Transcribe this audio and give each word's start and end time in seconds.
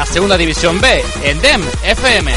la 0.00 0.06
segunda 0.06 0.38
división 0.38 0.80
B 0.80 1.04
en 1.24 1.42
DEM 1.42 1.62
FM. 1.84 2.32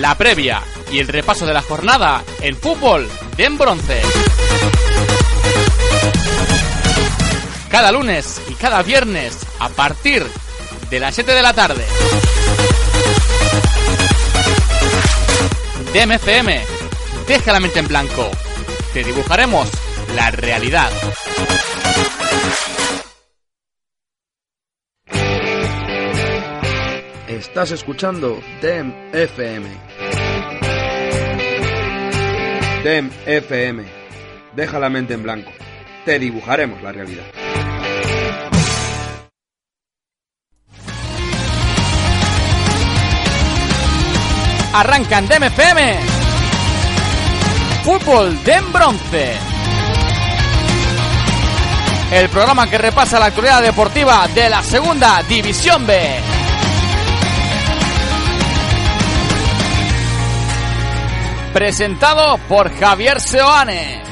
La 0.00 0.16
previa 0.16 0.62
y 0.90 0.98
el 0.98 1.08
repaso 1.08 1.44
de 1.44 1.52
la 1.52 1.60
jornada 1.60 2.24
en 2.40 2.56
fútbol 2.56 3.06
DEM 3.36 3.58
Bronce. 3.58 4.00
Cada 7.70 7.92
lunes 7.92 8.40
y 8.48 8.54
cada 8.54 8.82
viernes 8.82 9.36
a 9.58 9.68
partir 9.68 10.26
de 10.88 11.00
las 11.00 11.14
7 11.14 11.34
de 11.34 11.42
la 11.42 11.52
tarde. 11.52 11.84
DEM 15.92 16.12
FM, 16.12 16.64
deja 17.28 17.52
la 17.52 17.60
mente 17.60 17.80
en 17.80 17.88
blanco. 17.88 18.30
Te 18.94 19.04
dibujaremos 19.04 19.68
la 20.14 20.30
realidad. 20.30 20.90
Estás 27.28 27.72
escuchando 27.72 28.40
DEM 28.62 28.94
FM. 29.12 29.68
DEM 32.84 33.10
FM. 33.26 33.84
Deja 34.54 34.78
la 34.78 34.88
mente 34.88 35.14
en 35.14 35.24
blanco. 35.24 35.50
Te 36.04 36.20
dibujaremos 36.20 36.80
la 36.84 36.92
realidad. 36.92 37.24
Arrancan 44.72 45.26
DEM 45.26 45.42
FM. 45.42 45.98
Fútbol 47.82 48.44
DEM 48.44 48.72
Bronce. 48.72 49.32
El 52.12 52.28
programa 52.28 52.70
que 52.70 52.78
repasa 52.78 53.18
la 53.18 53.26
actualidad 53.26 53.62
deportiva 53.62 54.28
de 54.28 54.48
la 54.48 54.62
segunda 54.62 55.24
división 55.24 55.84
B. 55.84 56.35
Presentado 61.56 62.36
por 62.50 62.70
Javier 62.70 63.18
Seoane. 63.18 64.02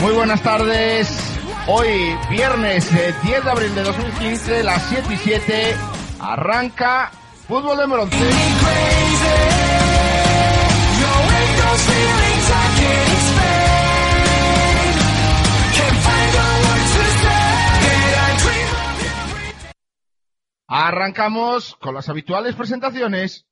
Muy 0.00 0.12
buenas 0.12 0.42
tardes. 0.42 1.08
Hoy, 1.66 2.14
viernes 2.28 2.92
eh, 2.92 3.14
10 3.22 3.44
de 3.46 3.50
abril 3.50 3.74
de 3.74 3.82
2015, 3.82 4.62
las 4.62 4.82
7 4.90 5.14
y 5.14 5.16
7, 5.16 5.76
arranca 6.20 7.10
Fútbol 7.48 7.78
de 7.78 7.86
Bronce. 7.86 8.18
Arrancamos 20.66 21.76
con 21.76 21.94
las 21.94 22.08
habituales 22.08 22.54
presentaciones. 22.56 23.46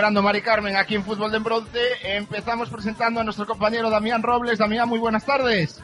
Recuperando 0.00 0.22
Mari 0.22 0.40
Carmen 0.40 0.76
aquí 0.76 0.94
en 0.94 1.04
Fútbol 1.04 1.30
de 1.30 1.40
Bronce, 1.40 1.78
empezamos 2.02 2.70
presentando 2.70 3.20
a 3.20 3.24
nuestro 3.24 3.44
compañero 3.44 3.90
Damián 3.90 4.22
Robles. 4.22 4.58
Damián, 4.58 4.88
muy 4.88 4.98
buenas 4.98 5.26
tardes. 5.26 5.78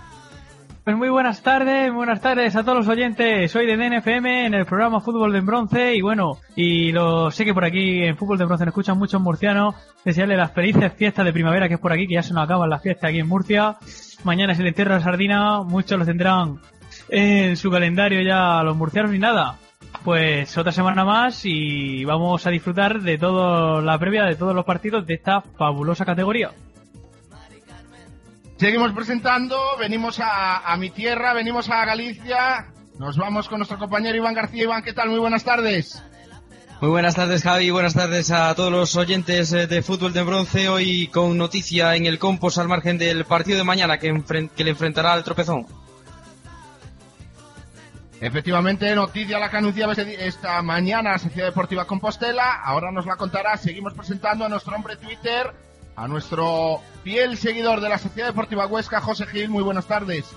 Pues 0.85 0.97
muy 0.97 1.11
buenas 1.11 1.43
tardes, 1.43 1.93
buenas 1.93 2.23
tardes 2.23 2.57
a 2.57 2.63
todos 2.63 2.79
los 2.79 2.89
oyentes. 2.89 3.53
Soy 3.53 3.67
de 3.67 3.77
DNFM 3.77 4.47
en 4.47 4.55
el 4.55 4.65
programa 4.65 5.03
Fútbol 5.03 5.35
de 5.35 5.43
Bronce 5.43 5.95
y 5.95 6.01
bueno, 6.01 6.39
y 6.55 6.93
lo 6.93 7.31
sé 7.31 7.45
que 7.45 7.53
por 7.53 7.67
aquí 7.67 8.05
en 8.05 8.17
Fútbol 8.17 8.39
de 8.39 8.47
Bronce 8.47 8.65
nos 8.65 8.73
escuchan 8.73 8.97
muchos 8.97 9.21
murcianos. 9.21 9.75
Desearle 10.03 10.39
las 10.39 10.53
felices 10.53 10.95
fiestas 10.95 11.27
de 11.27 11.35
primavera 11.35 11.69
que 11.69 11.75
es 11.75 11.81
por 11.81 11.93
aquí, 11.93 12.07
que 12.07 12.15
ya 12.15 12.23
se 12.23 12.33
nos 12.33 12.45
acaban 12.45 12.71
las 12.71 12.81
fiestas 12.81 13.11
aquí 13.11 13.19
en 13.19 13.29
Murcia. 13.29 13.77
Mañana 14.25 14.55
es 14.55 14.59
el 14.59 14.69
entierro 14.69 14.95
la 14.95 15.01
sardina, 15.01 15.61
muchos 15.61 15.99
lo 15.99 16.07
tendrán 16.07 16.59
en 17.11 17.55
su 17.55 17.71
calendario 17.71 18.23
ya 18.23 18.63
los 18.63 18.79
murcianos 18.79 19.15
y 19.15 19.19
nada. 19.19 19.59
Pues 20.05 20.57
otra 20.57 20.71
semana 20.73 21.05
más 21.05 21.41
y 21.45 22.05
vamos 22.05 22.47
a 22.47 22.51
disfrutar 22.51 23.01
de 23.01 23.19
toda 23.19 23.83
la 23.83 23.99
previa 23.99 24.25
de 24.25 24.37
todos 24.37 24.55
los 24.55 24.65
partidos 24.65 25.07
de 25.07 25.15
esta 25.15 25.41
fabulosa 25.41 26.05
categoría. 26.05 26.53
Seguimos 28.57 28.93
presentando, 28.93 29.59
venimos 29.79 30.19
a, 30.21 30.59
a 30.73 30.77
mi 30.77 30.91
tierra, 30.91 31.35
venimos 31.35 31.69
a 31.69 31.85
Galicia. 31.85 32.67
Nos 32.99 33.17
vamos 33.19 33.49
con 33.49 33.59
nuestro 33.59 33.79
compañero 33.79 34.17
Iván 34.17 34.33
García. 34.35 34.63
Iván, 34.63 34.83
¿qué 34.83 34.93
tal? 34.95 35.11
Muy 35.11 35.19
buenas 35.19 35.45
tardes. 35.45 36.03
Muy 36.81 36.91
buenas 36.91 37.15
tardes 37.15 37.43
Javi, 37.43 37.71
buenas 37.71 37.95
tardes 37.95 38.31
a 38.31 38.55
todos 38.55 38.71
los 38.71 38.97
oyentes 38.97 39.51
eh, 39.55 39.67
de 39.67 39.81
Fútbol 39.83 40.13
de 40.13 40.23
Bronce, 40.23 40.69
hoy 40.69 41.07
con 41.09 41.39
noticia 41.39 41.97
en 41.97 42.05
el 42.05 42.19
Compos 42.19 42.59
al 42.59 42.69
margen 42.69 42.99
del 42.99 43.25
partido 43.25 43.57
de 43.57 43.65
mañana 43.65 43.97
que, 43.99 44.13
enfren- 44.13 44.51
que 44.51 44.63
le 44.63 44.71
enfrentará 44.73 45.15
al 45.15 45.25
tropezón. 45.25 45.67
Efectivamente, 48.21 48.95
noticia 48.95 49.39
la 49.39 49.51
que 49.51 49.59
anunciaba 49.59 49.93
esta 49.93 50.63
mañana 50.63 51.13
la 51.13 51.19
Sociedad 51.19 51.49
Deportiva 51.49 51.85
Compostela. 51.87 52.63
Ahora 52.65 52.91
nos 52.91 53.05
la 53.07 53.17
contará. 53.17 53.57
Seguimos 53.59 53.93
presentando 53.93 54.45
a 54.45 54.49
nuestro 54.49 54.75
hombre 54.75 54.97
Twitter, 54.97 55.53
a 55.97 56.09
nuestro 56.09 56.81
fiel 57.05 57.37
seguidor 57.37 57.81
de 57.81 57.91
la 57.91 57.99
Sociedad 57.99 58.29
Deportiva 58.29 58.67
Huesca, 58.67 59.01
José 59.03 59.27
Gil. 59.27 59.51
Muy 59.51 59.63
buenas 59.63 59.87
tardes. 59.87 60.35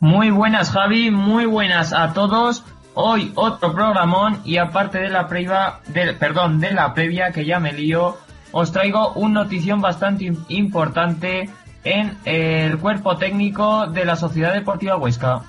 Muy 0.00 0.30
buenas 0.30 0.70
Javi, 0.70 1.10
muy 1.10 1.44
buenas 1.44 1.92
a 1.92 2.12
todos. 2.12 2.62
Hoy 2.94 3.32
otro 3.34 3.72
programón 3.72 4.40
y 4.44 4.58
aparte 4.58 4.98
de 4.98 5.08
la 5.08 5.26
previa, 5.26 5.80
del, 5.88 6.16
perdón, 6.16 6.60
de 6.60 6.70
la 6.70 6.94
previa 6.94 7.32
que 7.32 7.44
ya 7.44 7.58
me 7.58 7.72
lío, 7.72 8.16
os 8.52 8.70
traigo 8.70 9.12
una 9.14 9.42
notición 9.42 9.80
bastante 9.80 10.24
im- 10.26 10.44
importante 10.48 11.50
en 11.82 12.16
el 12.24 12.78
cuerpo 12.78 13.16
técnico 13.16 13.88
de 13.88 14.04
la 14.04 14.14
Sociedad 14.14 14.52
Deportiva 14.52 14.96
Huesca. 14.96 15.42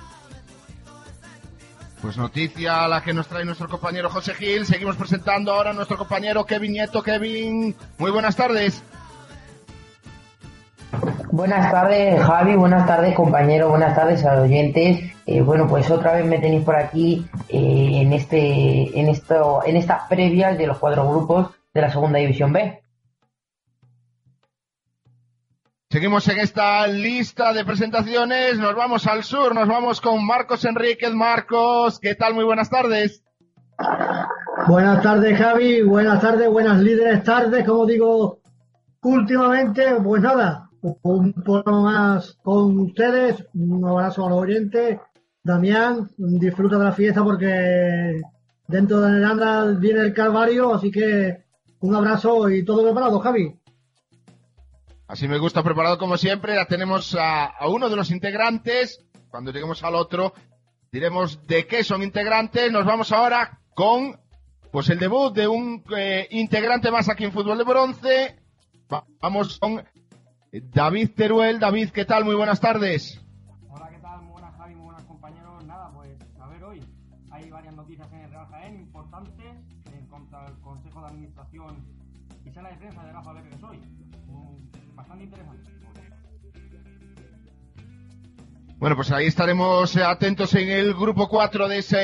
Pues 2.02 2.16
noticia 2.16 2.88
la 2.88 3.02
que 3.02 3.12
nos 3.12 3.28
trae 3.28 3.44
nuestro 3.44 3.68
compañero 3.68 4.08
José 4.08 4.34
Gil. 4.34 4.64
Seguimos 4.64 4.96
presentando 4.96 5.52
ahora 5.52 5.70
a 5.70 5.74
nuestro 5.74 5.98
compañero 5.98 6.46
Kevin 6.46 6.72
Nieto. 6.72 7.02
Kevin, 7.02 7.74
muy 7.98 8.10
buenas 8.10 8.36
tardes. 8.36 8.82
Buenas 11.30 11.70
tardes, 11.70 12.20
Javi. 12.22 12.56
Buenas 12.56 12.86
tardes, 12.86 13.14
compañero. 13.14 13.68
Buenas 13.68 13.94
tardes 13.94 14.24
a 14.24 14.34
los 14.34 14.44
oyentes. 14.44 15.12
Eh, 15.26 15.42
bueno, 15.42 15.68
pues 15.68 15.90
otra 15.90 16.14
vez 16.14 16.24
me 16.24 16.38
tenéis 16.38 16.64
por 16.64 16.74
aquí 16.74 17.26
eh, 17.48 18.00
en 18.02 18.12
este, 18.14 18.98
en 18.98 19.08
esto, 19.08 19.60
en 19.64 19.76
estas 19.76 20.08
previas 20.08 20.56
de 20.56 20.66
los 20.66 20.78
cuatro 20.78 21.08
grupos 21.08 21.50
de 21.74 21.82
la 21.82 21.90
Segunda 21.90 22.18
División 22.18 22.52
B. 22.52 22.80
Seguimos 25.92 26.28
en 26.28 26.38
esta 26.38 26.86
lista 26.86 27.52
de 27.52 27.64
presentaciones. 27.64 28.60
Nos 28.60 28.76
vamos 28.76 29.08
al 29.08 29.24
sur. 29.24 29.56
Nos 29.56 29.66
vamos 29.66 30.00
con 30.00 30.24
Marcos 30.24 30.64
Enríquez. 30.64 31.12
Marcos, 31.12 31.98
¿qué 31.98 32.14
tal? 32.14 32.32
Muy 32.32 32.44
buenas 32.44 32.70
tardes. 32.70 33.24
Buenas 34.68 35.02
tardes, 35.02 35.36
Javi. 35.36 35.82
Buenas 35.82 36.20
tardes, 36.20 36.48
buenas 36.48 36.80
líderes 36.80 37.24
tardes. 37.24 37.66
Como 37.66 37.86
digo 37.86 38.38
últimamente, 39.02 39.96
pues 40.00 40.22
nada, 40.22 40.70
un 40.80 41.32
poco 41.32 41.72
más 41.72 42.38
con 42.40 42.78
ustedes. 42.78 43.44
Un 43.54 43.84
abrazo 43.84 44.24
a 44.24 44.30
los 44.30 44.42
oyentes. 44.42 45.00
Damián, 45.42 46.08
disfruta 46.16 46.78
de 46.78 46.84
la 46.84 46.92
fiesta 46.92 47.24
porque 47.24 48.20
dentro 48.68 49.00
de 49.00 49.10
Neranda 49.10 49.64
viene 49.72 50.02
el 50.02 50.14
Calvario, 50.14 50.72
así 50.72 50.88
que 50.92 51.46
un 51.80 51.96
abrazo 51.96 52.48
y 52.48 52.64
todo 52.64 52.84
preparado, 52.84 53.18
Javi. 53.18 53.59
Así 55.10 55.26
me 55.26 55.38
gusta, 55.38 55.64
preparado 55.64 55.98
como 55.98 56.16
siempre. 56.16 56.54
Ya 56.54 56.66
tenemos 56.66 57.16
a, 57.18 57.52
uno 57.66 57.88
de 57.88 57.96
los 57.96 58.12
integrantes. 58.12 59.04
Cuando 59.28 59.50
lleguemos 59.50 59.82
al 59.82 59.96
otro, 59.96 60.32
diremos 60.92 61.44
de 61.48 61.66
qué 61.66 61.82
son 61.82 62.02
integrantes. 62.04 62.70
Nos 62.70 62.84
vamos 62.84 63.10
ahora 63.10 63.58
con 63.74 64.20
pues 64.70 64.88
el 64.88 65.00
debut 65.00 65.34
de 65.34 65.48
un 65.48 65.82
eh, 65.96 66.28
integrante 66.30 66.92
más 66.92 67.08
aquí 67.08 67.24
en 67.24 67.32
Fútbol 67.32 67.58
de 67.58 67.64
Bronce. 67.64 68.36
Va- 68.92 69.04
vamos 69.20 69.58
con 69.58 69.82
David 70.52 71.10
Teruel. 71.16 71.58
David, 71.58 71.90
¿qué 71.90 72.04
tal? 72.04 72.24
Muy 72.24 72.36
buenas 72.36 72.60
tardes. 72.60 73.20
Bueno, 88.80 88.96
pues 88.96 89.12
ahí 89.12 89.26
estaremos 89.26 89.94
eh, 89.94 90.02
atentos 90.02 90.54
en 90.54 90.70
el 90.70 90.94
grupo 90.94 91.28
4 91.28 91.68
de 91.68 91.78
ese, 91.80 91.96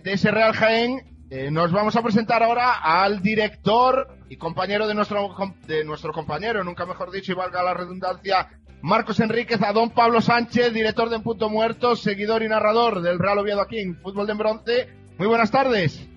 de 0.00 0.12
ese 0.12 0.30
Real 0.30 0.52
Jaén. 0.52 1.26
Eh, 1.28 1.50
nos 1.50 1.72
vamos 1.72 1.96
a 1.96 2.02
presentar 2.02 2.44
ahora 2.44 2.74
al 2.74 3.20
director 3.20 4.16
y 4.28 4.36
compañero 4.36 4.86
de 4.86 4.94
nuestro, 4.94 5.34
de 5.66 5.84
nuestro 5.84 6.12
compañero, 6.12 6.62
nunca 6.62 6.86
mejor 6.86 7.10
dicho, 7.10 7.32
y 7.32 7.34
valga 7.34 7.64
la 7.64 7.74
redundancia, 7.74 8.48
Marcos 8.80 9.18
Enríquez, 9.18 9.60
a 9.60 9.72
don 9.72 9.90
Pablo 9.90 10.20
Sánchez, 10.20 10.72
director 10.72 11.10
de 11.10 11.16
En 11.16 11.24
Punto 11.24 11.50
Muerto, 11.50 11.96
seguidor 11.96 12.44
y 12.44 12.48
narrador 12.48 13.02
del 13.02 13.18
Real 13.18 13.38
Oviedo 13.38 13.60
aquí 13.60 13.80
en 13.80 13.96
Fútbol 13.96 14.28
de 14.28 14.34
Bronce. 14.34 14.88
Muy 15.18 15.26
buenas 15.26 15.50
tardes. 15.50 16.08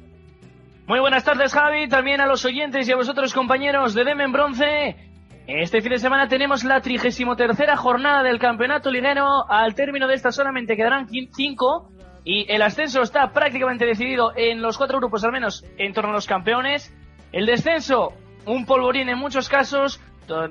Muy 0.86 1.00
buenas 1.00 1.24
tardes, 1.24 1.52
Javi, 1.54 1.88
también 1.88 2.22
a 2.22 2.28
los 2.28 2.46
oyentes 2.46 2.88
y 2.88 2.92
a 2.92 2.98
vosotros, 2.98 3.34
compañeros 3.34 3.96
de 3.96 4.04
Demen 4.04 4.32
Bronce. 4.32 5.13
Este 5.46 5.82
fin 5.82 5.92
de 5.92 6.00
semana 6.00 6.28
tenemos 6.30 6.64
la 6.64 6.80
33 6.80 7.78
jornada 7.78 8.24
del 8.24 8.40
campeonato 8.40 8.90
liguero. 8.90 9.46
Al 9.50 9.76
término 9.76 10.08
de 10.08 10.16
esta 10.16 10.32
solamente 10.32 10.78
quedarán 10.78 11.08
quin- 11.08 11.30
cinco 11.36 11.90
y 12.24 12.50
el 12.50 12.62
ascenso 12.62 13.02
está 13.02 13.32
prácticamente 13.34 13.86
decidido 13.86 14.32
en 14.38 14.62
los 14.62 14.78
cuatro 14.78 15.00
grupos, 15.00 15.24
al 15.26 15.34
menos 15.34 15.66
en 15.78 15.94
torno 15.94 16.12
a 16.12 16.14
los 16.14 16.28
campeones. 16.28 16.94
El 17.34 17.46
descenso, 17.46 18.14
un 18.46 18.66
polvorín 18.66 19.10
en 19.10 19.18
muchos 19.18 19.50
casos. 19.50 20.00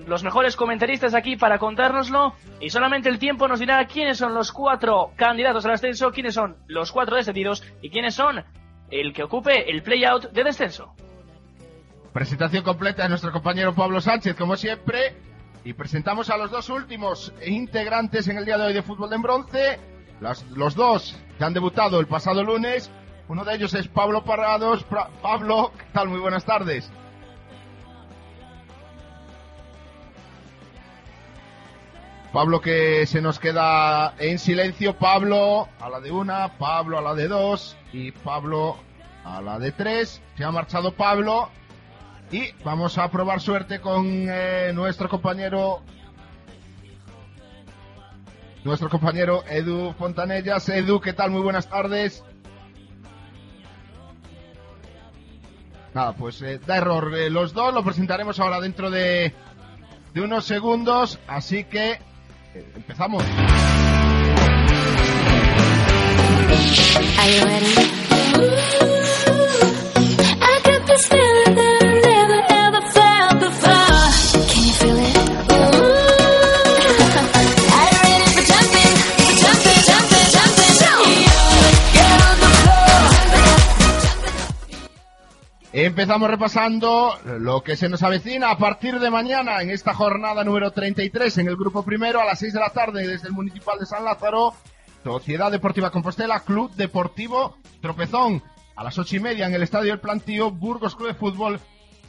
Los 0.06 0.22
mejores 0.22 0.54
comentaristas 0.54 1.14
aquí 1.14 1.36
para 1.36 1.58
contárnoslo 1.58 2.34
y 2.60 2.68
solamente 2.68 3.08
el 3.08 3.18
tiempo 3.18 3.48
nos 3.48 3.58
dirá 3.60 3.82
quiénes 3.86 4.18
son 4.18 4.34
los 4.34 4.52
cuatro 4.52 5.12
candidatos 5.16 5.64
al 5.64 5.72
ascenso, 5.72 6.10
quiénes 6.10 6.34
son 6.34 6.58
los 6.66 6.92
cuatro 6.92 7.16
descendidos 7.16 7.64
y 7.80 7.88
quiénes 7.88 8.14
son 8.14 8.44
el 8.90 9.14
que 9.14 9.22
ocupe 9.22 9.70
el 9.70 9.82
play-out 9.82 10.24
de 10.32 10.44
descenso. 10.44 10.94
Presentación 12.12 12.62
completa 12.62 13.04
de 13.04 13.08
nuestro 13.08 13.32
compañero 13.32 13.74
Pablo 13.74 14.00
Sánchez, 14.00 14.36
como 14.36 14.56
siempre. 14.56 15.16
Y 15.64 15.72
presentamos 15.74 16.28
a 16.28 16.36
los 16.36 16.50
dos 16.50 16.68
últimos 16.68 17.32
integrantes 17.46 18.28
en 18.28 18.36
el 18.36 18.44
día 18.44 18.58
de 18.58 18.64
hoy 18.66 18.72
de 18.74 18.82
Fútbol 18.82 19.08
de 19.10 19.18
Bronce. 19.18 19.80
Las- 20.20 20.42
los 20.50 20.74
dos 20.74 21.16
que 21.38 21.44
han 21.44 21.54
debutado 21.54 22.00
el 22.00 22.06
pasado 22.06 22.42
lunes. 22.44 22.90
Uno 23.28 23.44
de 23.44 23.54
ellos 23.54 23.72
es 23.74 23.88
Pablo 23.88 24.24
Parados. 24.24 24.86
Pra- 24.88 25.08
Pablo, 25.22 25.72
¿qué 25.78 25.84
tal? 25.92 26.08
Muy 26.08 26.20
buenas 26.20 26.44
tardes. 26.44 26.90
Pablo 32.32 32.60
que 32.60 33.06
se 33.06 33.20
nos 33.20 33.38
queda 33.38 34.14
en 34.18 34.38
silencio. 34.38 34.96
Pablo 34.96 35.68
a 35.80 35.88
la 35.90 36.00
de 36.00 36.10
una, 36.10 36.48
Pablo 36.58 36.98
a 36.98 37.02
la 37.02 37.14
de 37.14 37.28
dos 37.28 37.76
y 37.92 38.10
Pablo 38.10 38.76
a 39.24 39.42
la 39.42 39.58
de 39.58 39.72
tres. 39.72 40.22
Se 40.36 40.44
ha 40.44 40.50
marchado 40.50 40.92
Pablo. 40.92 41.50
Y 42.32 42.50
vamos 42.64 42.96
a 42.96 43.10
probar 43.10 43.42
suerte 43.42 43.80
con 43.80 44.06
eh, 44.26 44.72
nuestro 44.74 45.06
compañero. 45.08 45.82
Nuestro 48.64 48.88
compañero 48.88 49.44
Edu 49.46 49.92
Fontanellas. 49.92 50.66
Edu, 50.70 50.98
¿qué 50.98 51.12
tal? 51.12 51.30
Muy 51.30 51.42
buenas 51.42 51.68
tardes. 51.68 52.24
Nada, 55.92 56.14
pues 56.14 56.40
eh, 56.40 56.58
da 56.66 56.78
error. 56.78 57.14
eh, 57.14 57.28
los 57.28 57.52
dos 57.52 57.74
lo 57.74 57.84
presentaremos 57.84 58.40
ahora 58.40 58.60
dentro 58.60 58.90
de, 58.90 59.34
de 60.14 60.20
unos 60.22 60.46
segundos. 60.46 61.18
Así 61.26 61.64
que 61.64 61.98
empezamos. 62.54 63.22
Empezamos 85.74 86.28
repasando 86.30 87.18
lo 87.24 87.62
que 87.62 87.76
se 87.76 87.88
nos 87.88 88.02
avecina 88.02 88.50
a 88.50 88.58
partir 88.58 89.00
de 89.00 89.10
mañana 89.10 89.62
en 89.62 89.70
esta 89.70 89.94
jornada 89.94 90.44
número 90.44 90.70
33 90.70 91.38
en 91.38 91.48
el 91.48 91.56
grupo 91.56 91.82
primero 91.82 92.20
a 92.20 92.26
las 92.26 92.40
6 92.40 92.52
de 92.52 92.60
la 92.60 92.68
tarde 92.68 93.08
desde 93.08 93.28
el 93.28 93.32
Municipal 93.32 93.78
de 93.78 93.86
San 93.86 94.04
Lázaro. 94.04 94.52
Sociedad 95.02 95.50
Deportiva 95.50 95.90
Compostela, 95.90 96.40
Club 96.40 96.72
Deportivo 96.74 97.56
Tropezón. 97.80 98.42
A 98.76 98.84
las 98.84 98.98
ocho 98.98 99.16
y 99.16 99.20
media 99.20 99.46
en 99.46 99.54
el 99.54 99.62
Estadio 99.62 99.94
El 99.94 100.00
Plantío, 100.00 100.50
Burgos 100.50 100.94
Club 100.94 101.08
de 101.08 101.14
Fútbol, 101.14 101.60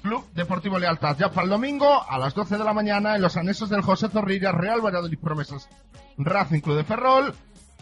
Club 0.01 0.25
Deportivo 0.33 0.77
Lealtad. 0.77 1.17
Ya 1.17 1.29
para 1.29 1.43
el 1.43 1.49
domingo, 1.49 2.03
a 2.09 2.17
las 2.17 2.33
12 2.33 2.57
de 2.57 2.63
la 2.65 2.73
mañana, 2.73 3.15
en 3.15 3.21
los 3.21 3.37
anexos 3.37 3.69
del 3.69 3.81
José 3.81 4.09
Zorrilla, 4.09 4.51
Real 4.51 4.81
Valladolid 4.81 5.19
Promesas, 5.19 5.69
Racing 6.17 6.59
Club 6.59 6.75
de 6.75 6.83
Ferrol. 6.83 7.33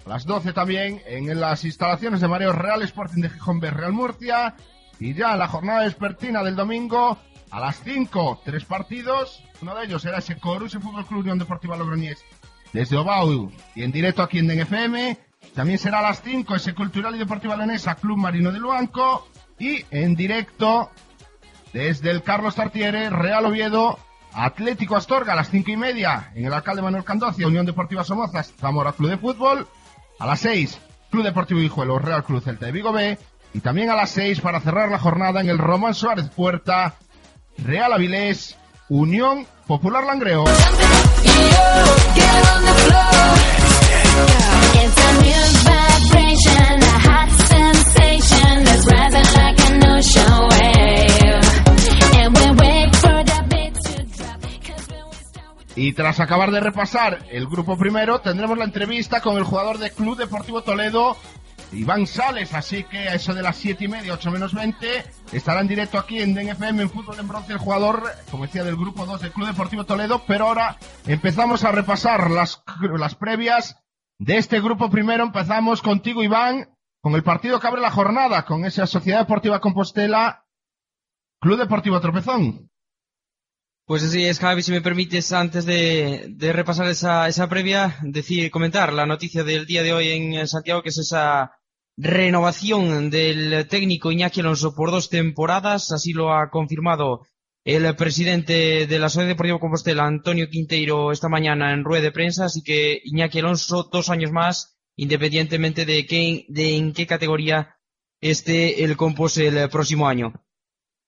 A 0.06 0.10
las 0.10 0.26
12 0.26 0.54
también 0.54 1.02
en 1.08 1.40
las 1.40 1.64
instalaciones 1.66 2.22
de 2.22 2.28
Mareo 2.28 2.54
Real 2.54 2.84
Sporting 2.84 3.22
de 3.22 3.30
Gijón 3.30 3.60
B, 3.60 3.72
Real 3.72 3.94
Murcia. 3.94 4.56
Y 5.02 5.16
ya 5.16 5.34
en 5.34 5.40
la 5.40 5.48
jornada 5.48 5.84
vespertina 5.84 6.44
del 6.44 6.56
domingo, 6.56 7.18
a 7.50 7.60
las 7.60 7.82
5, 7.84 8.44
tres 8.46 8.66
partidos. 8.66 9.44
Uno 9.60 9.74
de 9.74 9.86
ellos 9.86 10.06
era 10.06 10.20
ese 10.20 10.38
Corus 10.38 10.74
Fútbol 10.74 11.08
Club 11.08 11.22
Unión 11.22 11.40
Deportiva 11.40 11.76
Logroñés 11.76 12.24
desde 12.72 12.98
Obau 12.98 13.52
y 13.74 13.82
en 13.82 13.92
directo 13.92 14.22
aquí 14.22 14.38
en 14.38 14.48
Den 14.48 14.60
FM. 14.60 15.18
También 15.56 15.80
será 15.80 16.00
a 16.00 16.04
las 16.04 16.22
5 16.22 16.56
ese 16.56 16.76
Cultural 16.76 17.16
y 17.16 17.18
Deportiva 17.18 17.58
Leonesa 17.58 17.96
Club 17.96 18.16
Marino 18.16 18.52
de 18.52 18.60
Luanco. 18.60 19.28
Y 19.58 19.84
en 19.90 20.16
directo 20.16 20.92
desde 21.74 22.12
el 22.12 22.22
Carlos 22.22 22.54
Tartiere, 22.54 23.10
Real 23.10 23.48
Oviedo, 23.48 23.98
Atlético 24.34 24.96
Astorga 24.96 25.34
a 25.34 25.36
las 25.36 25.50
5 25.50 25.72
y 25.72 25.78
media 25.78 26.32
en 26.36 26.46
el 26.46 26.54
Alcalde 26.54 26.84
Manuel 26.84 27.04
Candocia, 27.04 27.48
Unión 27.48 27.66
Deportiva 27.66 28.04
Somozas, 28.04 28.54
Zamora 28.60 28.92
Club 28.92 29.10
de 29.10 29.18
Fútbol. 29.18 29.68
A 30.20 30.28
las 30.28 30.42
6, 30.42 30.80
Club 31.10 31.24
Deportivo 31.24 31.60
Hijuelo, 31.60 31.98
Real 31.98 32.24
Club 32.24 32.44
Celta 32.44 32.68
de 32.68 32.72
Vigo 32.72 32.92
B. 32.92 33.18
Y 33.54 33.60
también 33.60 33.90
a 33.90 33.96
las 33.96 34.12
6 34.12 34.42
para 34.42 34.62
cerrar 34.62 34.90
la 34.90 35.00
jornada 35.00 35.42
en 35.42 35.50
el 35.50 35.58
Román 35.58 35.94
Suárez 35.94 36.30
Puerta, 36.30 36.96
Real 37.58 37.94
Avilés, 37.94 38.58
Unión 38.90 39.46
Popular 39.68 40.04
Langreo. 40.06 40.46
Y 55.76 55.94
tras 55.94 56.20
acabar 56.20 56.52
de 56.52 56.60
repasar 56.60 57.26
el 57.32 57.48
grupo 57.48 57.78
primero, 57.78 58.20
tendremos 58.20 58.58
la 58.58 58.66
entrevista 58.66 59.20
con 59.20 59.38
el 59.38 59.44
jugador 59.44 59.80
de 59.80 59.90
Club 59.90 60.16
Deportivo 60.16 60.62
Toledo, 60.62 61.18
Iván 61.74 62.08
Sales. 62.08 62.54
Así 62.54 62.84
que 62.84 62.98
a 63.10 63.16
eso 63.16 63.34
de 63.34 63.42
las 63.42 63.58
siete 63.58 63.86
y 63.86 63.88
media, 63.88 64.14
8 64.14 64.32
menos 64.32 64.54
20, 64.54 65.04
estará 65.32 65.62
en 65.62 65.68
directo 65.68 65.98
aquí 65.98 66.20
en 66.20 66.34
DNFM 66.34 66.84
en 66.84 66.90
Fútbol 66.90 67.20
en 67.20 67.28
Bronce 67.28 67.54
el 67.54 67.60
jugador, 67.60 68.04
como 68.30 68.46
decía, 68.46 68.64
del 68.64 68.76
grupo 68.76 69.06
2 69.06 69.22
del 69.22 69.32
Club 69.32 69.48
Deportivo 69.48 69.86
Toledo. 69.86 70.24
Pero 70.28 70.48
ahora 70.48 70.78
empezamos 71.06 71.64
a 71.64 71.72
repasar 71.72 72.30
las, 72.32 72.64
las 72.98 73.16
previas 73.16 73.78
de 74.20 74.38
este 74.38 74.62
grupo 74.62 74.90
primero. 74.90 75.24
Empezamos 75.24 75.82
contigo, 75.82 76.24
Iván, 76.24 76.76
con 77.02 77.16
el 77.16 77.24
partido 77.24 77.60
que 77.60 77.68
abre 77.68 77.82
la 77.82 77.92
jornada, 77.92 78.46
con 78.46 78.66
esa 78.66 78.86
Sociedad 78.88 79.20
Deportiva 79.20 79.60
Compostela, 79.60 80.46
Club 81.40 81.58
Deportivo 81.58 82.00
Tropezón. 82.00 82.70
Pues 83.86 84.04
así 84.04 84.24
es, 84.24 84.40
Javi, 84.40 84.62
si 84.62 84.72
me 84.72 84.80
permites, 84.80 85.34
antes 85.34 85.66
de, 85.66 86.28
de 86.30 86.54
repasar 86.54 86.88
esa, 86.88 87.28
esa 87.28 87.50
previa, 87.50 87.98
decir, 88.04 88.50
comentar 88.52 88.94
la 88.94 89.06
noticia 89.06 89.44
del 89.44 89.66
día 89.66 89.84
de 89.84 89.92
hoy 89.92 90.10
en 90.10 90.48
Santiago, 90.48 90.82
que 90.82 90.90
es 90.90 91.00
esa 91.00 91.52
renovación 92.02 93.10
del 93.10 93.68
técnico 93.68 94.12
Iñaki 94.12 94.40
Alonso 94.42 94.74
por 94.74 94.90
dos 94.92 95.10
temporadas, 95.10 95.92
así 95.92 96.14
lo 96.14 96.34
ha 96.34 96.50
confirmado 96.50 97.22
el 97.64 97.96
presidente 97.96 98.88
de 98.88 99.00
la 99.00 99.08
Sociedad 99.10 99.30
Deportiva 99.30 99.60
Compostela, 99.60 100.06
Antonio 100.06 100.50
Quinteiro, 100.50 101.12
esta 101.12 101.30
mañana 101.30 101.74
en 101.74 101.84
rueda 101.84 102.04
de 102.04 102.12
prensa, 102.12 102.46
así 102.46 102.64
que 102.64 103.00
Iñaki 103.04 103.40
Alonso 103.40 103.88
dos 103.92 104.10
años 104.10 104.32
más, 104.32 104.78
independientemente 104.96 105.86
de, 105.86 106.06
qué, 106.08 106.46
de 106.50 106.76
en 106.76 106.94
qué 106.94 107.06
categoría 107.06 107.76
esté 108.20 108.84
el 108.84 108.98
Compos 108.98 109.38
el 109.38 109.70
próximo 109.70 110.08
año. 110.08 110.34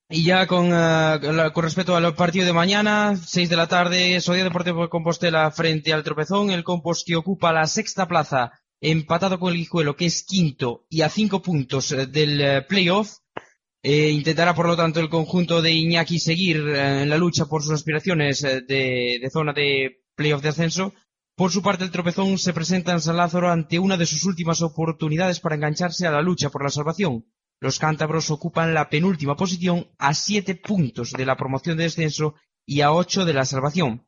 Y 0.09 0.23
ya 0.25 0.45
con, 0.45 0.69
la- 0.69 1.51
con 1.53 1.63
respecto 1.63 1.95
al 1.95 2.13
partido 2.13 2.45
de 2.45 2.53
mañana, 2.53 3.15
6 3.15 3.49
de 3.49 3.55
la 3.55 3.67
tarde, 3.67 4.21
Sociedad 4.21 4.45
Deportiva 4.47 4.87
Compostela 4.89 5.49
frente 5.49 5.91
al 5.91 6.03
Tropezón, 6.03 6.51
el 6.51 6.63
Compos 6.63 7.03
que 7.03 7.15
ocupa 7.15 7.51
la 7.51 7.65
sexta 7.65 8.07
plaza, 8.07 8.51
empatado 8.83 9.39
con 9.39 9.53
el 9.53 9.59
Guijuelo, 9.59 9.95
que 9.95 10.05
es 10.05 10.23
quinto 10.23 10.85
y 10.89 11.01
a 11.01 11.09
cinco 11.09 11.41
puntos 11.41 11.91
eh, 11.93 12.05
del 12.05 12.41
eh, 12.41 12.61
playoff. 12.63 13.17
Eh, 13.81 14.09
intentará, 14.09 14.53
por 14.53 14.67
lo 14.67 14.75
tanto, 14.75 14.99
el 14.99 15.09
conjunto 15.09 15.61
de 15.61 15.71
Iñaki 15.71 16.19
seguir 16.19 16.57
en 16.57 17.09
la 17.09 17.17
lucha 17.17 17.45
por 17.45 17.63
sus 17.63 17.71
aspiraciones 17.71 18.41
de, 18.41 19.19
de 19.21 19.29
zona 19.31 19.53
de 19.53 20.03
playoff 20.15 20.41
de 20.41 20.49
ascenso. 20.49 20.93
Por 21.35 21.51
su 21.51 21.61
parte, 21.61 21.83
el 21.83 21.91
tropezón 21.91 22.37
se 22.37 22.53
presenta 22.53 22.91
en 22.91 23.01
San 23.01 23.17
Lázaro 23.17 23.49
ante 23.49 23.79
una 23.79 23.97
de 23.97 24.05
sus 24.05 24.23
últimas 24.25 24.61
oportunidades 24.61 25.39
para 25.39 25.55
engancharse 25.55 26.05
a 26.05 26.11
la 26.11 26.21
lucha 26.21 26.49
por 26.49 26.63
la 26.63 26.69
salvación. 26.69 27.25
Los 27.59 27.79
cántabros 27.79 28.29
ocupan 28.31 28.73
la 28.73 28.89
penúltima 28.89 29.35
posición 29.35 29.87
a 29.97 30.13
siete 30.13 30.55
puntos 30.55 31.11
de 31.11 31.25
la 31.25 31.35
promoción 31.35 31.77
de 31.77 31.83
descenso 31.83 32.35
y 32.65 32.81
a 32.81 32.91
ocho 32.91 33.25
de 33.25 33.33
la 33.33 33.45
salvación. 33.45 34.05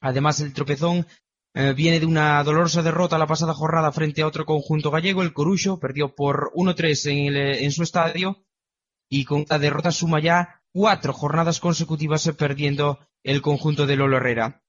Además, 0.00 0.40
el 0.40 0.52
tropezón 0.52 1.06
eh, 1.54 1.74
viene 1.74 2.00
de 2.00 2.06
una 2.06 2.42
dolorosa 2.42 2.82
derrota 2.82 3.18
la 3.18 3.26
pasada 3.26 3.54
jornada 3.54 3.92
frente 3.92 4.22
a 4.22 4.26
otro 4.26 4.46
conjunto 4.46 4.90
gallego, 4.90 5.22
el 5.22 5.32
Corucho, 5.32 5.78
perdió 5.78 6.14
por 6.14 6.52
1-3 6.54 7.10
en, 7.10 7.36
en 7.36 7.72
su 7.72 7.82
estadio 7.82 8.44
y 9.08 9.24
con 9.24 9.44
la 9.48 9.58
derrota 9.58 9.90
suma 9.90 10.20
ya 10.20 10.62
cuatro 10.72 11.12
jornadas 11.12 11.60
consecutivas 11.60 12.26
eh, 12.26 12.32
perdiendo 12.32 12.98
el 13.22 13.42
conjunto 13.42 13.86
de 13.86 13.96
Lolo 13.96 14.16
Herrera. 14.16 14.62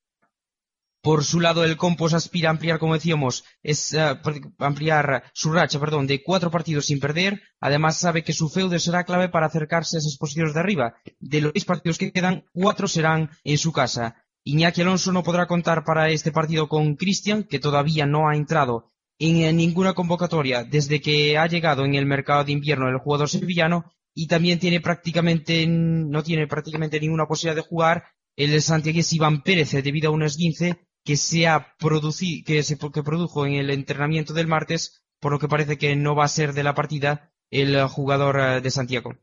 Por 1.02 1.26
su 1.26 1.42
lado, 1.42 1.66
el 1.66 1.76
Compos 1.76 2.14
aspira 2.14 2.48
a 2.48 2.52
ampliar, 2.52 2.80
como 2.80 2.94
decíamos, 2.94 3.44
es 3.62 3.94
eh, 3.94 4.18
ampliar 4.58 5.24
su 5.34 5.52
racha, 5.52 5.78
perdón, 5.78 6.08
de 6.08 6.24
cuatro 6.24 6.50
partidos 6.50 6.86
sin 6.86 7.02
perder. 7.02 7.42
Además, 7.60 7.98
sabe 7.98 8.24
que 8.24 8.32
su 8.32 8.50
feudo 8.50 8.80
será 8.80 9.04
clave 9.04 9.28
para 9.28 9.48
acercarse 9.48 9.98
a 9.98 10.00
esas 10.00 10.18
posiciones 10.18 10.54
de 10.54 10.62
arriba. 10.62 10.96
De 11.20 11.42
los 11.42 11.52
seis 11.54 11.66
partidos 11.66 11.98
que 11.98 12.14
quedan, 12.14 12.46
cuatro 12.54 12.88
serán 12.88 13.32
en 13.44 13.58
su 13.58 13.74
casa. 13.74 14.23
Iñaki 14.46 14.82
Alonso 14.82 15.12
no 15.12 15.24
podrá 15.24 15.48
contar 15.48 15.84
para 15.86 16.10
este 16.10 16.32
partido 16.32 16.68
con 16.68 16.96
Cristian, 16.96 17.44
que 17.44 17.60
todavía 17.60 18.06
no 18.06 18.28
ha 18.28 18.36
entrado 18.36 18.92
en 19.20 19.38
eh, 19.38 19.54
ninguna 19.54 19.94
convocatoria 19.94 20.64
desde 20.64 21.00
que 21.00 21.38
ha 21.38 21.48
llegado 21.48 21.86
en 21.86 21.96
el 21.96 22.06
mercado 22.06 22.44
de 22.44 22.52
invierno 22.52 22.90
el 22.90 22.98
jugador 22.98 23.30
sevillano 23.30 23.86
y 24.14 24.28
también 24.28 24.60
tiene 24.60 24.82
prácticamente, 24.82 25.66
no 25.66 26.24
tiene 26.24 26.48
prácticamente 26.48 27.00
ninguna 27.00 27.26
posibilidad 27.26 27.56
de 27.56 27.68
jugar 27.68 28.04
el 28.36 28.62
santiagués 28.62 29.14
Iván 29.14 29.44
Pérez 29.44 29.74
eh, 29.74 29.82
debido 29.82 30.10
a 30.10 30.14
un 30.14 30.24
esguince 30.24 30.88
que 31.06 31.16
se 31.16 31.48
ha 31.48 31.76
producido, 31.78 32.44
que 32.46 32.64
se 32.64 32.78
que 32.78 33.04
produjo 33.04 33.46
en 33.46 33.54
el 33.54 33.70
entrenamiento 33.70 34.34
del 34.34 34.48
martes, 34.48 35.06
por 35.20 35.32
lo 35.32 35.40
que 35.40 35.48
parece 35.48 35.78
que 35.78 35.96
no 35.96 36.16
va 36.16 36.26
a 36.26 36.30
ser 36.30 36.54
de 36.54 36.64
la 36.64 36.76
partida 36.76 37.32
el 37.50 37.88
jugador 37.88 38.40
eh, 38.40 38.62
de 38.62 38.72
Santiago. 38.72 39.14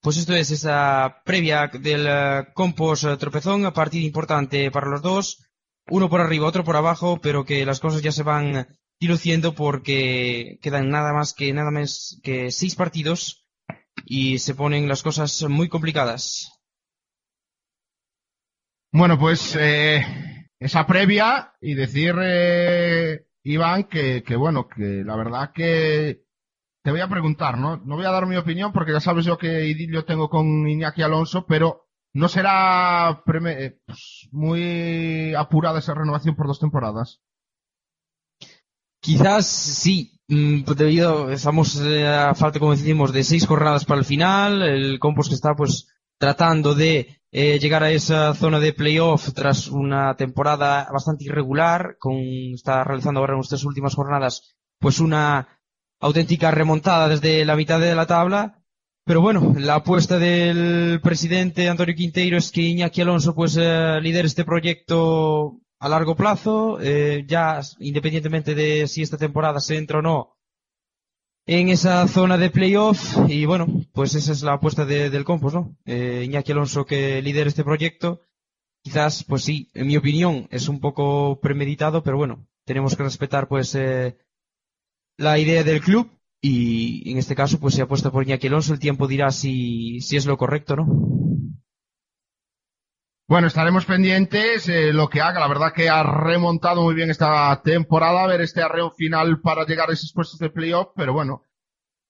Pues 0.00 0.16
esto 0.16 0.34
es 0.34 0.50
esa 0.50 1.22
previa 1.24 1.66
del 1.66 2.06
eh, 2.08 2.46
Compos 2.54 3.04
eh, 3.04 3.16
Tropezón, 3.16 3.72
partido 3.72 4.06
importante 4.06 4.70
para 4.70 4.88
los 4.88 5.02
dos, 5.02 5.44
uno 5.88 6.08
por 6.08 6.20
arriba, 6.20 6.46
otro 6.46 6.62
por 6.62 6.76
abajo, 6.76 7.20
pero 7.20 7.44
que 7.44 7.66
las 7.66 7.80
cosas 7.80 8.00
ya 8.02 8.12
se 8.12 8.22
van 8.22 8.68
diluciendo 9.00 9.54
porque 9.54 10.58
quedan 10.62 10.90
nada 10.90 11.12
más 11.12 11.34
que 11.34 11.52
nada 11.52 11.70
más 11.70 12.20
que 12.22 12.50
seis 12.50 12.74
partidos 12.74 13.46
y 14.04 14.38
se 14.38 14.54
ponen 14.54 14.88
las 14.88 15.02
cosas 15.02 15.42
muy 15.48 15.68
complicadas. 15.68 16.52
Bueno, 18.92 19.18
pues 19.18 19.56
eh, 19.58 20.02
esa 20.58 20.86
previa 20.86 21.52
y 21.60 21.74
decir, 21.74 22.14
eh, 22.20 23.26
Iván, 23.42 23.84
que, 23.84 24.22
que 24.22 24.36
bueno, 24.36 24.68
que 24.68 25.02
la 25.04 25.16
verdad 25.16 25.52
que 25.52 26.27
te 26.88 26.92
voy 26.92 27.02
a 27.02 27.08
preguntar, 27.08 27.58
¿no? 27.58 27.76
No 27.84 27.96
voy 27.96 28.06
a 28.06 28.10
dar 28.10 28.26
mi 28.26 28.38
opinión 28.38 28.72
porque 28.72 28.92
ya 28.92 29.00
sabes 29.00 29.26
yo 29.26 29.36
que 29.36 29.66
idilio 29.66 30.06
tengo 30.06 30.30
con 30.30 30.66
Iñaki 30.66 31.02
Alonso, 31.02 31.44
pero 31.44 31.86
¿no 32.14 32.28
será 32.28 33.22
eh, 33.46 33.78
pues, 33.84 34.26
muy 34.32 35.34
apurada 35.34 35.80
esa 35.80 35.92
renovación 35.92 36.34
por 36.34 36.46
dos 36.46 36.58
temporadas? 36.58 37.20
Quizás 39.02 39.46
sí, 39.46 40.18
mm, 40.28 40.62
debido, 40.78 41.30
estamos 41.30 41.78
eh, 41.82 42.08
a 42.08 42.34
falta, 42.34 42.58
como 42.58 42.74
decimos, 42.74 43.12
de 43.12 43.22
seis 43.22 43.46
jornadas 43.46 43.84
para 43.84 44.00
el 44.00 44.06
final, 44.06 44.62
el 44.62 44.98
Compos 44.98 45.28
que 45.28 45.34
está 45.34 45.54
pues 45.54 45.88
tratando 46.16 46.74
de 46.74 47.20
eh, 47.30 47.58
llegar 47.58 47.82
a 47.82 47.90
esa 47.90 48.32
zona 48.32 48.60
de 48.60 48.72
playoff 48.72 49.34
tras 49.34 49.68
una 49.68 50.16
temporada 50.16 50.88
bastante 50.90 51.26
irregular, 51.26 51.98
con, 52.00 52.16
está 52.54 52.82
realizando 52.82 53.20
ahora 53.20 53.34
en 53.34 53.40
estas 53.40 53.64
últimas 53.64 53.94
jornadas 53.94 54.54
pues 54.80 55.00
una 55.00 55.57
auténtica 56.00 56.50
remontada 56.50 57.08
desde 57.08 57.44
la 57.44 57.56
mitad 57.56 57.80
de 57.80 57.94
la 57.94 58.06
tabla, 58.06 58.62
pero 59.04 59.20
bueno, 59.20 59.54
la 59.58 59.76
apuesta 59.76 60.18
del 60.18 61.00
presidente 61.02 61.68
Antonio 61.68 61.94
Quinteiro 61.94 62.36
es 62.36 62.52
que 62.52 62.60
Iñaki 62.62 63.00
Alonso 63.00 63.34
pues 63.34 63.56
eh, 63.58 63.98
lidere 64.02 64.26
este 64.26 64.44
proyecto 64.44 65.60
a 65.80 65.88
largo 65.88 66.14
plazo, 66.16 66.78
eh, 66.80 67.24
ya 67.26 67.60
independientemente 67.78 68.54
de 68.54 68.86
si 68.86 69.02
esta 69.02 69.16
temporada 69.16 69.60
se 69.60 69.76
entra 69.76 70.00
o 70.00 70.02
no 70.02 70.34
en 71.46 71.68
esa 71.70 72.06
zona 72.08 72.36
de 72.36 72.50
playoff. 72.50 73.16
Y 73.28 73.46
bueno, 73.46 73.66
pues 73.92 74.14
esa 74.14 74.32
es 74.32 74.42
la 74.42 74.54
apuesta 74.54 74.84
de- 74.84 75.08
del 75.10 75.24
Compos, 75.24 75.54
¿no? 75.54 75.76
Eh, 75.86 76.22
Iñaki 76.26 76.52
Alonso 76.52 76.84
que 76.84 77.22
lidera 77.22 77.48
este 77.48 77.64
proyecto, 77.64 78.20
quizás 78.82 79.24
pues 79.24 79.42
sí, 79.44 79.70
en 79.74 79.86
mi 79.86 79.96
opinión 79.96 80.46
es 80.50 80.68
un 80.68 80.80
poco 80.80 81.40
premeditado, 81.40 82.02
pero 82.02 82.16
bueno, 82.18 82.46
tenemos 82.66 82.94
que 82.96 83.04
respetar 83.04 83.48
pues 83.48 83.74
eh, 83.74 84.18
la 85.18 85.38
idea 85.38 85.62
del 85.64 85.82
club 85.82 86.10
y 86.40 87.10
en 87.10 87.18
este 87.18 87.34
caso 87.34 87.58
pues 87.58 87.74
se 87.74 87.82
apuesta 87.82 88.10
por 88.10 88.22
Iñaki 88.22 88.46
Alonso, 88.46 88.72
el 88.72 88.78
tiempo 88.78 89.06
dirá 89.06 89.30
si, 89.30 90.00
si 90.00 90.16
es 90.16 90.24
lo 90.24 90.38
correcto, 90.38 90.76
¿no? 90.76 90.86
Bueno, 93.26 93.48
estaremos 93.48 93.84
pendientes 93.84 94.70
eh, 94.70 94.90
lo 94.94 95.10
que 95.10 95.20
haga. 95.20 95.40
La 95.40 95.48
verdad 95.48 95.74
que 95.74 95.90
ha 95.90 96.02
remontado 96.02 96.82
muy 96.82 96.94
bien 96.94 97.10
esta 97.10 97.60
temporada, 97.62 98.24
a 98.24 98.26
ver 98.26 98.40
este 98.40 98.62
arreo 98.62 98.90
final 98.90 99.42
para 99.42 99.66
llegar 99.66 99.90
a 99.90 99.92
esos 99.92 100.14
puestos 100.14 100.38
de 100.38 100.48
playoff, 100.48 100.92
pero 100.96 101.12
bueno, 101.12 101.42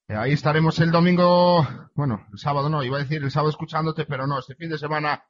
eh, 0.06 0.14
ahí 0.14 0.32
estaremos 0.32 0.78
el 0.78 0.92
domingo, 0.92 1.66
bueno, 1.94 2.24
el 2.30 2.38
sábado 2.38 2.68
no, 2.68 2.84
iba 2.84 2.98
a 2.98 3.00
decir 3.00 3.20
el 3.20 3.32
sábado 3.32 3.50
escuchándote, 3.50 4.04
pero 4.04 4.28
no, 4.28 4.38
este 4.38 4.54
fin 4.54 4.70
de 4.70 4.78
semana 4.78 5.24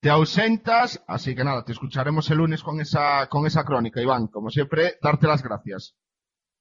te 0.00 0.08
ausentas, 0.08 1.04
así 1.06 1.34
que 1.34 1.44
nada, 1.44 1.62
te 1.64 1.72
escucharemos 1.72 2.30
el 2.30 2.38
lunes 2.38 2.62
con 2.62 2.80
esa, 2.80 3.26
con 3.28 3.46
esa 3.46 3.64
crónica, 3.64 4.00
Iván. 4.00 4.28
Como 4.28 4.48
siempre, 4.48 4.94
darte 5.02 5.26
las 5.26 5.42
gracias. 5.42 5.94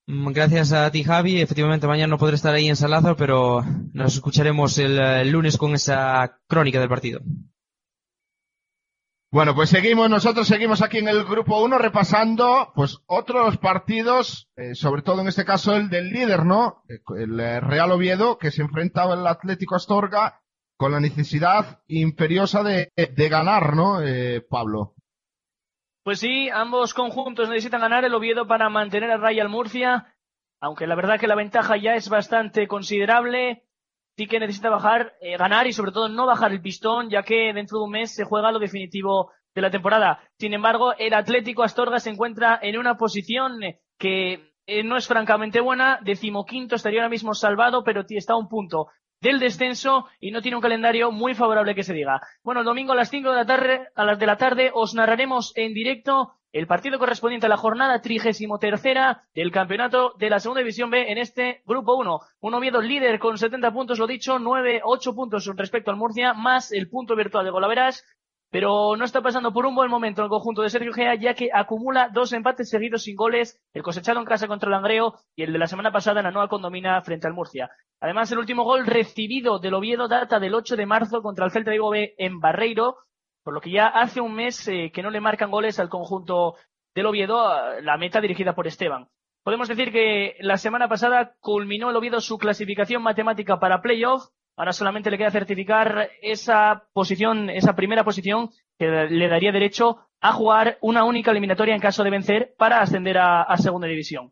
Mm, 0.07 0.31
Gracias 0.31 0.71
a 0.73 0.91
ti, 0.91 1.03
Javi. 1.03 1.41
Efectivamente, 1.41 1.87
mañana 1.87 2.07
no 2.11 2.17
podré 2.17 2.35
estar 2.35 2.53
ahí 2.53 2.67
en 2.67 2.75
San 2.75 2.91
Lázaro, 2.91 3.15
pero 3.15 3.63
nos 3.93 4.15
escucharemos 4.15 4.77
el, 4.77 4.99
el 4.99 5.29
lunes 5.31 5.57
con 5.57 5.73
esa 5.73 6.39
crónica 6.47 6.79
del 6.79 6.89
partido. 6.89 7.21
Bueno, 9.31 9.55
pues 9.55 9.71
seguimos, 9.71 10.11
nosotros 10.11 10.47
seguimos 10.47 10.83
aquí 10.83 10.99
en 10.99 11.07
el 11.07 11.23
grupo 11.23 11.59
1 11.63 11.79
repasando 11.79 12.71
pues 12.75 12.99
otros 13.07 13.57
partidos, 13.57 14.47
eh, 14.55 14.75
sobre 14.75 15.01
todo 15.01 15.21
en 15.21 15.27
este 15.27 15.43
caso 15.43 15.75
el 15.75 15.89
del 15.89 16.09
líder, 16.11 16.45
¿no? 16.45 16.83
Eh, 16.87 16.99
El 17.17 17.39
eh, 17.39 17.59
Real 17.59 17.91
Oviedo 17.91 18.37
que 18.37 18.51
se 18.51 18.61
enfrentaba 18.61 19.13
al 19.13 19.25
Atlético 19.25 19.73
Astorga 19.75 20.39
con 20.77 20.91
la 20.91 20.99
necesidad 20.99 21.79
imperiosa 21.87 22.61
de, 22.61 22.91
de 22.95 23.29
ganar, 23.29 23.75
¿no? 23.75 24.03
Eh, 24.03 24.45
Pablo. 24.47 24.93
Pues 26.03 26.19
sí, 26.19 26.49
ambos 26.49 26.93
conjuntos 26.93 27.47
necesitan 27.47 27.79
ganar 27.79 28.03
el 28.03 28.13
Oviedo 28.13 28.45
para 28.45 28.67
mantener 28.67 29.09
a 29.09 29.17
raya 29.17 29.41
al 29.41 29.47
Murcia, 29.47 30.13
aunque 30.59 30.85
la 30.85 30.95
verdad 30.95 31.17
que 31.17 31.27
la 31.27 31.35
ventaja 31.35 31.77
ya 31.77 31.95
es 31.95 32.09
bastante 32.09 32.67
considerable. 32.67 33.63
Sí 34.17 34.27
que 34.27 34.39
necesita 34.39 34.69
bajar, 34.69 35.13
eh, 35.21 35.37
ganar 35.37 35.65
y 35.65 35.71
sobre 35.71 35.93
todo 35.93 36.09
no 36.09 36.25
bajar 36.25 36.51
el 36.51 36.61
pistón, 36.61 37.09
ya 37.09 37.23
que 37.23 37.53
dentro 37.53 37.79
de 37.79 37.85
un 37.85 37.91
mes 37.91 38.13
se 38.13 38.25
juega 38.25 38.51
lo 38.51 38.59
definitivo 38.59 39.31
de 39.55 39.61
la 39.61 39.71
temporada. 39.71 40.19
Sin 40.37 40.53
embargo, 40.53 40.93
el 40.97 41.13
Atlético 41.13 41.63
Astorga 41.63 41.99
se 41.99 42.09
encuentra 42.09 42.59
en 42.61 42.77
una 42.77 42.97
posición 42.97 43.63
eh, 43.63 43.79
que 43.97 44.53
eh, 44.67 44.83
no 44.83 44.97
es 44.97 45.07
francamente 45.07 45.61
buena. 45.61 45.99
Decimoquinto 46.03 46.75
estaría 46.75 46.99
ahora 46.99 47.09
mismo 47.09 47.33
salvado, 47.33 47.81
pero 47.85 48.03
está 48.09 48.33
a 48.33 48.37
un 48.37 48.49
punto 48.49 48.87
del 49.23 49.39
descenso 49.39 50.05
y 50.19 50.31
no 50.31 50.41
tiene 50.41 50.57
un 50.57 50.61
calendario 50.61 51.09
muy 51.09 51.33
favorable 51.33 51.73
que 51.73 51.83
se 51.83 51.93
diga. 51.93 52.21
Bueno, 52.43 52.59
el 52.59 52.65
domingo 52.65 52.91
a 52.91 52.95
las 52.95 53.09
5 53.09 53.29
de 53.29 53.35
la 53.37 53.45
tarde, 53.45 53.87
a 53.95 54.03
las 54.03 54.19
de 54.19 54.25
la 54.25 54.37
tarde 54.37 54.69
os 54.73 54.93
narraremos 54.93 55.53
en 55.55 55.73
directo 55.73 56.33
el 56.51 56.67
partido 56.67 56.99
correspondiente 56.99 57.45
a 57.45 57.49
la 57.49 57.57
jornada 57.57 58.01
trigésimo 58.01 58.59
tercera 58.59 59.23
del 59.33 59.51
campeonato 59.51 60.13
de 60.19 60.29
la 60.29 60.41
segunda 60.41 60.59
división 60.59 60.89
B 60.91 61.09
en 61.09 61.17
este 61.17 61.63
grupo 61.65 61.95
1. 61.95 62.19
Un 62.41 62.53
Oviedo 62.53 62.81
líder 62.81 63.17
con 63.17 63.37
70 63.37 63.71
puntos, 63.71 63.97
lo 63.97 64.07
dicho, 64.07 64.39
9, 64.39 64.81
8 64.83 65.15
puntos 65.15 65.49
respecto 65.55 65.89
al 65.89 65.97
Murcia, 65.97 66.33
más 66.33 66.73
el 66.73 66.89
punto 66.89 67.15
virtual 67.15 67.45
de 67.45 67.51
Golaveras. 67.51 68.05
Pero 68.53 68.95
no 68.95 69.03
está 69.03 69.23
pasando 69.23 69.51
por 69.51 69.65
un 69.65 69.73
buen 69.73 69.89
momento 69.89 70.21
el 70.21 70.29
conjunto 70.29 70.61
de 70.61 70.69
Sergio 70.69 70.93
Gea, 70.93 71.15
ya 71.15 71.33
que 71.33 71.49
acumula 71.51 72.09
dos 72.13 72.33
empates 72.33 72.69
seguidos 72.69 73.01
sin 73.01 73.15
goles, 73.15 73.59
el 73.73 73.81
cosechado 73.81 74.19
en 74.19 74.25
casa 74.25 74.47
contra 74.47 74.67
el 74.67 74.73
Langreo 74.73 75.15
y 75.35 75.41
el 75.41 75.53
de 75.53 75.57
la 75.57 75.65
semana 75.65 75.91
pasada 75.91 76.19
en 76.19 76.25
la 76.25 76.31
nueva 76.31 76.49
condomina 76.49 77.01
frente 77.01 77.25
al 77.25 77.33
Murcia. 77.33 77.71
Además, 77.99 78.31
el 78.31 78.37
último 78.37 78.63
gol 78.63 78.85
recibido 78.85 79.57
del 79.57 79.73
Oviedo 79.73 80.07
data 80.07 80.39
del 80.39 80.53
8 80.53 80.75
de 80.75 80.85
marzo 80.85 81.23
contra 81.23 81.45
el 81.45 81.51
Celta 81.51 81.71
de 81.71 81.77
Vigo 81.77 81.89
B 81.89 82.13
en 82.19 82.39
Barreiro, 82.39 82.97
por 83.43 83.55
lo 83.55 83.59
que 83.59 83.71
ya 83.71 83.87
hace 83.87 84.21
un 84.21 84.35
mes 84.35 84.67
eh, 84.67 84.91
que 84.93 85.01
no 85.01 85.09
le 85.09 85.19
marcan 85.19 85.49
goles 85.49 85.79
al 85.79 85.89
conjunto 85.89 86.53
del 86.93 87.07
Oviedo, 87.07 87.81
la 87.81 87.97
meta 87.97 88.21
dirigida 88.21 88.53
por 88.53 88.67
Esteban. 88.67 89.07
Podemos 89.43 89.67
decir 89.67 89.91
que 89.91 90.35
la 90.41 90.57
semana 90.57 90.87
pasada 90.87 91.33
culminó 91.39 91.89
el 91.89 91.95
Oviedo 91.95 92.21
su 92.21 92.37
clasificación 92.37 93.01
matemática 93.01 93.59
para 93.59 93.81
playoff. 93.81 94.25
Ahora 94.55 94.73
solamente 94.73 95.09
le 95.09 95.17
queda 95.17 95.31
certificar 95.31 96.09
esa 96.21 96.83
posición, 96.93 97.49
esa 97.49 97.75
primera 97.75 98.03
posición 98.03 98.49
que 98.77 98.87
le 99.09 99.27
daría 99.27 99.51
derecho 99.51 99.97
a 100.21 100.31
jugar 100.33 100.77
una 100.81 101.03
única 101.03 101.31
eliminatoria 101.31 101.73
en 101.75 101.81
caso 101.81 102.03
de 102.03 102.09
vencer 102.11 102.53
para 102.57 102.79
ascender 102.81 103.17
a, 103.17 103.55
segunda 103.57 103.87
división. 103.87 104.31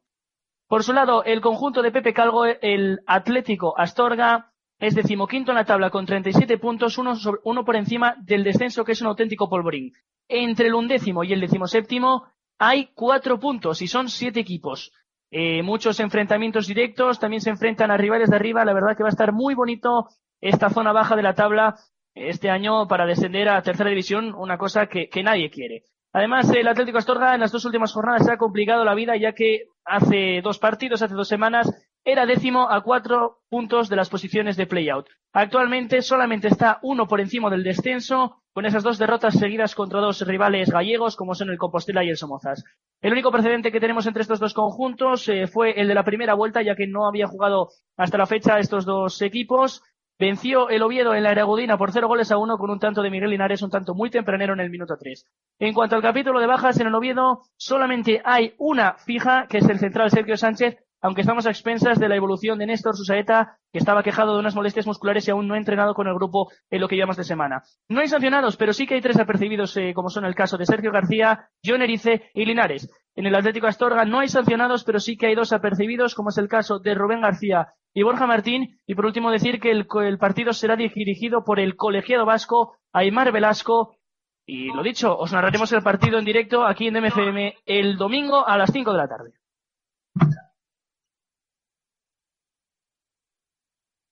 Por 0.67 0.83
su 0.83 0.93
lado, 0.93 1.23
el 1.25 1.41
conjunto 1.41 1.81
de 1.81 1.91
Pepe 1.91 2.13
Calvo, 2.13 2.45
el 2.45 3.01
Atlético 3.07 3.73
Astorga, 3.77 4.51
es 4.79 4.95
decimoquinto 4.95 5.51
en 5.51 5.57
la 5.57 5.65
tabla 5.65 5.89
con 5.89 6.05
37 6.05 6.57
puntos, 6.57 6.97
uno, 6.97 7.15
sobre- 7.15 7.41
uno 7.43 7.65
por 7.65 7.75
encima 7.75 8.15
del 8.19 8.43
descenso 8.43 8.83
que 8.85 8.93
es 8.93 9.01
un 9.01 9.07
auténtico 9.07 9.49
polvorín. 9.49 9.91
entre 10.33 10.67
el 10.67 10.75
undécimo 10.75 11.25
y 11.25 11.33
el 11.33 11.41
decimoséptimo 11.41 12.23
hay 12.57 12.91
cuatro 12.93 13.37
puntos 13.37 13.81
y 13.81 13.87
son 13.87 14.07
siete 14.07 14.39
equipos. 14.39 14.93
Eh, 15.31 15.63
muchos 15.63 15.99
enfrentamientos 16.01 16.67
directos, 16.67 17.19
también 17.19 17.41
se 17.41 17.49
enfrentan 17.49 17.89
a 17.89 17.97
rivales 17.97 18.29
de 18.29 18.35
arriba. 18.35 18.65
La 18.65 18.73
verdad 18.73 18.95
que 18.95 19.03
va 19.03 19.09
a 19.09 19.11
estar 19.11 19.31
muy 19.31 19.55
bonito 19.55 20.07
esta 20.41 20.69
zona 20.69 20.91
baja 20.91 21.15
de 21.15 21.23
la 21.23 21.33
tabla 21.33 21.75
este 22.13 22.49
año 22.49 22.87
para 22.87 23.05
descender 23.05 23.47
a 23.47 23.61
tercera 23.61 23.89
división, 23.89 24.35
una 24.35 24.57
cosa 24.57 24.87
que, 24.87 25.07
que 25.07 25.23
nadie 25.23 25.49
quiere. 25.49 25.85
Además, 26.13 26.49
el 26.51 26.67
Atlético 26.67 26.97
Astorga 26.97 27.33
en 27.33 27.39
las 27.39 27.53
dos 27.53 27.63
últimas 27.63 27.93
jornadas 27.93 28.25
se 28.25 28.33
ha 28.33 28.37
complicado 28.37 28.83
la 28.83 28.93
vida 28.93 29.15
ya 29.15 29.31
que 29.31 29.67
hace 29.85 30.41
dos 30.43 30.59
partidos, 30.59 31.01
hace 31.01 31.15
dos 31.15 31.29
semanas, 31.29 31.71
era 32.03 32.25
décimo 32.25 32.69
a 32.69 32.81
cuatro 32.81 33.41
puntos 33.49 33.89
de 33.89 33.95
las 33.95 34.09
posiciones 34.09 34.57
de 34.57 34.65
playout. 34.65 35.07
Actualmente 35.33 36.01
solamente 36.01 36.47
está 36.47 36.79
uno 36.81 37.07
por 37.07 37.21
encima 37.21 37.49
del 37.49 37.63
descenso, 37.63 38.41
con 38.53 38.65
esas 38.65 38.83
dos 38.83 38.97
derrotas 38.97 39.35
seguidas 39.35 39.75
contra 39.75 40.01
dos 40.01 40.25
rivales 40.27 40.69
gallegos 40.69 41.15
como 41.15 41.35
son 41.35 41.49
el 41.49 41.57
Compostela 41.57 42.03
y 42.03 42.09
el 42.09 42.17
Somozas. 42.17 42.63
El 43.01 43.13
único 43.13 43.31
precedente 43.31 43.71
que 43.71 43.79
tenemos 43.79 44.05
entre 44.07 44.23
estos 44.23 44.39
dos 44.39 44.53
conjuntos 44.53 45.27
eh, 45.29 45.47
fue 45.47 45.79
el 45.79 45.87
de 45.87 45.95
la 45.95 46.03
primera 46.03 46.33
vuelta, 46.33 46.61
ya 46.61 46.75
que 46.75 46.87
no 46.87 47.07
había 47.07 47.27
jugado 47.27 47.69
hasta 47.97 48.17
la 48.17 48.25
fecha 48.25 48.59
estos 48.59 48.85
dos 48.85 49.21
equipos. 49.21 49.83
Venció 50.19 50.69
el 50.69 50.83
Oviedo 50.83 51.15
en 51.15 51.23
la 51.23 51.31
Eragudina 51.31 51.77
por 51.77 51.91
cero 51.91 52.07
goles 52.07 52.31
a 52.31 52.37
uno 52.37 52.57
con 52.57 52.69
un 52.69 52.79
tanto 52.79 53.01
de 53.01 53.09
Miguel 53.09 53.31
Linares, 53.31 53.63
un 53.63 53.71
tanto 53.71 53.95
muy 53.95 54.11
tempranero 54.11 54.53
en 54.53 54.59
el 54.59 54.69
minuto 54.69 54.95
tres. 54.99 55.25
En 55.57 55.73
cuanto 55.73 55.95
al 55.95 56.01
capítulo 56.01 56.39
de 56.39 56.45
bajas 56.45 56.79
en 56.79 56.87
el 56.87 56.93
Oviedo, 56.93 57.41
solamente 57.57 58.21
hay 58.23 58.53
una 58.59 58.93
fija, 58.93 59.47
que 59.47 59.59
es 59.59 59.69
el 59.69 59.79
central 59.79 60.11
Sergio 60.11 60.37
Sánchez, 60.37 60.77
aunque 61.01 61.21
estamos 61.21 61.45
a 61.45 61.49
expensas 61.49 61.99
de 61.99 62.07
la 62.07 62.15
evolución 62.15 62.59
de 62.59 62.67
Néstor 62.67 62.95
Susaeta, 62.95 63.57
que 63.71 63.79
estaba 63.79 64.03
quejado 64.03 64.33
de 64.33 64.39
unas 64.39 64.55
molestias 64.55 64.85
musculares 64.85 65.27
y 65.27 65.31
aún 65.31 65.47
no 65.47 65.55
ha 65.55 65.57
entrenado 65.57 65.93
con 65.93 66.07
el 66.07 66.13
grupo 66.13 66.51
en 66.69 66.81
lo 66.81 66.87
que 66.87 66.95
llevamos 66.95 67.17
de 67.17 67.23
semana. 67.23 67.63
No 67.89 68.01
hay 68.01 68.07
sancionados, 68.07 68.55
pero 68.57 68.73
sí 68.73 68.85
que 68.85 68.95
hay 68.95 69.01
tres 69.01 69.19
apercibidos, 69.19 69.75
eh, 69.77 69.93
como 69.93 70.09
son 70.09 70.25
el 70.25 70.35
caso 70.35 70.57
de 70.57 70.65
Sergio 70.65 70.91
García, 70.91 71.49
John 71.65 71.81
Erice 71.81 72.29
y 72.33 72.45
Linares. 72.45 72.89
En 73.15 73.25
el 73.25 73.35
Atlético 73.35 73.67
Astorga 73.67 74.05
no 74.05 74.19
hay 74.19 74.29
sancionados, 74.29 74.83
pero 74.83 74.99
sí 74.99 75.17
que 75.17 75.27
hay 75.27 75.35
dos 75.35 75.51
apercibidos, 75.51 76.15
como 76.15 76.29
es 76.29 76.37
el 76.37 76.47
caso 76.47 76.79
de 76.79 76.93
Rubén 76.93 77.21
García 77.21 77.73
y 77.93 78.03
Borja 78.03 78.27
Martín. 78.27 78.79
Y 78.85 78.95
por 78.95 79.05
último 79.05 79.31
decir 79.31 79.59
que 79.59 79.71
el, 79.71 80.17
partido 80.17 80.53
será 80.53 80.75
dirigido 80.75 81.43
por 81.43 81.59
el 81.59 81.75
colegiado 81.75 82.25
vasco 82.25 82.77
Aymar 82.93 83.31
Velasco. 83.31 83.97
Y 84.45 84.73
lo 84.73 84.83
dicho, 84.83 85.17
os 85.17 85.33
narraremos 85.33 85.71
el 85.73 85.83
partido 85.83 86.19
en 86.19 86.25
directo 86.25 86.65
aquí 86.65 86.87
en 86.87 86.93
DMFM 86.93 87.55
el 87.65 87.97
domingo 87.97 88.47
a 88.47 88.57
las 88.57 88.71
5 88.71 88.91
de 88.91 88.97
la 88.97 89.07
tarde. 89.07 89.33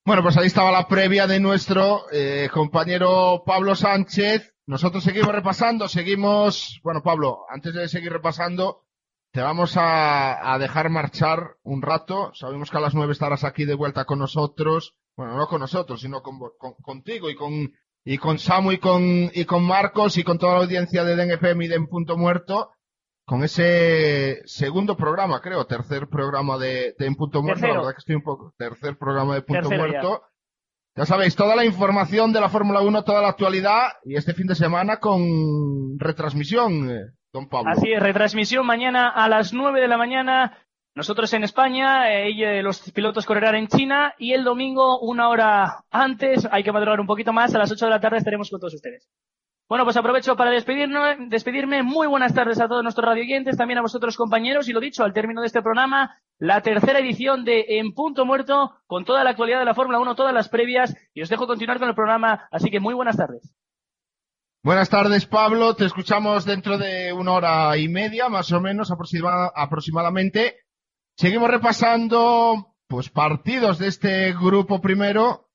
Bueno, 0.09 0.23
pues 0.23 0.37
ahí 0.37 0.47
estaba 0.47 0.71
la 0.71 0.87
previa 0.87 1.27
de 1.27 1.39
nuestro 1.39 2.05
eh, 2.11 2.49
compañero 2.51 3.43
Pablo 3.45 3.75
Sánchez. 3.75 4.55
Nosotros 4.65 5.03
seguimos 5.03 5.31
repasando, 5.31 5.87
seguimos, 5.87 6.79
bueno 6.83 7.03
Pablo, 7.03 7.45
antes 7.47 7.75
de 7.75 7.87
seguir 7.87 8.11
repasando, 8.11 8.87
te 9.31 9.41
vamos 9.41 9.73
a, 9.75 10.57
dejar 10.59 10.89
marchar 10.89 11.57
un 11.61 11.83
rato. 11.83 12.31
Sabemos 12.33 12.71
que 12.71 12.77
a 12.77 12.81
las 12.81 12.95
nueve 12.95 13.13
estarás 13.13 13.43
aquí 13.43 13.65
de 13.65 13.75
vuelta 13.75 14.05
con 14.05 14.17
nosotros. 14.17 14.95
Bueno, 15.15 15.37
no 15.37 15.45
con 15.45 15.59
nosotros, 15.59 16.01
sino 16.01 16.23
con- 16.23 16.39
contigo 16.81 17.29
y 17.29 17.35
con, 17.35 17.71
y 18.03 18.17
con 18.17 18.39
Samu 18.39 18.71
y 18.71 18.79
con, 18.79 19.03
y 19.31 19.45
con 19.45 19.63
Marcos 19.63 20.17
y 20.17 20.23
con 20.23 20.39
toda 20.39 20.53
la 20.53 20.61
audiencia 20.61 21.03
de 21.03 21.15
DNFM 21.15 21.65
y 21.65 21.67
de 21.67 21.75
En 21.75 21.85
Punto 21.85 22.17
Muerto. 22.17 22.71
Con 23.29 23.43
ese 23.43 24.41
segundo 24.45 24.97
programa, 24.97 25.39
creo, 25.39 25.63
tercer 25.67 26.07
programa 26.07 26.57
de, 26.57 26.95
de 26.97 27.05
En 27.05 27.13
Punto 27.13 27.43
Muerto. 27.43 27.61
Tercero. 27.61 27.73
La 27.75 27.79
verdad 27.81 27.93
que 27.93 27.99
estoy 27.99 28.15
un 28.15 28.23
poco, 28.23 28.55
tercer 28.57 28.97
programa 28.97 29.35
de 29.35 29.43
Punto 29.43 29.69
Tercero. 29.69 29.87
Muerto. 29.87 30.23
Ya 30.95 31.05
sabéis, 31.05 31.35
toda 31.35 31.55
la 31.55 31.63
información 31.63 32.33
de 32.33 32.41
la 32.41 32.49
Fórmula 32.49 32.81
1, 32.81 33.03
toda 33.03 33.21
la 33.21 33.27
actualidad 33.27 33.89
y 34.03 34.15
este 34.15 34.33
fin 34.33 34.47
de 34.47 34.55
semana 34.55 34.97
con 34.97 35.99
retransmisión, 35.99 36.89
eh, 36.89 37.11
don 37.31 37.47
Pablo. 37.47 37.69
Así 37.69 37.91
es, 37.91 38.01
retransmisión 38.01 38.65
mañana 38.65 39.09
a 39.09 39.29
las 39.29 39.53
9 39.53 39.79
de 39.79 39.87
la 39.87 39.97
mañana. 39.99 40.57
Nosotros 40.95 41.31
en 41.33 41.43
España, 41.43 42.11
eh, 42.11 42.31
eh, 42.31 42.63
los 42.63 42.79
pilotos 42.93 43.27
correrán 43.27 43.53
en 43.53 43.67
China 43.67 44.15
y 44.17 44.33
el 44.33 44.43
domingo, 44.43 44.99
una 45.01 45.29
hora 45.29 45.83
antes, 45.91 46.47
hay 46.51 46.63
que 46.63 46.71
madrugar 46.71 46.99
un 46.99 47.05
poquito 47.05 47.31
más, 47.31 47.53
a 47.53 47.59
las 47.59 47.71
8 47.71 47.85
de 47.85 47.91
la 47.91 48.01
tarde 48.01 48.17
estaremos 48.17 48.49
con 48.49 48.59
todos 48.59 48.73
ustedes. 48.73 49.07
Bueno, 49.69 49.83
pues 49.83 49.97
aprovecho 49.97 50.35
para 50.35 50.49
despedirme. 50.49 51.83
Muy 51.83 52.07
buenas 52.07 52.33
tardes 52.33 52.59
a 52.59 52.67
todos 52.67 52.81
nuestros 52.81 53.05
radioyentes, 53.05 53.55
también 53.55 53.77
a 53.77 53.83
vosotros 53.83 54.17
compañeros. 54.17 54.67
Y 54.67 54.73
lo 54.73 54.79
dicho, 54.79 55.03
al 55.03 55.13
término 55.13 55.41
de 55.41 55.47
este 55.47 55.61
programa, 55.61 56.17
la 56.39 56.61
tercera 56.61 56.97
edición 56.99 57.45
de 57.45 57.65
En 57.77 57.93
Punto 57.93 58.25
Muerto, 58.25 58.73
con 58.87 59.05
toda 59.05 59.23
la 59.23 59.29
actualidad 59.29 59.59
de 59.59 59.65
la 59.65 59.75
Fórmula 59.75 59.99
1, 59.99 60.15
todas 60.15 60.33
las 60.33 60.49
previas. 60.49 60.95
Y 61.13 61.21
os 61.21 61.29
dejo 61.29 61.45
continuar 61.45 61.77
con 61.77 61.87
el 61.87 61.93
programa, 61.93 62.47
así 62.51 62.71
que 62.71 62.79
muy 62.79 62.95
buenas 62.95 63.15
tardes. 63.17 63.53
Buenas 64.63 64.89
tardes, 64.89 65.27
Pablo. 65.27 65.75
Te 65.75 65.85
escuchamos 65.85 66.45
dentro 66.45 66.79
de 66.79 67.13
una 67.13 67.33
hora 67.33 67.77
y 67.77 67.87
media, 67.89 68.27
más 68.27 68.51
o 68.51 68.59
menos, 68.59 68.89
aproxima- 68.91 69.51
aproximadamente. 69.55 70.57
Seguimos 71.15 71.47
repasando, 71.49 72.73
pues, 72.87 73.09
partidos 73.11 73.77
de 73.77 73.87
este 73.87 74.33
grupo 74.33 74.81
primero. 74.81 75.48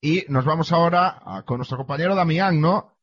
Y 0.00 0.24
nos 0.28 0.44
vamos 0.44 0.72
ahora 0.72 1.18
a- 1.24 1.42
con 1.44 1.58
nuestro 1.58 1.78
compañero 1.78 2.14
Damián, 2.14 2.60
¿no? 2.60 2.96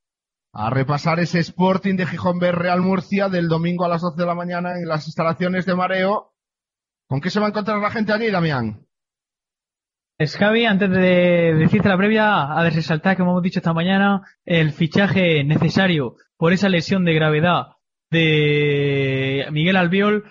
A 0.54 0.70
repasar 0.70 1.20
ese 1.20 1.40
Sporting 1.40 1.96
de 1.96 2.06
Gijón 2.06 2.38
B 2.40 2.52
Real 2.52 2.82
Murcia 2.82 3.28
del 3.30 3.48
domingo 3.48 3.86
a 3.86 3.90
las 3.90 4.02
12 4.02 4.22
de 4.22 4.28
la 4.28 4.36
mañana 4.36 4.78
en 4.78 4.88
las 4.88 5.08
instalaciones 5.08 5.66
de 5.66 5.76
Mareo. 5.76 6.34
¿Con 7.10 7.20
qué 7.22 7.30
se 7.30 7.40
va 7.40 7.48
a 7.48 7.50
encontrar 7.50 7.80
la 7.80 7.90
gente 7.90 8.14
allí, 8.14 8.30
Damián? 8.30 8.86
Es 10.20 10.38
Javi, 10.38 10.66
antes 10.66 10.92
de 10.92 11.56
decirte 11.56 11.90
la 11.90 11.98
previa, 11.98 12.44
a 12.44 12.70
resaltar, 12.70 13.18
como 13.18 13.32
hemos 13.32 13.44
dicho 13.44 13.60
esta 13.60 13.74
mañana, 13.74 14.22
el 14.46 14.72
fichaje 14.72 15.44
necesario 15.44 16.16
por 16.38 16.54
esa 16.54 16.70
lesión 16.70 17.04
de 17.04 17.14
gravedad 17.16 17.70
de 18.12 19.48
Miguel 19.52 19.76
Albiol, 19.76 20.26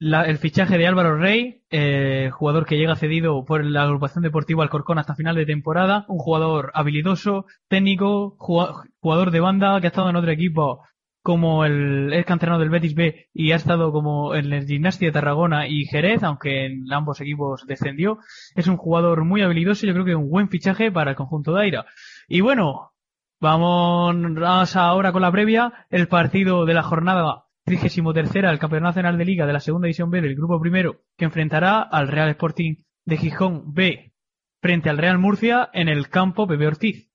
la- 0.00 0.24
el 0.24 0.38
fichaje 0.38 0.76
de 0.78 0.86
Álvaro 0.88 1.16
Rey, 1.16 1.59
eh, 1.70 2.30
jugador 2.32 2.66
que 2.66 2.76
llega 2.76 2.96
cedido 2.96 3.44
por 3.44 3.64
la 3.64 3.84
agrupación 3.84 4.22
deportiva 4.22 4.64
Alcorcón 4.64 4.98
hasta 4.98 5.14
final 5.14 5.36
de 5.36 5.46
temporada, 5.46 6.04
un 6.08 6.18
jugador 6.18 6.72
habilidoso, 6.74 7.46
técnico, 7.68 8.36
jugador 8.38 9.30
de 9.30 9.40
banda 9.40 9.80
que 9.80 9.86
ha 9.86 9.90
estado 9.90 10.10
en 10.10 10.16
otro 10.16 10.32
equipo 10.32 10.82
como 11.22 11.64
el 11.64 12.12
ex 12.12 12.26
canterano 12.26 12.58
del 12.58 12.70
Betis 12.70 12.94
B 12.94 13.28
y 13.32 13.52
ha 13.52 13.56
estado 13.56 13.92
como 13.92 14.34
en 14.34 14.52
el 14.52 14.66
Gimnasia 14.66 15.08
de 15.08 15.12
Tarragona 15.12 15.68
y 15.68 15.84
Jerez, 15.84 16.22
aunque 16.22 16.66
en 16.66 16.92
ambos 16.92 17.20
equipos 17.20 17.66
descendió. 17.66 18.18
Es 18.54 18.66
un 18.66 18.76
jugador 18.76 19.24
muy 19.24 19.42
habilidoso, 19.42 19.86
yo 19.86 19.92
creo 19.92 20.04
que 20.04 20.14
un 20.14 20.30
buen 20.30 20.48
fichaje 20.48 20.90
para 20.90 21.10
el 21.10 21.16
conjunto 21.16 21.52
de 21.52 21.62
Aira. 21.62 21.86
Y 22.26 22.40
bueno, 22.40 22.92
vamos 23.40 24.76
ahora 24.76 25.12
con 25.12 25.22
la 25.22 25.32
previa, 25.32 25.86
el 25.90 26.08
partido 26.08 26.64
de 26.64 26.74
la 26.74 26.82
jornada 26.82 27.44
33 27.78 28.32
del 28.32 28.58
Campeonato 28.58 28.88
Nacional 28.88 29.16
de 29.16 29.24
Liga 29.24 29.46
de 29.46 29.52
la 29.52 29.60
Segunda 29.60 29.86
División 29.86 30.10
B 30.10 30.20
del 30.20 30.34
Grupo 30.34 30.60
Primero, 30.60 31.02
que 31.16 31.24
enfrentará 31.24 31.80
al 31.80 32.08
Real 32.08 32.30
Sporting 32.30 32.74
de 33.04 33.16
Gijón 33.16 33.72
B 33.72 34.12
frente 34.60 34.90
al 34.90 34.98
Real 34.98 35.18
Murcia 35.18 35.70
en 35.72 35.88
el 35.88 36.08
campo 36.08 36.48
Pepe 36.48 36.66
Ortiz. 36.66 37.08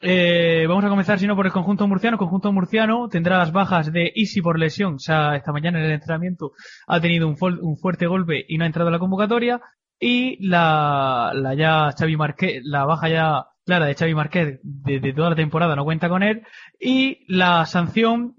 Eh, 0.00 0.66
vamos 0.68 0.84
a 0.84 0.90
comenzar, 0.90 1.18
si 1.18 1.26
no, 1.26 1.34
por 1.34 1.46
el 1.46 1.52
conjunto 1.52 1.88
murciano. 1.88 2.16
El 2.16 2.18
conjunto 2.18 2.52
murciano 2.52 3.08
tendrá 3.08 3.38
las 3.38 3.50
bajas 3.50 3.90
de 3.90 4.12
Isi 4.14 4.42
por 4.42 4.58
lesión. 4.58 4.96
O 4.96 4.98
sea, 4.98 5.34
esta 5.36 5.52
mañana 5.52 5.78
en 5.78 5.86
el 5.86 5.92
entrenamiento 5.92 6.52
ha 6.86 7.00
tenido 7.00 7.26
un, 7.26 7.36
un 7.40 7.76
fuerte 7.78 8.06
golpe 8.06 8.44
y 8.46 8.58
no 8.58 8.64
ha 8.64 8.66
entrado 8.66 8.90
a 8.90 8.92
la 8.92 8.98
convocatoria. 8.98 9.60
Y 9.98 10.46
la, 10.46 11.32
la 11.34 11.54
ya 11.54 11.92
Xavi 11.98 12.16
Marquez, 12.16 12.60
la 12.62 12.84
baja 12.84 13.08
ya 13.08 13.46
clara 13.64 13.86
de 13.86 13.94
Xavi 13.94 14.14
Marquez 14.14 14.60
de, 14.62 15.00
de 15.00 15.12
toda 15.14 15.30
la 15.30 15.36
temporada 15.36 15.74
no 15.74 15.84
cuenta 15.84 16.10
con 16.10 16.22
él. 16.22 16.42
Y 16.78 17.24
la 17.26 17.64
sanción 17.64 18.37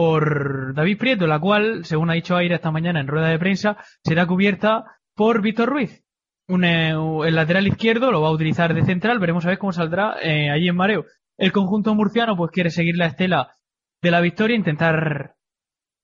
por 0.00 0.72
David 0.72 0.96
Prieto, 0.96 1.26
la 1.26 1.38
cual, 1.38 1.84
según 1.84 2.08
ha 2.08 2.14
dicho 2.14 2.34
Aira 2.34 2.56
esta 2.56 2.70
mañana 2.70 3.00
en 3.00 3.06
rueda 3.06 3.28
de 3.28 3.38
prensa, 3.38 3.76
será 4.02 4.24
cubierta 4.24 4.98
por 5.14 5.42
Víctor 5.42 5.68
Ruiz. 5.68 6.02
Eh, 6.48 6.94
el 7.26 7.34
lateral 7.34 7.66
izquierdo 7.66 8.10
lo 8.10 8.22
va 8.22 8.28
a 8.28 8.32
utilizar 8.32 8.72
de 8.72 8.82
central, 8.82 9.18
veremos 9.18 9.44
a 9.44 9.50
ver 9.50 9.58
cómo 9.58 9.74
saldrá 9.74 10.16
eh, 10.22 10.48
allí 10.48 10.68
en 10.68 10.76
mareo. 10.76 11.04
El 11.36 11.52
conjunto 11.52 11.94
murciano 11.94 12.34
pues 12.34 12.50
quiere 12.50 12.70
seguir 12.70 12.96
la 12.96 13.08
estela 13.08 13.54
de 14.00 14.10
la 14.10 14.22
victoria, 14.22 14.56
intentar, 14.56 15.34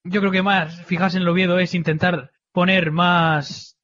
yo 0.04 0.20
creo 0.20 0.30
que 0.30 0.42
más, 0.42 0.84
fijarse 0.84 1.16
en 1.16 1.22
el 1.22 1.30
Oviedo 1.30 1.58
es 1.58 1.74
intentar 1.74 2.32
poner 2.52 2.90
más 2.90 3.75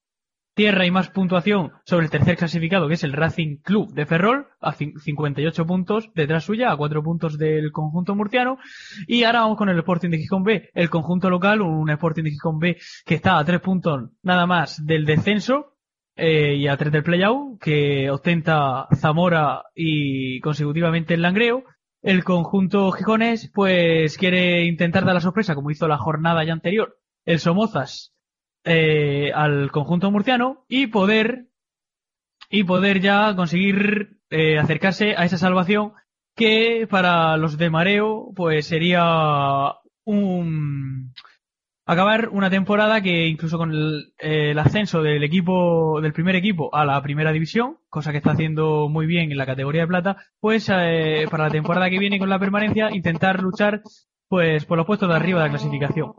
tierra 0.55 0.85
y 0.87 0.91
más 0.91 1.09
puntuación 1.11 1.73
sobre 1.85 2.05
el 2.07 2.11
tercer 2.11 2.37
clasificado, 2.37 2.89
que 2.89 2.95
es 2.95 3.05
el 3.05 3.13
Racing 3.13 3.57
Club 3.63 3.93
de 3.95 4.07
Ferrol, 4.07 4.47
a 4.61 4.73
cin- 4.75 4.99
58 4.99 5.67
puntos 5.67 6.11
detrás 6.15 6.45
suya, 6.45 6.71
a 6.71 6.77
4 6.77 7.03
puntos 7.03 7.39
del 7.39 7.73
conjunto 7.73 8.15
murciano. 8.15 8.59
Y 9.07 9.25
ahora 9.25 9.41
vamos 9.41 9.59
con 9.59 9.69
el 9.69 9.79
Sporting 9.79 10.11
de 10.11 10.19
Gijón 10.19 10.43
B, 10.45 10.71
el 10.75 10.91
conjunto 10.91 11.31
local, 11.31 11.63
un 11.63 11.89
Sporting 11.91 12.25
de 12.25 12.31
Gijón 12.31 12.59
B 12.59 12.77
que 13.07 13.15
está 13.15 13.39
a 13.39 13.45
3 13.45 13.61
puntos 13.61 14.11
nada 14.23 14.47
más 14.47 14.85
del 14.85 15.05
descenso, 15.07 15.77
eh, 16.17 16.57
y 16.57 16.69
a 16.69 16.77
3 16.77 16.93
del 16.93 17.03
playout, 17.03 17.59
que 17.61 18.11
ostenta 18.11 18.87
Zamora 18.95 19.63
y 19.75 20.41
consecutivamente 20.41 21.15
el 21.15 21.23
Langreo. 21.23 21.65
El 22.03 22.25
conjunto 22.25 22.91
gijones, 22.93 23.51
pues, 23.55 24.19
quiere 24.19 24.65
intentar 24.65 25.05
dar 25.05 25.15
la 25.15 25.21
sorpresa, 25.21 25.55
como 25.55 25.71
hizo 25.71 25.87
la 25.89 25.99
jornada 25.99 26.45
ya 26.45 26.53
anterior, 26.53 26.99
el 27.25 27.39
Somozas, 27.39 28.12
eh, 28.65 29.33
al 29.35 29.71
conjunto 29.71 30.11
murciano, 30.11 30.65
y 30.69 30.87
poder, 30.89 31.47
y 32.51 32.65
poder 32.65 33.01
ya 33.01 33.35
conseguir, 33.37 34.19
eh, 34.31 34.59
acercarse 34.59 35.15
a 35.17 35.25
esa 35.25 35.39
salvación 35.39 35.93
que 36.35 36.87
para 36.89 37.37
los 37.37 37.59
de 37.59 37.71
mareo 37.71 38.33
pues 38.35 38.67
sería 38.67 39.75
un 40.05 41.13
acabar 41.85 42.29
una 42.31 42.49
temporada 42.49 43.03
que 43.03 43.27
incluso 43.27 43.59
con 43.59 43.73
el, 43.73 44.15
el 44.19 44.59
ascenso 44.59 45.03
del 45.03 45.23
equipo 45.25 46.01
del 46.01 46.13
primer 46.13 46.37
equipo 46.37 46.75
a 46.75 46.85
la 46.85 47.03
primera 47.03 47.33
división 47.33 47.79
cosa 47.89 48.13
que 48.13 48.19
está 48.19 48.31
haciendo 48.33 48.89
muy 48.89 49.07
bien 49.07 49.31
en 49.31 49.39
la 49.39 49.47
categoría 49.47 49.83
de 49.83 49.89
plata 49.89 50.17
pues 50.41 50.71
eh, 50.73 51.27
para 51.31 51.45
la 51.45 51.51
temporada 51.51 51.91
que 51.91 51.99
viene 51.99 52.19
con 52.19 52.31
la 52.31 52.39
permanencia 52.39 52.91
intentar 52.95 53.43
luchar 53.43 53.83
pues 54.29 54.65
por 54.65 54.79
los 54.79 54.87
puestos 54.87 55.09
de 55.09 55.17
arriba 55.17 55.41
de 55.41 55.47
la 55.47 55.51
clasificación 55.51 56.13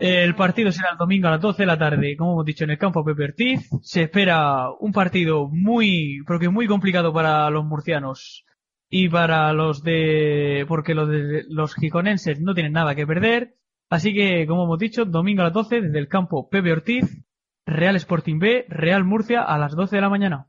el 0.00 0.34
partido 0.34 0.72
será 0.72 0.90
el 0.92 0.98
domingo 0.98 1.28
a 1.28 1.32
las 1.32 1.40
12 1.40 1.62
de 1.62 1.66
la 1.66 1.78
tarde, 1.78 2.16
como 2.16 2.32
hemos 2.32 2.46
dicho, 2.46 2.64
en 2.64 2.70
el 2.70 2.78
campo 2.78 3.04
Pepe 3.04 3.24
Ortiz. 3.24 3.68
Se 3.82 4.02
espera 4.02 4.70
un 4.80 4.92
partido 4.92 5.48
muy, 5.48 6.22
porque 6.26 6.48
muy 6.48 6.66
complicado 6.66 7.12
para 7.12 7.50
los 7.50 7.64
murcianos 7.64 8.44
y 8.88 9.08
para 9.08 9.52
los 9.52 9.82
de, 9.82 10.64
porque 10.66 10.94
los 10.94 11.08
de 11.08 11.44
los 11.48 11.74
giconenses 11.74 12.40
no 12.40 12.54
tienen 12.54 12.72
nada 12.72 12.94
que 12.94 13.06
perder. 13.06 13.56
Así 13.90 14.14
que, 14.14 14.46
como 14.46 14.64
hemos 14.64 14.78
dicho, 14.78 15.04
domingo 15.04 15.42
a 15.42 15.46
las 15.46 15.54
12 15.54 15.82
desde 15.82 15.98
el 15.98 16.08
campo 16.08 16.48
Pepe 16.48 16.72
Ortiz, 16.72 17.24
Real 17.66 17.96
Sporting 17.96 18.38
B, 18.38 18.64
Real 18.68 19.04
Murcia 19.04 19.42
a 19.42 19.58
las 19.58 19.76
12 19.76 19.96
de 19.96 20.02
la 20.02 20.08
mañana. 20.08 20.48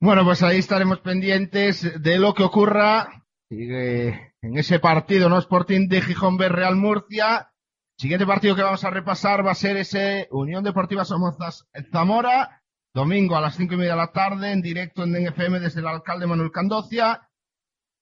Bueno, 0.00 0.24
pues 0.24 0.42
ahí 0.42 0.58
estaremos 0.58 1.00
pendientes 1.00 2.02
de 2.02 2.18
lo 2.18 2.34
que 2.34 2.42
ocurra. 2.42 3.24
Sigue 3.48 4.31
en 4.42 4.58
ese 4.58 4.80
partido, 4.80 5.28
¿no? 5.28 5.38
Sporting 5.38 5.88
de 5.88 6.02
Gijón 6.02 6.36
B, 6.36 6.48
Real 6.48 6.76
Murcia. 6.76 7.52
Siguiente 7.96 8.26
partido 8.26 8.56
que 8.56 8.62
vamos 8.62 8.84
a 8.84 8.90
repasar 8.90 9.46
va 9.46 9.52
a 9.52 9.56
ser 9.56 9.76
ese 9.76 10.26
Unión 10.32 10.64
Deportiva 10.64 11.04
Somozas 11.04 11.68
Zamora. 11.92 12.60
Domingo 12.92 13.36
a 13.36 13.40
las 13.40 13.56
cinco 13.56 13.74
y 13.74 13.76
media 13.78 13.92
de 13.92 13.98
la 13.98 14.12
tarde, 14.12 14.52
en 14.52 14.60
directo 14.60 15.04
en 15.04 15.12
NFM 15.12 15.60
desde 15.60 15.80
el 15.80 15.86
alcalde 15.86 16.26
Manuel 16.26 16.50
Candocia. 16.50 17.28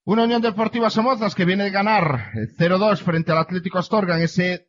Una 0.06 0.24
Unión 0.24 0.40
Deportiva 0.40 0.90
Somozas 0.90 1.34
que 1.34 1.44
viene 1.44 1.64
de 1.64 1.70
ganar 1.70 2.32
eh, 2.34 2.48
0-2 2.58 3.02
frente 3.02 3.30
al 3.30 3.38
Atlético 3.38 3.78
Astorga 3.78 4.16
en 4.16 4.22
ese 4.22 4.68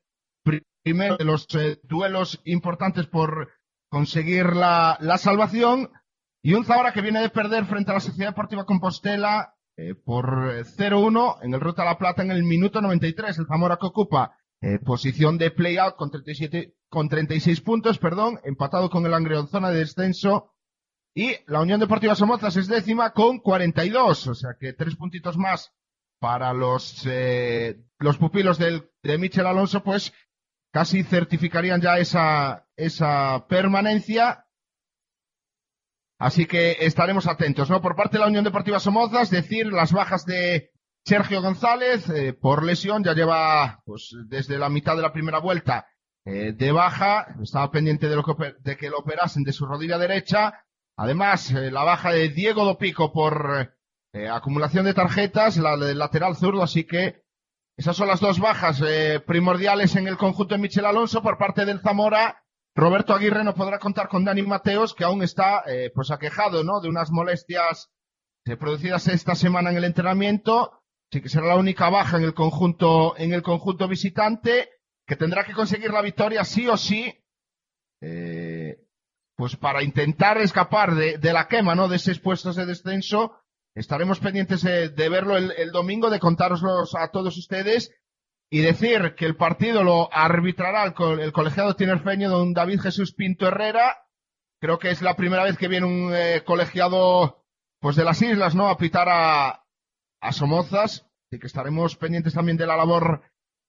primero 0.83 1.15
de 1.17 1.25
los 1.25 1.47
eh, 1.55 1.79
duelos 1.83 2.41
importantes 2.43 3.07
por 3.07 3.49
conseguir 3.89 4.53
la, 4.55 4.97
la 4.99 5.17
salvación. 5.17 5.89
Y 6.43 6.53
un 6.53 6.65
Zamora 6.65 6.91
que 6.91 7.01
viene 7.01 7.21
de 7.21 7.29
perder 7.29 7.65
frente 7.65 7.91
a 7.91 7.95
la 7.95 7.99
Sociedad 8.01 8.31
Deportiva 8.31 8.65
Compostela 8.65 9.55
eh, 9.77 9.95
por 9.95 10.51
eh, 10.53 10.63
0-1 10.63 11.39
en 11.41 11.53
el 11.53 11.59
Ruta 11.59 11.85
la 11.85 11.97
Plata 11.97 12.23
en 12.23 12.31
el 12.31 12.43
minuto 12.43 12.81
93. 12.81 13.39
El 13.39 13.47
Zamora 13.47 13.77
que 13.77 13.87
ocupa 13.87 14.35
eh, 14.61 14.77
posición 14.77 15.39
de 15.39 15.49
play-out 15.49 15.95
con 15.95 16.11
37, 16.11 16.75
con 16.87 17.09
36 17.09 17.61
puntos, 17.61 17.97
perdón, 17.97 18.39
empatado 18.43 18.91
con 18.91 19.05
el 19.05 19.13
Angreón 19.13 19.47
zona 19.47 19.71
de 19.71 19.79
descenso. 19.79 20.53
Y 21.15 21.31
la 21.47 21.61
Unión 21.61 21.79
Deportiva 21.79 22.15
Somozas 22.15 22.55
es 22.57 22.67
décima 22.67 23.11
con 23.11 23.39
42, 23.39 24.27
o 24.27 24.35
sea 24.35 24.51
que 24.59 24.73
tres 24.73 24.95
puntitos 24.95 25.35
más 25.37 25.73
para 26.19 26.53
los, 26.53 27.05
eh, 27.07 27.83
los 27.97 28.17
pupilos 28.17 28.59
del, 28.59 28.91
de 29.01 29.17
Michel 29.17 29.47
Alonso, 29.47 29.83
pues 29.83 30.13
casi 30.71 31.03
certificarían 31.03 31.81
ya 31.81 31.97
esa, 31.97 32.67
esa 32.75 33.47
permanencia. 33.47 34.45
Así 36.21 36.45
que 36.45 36.77
estaremos 36.81 37.25
atentos, 37.25 37.67
¿no? 37.71 37.81
Por 37.81 37.95
parte 37.95 38.17
de 38.17 38.19
la 38.19 38.27
Unión 38.27 38.43
Deportiva 38.43 38.79
Somozas, 38.79 39.31
decir 39.31 39.73
las 39.73 39.91
bajas 39.91 40.23
de 40.23 40.69
Sergio 41.03 41.41
González 41.41 42.07
eh, 42.11 42.33
por 42.33 42.63
lesión, 42.63 43.03
ya 43.03 43.15
lleva 43.15 43.81
pues 43.85 44.15
desde 44.27 44.59
la 44.59 44.69
mitad 44.69 44.95
de 44.95 45.01
la 45.01 45.13
primera 45.13 45.39
vuelta 45.39 45.87
eh, 46.25 46.53
de 46.55 46.71
baja, 46.71 47.25
estaba 47.41 47.71
pendiente 47.71 48.07
de, 48.07 48.15
lo 48.15 48.23
que, 48.23 48.53
de 48.59 48.77
que 48.77 48.91
lo 48.91 48.99
operasen 48.99 49.41
de 49.41 49.51
su 49.51 49.65
rodilla 49.65 49.97
derecha. 49.97 50.63
Además, 50.95 51.49
eh, 51.49 51.71
la 51.71 51.83
baja 51.83 52.11
de 52.11 52.29
Diego 52.29 52.65
Dopico 52.65 53.11
por 53.11 53.73
acumulación 54.31 54.85
de 54.85 54.93
tarjetas, 54.93 55.57
la 55.57 55.75
del 55.75 55.97
lateral 55.97 56.35
zurdo, 56.35 56.61
así 56.61 56.83
que 56.83 57.23
esas 57.77 57.97
son 57.97 58.09
las 58.09 58.19
dos 58.19 58.39
bajas 58.39 58.83
primordiales 59.25 59.95
en 59.95 60.07
el 60.07 60.17
conjunto 60.17 60.53
de 60.53 60.61
Michel 60.61 60.85
Alonso 60.85 61.23
por 61.23 61.39
parte 61.39 61.65
del 61.65 61.79
Zamora. 61.79 62.40
Roberto 62.73 63.13
Aguirre 63.13 63.43
no 63.43 63.53
podrá 63.53 63.79
contar 63.79 64.07
con 64.07 64.23
Dani 64.23 64.43
Mateos, 64.43 64.93
que 64.93 65.03
aún 65.03 65.23
está 65.23 65.63
eh, 65.67 65.91
pues 65.93 66.09
aquejado, 66.09 66.63
¿no? 66.63 66.79
De 66.79 66.87
unas 66.87 67.11
molestias 67.11 67.89
eh, 68.45 68.55
producidas 68.55 69.07
esta 69.07 69.35
semana 69.35 69.71
en 69.71 69.77
el 69.77 69.83
entrenamiento. 69.83 70.81
Así 71.11 71.21
que 71.21 71.29
será 71.29 71.47
la 71.47 71.57
única 71.57 71.89
baja 71.89 72.17
en 72.17 72.23
el 72.23 72.33
conjunto, 72.33 73.17
en 73.17 73.33
el 73.33 73.41
conjunto 73.41 73.89
visitante, 73.89 74.69
que 75.05 75.17
tendrá 75.17 75.43
que 75.43 75.53
conseguir 75.53 75.91
la 75.91 76.01
victoria 76.01 76.45
sí 76.45 76.67
o 76.67 76.77
sí, 76.77 77.13
eh, 78.01 78.77
pues 79.35 79.57
para 79.57 79.83
intentar 79.83 80.37
escapar 80.37 80.95
de, 80.95 81.33
la 81.33 81.49
quema, 81.49 81.75
¿no? 81.75 81.89
De 81.89 81.97
esos 81.97 82.19
puestos 82.19 82.55
de 82.55 82.65
descenso. 82.65 83.37
Estaremos 83.75 84.19
pendientes 84.19 84.61
de, 84.61 85.09
verlo 85.09 85.35
el, 85.35 85.51
el 85.51 85.71
domingo, 85.71 86.09
de 86.09 86.19
contároslos 86.19 86.95
a 86.95 87.09
todos 87.09 87.37
ustedes 87.37 87.91
y 88.53 88.59
decir 88.61 89.15
que 89.15 89.25
el 89.25 89.37
partido 89.37 89.83
lo 89.83 90.13
arbitrará 90.13 90.83
el, 90.83 90.93
co- 90.93 91.13
el 91.13 91.31
colegiado 91.31 91.75
tinerfeño 91.75 92.29
don 92.29 92.53
David 92.53 92.81
Jesús 92.81 93.13
Pinto 93.13 93.47
Herrera. 93.47 93.97
Creo 94.59 94.77
que 94.77 94.91
es 94.91 95.01
la 95.01 95.15
primera 95.15 95.43
vez 95.43 95.57
que 95.57 95.69
viene 95.69 95.87
un 95.87 96.11
eh, 96.13 96.43
colegiado 96.45 97.45
pues 97.79 97.95
de 97.95 98.03
las 98.03 98.21
islas, 98.21 98.53
¿no? 98.53 98.67
A 98.67 98.77
pitar 98.77 99.07
a, 99.09 99.63
a 100.21 100.31
Somozas. 100.33 101.07
Así 101.31 101.39
que 101.39 101.47
estaremos 101.47 101.95
pendientes 101.95 102.33
también 102.33 102.57
de 102.57 102.67
la 102.67 102.75
labor 102.75 103.23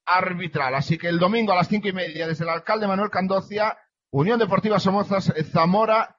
arbitral. 0.04 0.74
Así 0.74 0.98
que 0.98 1.08
el 1.08 1.20
domingo 1.20 1.52
a 1.52 1.56
las 1.56 1.68
cinco 1.68 1.86
y 1.88 1.92
media, 1.92 2.26
desde 2.26 2.42
el 2.44 2.50
alcalde 2.50 2.88
Manuel 2.88 3.08
Candocia, 3.10 3.78
Unión 4.10 4.40
Deportiva 4.40 4.80
Somozas 4.80 5.32
Zamora, 5.52 6.18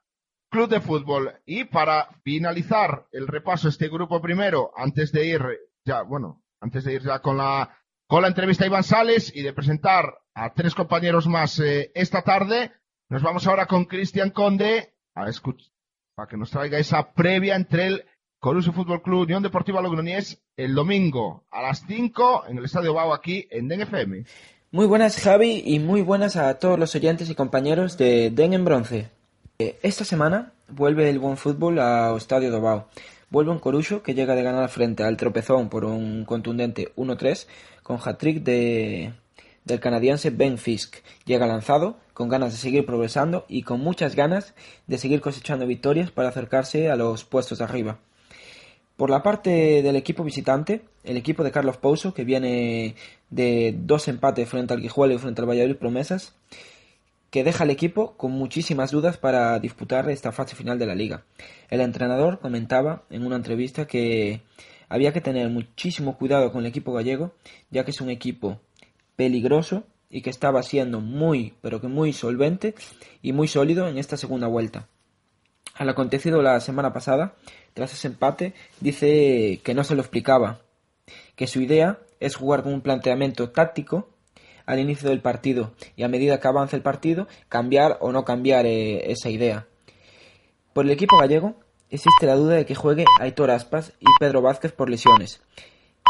Club 0.49 0.69
de 0.69 0.79
Fútbol. 0.79 1.33
Y 1.45 1.65
para 1.65 2.07
finalizar 2.23 3.07
el 3.11 3.27
repaso 3.27 3.67
este 3.67 3.89
grupo 3.89 4.21
primero, 4.21 4.71
antes 4.77 5.11
de 5.11 5.25
ir 5.25 5.41
ya, 5.85 6.01
bueno, 6.03 6.41
antes 6.61 6.85
de 6.85 6.93
ir 6.93 7.01
ya 7.03 7.19
con 7.19 7.37
la, 7.37 7.77
con 8.13 8.21
la 8.21 8.27
entrevista 8.27 8.63
a 8.63 8.67
Iván 8.67 8.83
Sales 8.83 9.35
y 9.35 9.41
de 9.41 9.53
presentar 9.53 10.19
a 10.35 10.53
tres 10.53 10.75
compañeros 10.75 11.25
más 11.25 11.59
eh, 11.59 11.91
esta 11.95 12.21
tarde, 12.21 12.71
nos 13.09 13.23
vamos 13.23 13.47
ahora 13.47 13.65
con 13.65 13.85
Cristian 13.85 14.29
Conde 14.29 14.93
a 15.15 15.27
escuchar, 15.27 15.71
para 16.13 16.27
que 16.27 16.37
nos 16.37 16.51
traiga 16.51 16.77
esa 16.77 17.11
previa 17.13 17.55
entre 17.55 17.87
el 17.87 18.05
Coruso 18.37 18.71
Fútbol 18.71 19.01
Club 19.01 19.21
Unión 19.21 19.41
Deportiva 19.41 19.81
Logroñés 19.81 20.39
el 20.55 20.75
domingo 20.75 21.43
a 21.49 21.63
las 21.63 21.87
5 21.87 22.43
en 22.49 22.59
el 22.59 22.65
Estadio 22.65 22.93
Bau 22.93 23.13
aquí 23.13 23.47
en 23.49 23.67
DNFM. 23.67 24.25
Muy 24.69 24.85
buenas 24.85 25.19
Javi 25.19 25.63
y 25.65 25.79
muy 25.79 26.03
buenas 26.03 26.35
a 26.35 26.59
todos 26.59 26.77
los 26.77 26.93
oyentes 26.93 27.31
y 27.31 27.33
compañeros 27.33 27.97
de 27.97 28.29
Den 28.29 28.53
en 28.53 28.63
Bronce. 28.63 29.09
Eh, 29.57 29.79
Esta 29.81 30.05
semana 30.05 30.53
vuelve 30.67 31.09
el 31.09 31.17
buen 31.17 31.35
fútbol 31.35 31.79
ao 31.79 32.17
Estadio 32.17 32.51
do 32.51 32.61
Bao. 32.61 32.89
Vuelve 33.31 33.49
un 33.49 33.57
Coruxo 33.57 34.03
que 34.03 34.13
llega 34.13 34.35
de 34.35 34.43
ganar 34.43 34.69
frente 34.69 35.01
al 35.01 35.17
Tropezón 35.17 35.67
por 35.67 35.85
un 35.85 36.23
contundente 36.23 36.93
1-3 36.95 37.47
con 37.83 37.99
hat-trick 38.03 38.43
de, 38.43 39.13
del 39.65 39.79
canadiense 39.79 40.29
Ben 40.29 40.57
Fisk. 40.57 40.97
Llega 41.25 41.47
lanzado, 41.47 41.97
con 42.13 42.29
ganas 42.29 42.53
de 42.53 42.59
seguir 42.59 42.85
progresando 42.85 43.45
y 43.47 43.63
con 43.63 43.79
muchas 43.79 44.15
ganas 44.15 44.53
de 44.87 44.97
seguir 44.97 45.21
cosechando 45.21 45.67
victorias 45.67 46.11
para 46.11 46.29
acercarse 46.29 46.89
a 46.89 46.95
los 46.95 47.23
puestos 47.23 47.59
de 47.59 47.63
arriba. 47.63 47.99
Por 48.95 49.09
la 49.09 49.23
parte 49.23 49.81
del 49.81 49.95
equipo 49.95 50.23
visitante, 50.23 50.81
el 51.03 51.17
equipo 51.17 51.43
de 51.43 51.51
Carlos 51.51 51.77
Pouso, 51.77 52.13
que 52.13 52.23
viene 52.23 52.95
de 53.31 53.75
dos 53.77 54.07
empates 54.07 54.47
frente 54.47 54.73
al 54.73 54.81
Guijuelo 54.81 55.15
y 55.15 55.17
frente 55.17 55.41
al 55.41 55.49
Valladolid 55.49 55.77
Promesas, 55.77 56.35
que 57.31 57.43
deja 57.43 57.63
al 57.63 57.71
equipo 57.71 58.15
con 58.15 58.31
muchísimas 58.31 58.91
dudas 58.91 59.17
para 59.17 59.57
disputar 59.57 60.07
esta 60.11 60.31
fase 60.31 60.55
final 60.55 60.77
de 60.77 60.85
la 60.85 60.93
liga. 60.93 61.23
El 61.71 61.81
entrenador 61.81 62.39
comentaba 62.39 63.03
en 63.09 63.25
una 63.25 63.37
entrevista 63.37 63.87
que 63.87 64.41
había 64.93 65.11
que 65.11 65.21
tener 65.21 65.49
muchísimo 65.49 66.19
cuidado 66.19 66.51
con 66.51 66.61
el 66.61 66.67
equipo 66.67 66.93
gallego, 66.93 67.33
ya 67.71 67.83
que 67.83 67.89
es 67.89 67.99
un 67.99 68.11
equipo 68.11 68.59
peligroso 69.15 69.85
y 70.07 70.21
que 70.21 70.29
estaba 70.29 70.61
siendo 70.61 70.99
muy, 70.99 71.55
pero 71.61 71.81
que 71.81 71.87
muy 71.87 72.13
solvente 72.13 72.75
y 73.23 73.33
muy 73.33 73.47
sólido 73.47 73.87
en 73.87 73.97
esta 73.97 74.17
segunda 74.17 74.45
vuelta. 74.45 74.87
Al 75.73 75.89
acontecido 75.89 76.43
la 76.43 76.59
semana 76.59 76.93
pasada, 76.93 77.33
tras 77.73 77.91
ese 77.91 78.07
empate, 78.07 78.53
dice 78.81 79.61
que 79.63 79.73
no 79.73 79.83
se 79.83 79.95
lo 79.95 80.01
explicaba, 80.01 80.61
que 81.35 81.47
su 81.47 81.59
idea 81.59 81.97
es 82.19 82.35
jugar 82.35 82.61
con 82.61 82.71
un 82.71 82.81
planteamiento 82.81 83.49
táctico 83.49 84.09
al 84.67 84.77
inicio 84.77 85.09
del 85.09 85.21
partido 85.21 85.73
y 85.95 86.03
a 86.03 86.07
medida 86.07 86.39
que 86.39 86.47
avance 86.47 86.75
el 86.75 86.83
partido 86.83 87.27
cambiar 87.49 87.97
o 87.99 88.11
no 88.11 88.25
cambiar 88.25 88.67
eh, 88.67 89.11
esa 89.11 89.31
idea. 89.31 89.65
Por 90.71 90.85
el 90.85 90.91
equipo 90.91 91.17
gallego 91.17 91.55
existe 91.95 92.25
la 92.25 92.35
duda 92.35 92.55
de 92.55 92.65
que 92.65 92.75
juegue 92.75 93.05
Aitor 93.19 93.51
Aspas 93.51 93.93
y 93.99 94.05
Pedro 94.19 94.41
Vázquez 94.41 94.71
por 94.71 94.89
lesiones, 94.89 95.41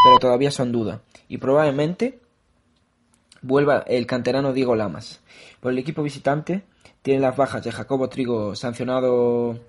pero 0.03 0.17
todavía 0.19 0.49
son 0.49 0.71
duda 0.71 1.01
y 1.27 1.37
probablemente 1.37 2.19
vuelva 3.41 3.83
el 3.87 4.07
canterano 4.07 4.53
Diego 4.53 4.75
Lamas. 4.75 5.21
Por 5.59 5.73
el 5.73 5.77
equipo 5.77 6.01
visitante 6.01 6.63
tiene 7.01 7.19
las 7.19 7.35
bajas 7.35 7.63
de 7.63 7.71
Jacobo 7.71 8.07
Trigo 8.07 8.55
sancionado 8.55 9.59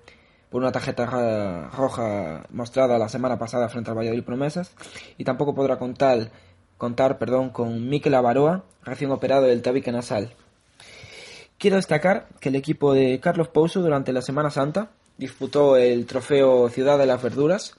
por 0.49 0.61
una 0.61 0.71
tarjeta 0.71 1.69
roja 1.73 2.45
mostrada 2.49 2.97
la 2.97 3.09
semana 3.09 3.37
pasada 3.37 3.67
frente 3.67 3.91
al 3.91 3.97
Valladolid 3.97 4.23
Promesas 4.23 4.71
y 5.17 5.25
tampoco 5.25 5.53
podrá 5.53 5.77
contar 5.77 6.31
contar 6.77 7.17
perdón, 7.17 7.49
con 7.49 7.89
Mikel 7.89 8.13
Avaroa, 8.13 8.63
recién 8.83 9.11
operado 9.11 9.43
del 9.43 9.61
tabique 9.61 9.91
nasal. 9.91 10.33
Quiero 11.57 11.77
destacar 11.77 12.27
que 12.39 12.49
el 12.49 12.55
equipo 12.55 12.93
de 12.93 13.19
Carlos 13.19 13.47
Pouso 13.47 13.81
durante 13.81 14.13
la 14.13 14.21
Semana 14.21 14.49
Santa 14.49 14.91
disputó 15.17 15.77
el 15.77 16.05
trofeo 16.05 16.69
Ciudad 16.69 16.97
de 16.97 17.05
las 17.05 17.21
Verduras, 17.21 17.75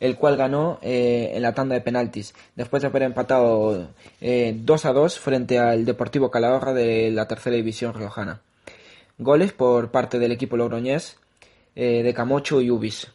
el 0.00 0.16
cual 0.16 0.36
ganó 0.36 0.78
eh, 0.82 1.32
en 1.34 1.42
la 1.42 1.54
tanda 1.54 1.74
de 1.74 1.80
penaltis, 1.80 2.34
después 2.54 2.82
de 2.82 2.88
haber 2.88 3.02
empatado 3.02 3.88
eh, 4.20 4.54
2 4.56 4.84
a 4.84 4.92
2 4.92 5.18
frente 5.18 5.58
al 5.58 5.84
Deportivo 5.84 6.30
Calahorra 6.30 6.74
de 6.74 7.10
la 7.10 7.26
tercera 7.26 7.56
división 7.56 7.94
riojana. 7.94 8.40
Goles 9.18 9.52
por 9.52 9.90
parte 9.90 10.18
del 10.18 10.32
equipo 10.32 10.56
logroñés 10.56 11.16
eh, 11.74 12.02
de 12.02 12.14
Camocho 12.14 12.60
y 12.60 12.70
Ubis. 12.70 13.08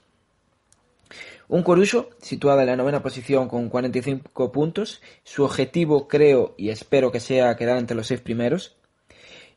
Un 1.47 1.63
Corucho, 1.63 2.09
situada 2.21 2.61
en 2.61 2.69
la 2.69 2.75
novena 2.77 3.03
posición 3.03 3.49
con 3.49 3.67
45 3.67 4.53
puntos. 4.53 5.01
Su 5.25 5.43
objetivo, 5.43 6.07
creo 6.07 6.55
y 6.57 6.69
espero 6.69 7.11
que 7.11 7.19
sea 7.19 7.57
quedar 7.57 7.77
entre 7.77 7.97
los 7.97 8.07
seis 8.07 8.21
primeros. 8.21 8.77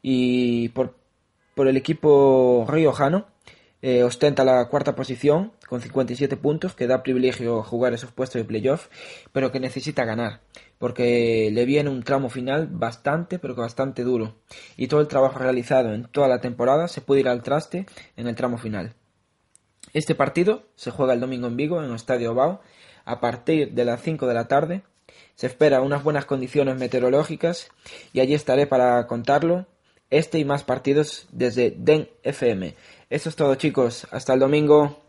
Y 0.02 0.70
por, 0.70 0.96
por 1.54 1.68
el 1.68 1.76
equipo 1.76 2.66
riojano, 2.68 3.26
eh, 3.86 4.02
ostenta 4.02 4.44
la 4.44 4.66
cuarta 4.70 4.94
posición 4.94 5.52
con 5.68 5.82
57 5.82 6.38
puntos, 6.38 6.74
que 6.74 6.86
da 6.86 7.02
privilegio 7.02 7.62
jugar 7.62 7.92
esos 7.92 8.12
puestos 8.12 8.40
de 8.40 8.48
playoff, 8.48 8.88
pero 9.30 9.52
que 9.52 9.60
necesita 9.60 10.06
ganar, 10.06 10.40
porque 10.78 11.50
le 11.52 11.66
viene 11.66 11.90
un 11.90 12.02
tramo 12.02 12.30
final 12.30 12.66
bastante, 12.66 13.38
pero 13.38 13.54
que 13.54 13.60
bastante 13.60 14.02
duro. 14.02 14.36
Y 14.78 14.88
todo 14.88 15.02
el 15.02 15.06
trabajo 15.06 15.38
realizado 15.38 15.92
en 15.92 16.04
toda 16.04 16.28
la 16.28 16.40
temporada 16.40 16.88
se 16.88 17.02
puede 17.02 17.20
ir 17.20 17.28
al 17.28 17.42
traste 17.42 17.84
en 18.16 18.26
el 18.26 18.34
tramo 18.34 18.56
final. 18.56 18.94
Este 19.92 20.14
partido 20.14 20.62
se 20.76 20.90
juega 20.90 21.12
el 21.12 21.20
domingo 21.20 21.46
en 21.48 21.58
Vigo, 21.58 21.78
en 21.78 21.90
el 21.90 21.94
Estadio 21.94 22.34
Bao, 22.34 22.62
a 23.04 23.20
partir 23.20 23.72
de 23.72 23.84
las 23.84 24.00
5 24.00 24.26
de 24.26 24.32
la 24.32 24.48
tarde. 24.48 24.82
Se 25.34 25.46
espera 25.46 25.82
unas 25.82 26.02
buenas 26.02 26.24
condiciones 26.24 26.78
meteorológicas 26.78 27.68
y 28.14 28.20
allí 28.20 28.32
estaré 28.32 28.66
para 28.66 29.06
contarlo. 29.06 29.66
Este 30.14 30.38
y 30.38 30.44
más 30.44 30.62
partidos 30.62 31.26
desde 31.32 31.72
DEN 31.76 32.08
FM. 32.22 32.76
Eso 33.10 33.28
es 33.28 33.34
todo 33.34 33.56
chicos. 33.56 34.06
Hasta 34.12 34.34
el 34.34 34.38
domingo. 34.38 35.02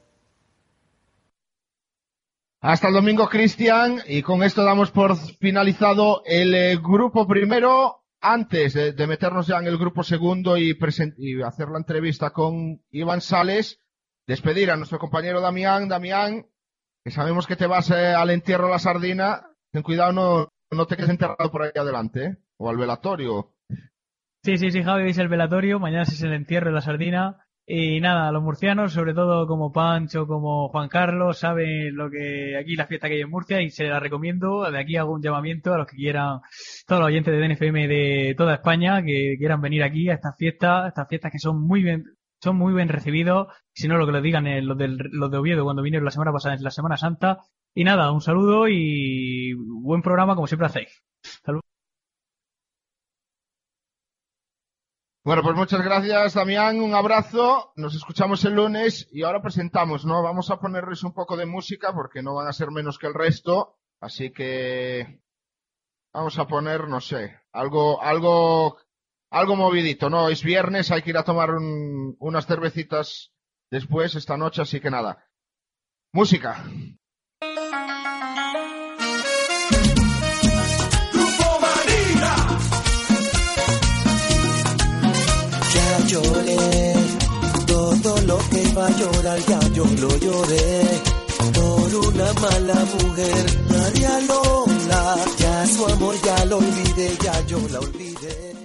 Hasta 2.59 2.87
el 2.87 2.95
domingo, 2.95 3.29
Cristian. 3.29 4.01
Y 4.07 4.23
con 4.23 4.41
esto 4.41 4.63
damos 4.63 4.89
por 4.89 5.15
finalizado 5.15 6.23
el 6.25 6.55
eh, 6.55 6.77
grupo 6.77 7.27
primero. 7.27 8.03
Antes 8.19 8.73
de, 8.73 9.05
meternos 9.05 9.45
ya 9.45 9.59
en 9.59 9.67
el 9.67 9.77
grupo 9.77 10.01
segundo 10.01 10.57
y, 10.57 10.75
y 11.17 11.41
hacer 11.43 11.69
la 11.69 11.77
entrevista 11.77 12.31
con 12.31 12.81
Iván 12.89 13.21
Sales, 13.21 13.79
despedir 14.25 14.71
a 14.71 14.75
nuestro 14.75 14.97
compañero 14.97 15.39
Damián. 15.39 15.87
Damián, 15.87 16.47
que 17.03 17.11
sabemos 17.11 17.45
que 17.45 17.55
te 17.55 17.67
vas 17.67 17.91
eh, 17.91 18.15
al 18.15 18.31
entierro 18.31 18.65
de 18.65 18.71
la 18.71 18.79
sardina. 18.79 19.51
Ten 19.71 19.83
cuidado, 19.83 20.13
no, 20.13 20.49
no 20.71 20.87
te 20.87 20.97
quedes 20.97 21.11
enterrado 21.11 21.51
por 21.51 21.61
ahí 21.61 21.71
adelante, 21.75 22.25
¿eh? 22.25 22.37
O 22.57 22.71
al 22.71 22.77
velatorio. 22.77 23.54
Sí, 24.45 24.59
sí, 24.59 24.69
sí, 24.69 24.83
Javi, 24.83 25.09
es 25.09 25.17
el 25.17 25.27
velatorio, 25.27 25.79
mañana 25.79 26.03
es 26.03 26.21
el 26.21 26.31
entierro 26.31 26.67
de 26.67 26.73
la 26.75 26.81
sardina. 26.81 27.37
Y 27.65 27.99
nada, 27.99 28.31
los 28.31 28.43
murcianos, 28.43 28.93
sobre 28.93 29.15
todo 29.15 29.47
como 29.47 29.71
Pancho, 29.71 30.27
como 30.27 30.69
Juan 30.69 30.87
Carlos, 30.87 31.39
saben 31.39 31.95
lo 31.95 32.11
que 32.11 32.55
aquí 32.55 32.75
la 32.75 32.85
fiesta 32.85 33.07
que 33.07 33.15
hay 33.15 33.21
en 33.21 33.31
Murcia 33.31 33.59
y 33.63 33.71
se 33.71 33.85
la 33.85 33.99
recomiendo. 33.99 34.69
De 34.69 34.79
aquí 34.79 34.97
hago 34.97 35.13
un 35.13 35.23
llamamiento 35.23 35.73
a 35.73 35.79
los 35.79 35.87
que 35.87 35.95
quieran, 35.95 36.41
todos 36.85 36.99
los 36.99 37.07
oyentes 37.07 37.33
de 37.33 37.39
DNFM 37.39 37.87
de 37.87 38.35
toda 38.37 38.53
España, 38.53 39.01
que 39.03 39.35
quieran 39.39 39.61
venir 39.61 39.81
aquí 39.81 40.09
a 40.09 40.13
estas 40.13 40.37
fiestas, 40.37 40.89
estas 40.89 41.07
fiestas 41.09 41.31
que 41.31 41.39
son 41.39 41.59
muy 41.65 41.81
bien, 41.81 42.03
son 42.39 42.55
muy 42.55 42.71
bien 42.75 42.89
recibidos. 42.89 43.47
Si 43.73 43.87
no, 43.87 43.97
lo 43.97 44.05
que 44.05 44.11
lo 44.11 44.21
digan 44.21 44.45
eh, 44.45 44.61
los, 44.61 44.77
del, 44.77 44.97
los 45.11 45.31
de 45.31 45.37
Oviedo 45.39 45.63
cuando 45.63 45.81
vinieron 45.81 46.05
la 46.05 46.11
semana 46.11 46.31
pasada, 46.31 46.53
en 46.53 46.63
la 46.63 46.69
Semana 46.69 46.97
Santa. 46.97 47.39
Y 47.73 47.83
nada, 47.83 48.11
un 48.11 48.21
saludo 48.21 48.67
y 48.67 49.55
buen 49.55 50.03
programa 50.03 50.35
como 50.35 50.45
siempre 50.45 50.67
hacéis. 50.67 51.01
Salud. 51.43 51.64
Bueno, 55.25 55.41
pues 55.41 55.55
muchas 55.55 55.81
gracias, 55.83 56.35
Damián. 56.35 56.79
Un 56.79 56.93
abrazo. 56.93 57.73
Nos 57.75 57.95
escuchamos 57.95 58.45
el 58.45 58.53
lunes 58.53 59.07
y 59.11 59.23
ahora 59.23 59.41
presentamos, 59.41 60.05
¿no? 60.05 60.21
Vamos 60.21 60.51
a 60.51 60.59
ponerles 60.59 61.03
un 61.03 61.13
poco 61.13 61.35
de 61.35 61.47
música 61.47 61.93
porque 61.93 62.21
no 62.21 62.35
van 62.35 62.47
a 62.47 62.53
ser 62.53 62.69
menos 62.69 62.99
que 62.99 63.07
el 63.07 63.13
resto. 63.15 63.79
Así 63.99 64.31
que 64.31 65.19
vamos 66.13 66.37
a 66.37 66.45
poner, 66.47 66.87
no 66.87 67.01
sé, 67.01 67.39
algo, 67.51 68.01
algo, 68.03 68.77
algo 69.31 69.55
movidito, 69.55 70.09
¿no? 70.11 70.29
Es 70.29 70.43
viernes, 70.43 70.91
hay 70.91 71.01
que 71.01 71.09
ir 71.09 71.17
a 71.17 71.23
tomar 71.25 71.51
un- 71.51 72.15
unas 72.19 72.45
cervecitas 72.45 73.33
después 73.71 74.13
esta 74.15 74.37
noche, 74.37 74.61
así 74.61 74.79
que 74.79 74.91
nada. 74.91 75.25
Música. 76.13 76.63
Lloré 86.07 86.93
todo 87.67 88.21
lo 88.27 88.37
que 88.49 88.63
iba 88.63 88.85
a 88.85 88.91
llorar, 88.91 89.39
ya 89.47 89.59
yo 89.73 89.85
lo 89.85 90.09
lloré 90.17 91.15
por 91.53 91.95
una 91.95 92.33
mala 92.41 92.79
mujer, 92.93 93.45
María 93.69 94.19
Lola. 94.27 95.15
Ya 95.37 95.65
su 95.65 95.85
amor 95.85 96.15
ya 96.23 96.45
lo 96.45 96.57
olvidé, 96.57 97.09
ya 97.21 97.45
yo 97.47 97.59
la 97.71 97.79
olvidé. 97.79 98.55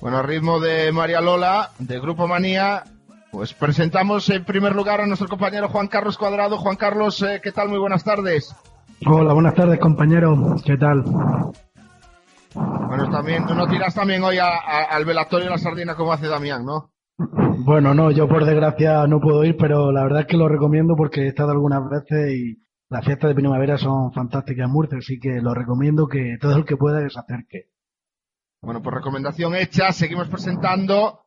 Bueno, 0.00 0.18
a 0.18 0.22
ritmo 0.22 0.60
de 0.60 0.92
María 0.92 1.20
Lola, 1.20 1.70
de 1.78 1.98
Grupo 2.00 2.28
Manía, 2.28 2.84
pues 3.32 3.52
presentamos 3.52 4.28
en 4.30 4.44
primer 4.44 4.74
lugar 4.74 5.00
a 5.00 5.06
nuestro 5.06 5.28
compañero 5.28 5.68
Juan 5.68 5.88
Carlos 5.88 6.16
Cuadrado. 6.16 6.56
Juan 6.58 6.76
Carlos, 6.76 7.22
eh, 7.22 7.40
¿qué 7.42 7.52
tal? 7.52 7.68
Muy 7.68 7.78
buenas 7.78 8.04
tardes. 8.04 8.54
Hola, 9.06 9.32
buenas 9.32 9.54
tardes, 9.54 9.78
compañero. 9.78 10.56
¿Qué 10.64 10.76
tal? 10.76 11.04
Bueno, 12.54 13.10
también, 13.10 13.46
tú 13.46 13.54
no 13.54 13.66
tiras 13.66 13.94
también 13.94 14.22
hoy 14.22 14.38
a- 14.38 14.48
a- 14.48 14.84
al 14.84 15.04
velatorio 15.04 15.46
de 15.46 15.50
la 15.50 15.58
sardina 15.58 15.94
como 15.94 16.12
hace 16.12 16.28
Damián, 16.28 16.64
¿no? 16.64 16.92
Bueno, 17.64 17.94
no, 17.94 18.10
yo 18.10 18.28
por 18.28 18.44
desgracia 18.44 19.06
no 19.06 19.20
puedo 19.20 19.44
ir, 19.44 19.56
pero 19.58 19.90
la 19.92 20.02
verdad 20.04 20.20
es 20.20 20.26
que 20.26 20.36
lo 20.36 20.48
recomiendo 20.48 20.94
porque 20.96 21.22
he 21.22 21.28
estado 21.28 21.50
algunas 21.50 21.82
veces 21.90 22.32
y 22.32 22.58
las 22.88 23.04
fiestas 23.04 23.28
de 23.28 23.34
primavera 23.34 23.76
son 23.76 24.12
fantásticas 24.12 24.66
en 24.66 24.72
Murcia, 24.72 24.98
así 24.98 25.18
que 25.18 25.40
lo 25.42 25.52
recomiendo 25.52 26.06
que 26.06 26.36
todo 26.40 26.56
el 26.56 26.64
que 26.64 26.76
pueda 26.76 27.02
que 27.02 27.10
se 27.10 27.18
acerque. 27.18 27.64
Bueno, 28.62 28.80
pues 28.82 28.94
recomendación 28.94 29.54
hecha, 29.54 29.92
seguimos 29.92 30.28
presentando. 30.28 31.26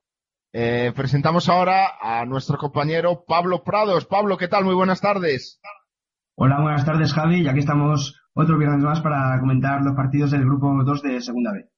Eh, 0.53 0.91
presentamos 0.95 1.47
ahora 1.47 1.91
a 2.01 2.25
nuestro 2.25 2.57
compañero 2.57 3.23
Pablo 3.25 3.63
Prados. 3.63 4.05
Pablo, 4.05 4.37
¿qué 4.37 4.47
tal? 4.49 4.65
Muy 4.65 4.75
buenas 4.75 4.99
tardes. 4.99 5.61
Hola, 6.35 6.59
buenas 6.61 6.85
tardes 6.85 7.13
Javi, 7.13 7.41
y 7.43 7.47
aquí 7.47 7.59
estamos 7.59 8.20
otro 8.33 8.57
viernes 8.57 8.83
más 8.83 9.01
para 9.01 9.39
comentar 9.39 9.81
los 9.81 9.95
partidos 9.95 10.31
del 10.31 10.45
grupo 10.45 10.83
2 10.83 11.01
de 11.01 11.21
Segunda 11.21 11.53
B. 11.53 11.69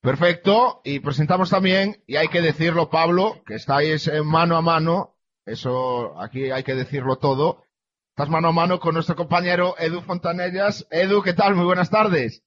Perfecto. 0.00 0.80
Y 0.84 1.00
presentamos 1.00 1.50
también, 1.50 2.02
y 2.06 2.16
hay 2.16 2.28
que 2.28 2.40
decirlo, 2.40 2.88
Pablo, 2.88 3.42
que 3.44 3.54
estáis 3.54 4.10
mano 4.24 4.56
a 4.56 4.62
mano. 4.62 5.16
Eso, 5.44 6.20
aquí 6.20 6.50
hay 6.50 6.62
que 6.62 6.74
decirlo 6.74 7.16
todo. 7.16 7.62
Estás 8.10 8.30
mano 8.30 8.48
a 8.48 8.52
mano 8.52 8.80
con 8.80 8.94
nuestro 8.94 9.16
compañero 9.16 9.74
Edu 9.78 10.00
Fontanellas. 10.00 10.86
Edu, 10.90 11.22
¿qué 11.22 11.34
tal? 11.34 11.54
Muy 11.54 11.64
buenas 11.64 11.90
tardes. 11.90 12.44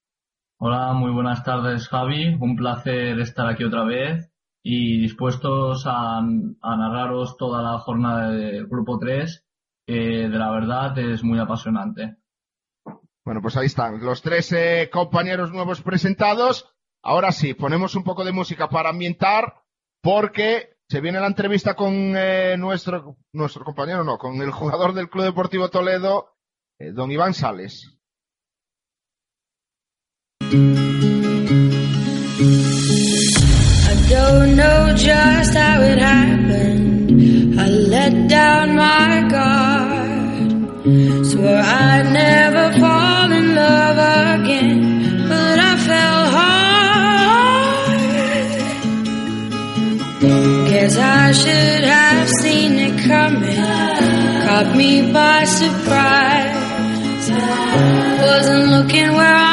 Hola, 0.60 0.94
muy 0.94 1.12
buenas 1.12 1.44
tardes 1.44 1.88
Javi, 1.88 2.36
un 2.40 2.56
placer 2.56 3.20
estar 3.20 3.48
aquí 3.48 3.64
otra 3.64 3.84
vez 3.84 4.32
y 4.62 5.02
dispuestos 5.02 5.88
a, 5.88 6.20
a 6.20 6.78
narraros 6.78 7.36
toda 7.36 7.64
la 7.64 7.80
jornada 7.80 8.30
del 8.30 8.68
Grupo 8.68 9.00
3, 9.00 9.44
que 9.88 9.94
de 9.94 10.38
la 10.38 10.52
verdad 10.52 10.96
es 11.00 11.24
muy 11.24 11.40
apasionante. 11.40 12.18
Bueno, 13.24 13.42
pues 13.42 13.56
ahí 13.56 13.68
están 13.68 14.04
los 14.04 14.22
tres 14.22 14.52
eh, 14.52 14.90
compañeros 14.92 15.52
nuevos 15.52 15.82
presentados. 15.82 16.74
Ahora 17.04 17.32
sí, 17.32 17.54
ponemos 17.54 17.96
un 17.96 18.04
poco 18.04 18.24
de 18.24 18.32
música 18.32 18.70
para 18.70 18.90
ambientar, 18.90 19.62
porque 20.02 20.78
se 20.90 21.02
viene 21.02 21.20
la 21.20 21.28
entrevista 21.28 21.76
con 21.76 21.94
eh, 22.18 22.58
nuestro, 22.58 23.18
nuestro 23.32 23.64
compañero, 23.64 24.04
no, 24.04 24.18
con 24.18 24.42
el 24.42 24.52
jugador 24.52 24.94
del 24.94 25.10
Club 25.10 25.26
Deportivo 25.26 25.70
Toledo, 25.70 26.36
eh, 26.80 26.92
don 26.92 27.12
Iván 27.12 27.34
Sales. 27.34 27.98
Love 43.56 43.98
again, 44.40 45.28
but 45.28 45.60
I 45.60 45.74
fell 45.90 46.26
hard. 46.36 46.72
Guess 50.70 50.98
I 50.98 51.32
should 51.32 51.84
have 51.84 52.30
seen 52.42 52.72
it 52.88 52.96
coming. 53.08 53.56
Caught 54.46 54.76
me 54.76 55.12
by 55.12 55.44
surprise. 55.46 56.60
Wasn't 58.22 58.70
looking 58.70 59.12
where 59.14 59.36
I 59.36 59.51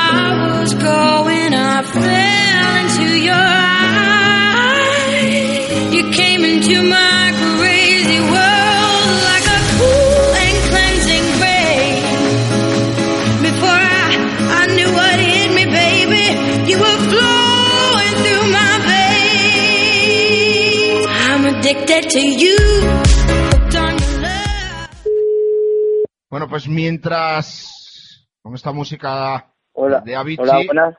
Bueno, 26.31 26.49
pues 26.49 26.67
mientras 26.67 28.27
con 28.41 28.55
esta 28.55 28.73
música 28.73 29.47
Hola. 29.75 30.01
de 30.01 30.17
Avicii. 30.17 30.43
Hola, 30.43 30.61
buenas. 30.65 30.97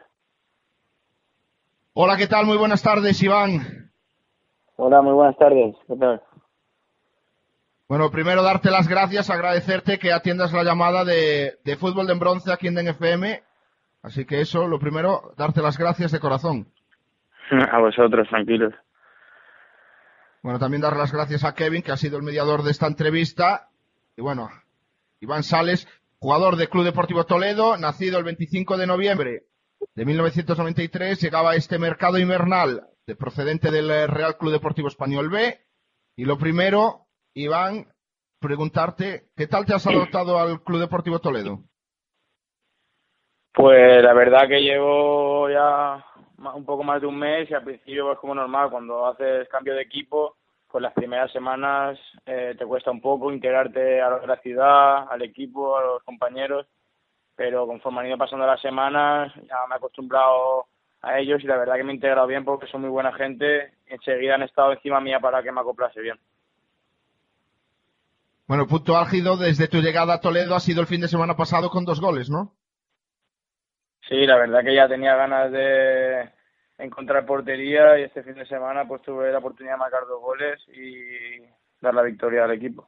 Hola, 1.93 2.15
¿qué 2.15 2.27
tal? 2.27 2.45
Muy 2.45 2.57
buenas 2.57 2.83
tardes, 2.83 3.21
Iván. 3.23 3.91
Hola, 4.75 5.01
muy 5.01 5.13
buenas 5.13 5.35
tardes. 5.37 5.75
¿Qué 5.87 5.95
tal? 5.95 6.21
Bueno, 7.87 8.11
primero 8.11 8.43
darte 8.43 8.69
las 8.69 8.87
gracias, 8.87 9.31
agradecerte 9.31 9.97
que 9.97 10.13
atiendas 10.13 10.53
la 10.53 10.63
llamada 10.63 11.03
de, 11.03 11.57
de 11.63 11.75
fútbol 11.75 12.05
de 12.05 12.13
en 12.13 12.19
bronce 12.19 12.53
aquí 12.53 12.67
en 12.67 12.75
DNFM. 12.75 13.41
Así 14.03 14.25
que 14.25 14.41
eso, 14.41 14.67
lo 14.67 14.77
primero, 14.77 15.33
darte 15.35 15.61
las 15.63 15.77
gracias 15.77 16.11
de 16.11 16.19
corazón. 16.19 16.67
A 17.71 17.79
vosotros, 17.79 18.27
tranquilos. 18.29 18.75
Bueno, 20.49 20.61
también 20.61 20.81
dar 20.81 20.97
las 20.97 21.13
gracias 21.13 21.43
a 21.43 21.53
Kevin, 21.53 21.83
que 21.83 21.91
ha 21.91 21.95
sido 21.95 22.17
el 22.17 22.23
mediador 22.23 22.63
de 22.63 22.71
esta 22.71 22.87
entrevista. 22.87 23.69
Y 24.17 24.23
bueno, 24.23 24.49
Iván 25.19 25.43
Sales, 25.43 25.87
jugador 26.17 26.55
del 26.55 26.69
Club 26.69 26.85
Deportivo 26.85 27.23
Toledo, 27.25 27.77
nacido 27.77 28.17
el 28.17 28.23
25 28.23 28.75
de 28.75 28.87
noviembre 28.87 29.43
de 29.93 30.05
1993, 30.05 31.21
llegaba 31.21 31.51
a 31.51 31.55
este 31.55 31.77
mercado 31.77 32.17
invernal 32.17 32.87
de 33.05 33.15
procedente 33.15 33.69
del 33.69 34.07
Real 34.07 34.37
Club 34.37 34.51
Deportivo 34.53 34.87
Español 34.87 35.29
B. 35.29 35.55
Y 36.15 36.25
lo 36.25 36.39
primero, 36.39 37.05
Iván, 37.35 37.85
preguntarte, 38.39 39.25
¿qué 39.37 39.45
tal 39.45 39.67
te 39.67 39.75
has 39.75 39.85
adaptado 39.85 40.39
al 40.39 40.63
Club 40.63 40.79
Deportivo 40.79 41.19
Toledo? 41.19 41.59
Pues 43.53 44.03
la 44.03 44.13
verdad 44.15 44.47
que 44.47 44.61
llevo 44.61 45.47
ya 45.47 46.03
un 46.55 46.65
poco 46.65 46.81
más 46.83 47.01
de 47.01 47.05
un 47.05 47.19
mes 47.19 47.51
y 47.51 47.53
al 47.53 47.63
principio 47.63 48.11
es 48.13 48.17
como 48.17 48.33
normal, 48.33 48.71
cuando 48.71 49.05
haces 49.05 49.47
cambio 49.49 49.75
de 49.75 49.83
equipo, 49.83 50.38
pues 50.71 50.81
las 50.81 50.93
primeras 50.93 51.31
semanas 51.31 51.99
eh, 52.25 52.55
te 52.57 52.65
cuesta 52.65 52.91
un 52.91 53.01
poco 53.01 53.31
integrarte 53.31 54.01
a 54.01 54.25
la 54.25 54.37
ciudad, 54.37 55.07
al 55.09 55.21
equipo, 55.23 55.77
a 55.77 55.81
los 55.81 56.03
compañeros, 56.03 56.67
pero 57.35 57.65
conforme 57.65 58.01
han 58.01 58.07
ido 58.07 58.17
pasando 58.17 58.45
las 58.45 58.61
semanas 58.61 59.33
ya 59.35 59.55
me 59.67 59.75
he 59.75 59.77
acostumbrado 59.77 60.65
a 61.01 61.17
ellos 61.17 61.41
y 61.43 61.47
la 61.47 61.57
verdad 61.57 61.75
que 61.75 61.83
me 61.83 61.91
he 61.91 61.95
integrado 61.95 62.27
bien 62.27 62.45
porque 62.45 62.67
son 62.67 62.81
muy 62.81 62.89
buena 62.89 63.13
gente, 63.13 63.73
enseguida 63.87 64.35
han 64.35 64.43
estado 64.43 64.73
encima 64.73 64.99
mía 64.99 65.19
para 65.19 65.41
que 65.41 65.51
me 65.51 65.61
acoplase 65.61 66.01
bien. 66.01 66.19
Bueno, 68.47 68.67
punto 68.67 68.97
álgido 68.97 69.37
desde 69.37 69.67
tu 69.67 69.77
llegada 69.77 70.15
a 70.15 70.21
Toledo 70.21 70.55
ha 70.55 70.59
sido 70.59 70.81
el 70.81 70.87
fin 70.87 71.01
de 71.01 71.07
semana 71.07 71.35
pasado 71.35 71.69
con 71.69 71.85
dos 71.85 72.01
goles, 72.01 72.29
¿no? 72.29 72.51
Sí, 74.07 74.25
la 74.25 74.37
verdad 74.37 74.63
que 74.63 74.73
ya 74.73 74.87
tenía 74.87 75.15
ganas 75.15 75.51
de 75.51 76.29
encontrar 76.79 77.25
portería 77.25 77.99
y 77.99 78.03
este 78.03 78.23
fin 78.23 78.35
de 78.35 78.45
semana 78.45 78.87
pues 78.87 79.01
tuve 79.01 79.31
la 79.31 79.39
oportunidad 79.39 79.75
de 79.75 79.79
marcar 79.79 80.01
dos 80.07 80.21
goles 80.21 80.59
y 80.69 81.41
dar 81.81 81.93
la 81.93 82.03
victoria 82.03 82.45
al 82.45 82.51
equipo. 82.51 82.87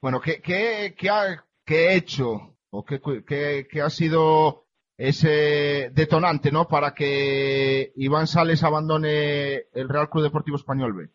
Bueno, 0.00 0.20
¿qué, 0.20 0.42
qué, 0.42 0.94
qué, 0.98 1.08
ha, 1.08 1.44
qué 1.64 1.88
he 1.88 1.96
hecho 1.96 2.54
o 2.70 2.84
qué, 2.84 3.00
qué, 3.26 3.66
qué 3.70 3.80
ha 3.80 3.88
sido 3.88 4.64
ese 4.98 5.90
detonante, 5.92 6.52
¿no? 6.52 6.68
Para 6.68 6.92
que 6.92 7.92
Iván 7.96 8.26
Sales 8.26 8.62
abandone 8.62 9.64
el 9.72 9.88
Real 9.88 10.10
Club 10.10 10.24
Deportivo 10.24 10.56
Español 10.56 10.92
B. 10.92 11.08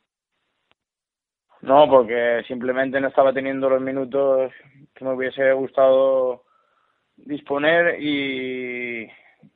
No, 1.62 1.90
porque 1.90 2.42
simplemente 2.48 3.00
no 3.00 3.10
estaba 3.10 3.34
teniendo 3.34 3.70
los 3.70 3.82
minutos 3.82 4.52
que 4.96 5.06
me 5.06 5.14
hubiese 5.14 5.52
gustado 5.54 6.44
disponer 7.18 8.02
y 8.02 9.10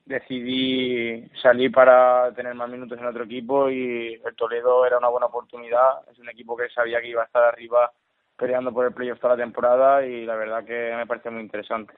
decidí 0.06 1.30
salir 1.42 1.72
para 1.72 2.34
tener 2.34 2.54
más 2.56 2.70
minutos 2.70 2.98
en 3.00 3.06
otro 3.06 3.24
equipo 3.24 3.70
y 3.70 4.14
el 4.14 4.36
Toledo 4.36 4.86
era 4.86 4.98
una 4.98 5.10
buena 5.10 5.28
oportunidad. 5.28 6.10
Es 6.12 6.20
un 6.20 6.30
equipo 6.30 6.58
que 6.58 6.70
sabía 6.70 7.02
que 7.02 7.10
iba 7.10 7.22
a 7.22 7.26
estar 7.26 7.44
arriba 7.44 7.92
peleando 8.38 8.74
por 8.74 8.86
el 8.86 8.94
playoff 8.94 9.20
toda 9.20 9.36
la 9.36 9.44
temporada 9.44 10.06
y 10.06 10.26
la 10.26 10.36
verdad 10.36 10.66
que 10.66 10.94
me 10.96 11.08
parece 11.08 11.30
muy 11.30 11.42
interesante. 11.42 11.94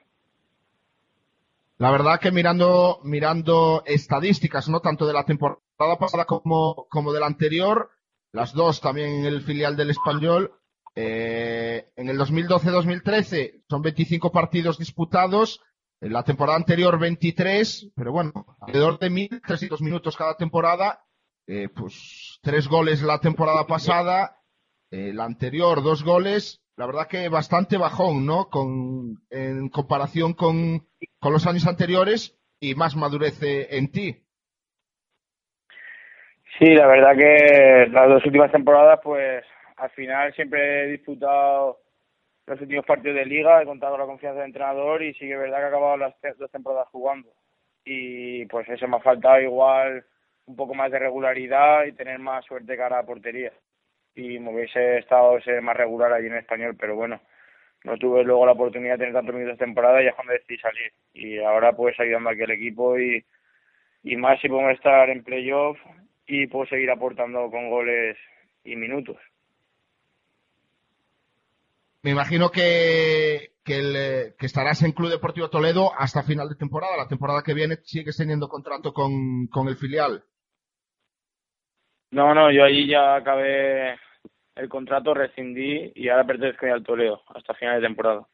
La 1.78 1.92
verdad 1.92 2.20
que 2.20 2.32
mirando, 2.32 3.00
mirando 3.04 3.84
estadísticas, 3.86 4.70
¿no? 4.70 4.80
Tanto 4.80 5.06
de 5.06 5.14
la 5.14 5.26
temporada 5.26 5.98
pasada 6.00 6.26
como, 6.26 6.88
como 6.90 7.12
de 7.12 7.20
la 7.20 7.26
anterior, 7.26 7.90
las 8.32 8.54
dos 8.54 8.80
también 8.80 9.10
en 9.10 9.26
el 9.26 9.42
filial 9.42 9.76
del 9.76 9.90
Español, 9.90 10.54
eh, 10.96 11.90
en 11.98 12.10
el 12.10 12.18
2012-2013 12.18 13.64
son 13.70 13.82
25 13.82 14.32
partidos 14.32 14.78
disputados, 14.78 15.62
en 16.02 16.14
la 16.14 16.24
temporada 16.24 16.58
anterior 16.58 17.00
23, 17.00 17.92
pero 17.96 18.12
bueno, 18.12 18.32
alrededor 18.62 19.00
de 19.00 19.10
1.300 19.10 19.82
minutos 19.82 20.18
cada 20.18 20.36
temporada, 20.36 21.04
eh, 21.48 21.70
pues 21.70 22.40
tres 22.42 22.68
goles 22.68 23.02
la 23.02 23.20
temporada 23.20 23.66
pasada, 23.68 24.38
eh, 24.92 25.14
la 25.14 25.26
anterior 25.26 25.84
dos 25.84 26.04
goles, 26.04 26.62
la 26.76 26.86
verdad 26.86 27.08
que 27.08 27.30
bastante 27.30 27.78
bajón, 27.78 28.26
¿no? 28.26 28.50
Con, 28.50 29.24
en 29.30 29.70
comparación 29.70 30.34
con, 30.34 30.88
con 31.20 31.34
los 31.34 31.48
años 31.48 31.68
anteriores 31.68 32.38
y 32.60 32.76
más 32.76 32.96
madurez 32.96 33.42
eh, 33.44 33.78
en 33.78 33.92
ti. 33.92 34.22
Sí, 36.60 36.74
la 36.74 36.88
verdad 36.88 37.16
que 37.18 37.88
las 37.92 38.08
dos 38.08 38.26
últimas 38.26 38.52
temporadas, 38.52 39.00
pues 39.04 39.44
al 39.78 39.90
final 39.92 40.34
siempre 40.36 40.84
he 40.84 40.92
disputado 40.92 41.80
los 42.48 42.62
últimos 42.62 42.86
partidos 42.86 43.16
de 43.18 43.26
liga, 43.26 43.62
he 43.62 43.66
contado 43.66 43.94
con 43.94 44.02
la 44.02 44.06
confianza 44.06 44.40
del 44.40 44.48
entrenador 44.48 45.02
y 45.02 45.14
sí 45.14 45.22
que 45.22 45.34
es 45.34 45.40
verdad 45.40 45.58
que 45.58 45.64
he 45.64 45.68
acabado 45.68 45.98
las 45.98 46.16
dos 46.38 46.52
temporadas 46.52 46.88
jugando. 46.90 47.30
Y 47.84 48.46
pues 48.48 48.68
eso 48.70 48.88
me 48.88 48.98
ha 48.98 49.00
faltado 49.00 49.42
igual 49.42 50.06
un 50.46 50.56
poco 50.56 50.76
más 50.76 50.92
de 50.92 51.00
regularidad 51.00 51.86
y 51.86 51.94
tener 51.94 52.20
más 52.20 52.46
suerte 52.46 52.78
cara 52.78 53.00
a 53.00 53.06
portería. 53.06 53.52
Y 54.16 54.40
me 54.40 54.54
hubiese 54.54 55.00
estado 55.00 55.38
más 55.62 55.78
regular 55.78 56.14
allí 56.14 56.28
en 56.28 56.38
español, 56.38 56.76
pero 56.80 56.96
bueno, 56.96 57.20
no 57.84 57.98
tuve 57.98 58.24
luego 58.24 58.46
la 58.46 58.54
oportunidad 58.54 58.94
de 58.94 59.00
tener 59.00 59.14
tantos 59.14 59.36
minutos 59.36 59.58
de 59.58 59.66
temporada 59.66 60.02
y 60.02 60.08
es 60.08 60.16
cuando 60.16 60.34
decidí 60.34 60.58
salir. 60.60 60.92
Y 61.14 61.40
ahora 61.40 61.74
pues 61.74 62.00
ayudando 62.00 62.30
aquí 62.30 62.44
al 62.44 62.52
equipo 62.52 62.98
y, 63.00 63.26
y 64.04 64.16
más 64.18 64.40
si 64.40 64.50
podemos 64.50 64.74
estar 64.74 65.10
en 65.10 65.24
playoff 65.24 65.78
y 66.28 66.48
puedo 66.48 66.68
seguir 66.68 66.92
aportando 66.92 67.50
con 67.50 67.70
goles 67.70 68.18
y 68.64 68.76
minutos. 68.76 69.18
Me 72.06 72.12
imagino 72.12 72.52
que, 72.52 73.54
que, 73.64 73.80
el, 73.80 73.96
eh, 73.96 74.36
que 74.38 74.46
estarás 74.46 74.84
en 74.84 74.92
Club 74.92 75.10
Deportivo 75.10 75.50
Toledo 75.50 75.92
hasta 75.98 76.22
final 76.22 76.48
de 76.48 76.54
temporada. 76.54 76.96
La 76.98 77.08
temporada 77.08 77.42
que 77.42 77.56
viene 77.56 77.78
sigues 77.84 78.16
teniendo 78.16 78.48
contrato 78.48 78.94
con, 78.94 79.48
con 79.48 79.68
el 79.70 79.76
filial. 79.76 80.24
No, 82.12 82.36
no, 82.36 82.52
yo 82.52 82.64
ahí 82.64 82.88
ya 82.88 83.16
acabé 83.16 83.94
el 84.54 84.70
contrato, 84.70 85.16
rescindí 85.16 85.94
y 85.96 86.08
ahora 86.10 86.28
pertenezco 86.28 86.68
al 86.68 86.84
Toledo 86.84 87.24
hasta 87.34 87.56
final 87.56 87.82
de 87.82 87.88
temporada. 87.88 88.28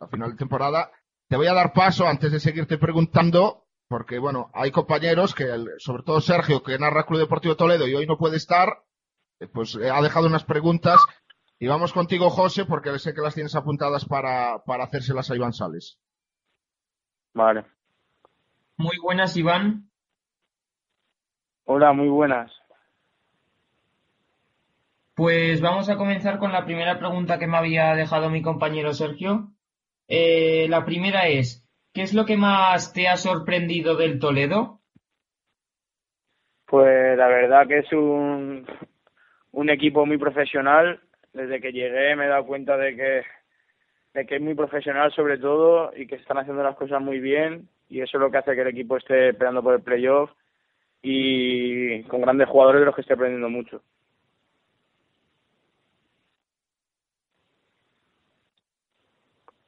A 0.00 0.06
final 0.06 0.30
de 0.30 0.38
temporada. 0.38 0.90
Te 1.28 1.36
voy 1.36 1.48
a 1.48 1.52
dar 1.54 1.74
paso 1.74 2.06
antes 2.08 2.32
de 2.32 2.40
seguirte 2.40 2.78
preguntando, 2.78 3.66
porque 3.88 4.18
bueno, 4.18 4.50
hay 4.54 4.70
compañeros 4.70 5.34
que, 5.34 5.44
el- 5.44 5.68
sobre 5.76 6.02
todo 6.02 6.22
Sergio, 6.22 6.62
que 6.62 6.78
narra 6.78 7.04
Club 7.04 7.20
Deportivo 7.20 7.56
Toledo 7.56 7.86
y 7.86 7.94
hoy 7.94 8.06
no 8.06 8.16
puede 8.16 8.38
estar, 8.38 8.68
eh, 9.38 9.46
pues 9.52 9.76
eh, 9.76 9.90
ha 9.90 10.00
dejado 10.02 10.26
unas 10.26 10.44
preguntas. 10.44 10.98
Y 11.62 11.68
vamos 11.68 11.92
contigo, 11.92 12.28
José, 12.28 12.64
porque 12.64 12.98
sé 12.98 13.14
que 13.14 13.20
las 13.20 13.36
tienes 13.36 13.54
apuntadas 13.54 14.04
para, 14.04 14.64
para 14.66 14.82
hacérselas 14.82 15.30
a 15.30 15.36
Iván 15.36 15.52
Sales. 15.52 15.96
Vale. 17.34 17.64
Muy 18.76 18.96
buenas, 19.00 19.36
Iván. 19.36 19.88
Hola, 21.62 21.92
muy 21.92 22.08
buenas. 22.08 22.50
Pues 25.14 25.60
vamos 25.60 25.88
a 25.88 25.96
comenzar 25.96 26.40
con 26.40 26.50
la 26.50 26.64
primera 26.64 26.98
pregunta 26.98 27.38
que 27.38 27.46
me 27.46 27.58
había 27.58 27.94
dejado 27.94 28.28
mi 28.28 28.42
compañero 28.42 28.92
Sergio. 28.92 29.52
Eh, 30.08 30.66
la 30.68 30.84
primera 30.84 31.28
es, 31.28 31.64
¿qué 31.92 32.02
es 32.02 32.12
lo 32.12 32.26
que 32.26 32.36
más 32.36 32.92
te 32.92 33.06
ha 33.06 33.16
sorprendido 33.16 33.94
del 33.94 34.18
Toledo? 34.18 34.80
Pues 36.66 37.16
la 37.16 37.28
verdad 37.28 37.68
que 37.68 37.78
es 37.78 37.92
un, 37.92 38.66
un 39.52 39.70
equipo 39.70 40.04
muy 40.04 40.18
profesional. 40.18 41.00
Desde 41.32 41.60
que 41.60 41.72
llegué 41.72 42.14
me 42.16 42.26
he 42.26 42.28
dado 42.28 42.46
cuenta 42.46 42.76
de 42.76 42.94
que, 42.94 43.22
de 44.14 44.26
que 44.26 44.36
es 44.36 44.42
muy 44.42 44.54
profesional 44.54 45.12
sobre 45.12 45.38
todo 45.38 45.92
y 45.96 46.06
que 46.06 46.16
están 46.16 46.38
haciendo 46.38 46.62
las 46.62 46.76
cosas 46.76 47.00
muy 47.00 47.20
bien 47.20 47.68
y 47.88 48.00
eso 48.00 48.16
es 48.16 48.20
lo 48.20 48.30
que 48.30 48.38
hace 48.38 48.54
que 48.54 48.62
el 48.62 48.68
equipo 48.68 48.96
esté 48.96 49.34
peleando 49.34 49.62
por 49.62 49.74
el 49.74 49.82
playoff 49.82 50.30
y 51.02 52.02
con 52.04 52.22
grandes 52.22 52.48
jugadores 52.48 52.80
de 52.80 52.86
los 52.86 52.94
que 52.94 53.00
estoy 53.00 53.14
aprendiendo 53.14 53.50
mucho. 53.50 53.82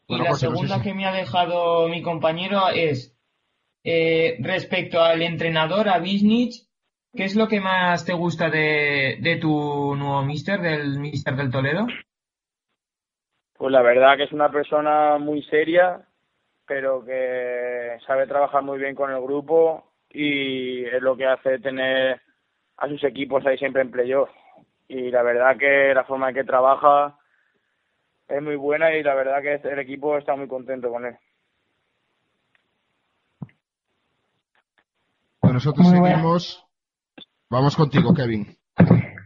Y 0.07 0.19
la 0.19 0.31
no 0.31 0.35
sé 0.35 0.47
segunda 0.47 0.83
que 0.83 0.95
me 0.95 1.07
ha 1.07 1.13
dejado 1.13 1.89
mi 1.89 2.03
compañero 2.03 2.69
es, 2.69 3.17
eh, 3.85 4.37
respecto 4.41 5.03
al 5.03 5.23
entrenador, 5.23 5.89
a 5.89 5.99
Bisnich, 5.99 6.67
¿qué 7.17 7.25
es 7.25 7.37
lo 7.37 7.49
que 7.49 7.61
más 7.61 8.05
te 8.05 8.13
gusta 8.13 8.51
de, 8.51 9.19
de 9.21 9.37
tu 9.37 9.95
nuevo 9.97 10.23
mister, 10.23 10.61
del 10.61 10.99
mister 10.99 11.35
del 11.37 11.51
Toledo? 11.51 11.87
Pues 13.57 13.73
la 13.73 13.83
verdad 13.83 14.17
que 14.17 14.25
es 14.25 14.33
una 14.33 14.51
persona 14.51 15.19
muy 15.19 15.43
seria, 15.45 16.03
pero 16.67 17.05
que 17.05 17.99
sabe 18.07 18.27
trabajar 18.27 18.63
muy 18.63 18.79
bien 18.79 18.95
con 18.95 19.11
el 19.11 19.21
grupo 19.23 19.93
y 20.11 20.85
es 20.85 21.01
lo 21.03 21.17
que 21.17 21.27
hace 21.27 21.59
tener 21.59 22.21
a 22.77 22.89
sus 22.89 23.03
equipos 23.05 23.45
ahí 23.47 23.57
siempre 23.59 23.83
en 23.83 23.91
playoff. 23.91 24.31
Y 24.89 25.11
la 25.11 25.23
verdad 25.23 25.57
que 25.57 25.95
la 25.95 26.05
forma 26.05 26.29
en 26.29 26.35
que 26.35 26.45
trabaja 26.45 27.17
es 28.29 28.43
muy 28.43 28.57
buena 28.57 28.93
y 28.95 29.03
la 29.03 29.15
verdad 29.15 29.41
que 29.43 29.69
el 29.69 29.79
equipo 29.79 30.19
está 30.19 30.35
muy 30.35 30.49
contento 30.49 30.91
con 30.91 31.07
él. 31.07 31.17
Pues 35.41 35.53
nosotros 35.53 35.89
seguimos. 35.89 36.64
Vamos 37.51 37.77
contigo, 37.77 38.15
Kevin. 38.15 38.47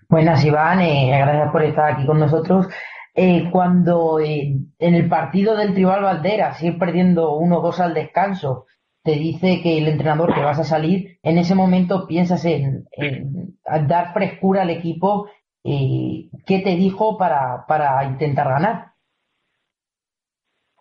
Buenas, 0.09 0.45
Iván, 0.45 0.81
eh, 0.81 1.11
gracias 1.19 1.51
por 1.53 1.63
estar 1.63 1.93
aquí 1.93 2.07
con 2.07 2.19
nosotros. 2.19 2.69
Eh, 3.15 3.49
cuando 3.51 4.21
eh, 4.21 4.55
en 4.79 4.95
el 4.95 5.09
partido 5.09 5.57
del 5.57 5.75
Tribal 5.75 6.03
Valderas, 6.03 6.63
ir 6.63 6.79
perdiendo 6.79 7.39
1-2 7.39 7.81
al 7.81 7.95
descanso, 7.95 8.67
te 9.03 9.13
dice 9.13 9.61
que 9.63 9.79
el 9.79 9.89
entrenador 9.89 10.35
que 10.35 10.41
vas 10.41 10.59
a 10.59 10.65
salir, 10.65 11.19
en 11.23 11.39
ese 11.39 11.55
momento 11.55 12.07
piensas 12.07 12.45
en, 12.45 12.85
en 12.93 13.57
dar 13.87 14.13
frescura 14.13 14.63
al 14.63 14.71
equipo. 14.71 15.29
eh, 15.65 16.29
¿Qué 16.47 16.61
te 16.61 16.77
dijo 16.77 17.19
para, 17.19 17.65
para 17.67 18.05
intentar 18.05 18.49
ganar? 18.49 18.93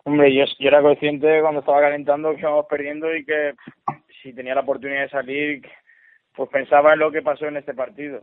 Hombre, 0.04 0.34
yo, 0.34 0.44
yo 0.58 0.68
era 0.68 0.80
consciente 0.80 1.40
cuando 1.42 1.60
estaba 1.60 1.80
calentando 1.80 2.34
que 2.34 2.40
íbamos 2.40 2.66
perdiendo 2.68 3.14
y 3.14 3.24
que 3.24 3.52
pff, 3.54 3.96
si 4.22 4.32
tenía 4.32 4.54
la 4.54 4.62
oportunidad 4.62 5.02
de 5.02 5.08
salir, 5.10 5.62
pues 6.38 6.50
pensaba 6.50 6.92
en 6.92 7.00
lo 7.00 7.10
que 7.10 7.20
pasó 7.20 7.46
en 7.46 7.56
este 7.56 7.74
partido. 7.74 8.22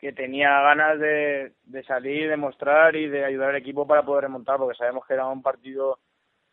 Que 0.00 0.12
tenía 0.12 0.50
ganas 0.62 0.98
de, 0.98 1.52
de 1.62 1.84
salir, 1.84 2.28
de 2.28 2.36
mostrar 2.36 2.96
y 2.96 3.06
de 3.06 3.24
ayudar 3.24 3.50
al 3.50 3.56
equipo 3.56 3.86
para 3.86 4.02
poder 4.02 4.24
remontar, 4.24 4.56
porque 4.58 4.76
sabemos 4.76 5.06
que 5.06 5.14
era 5.14 5.28
un 5.28 5.42
partido 5.42 6.00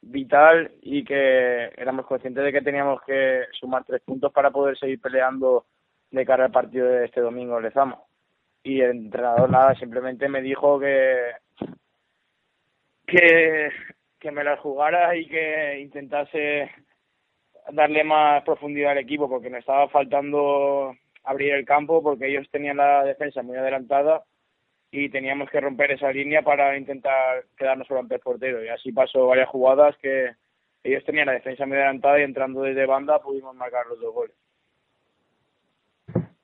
vital 0.01 0.71
y 0.83 1.03
que 1.03 1.71
éramos 1.75 2.05
conscientes 2.05 2.43
de 2.43 2.51
que 2.51 2.61
teníamos 2.61 3.01
que 3.01 3.45
sumar 3.59 3.83
tres 3.85 4.01
puntos 4.01 4.31
para 4.31 4.51
poder 4.51 4.77
seguir 4.77 5.01
peleando 5.01 5.65
de 6.11 6.23
cara 6.27 6.45
al 6.45 6.51
partido 6.51 6.85
de 6.85 7.05
este 7.05 7.21
domingo 7.21 7.57
en 7.57 7.63
Lezama. 7.63 7.97
Y 8.61 8.81
el 8.81 8.91
entrenador 8.91 9.49
nada, 9.49 9.73
simplemente 9.73 10.29
me 10.29 10.43
dijo 10.43 10.79
que 10.79 11.31
que, 13.07 13.71
que 14.19 14.29
me 14.29 14.43
las 14.43 14.59
jugara 14.59 15.15
y 15.15 15.27
que 15.27 15.79
intentase 15.79 16.69
darle 17.71 18.03
más 18.03 18.43
profundidad 18.43 18.91
al 18.91 18.99
equipo 18.99 19.29
porque 19.29 19.49
me 19.49 19.59
estaba 19.59 19.87
faltando 19.89 20.95
abrir 21.23 21.53
el 21.53 21.65
campo 21.65 22.01
porque 22.01 22.27
ellos 22.27 22.47
tenían 22.51 22.77
la 22.77 23.03
defensa 23.03 23.41
muy 23.41 23.57
adelantada 23.57 24.23
y 24.91 25.09
teníamos 25.09 25.49
que 25.49 25.61
romper 25.61 25.91
esa 25.91 26.11
línea 26.11 26.41
para 26.41 26.77
intentar 26.77 27.43
quedarnos 27.57 27.87
solo 27.87 27.99
ante 27.99 28.15
el 28.15 28.21
portero 28.21 28.63
y 28.63 28.69
así 28.69 28.91
pasó 28.91 29.27
varias 29.27 29.49
jugadas 29.49 29.95
que 30.01 30.31
ellos 30.83 31.03
tenían 31.05 31.27
la 31.27 31.33
defensa 31.33 31.65
muy 31.65 31.77
adelantada 31.77 32.19
y 32.19 32.23
entrando 32.23 32.61
desde 32.61 32.85
banda 32.85 33.19
pudimos 33.19 33.55
marcar 33.55 33.85
los 33.87 33.99
dos 33.99 34.13
goles. 34.13 34.35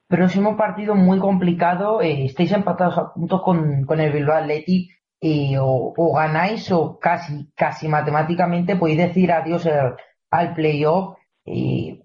Próximo 0.08 0.56
partido 0.56 0.94
muy 0.94 1.20
complicado. 1.20 2.02
eh, 2.02 2.26
estáis 2.26 2.52
empatados 2.52 2.98
a 2.98 3.14
puntos 3.14 3.42
con, 3.42 3.86
con 3.86 4.00
el 4.00 4.12
Bilbao 4.12 4.38
Athletic. 4.38 4.92
eh, 5.22 5.58
o, 5.60 5.94
o 5.98 6.14
ganáis 6.14 6.72
o 6.72 7.00
casi, 7.00 7.50
casi 7.56 7.88
matemáticamente 7.88 8.76
podéis 8.76 9.00
decir 9.00 9.32
adiós 9.32 9.66
al, 9.66 9.96
al 10.40 10.54
playoff. 10.54 11.18
eh, 11.46 12.02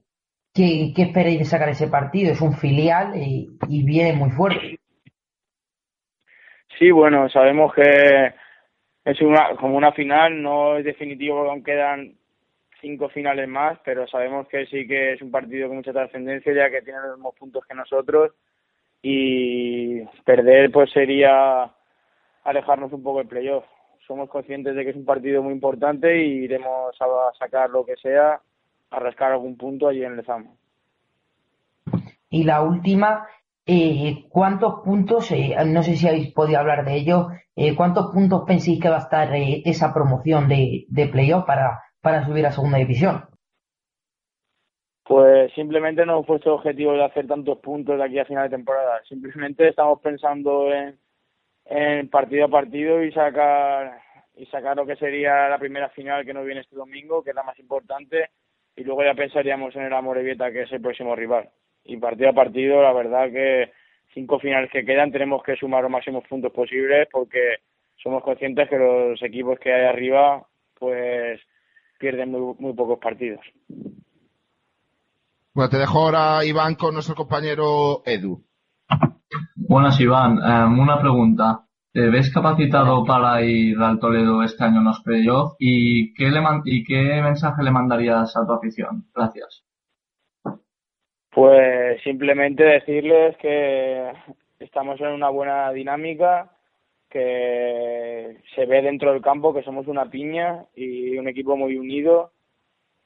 ¿qué, 0.55 0.93
¿Qué 0.95 1.03
esperáis 1.03 1.39
de 1.39 1.45
sacar 1.45 1.69
ese 1.69 1.89
partido? 1.89 2.33
Es 2.33 2.41
un 2.41 2.55
filial 2.55 3.13
y 3.17 3.85
viene 3.85 4.13
muy 4.15 4.31
fuerte. 4.31 4.81
Sí, 6.79 6.91
bueno, 6.91 7.29
sabemos 7.29 7.75
que 7.75 8.33
es 9.05 9.21
una, 9.21 9.55
como 9.57 9.77
una 9.77 9.93
final, 9.93 10.43
no 10.43 10.77
es 10.79 10.85
definitivo 10.85 11.37
porque 11.37 11.51
aún 11.51 11.63
quedan 11.65 12.15
cinco 12.81 13.09
finales 13.11 13.49
más, 13.49 13.79
pero 13.85 14.07
sabemos 14.07 14.49
que 14.49 14.67
sí 14.67 14.87
que 14.87 15.13
es 15.13 15.23
un 15.23 15.31
partido 15.31 15.69
con 15.69 15.77
mucha 15.79 15.93
trascendencia 15.93 16.55
ya 16.55 16.71
que 16.71 16.83
tiene 16.83 17.01
los 17.01 17.17
mismos 17.17 17.35
puntos 17.39 17.67
que 17.67 17.75
nosotros 17.75 18.33
y 19.03 20.03
perder 20.25 20.71
pues 20.71 20.91
sería 20.91 21.71
alejarnos 22.45 22.93
un 22.93 23.03
poco 23.03 23.19
del 23.19 23.29
playoff. 23.29 23.65
Somos 24.11 24.29
conscientes 24.29 24.75
de 24.75 24.83
que 24.83 24.91
es 24.91 24.97
un 24.97 25.05
partido 25.05 25.41
muy 25.41 25.53
importante 25.53 26.21
y 26.21 26.43
iremos 26.43 26.97
a 27.01 27.39
sacar 27.39 27.71
lo 27.71 27.87
que 27.87 27.95
sea, 27.95 28.41
a 28.91 28.99
rascar 28.99 29.31
algún 29.31 29.57
punto 29.57 29.87
allí 29.87 30.03
en 30.03 30.17
Lezama. 30.17 30.51
Y 32.29 32.43
la 32.43 32.61
última, 32.63 33.29
eh, 33.65 34.27
¿cuántos 34.29 34.81
puntos, 34.85 35.31
eh, 35.31 35.55
no 35.65 35.85
sé 35.85 35.95
si 35.95 36.09
habéis 36.09 36.33
podido 36.33 36.59
hablar 36.59 36.85
de 36.85 36.97
ello, 36.97 37.29
eh, 37.55 37.77
cuántos 37.77 38.11
puntos 38.13 38.43
pensáis 38.49 38.81
que 38.81 38.89
va 38.89 38.97
a 38.97 39.07
estar 39.07 39.33
eh, 39.33 39.63
esa 39.65 39.95
promoción 39.95 40.49
de, 40.49 40.87
de 40.89 41.07
playoff 41.07 41.45
para, 41.45 41.79
para 42.01 42.27
subir 42.27 42.45
a 42.47 42.51
segunda 42.51 42.79
división? 42.79 43.27
Pues 45.05 45.53
simplemente 45.55 46.05
no 46.05 46.15
hemos 46.15 46.27
puesto 46.27 46.55
objetivo 46.55 46.95
de 46.95 47.05
hacer 47.05 47.29
tantos 47.29 47.59
puntos 47.59 47.97
de 47.97 48.03
aquí 48.03 48.19
a 48.19 48.25
final 48.25 48.51
de 48.51 48.57
temporada. 48.57 49.01
Simplemente 49.09 49.69
estamos 49.69 50.01
pensando 50.01 50.73
en, 50.73 50.99
en 51.71 52.09
partido 52.09 52.47
a 52.47 52.49
partido 52.49 53.03
y 53.03 53.13
sacar 53.13 54.03
y 54.37 54.47
sacar 54.47 54.77
lo 54.77 54.87
que 54.87 54.97
sería 54.97 55.49
la 55.49 55.59
primera 55.59 55.89
final 55.91 56.25
que 56.25 56.35
nos 56.35 56.45
viene 56.45 56.63
este 56.63 56.75
domingo, 56.75 57.23
que 57.23 57.31
es 57.31 57.37
la 57.37 57.43
más 57.43 57.59
importante, 57.59 58.31
y 58.75 58.83
luego 58.83 59.05
ya 59.05 59.15
pensaríamos 59.15 59.77
en 59.77 59.83
el 59.83 59.93
Amorebieta, 59.93 60.51
que 60.51 60.63
es 60.63 60.73
el 60.73 60.81
próximo 60.81 61.15
rival. 61.15 61.51
Y 61.85 61.97
partido 61.99 62.31
a 62.31 62.35
partido, 62.35 62.83
la 62.83 62.93
verdad 62.93 63.31
que 63.31 63.73
cinco 64.15 64.41
finales 64.41 64.71
que 64.73 64.85
quedan 64.85 65.13
tenemos 65.13 65.43
que 65.43 65.57
sumar 65.57 65.83
los 65.83 65.93
máximos 65.93 66.25
puntos 66.29 66.53
posibles 66.53 67.07
porque 67.13 67.59
somos 68.03 68.23
conscientes 68.25 68.69
que 68.69 68.79
los 68.79 69.23
equipos 69.23 69.59
que 69.59 69.73
hay 69.73 69.85
arriba 69.85 70.45
pues 70.79 71.41
pierden 71.99 72.31
muy, 72.31 72.55
muy 72.59 72.73
pocos 72.73 72.99
partidos. 72.99 73.45
Bueno, 75.53 75.69
te 75.69 75.77
dejo 75.77 75.99
ahora, 75.99 76.45
Iván, 76.45 76.75
con 76.75 76.95
nuestro 76.95 77.15
compañero 77.15 78.03
Edu. 78.07 78.43
Buenas, 79.57 80.01
Iván. 80.01 80.39
Em, 80.39 80.79
una 80.79 80.99
pregunta. 81.01 81.61
¿Te 81.93 82.09
ves 82.09 82.33
capacitado 82.33 83.05
para 83.05 83.43
ir 83.43 83.79
al 83.79 83.99
Toledo 83.99 84.43
este 84.43 84.65
año 84.65 84.79
en 84.79 84.85
los 84.85 85.01
playoffs? 85.03 85.57
¿Y 85.59 86.13
qué, 86.15 86.31
le 86.31 86.41
man- 86.41 86.63
¿Y 86.65 86.85
qué 86.85 87.21
mensaje 87.23 87.63
le 87.63 87.71
mandarías 87.71 88.37
a 88.37 88.47
tu 88.47 88.53
afición? 88.53 89.05
Gracias. 89.15 89.65
Pues 91.31 92.03
simplemente 92.03 92.65
decirles 92.65 93.37
que 93.39 94.13
estamos 94.59 95.01
en 95.01 95.09
una 95.09 95.29
buena 95.31 95.71
dinámica, 95.73 96.51
que 97.09 98.39
se 98.55 98.67
ve 98.67 98.83
dentro 98.83 99.13
del 99.13 99.23
campo 99.23 99.55
que 99.55 99.63
somos 99.63 99.87
una 99.87 100.11
piña 100.11 100.65
y 100.75 101.17
un 101.19 101.29
equipo 101.29 101.57
muy 101.57 101.77
unido 101.77 102.33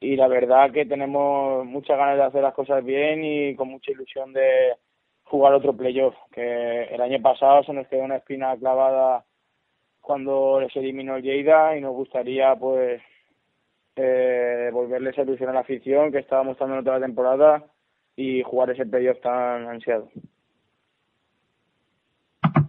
y 0.01 0.16
la 0.16 0.29
verdad 0.29 0.70
que 0.72 0.85
tenemos 0.87 1.64
muchas 1.66 1.97
ganas 1.99 2.16
de 2.18 2.25
hacer 2.25 2.43
las 2.43 2.55
cosas 2.55 2.85
bien 2.85 3.25
y 3.25 3.55
con 3.57 3.68
mucha 3.68 3.93
ilusión 3.93 4.33
de 4.33 4.77
jugar 5.25 5.55
otro 5.55 5.77
playoff, 5.77 6.14
que 6.33 6.85
el 6.85 7.01
año 7.01 7.20
pasado 7.20 7.62
se 7.64 7.72
nos 7.72 7.87
quedó 7.89 8.05
una 8.05 8.16
espina 8.16 8.57
clavada 8.57 9.25
cuando 10.01 10.61
les 10.61 10.75
eliminó 10.77 11.16
el 11.16 11.22
Lleida 11.22 11.77
y 11.77 11.81
nos 11.81 11.95
gustaría 11.95 12.55
pues 12.57 13.01
eh, 13.97 14.03
devolverle 14.66 15.11
esa 15.11 15.22
ilusión 15.22 15.51
a 15.51 15.55
la 15.55 15.61
afición 15.61 16.12
que 16.12 16.18
estaba 16.18 16.43
mostrando 16.43 16.75
en 16.75 16.81
otra 16.81 17.01
temporada 17.01 17.64
y 18.16 18.43
jugar 18.43 18.70
ese 18.70 18.87
playoff 18.87 19.20
tan 19.20 19.68
ansiado. 19.68 20.11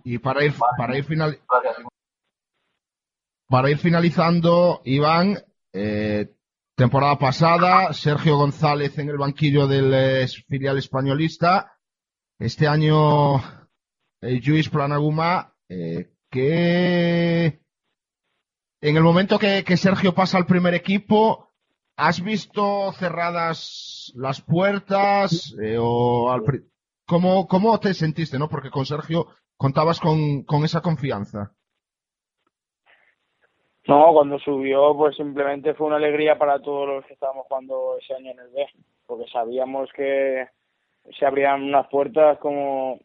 Y 0.03 0.19
para 0.19 0.43
ir, 0.43 0.53
para 0.77 0.97
ir 0.97 1.03
final, 1.03 1.37
para 3.49 3.69
ir 3.69 3.77
finalizando, 3.77 4.81
Iván, 4.85 5.37
eh, 5.73 6.29
temporada 6.75 7.17
pasada, 7.17 7.91
Sergio 7.93 8.37
González 8.37 8.97
en 8.99 9.09
el 9.09 9.17
banquillo 9.17 9.67
del 9.67 9.93
eh, 9.93 10.27
filial 10.47 10.77
españolista. 10.77 11.74
Este 12.39 12.67
año, 12.67 13.37
eh, 14.21 14.41
Luis 14.45 14.69
Planaguma, 14.69 15.53
eh, 15.69 16.09
que 16.29 17.45
en 18.81 18.97
el 18.97 19.03
momento 19.03 19.39
que, 19.39 19.63
que 19.63 19.77
Sergio 19.77 20.13
pasa 20.13 20.37
al 20.37 20.45
primer 20.45 20.73
equipo, 20.73 21.53
¿has 21.95 22.21
visto 22.21 22.91
cerradas 22.93 24.11
las 24.15 24.41
puertas? 24.41 25.55
Eh, 25.61 25.77
o 25.79 26.29
al 26.29 26.43
pri- 26.43 26.65
¿Cómo, 27.07 27.47
¿Cómo 27.47 27.79
te 27.79 27.93
sentiste, 27.93 28.37
no? 28.37 28.49
Porque 28.49 28.69
con 28.69 28.85
Sergio 28.85 29.27
contabas 29.57 29.99
con, 29.99 30.43
con 30.43 30.65
esa 30.65 30.81
confianza. 30.81 31.55
No, 33.87 34.11
cuando 34.13 34.39
subió, 34.39 34.95
pues 34.97 35.15
simplemente 35.15 35.75
fue 35.75 35.87
una 35.87 35.97
alegría 35.97 36.37
para 36.37 36.59
todos 36.59 36.87
los 36.87 37.05
que 37.05 37.13
estábamos 37.13 37.45
jugando 37.47 37.97
ese 38.01 38.15
año 38.15 38.31
en 38.31 38.39
el 38.39 38.49
B, 38.49 38.65
porque 39.05 39.25
sabíamos 39.31 39.89
que 39.95 40.47
se 41.17 41.25
abrían 41.25 41.63
unas 41.63 41.87
puertas 41.87 42.37
como 42.39 42.99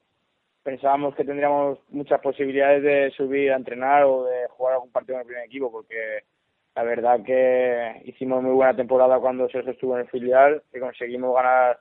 pensábamos 0.62 1.14
que 1.14 1.24
tendríamos 1.24 1.78
muchas 1.88 2.20
posibilidades 2.20 2.82
de 2.82 3.10
subir 3.16 3.52
a 3.52 3.56
entrenar 3.56 4.04
o 4.04 4.24
de 4.24 4.46
jugar 4.48 4.74
algún 4.74 4.92
partido 4.92 5.16
en 5.16 5.20
el 5.20 5.26
primer 5.26 5.44
equipo, 5.44 5.70
porque 5.70 6.24
la 6.74 6.82
verdad 6.82 7.22
que 7.24 8.02
hicimos 8.04 8.42
muy 8.42 8.52
buena 8.52 8.76
temporada 8.76 9.18
cuando 9.18 9.48
Sergio 9.48 9.72
estuvo 9.72 9.94
en 9.94 10.02
el 10.02 10.08
filial, 10.08 10.62
que 10.72 10.80
conseguimos 10.80 11.34
ganar 11.34 11.80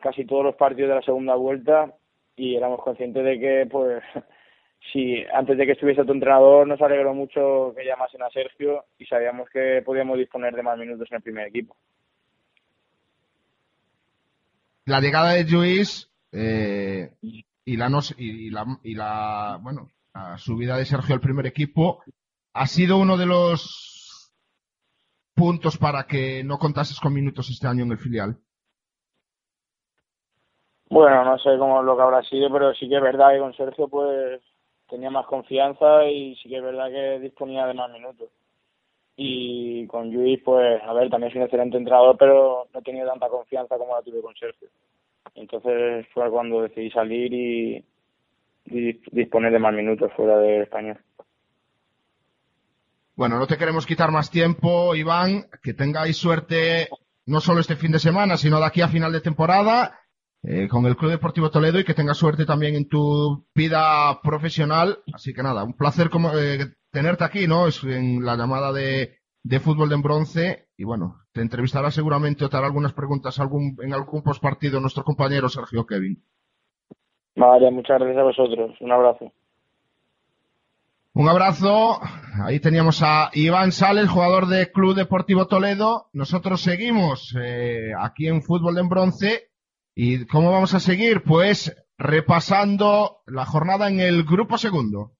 casi 0.00 0.24
todos 0.24 0.44
los 0.44 0.56
partidos 0.56 0.88
de 0.90 0.94
la 0.96 1.02
segunda 1.02 1.34
vuelta 1.34 1.92
y 2.36 2.56
éramos 2.56 2.82
conscientes 2.82 3.24
de 3.24 3.38
que, 3.38 3.68
pues, 3.70 4.02
si 4.92 5.24
antes 5.32 5.56
de 5.56 5.66
que 5.66 5.72
estuviese 5.72 6.00
otro 6.00 6.14
entrenador 6.14 6.66
nos 6.66 6.80
alegró 6.80 7.14
mucho 7.14 7.72
que 7.76 7.84
llamasen 7.84 8.22
a 8.22 8.30
Sergio 8.30 8.84
y 8.98 9.06
sabíamos 9.06 9.48
que 9.50 9.82
podíamos 9.84 10.18
disponer 10.18 10.54
de 10.54 10.62
más 10.62 10.78
minutos 10.78 11.08
en 11.10 11.16
el 11.16 11.22
primer 11.22 11.48
equipo. 11.48 11.76
La 14.92 15.00
llegada 15.00 15.30
de 15.30 15.44
Luis, 15.44 16.12
eh, 16.32 17.14
y 17.22 17.76
la, 17.78 17.88
y, 18.18 18.50
la, 18.50 18.66
y 18.82 18.94
la, 18.94 19.58
bueno, 19.62 19.88
la 20.12 20.36
subida 20.36 20.76
de 20.76 20.84
Sergio 20.84 21.14
al 21.14 21.20
primer 21.22 21.46
equipo 21.46 22.02
ha 22.52 22.66
sido 22.66 22.98
uno 22.98 23.16
de 23.16 23.24
los 23.24 24.30
puntos 25.34 25.78
para 25.78 26.04
que 26.06 26.44
no 26.44 26.58
contases 26.58 27.00
con 27.00 27.14
minutos 27.14 27.48
este 27.48 27.66
año 27.66 27.84
en 27.84 27.92
el 27.92 27.96
filial. 27.96 28.36
Bueno, 30.90 31.24
no 31.24 31.38
sé 31.38 31.56
cómo 31.58 31.82
lo 31.82 31.96
que 31.96 32.02
habrá 32.02 32.22
sido, 32.24 32.52
pero 32.52 32.74
sí 32.74 32.86
que 32.86 32.96
es 32.96 33.02
verdad 33.02 33.30
que 33.32 33.38
con 33.38 33.54
Sergio 33.54 33.88
pues 33.88 34.42
tenía 34.90 35.08
más 35.08 35.24
confianza 35.24 36.04
y 36.04 36.36
sí 36.36 36.50
que 36.50 36.58
es 36.58 36.62
verdad 36.62 36.90
que 36.90 37.18
disponía 37.20 37.64
de 37.64 37.72
más 37.72 37.90
minutos. 37.90 38.28
Y 39.16 39.86
con 39.88 40.10
Luis, 40.12 40.40
pues, 40.44 40.82
a 40.82 40.92
ver, 40.94 41.10
también 41.10 41.30
es 41.30 41.36
un 41.36 41.42
excelente 41.42 41.76
entrenador, 41.76 42.16
pero 42.18 42.66
no 42.72 42.80
he 42.80 42.82
tenido 42.82 43.06
tanta 43.08 43.28
confianza 43.28 43.76
como 43.76 43.94
la 43.94 44.02
tuve 44.02 44.22
con 44.22 44.34
Sergio. 44.34 44.68
Entonces 45.34 46.06
fue 46.12 46.30
cuando 46.30 46.62
decidí 46.62 46.90
salir 46.90 47.32
y, 47.32 47.84
disponer 48.64 49.52
de 49.52 49.58
más 49.58 49.74
minutos 49.74 50.12
fuera 50.16 50.38
de 50.38 50.62
España. 50.62 50.98
Bueno, 53.16 53.38
no 53.38 53.46
te 53.46 53.58
queremos 53.58 53.86
quitar 53.86 54.10
más 54.10 54.30
tiempo, 54.30 54.94
Iván, 54.94 55.46
que 55.62 55.74
tengáis 55.74 56.16
suerte 56.16 56.88
no 57.26 57.40
solo 57.40 57.60
este 57.60 57.76
fin 57.76 57.92
de 57.92 57.98
semana, 57.98 58.36
sino 58.36 58.58
de 58.58 58.66
aquí 58.66 58.80
a 58.80 58.88
final 58.88 59.12
de 59.12 59.20
temporada 59.20 60.00
eh, 60.44 60.68
con 60.68 60.86
el 60.86 60.96
Club 60.96 61.10
Deportivo 61.10 61.50
Toledo 61.50 61.78
y 61.78 61.84
que 61.84 61.94
tengas 61.94 62.16
suerte 62.16 62.46
también 62.46 62.74
en 62.74 62.88
tu 62.88 63.46
vida 63.54 64.20
profesional. 64.22 64.98
Así 65.12 65.32
que 65.32 65.42
nada, 65.42 65.64
un 65.64 65.74
placer 65.74 66.08
como, 66.08 66.36
eh, 66.36 66.72
tenerte 66.92 67.24
aquí, 67.24 67.48
¿no? 67.48 67.66
Es 67.66 67.82
en 67.82 68.24
la 68.24 68.36
llamada 68.36 68.72
de, 68.72 69.16
de 69.42 69.60
fútbol 69.60 69.88
de 69.88 69.94
en 69.96 70.02
bronce 70.02 70.68
y 70.76 70.84
bueno, 70.84 71.16
te 71.32 71.40
entrevistará 71.40 71.90
seguramente 71.90 72.44
o 72.44 72.48
te 72.48 72.56
hará 72.56 72.66
algunas 72.66 72.92
preguntas 72.92 73.40
algún, 73.40 73.76
en 73.82 73.92
algún 73.92 74.22
postpartido 74.22 74.80
nuestro 74.80 75.02
compañero 75.02 75.48
Sergio 75.48 75.86
Kevin. 75.86 76.22
Vale, 77.34 77.70
muchas 77.70 77.98
gracias 77.98 78.18
a 78.18 78.22
vosotros. 78.22 78.76
Un 78.80 78.92
abrazo. 78.92 79.32
Un 81.14 81.28
abrazo. 81.28 82.00
Ahí 82.44 82.60
teníamos 82.60 83.02
a 83.02 83.30
Iván 83.34 83.72
Sales, 83.72 84.08
jugador 84.08 84.46
de 84.46 84.70
Club 84.70 84.94
Deportivo 84.94 85.46
Toledo. 85.46 86.08
Nosotros 86.12 86.62
seguimos 86.62 87.34
eh, 87.38 87.92
aquí 87.98 88.28
en 88.28 88.42
Fútbol 88.42 88.78
en 88.78 88.88
Bronce. 88.88 89.50
¿Y 89.94 90.26
cómo 90.26 90.50
vamos 90.50 90.72
a 90.74 90.80
seguir? 90.80 91.22
Pues 91.22 91.74
repasando 91.98 93.18
la 93.26 93.44
jornada 93.44 93.88
en 93.88 94.00
el 94.00 94.24
grupo 94.24 94.56
segundo. 94.56 95.12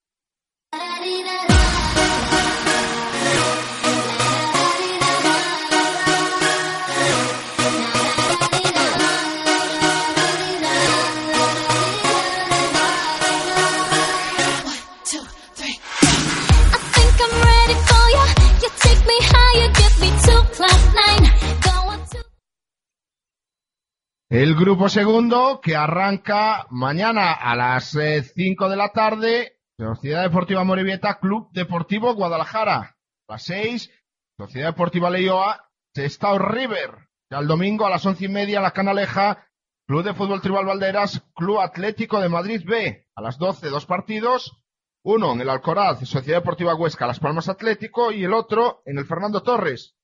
El 24.35 24.55
grupo 24.55 24.89
segundo 24.89 25.61
que 25.63 25.77
arranca 25.77 26.67
mañana 26.71 27.35
a 27.35 27.55
las 27.55 27.95
5 28.35 28.71
de 28.71 28.77
la 28.77 28.89
tarde. 28.89 29.59
Sociedad 29.77 30.23
Deportiva 30.23 30.65
Morevieta, 30.65 31.21
Club 31.21 31.51
Deportivo 31.53 32.15
Guadalajara. 32.15 32.97
A 33.29 33.33
las 33.33 33.43
6, 33.43 33.91
Sociedad 34.39 34.69
Deportiva 34.69 35.11
Leioa, 35.11 35.69
Sestao 35.95 36.39
River. 36.39 37.11
Ya 37.31 37.41
el 37.41 37.47
domingo 37.47 37.85
a 37.85 37.91
las 37.91 38.07
once 38.07 38.25
y 38.25 38.29
media, 38.29 38.63
La 38.63 38.71
Canaleja, 38.71 39.51
Club 39.87 40.03
de 40.03 40.15
Fútbol 40.15 40.41
Tribal 40.41 40.65
Valderas, 40.65 41.23
Club 41.35 41.61
Atlético 41.61 42.19
de 42.19 42.31
Madrid 42.31 42.63
B. 42.65 43.07
A 43.15 43.21
las 43.21 43.37
12, 43.37 43.69
dos 43.69 43.85
partidos. 43.85 44.65
Uno 45.05 45.35
en 45.35 45.43
el 45.43 45.51
Alcoraz, 45.51 46.09
Sociedad 46.09 46.39
Deportiva 46.39 46.75
Huesca, 46.75 47.07
Las 47.07 47.21
Palmas 47.21 47.51
Atlético, 47.51 48.11
y 48.11 48.25
el 48.25 48.33
otro 48.33 48.81
en 48.87 48.97
el 48.97 49.05
Fernando 49.05 49.43
Torres. 49.43 49.95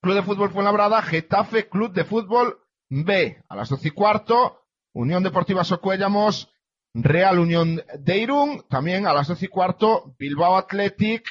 Club 0.00 0.14
de 0.14 0.22
Fútbol 0.22 0.50
Fuenlabrada, 0.50 1.02
Getafe, 1.02 1.68
Club 1.68 1.92
de 1.92 2.04
Fútbol 2.04 2.69
B. 2.90 3.42
A 3.48 3.56
las 3.56 3.68
doce 3.68 3.88
y 3.88 3.90
cuarto, 3.92 4.64
Unión 4.92 5.22
Deportiva 5.22 5.64
Socuellamos, 5.64 6.52
Real 6.92 7.38
Unión 7.38 7.82
de 7.98 8.18
Irún. 8.18 8.64
También 8.68 9.06
a 9.06 9.14
las 9.14 9.28
doce 9.28 9.46
y 9.46 9.48
cuarto, 9.48 10.14
Bilbao 10.18 10.56
Athletic, 10.56 11.24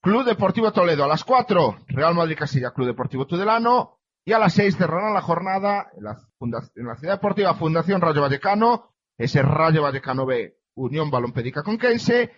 Club 0.00 0.24
Deportivo 0.24 0.72
Toledo. 0.72 1.04
A 1.04 1.08
las 1.08 1.24
cuatro, 1.24 1.76
Real 1.88 2.14
Madrid 2.14 2.36
Castilla, 2.38 2.70
Club 2.70 2.86
Deportivo 2.86 3.26
Tudelano. 3.26 3.98
Y 4.24 4.32
a 4.32 4.38
las 4.38 4.54
seis 4.54 4.76
cerrarán 4.76 5.14
la 5.14 5.20
jornada 5.20 5.90
en 5.96 6.04
la, 6.04 6.96
Ciudad 6.96 7.14
Deportiva 7.14 7.54
Fundación 7.54 8.00
Rayo 8.00 8.20
Vallecano, 8.20 8.94
ese 9.18 9.42
Rayo 9.42 9.82
Vallecano 9.82 10.24
B, 10.24 10.56
Unión 10.76 11.10
Balompédica 11.10 11.64
Conquense. 11.64 12.30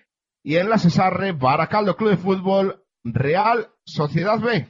Y 0.42 0.56
en 0.56 0.70
la 0.70 0.78
Cesarre, 0.78 1.32
Baracaldo 1.32 1.96
Club 1.96 2.10
de 2.10 2.16
Fútbol, 2.16 2.84
Real 3.02 3.70
Sociedad 3.84 4.40
B. 4.40 4.68